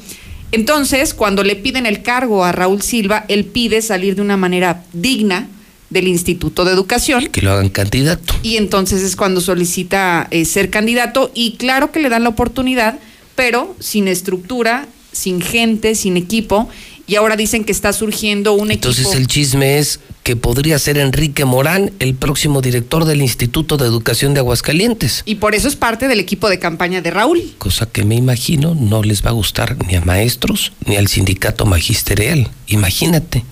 [0.51, 4.83] Entonces, cuando le piden el cargo a Raúl Silva, él pide salir de una manera
[4.93, 5.49] digna
[5.89, 7.27] del Instituto de Educación.
[7.27, 8.33] Que lo hagan candidato.
[8.41, 12.99] Y entonces es cuando solicita eh, ser candidato y claro que le dan la oportunidad,
[13.35, 16.69] pero sin estructura, sin gente, sin equipo.
[17.07, 19.13] Y ahora dicen que está surgiendo un entonces equipo.
[19.13, 23.85] Entonces el chisme es que podría ser Enrique Morán el próximo director del Instituto de
[23.85, 25.21] Educación de Aguascalientes.
[25.25, 27.53] Y por eso es parte del equipo de campaña de Raúl.
[27.59, 31.67] Cosa que me imagino no les va a gustar ni a maestros ni al sindicato
[31.67, 32.49] magisterial.
[32.67, 33.45] Imagínate,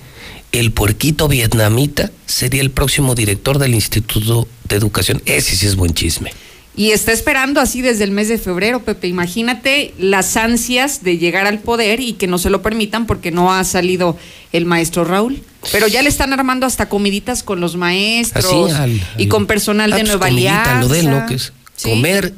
[0.52, 5.22] el puerquito vietnamita sería el próximo director del Instituto de Educación.
[5.26, 6.32] Ese sí es buen chisme.
[6.76, 9.08] Y está esperando así desde el mes de febrero, Pepe.
[9.08, 13.54] Imagínate las ansias de llegar al poder y que no se lo permitan porque no
[13.54, 14.18] ha salido
[14.52, 15.44] el maestro Raúl.
[15.72, 18.74] Pero ya le están armando hasta comiditas con los maestros
[19.18, 20.82] y con personal de Nueva Alianza.
[20.82, 21.26] Lo de él, ¿no?
[21.28, 22.34] Que es comer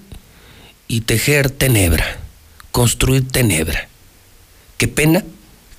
[0.87, 2.05] y tejer tenebra,
[2.71, 3.87] construir tenebra.
[4.77, 5.23] Qué pena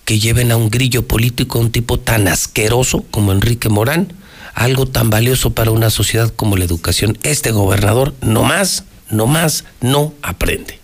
[0.07, 4.13] que lleven a un grillo político, un tipo tan asqueroso como Enrique Morán,
[4.57, 7.19] algo tan valioso para una sociedad como la educación.
[7.23, 10.81] Este gobernador no más, no más, no aprende.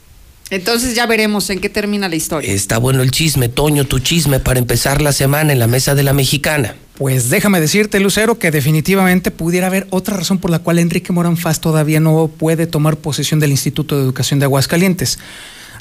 [0.51, 2.52] Entonces ya veremos en qué termina la historia.
[2.52, 6.02] Está bueno el chisme, Toño, tu chisme para empezar la semana en la mesa de
[6.02, 6.76] la mexicana.
[6.99, 11.39] Pues déjame decirte, Lucero, que definitivamente pudiera haber otra razón por la cual Enrique Morán
[11.39, 15.18] Faz todavía no puede tomar posesión del Instituto de Educación de Aguascalientes.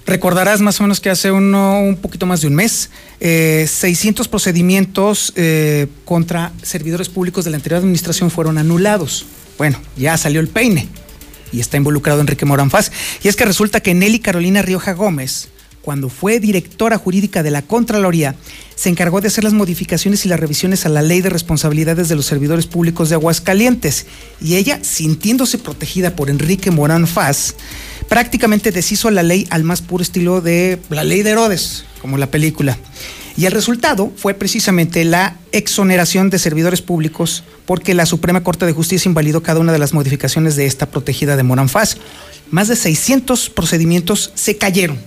[0.05, 2.89] Recordarás más o menos que hace uno, un poquito más de un mes,
[3.19, 9.25] eh, 600 procedimientos eh, contra servidores públicos de la anterior administración fueron anulados
[9.61, 10.87] bueno, ya salió el peine
[11.51, 12.91] y está involucrado Enrique Morán Faz.
[13.23, 15.49] Y es que resulta que Nelly Carolina Rioja Gómez,
[15.83, 18.33] cuando fue directora jurídica de la Contraloría,
[18.73, 22.15] se encargó de hacer las modificaciones y las revisiones a la ley de responsabilidades de
[22.15, 24.07] los servidores públicos de Aguascalientes.
[24.41, 27.53] Y ella, sintiéndose protegida por Enrique Morán Faz,
[28.11, 32.29] prácticamente deshizo la ley al más puro estilo de la ley de Herodes, como la
[32.29, 32.77] película.
[33.37, 38.73] Y el resultado fue precisamente la exoneración de servidores públicos porque la Suprema Corte de
[38.73, 41.95] Justicia invalidó cada una de las modificaciones de esta protegida de Morán Faz.
[42.49, 44.99] Más de 600 procedimientos se cayeron.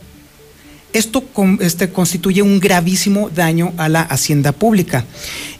[0.95, 1.23] Esto
[1.61, 5.05] este, constituye un gravísimo daño a la hacienda pública.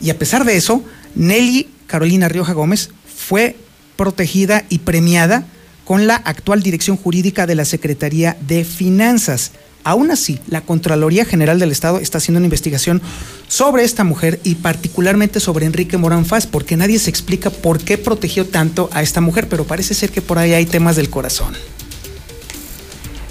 [0.01, 0.83] Y a pesar de eso,
[1.15, 3.55] Nelly Carolina Rioja Gómez fue
[3.97, 5.47] protegida y premiada
[5.85, 9.53] con la actual dirección jurídica de la Secretaría de Finanzas.
[9.85, 13.03] Aún así, la Contraloría General del Estado está haciendo una investigación
[13.49, 17.99] sobre esta mujer y particularmente sobre Enrique Morán Faz, porque nadie se explica por qué
[17.99, 21.55] protegió tanto a esta mujer, pero parece ser que por ahí hay temas del corazón.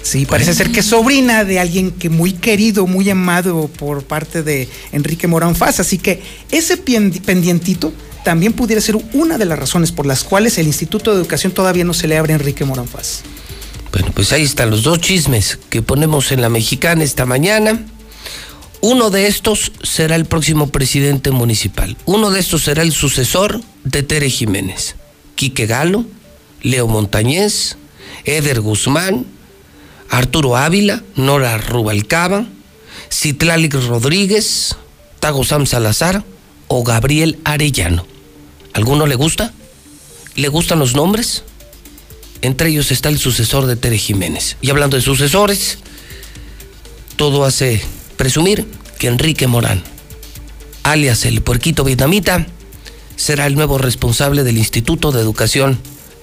[0.02, 4.44] Sí, parece ser que es sobrina de alguien que muy querido, muy amado por parte
[4.44, 7.92] de Enrique Morán Faz, así que ese pendientito
[8.24, 11.84] también pudiera ser una de las razones por las cuales el Instituto de Educación todavía
[11.84, 13.22] no se le abre a Enrique Morán Faz.
[13.92, 17.86] Bueno, pues ahí están los dos chismes que ponemos en la mexicana esta mañana.
[18.80, 21.96] Uno de estos será el próximo presidente municipal.
[22.06, 24.96] Uno de estos será el sucesor de Tere Jiménez.
[25.36, 26.04] Quique Galo,
[26.62, 27.76] Leo Montañez,
[28.24, 29.26] Eder Guzmán,
[30.10, 32.46] Arturo Ávila, Nora Rubalcaba,
[33.12, 34.76] Citlalic Rodríguez,
[35.20, 36.24] Tago Sam Salazar
[36.68, 38.13] o Gabriel Arellano.
[38.74, 39.52] ¿Alguno le gusta?
[40.34, 41.44] ¿Le gustan los nombres?
[42.42, 44.56] Entre ellos está el sucesor de Tere Jiménez.
[44.60, 45.78] Y hablando de sucesores,
[47.16, 47.80] todo hace
[48.16, 48.66] presumir
[48.98, 49.82] que Enrique Morán,
[50.82, 52.46] alias el puerquito vietnamita,
[53.16, 55.78] será el nuevo responsable del Instituto de Educación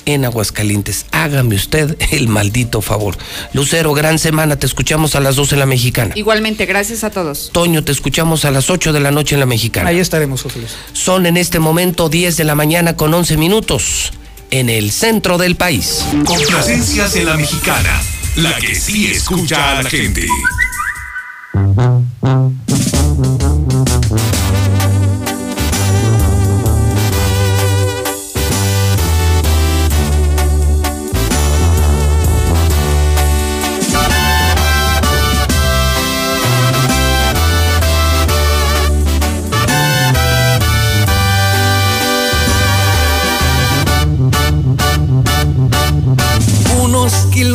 [0.05, 1.05] en Aguascalientes.
[1.11, 3.17] Hágame usted el maldito favor.
[3.53, 4.57] Lucero, gran semana.
[4.57, 6.13] Te escuchamos a las 12 en la Mexicana.
[6.15, 7.49] Igualmente, gracias a todos.
[7.51, 9.89] Toño, te escuchamos a las 8 de la noche en la Mexicana.
[9.89, 10.63] Ahí estaremos, Sofía.
[10.93, 14.11] Son en este momento 10 de la mañana con 11 minutos
[14.51, 16.05] en el centro del país.
[16.25, 18.01] Complacencias en la mexicana,
[18.35, 20.27] la que sí escucha a la gente.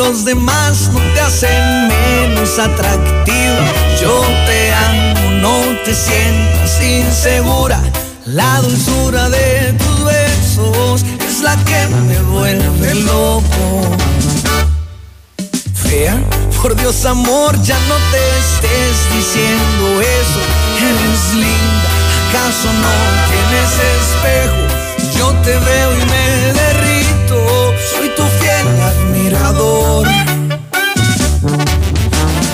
[0.08, 3.64] Los demás no te hacen menos atractiva.
[4.00, 7.80] Yo te amo, no te sientas insegura.
[8.24, 13.96] La dulzura de tus besos es la que me vuelve loco.
[15.74, 16.16] Fea,
[16.60, 20.40] por Dios amor, ya no te estés diciendo eso.
[20.88, 21.90] Eres linda,
[22.28, 22.94] ¿acaso no
[23.30, 24.62] tienes espejo?
[25.18, 26.85] Yo te veo y me derrito,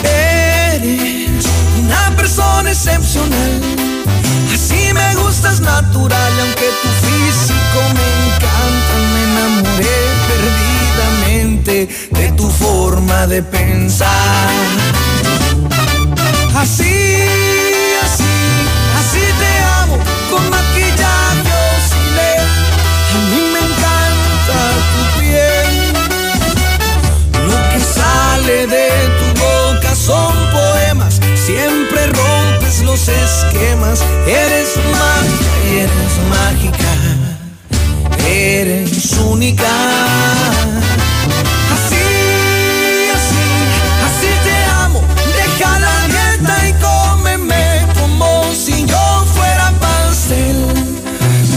[0.04, 1.44] Eres
[1.78, 3.60] una persona excepcional,
[4.54, 13.26] así me gustas natural, aunque tu físico me encanta, me enamoré perdidamente de tu forma
[13.26, 14.50] de pensar.
[16.56, 17.11] Así,
[33.92, 34.00] esquemas.
[34.26, 36.92] Eres mágica, eres mágica.
[38.26, 39.68] Eres única.
[41.74, 42.04] Así,
[43.16, 43.44] así,
[44.06, 45.00] así te amo.
[45.36, 50.66] Deja la dieta y cómeme como si yo fuera pastel.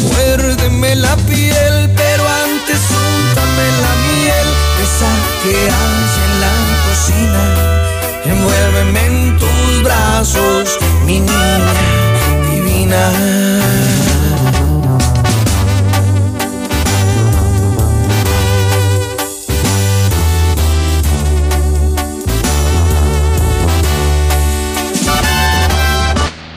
[0.02, 4.48] Muérdeme la piel, pero antes úntame la miel.
[4.84, 5.12] Esa
[5.44, 6.54] que hace en la
[6.86, 7.76] cocina.
[8.26, 11.95] Envuélveme en tus brazos, mi niña
[12.86, 13.65] night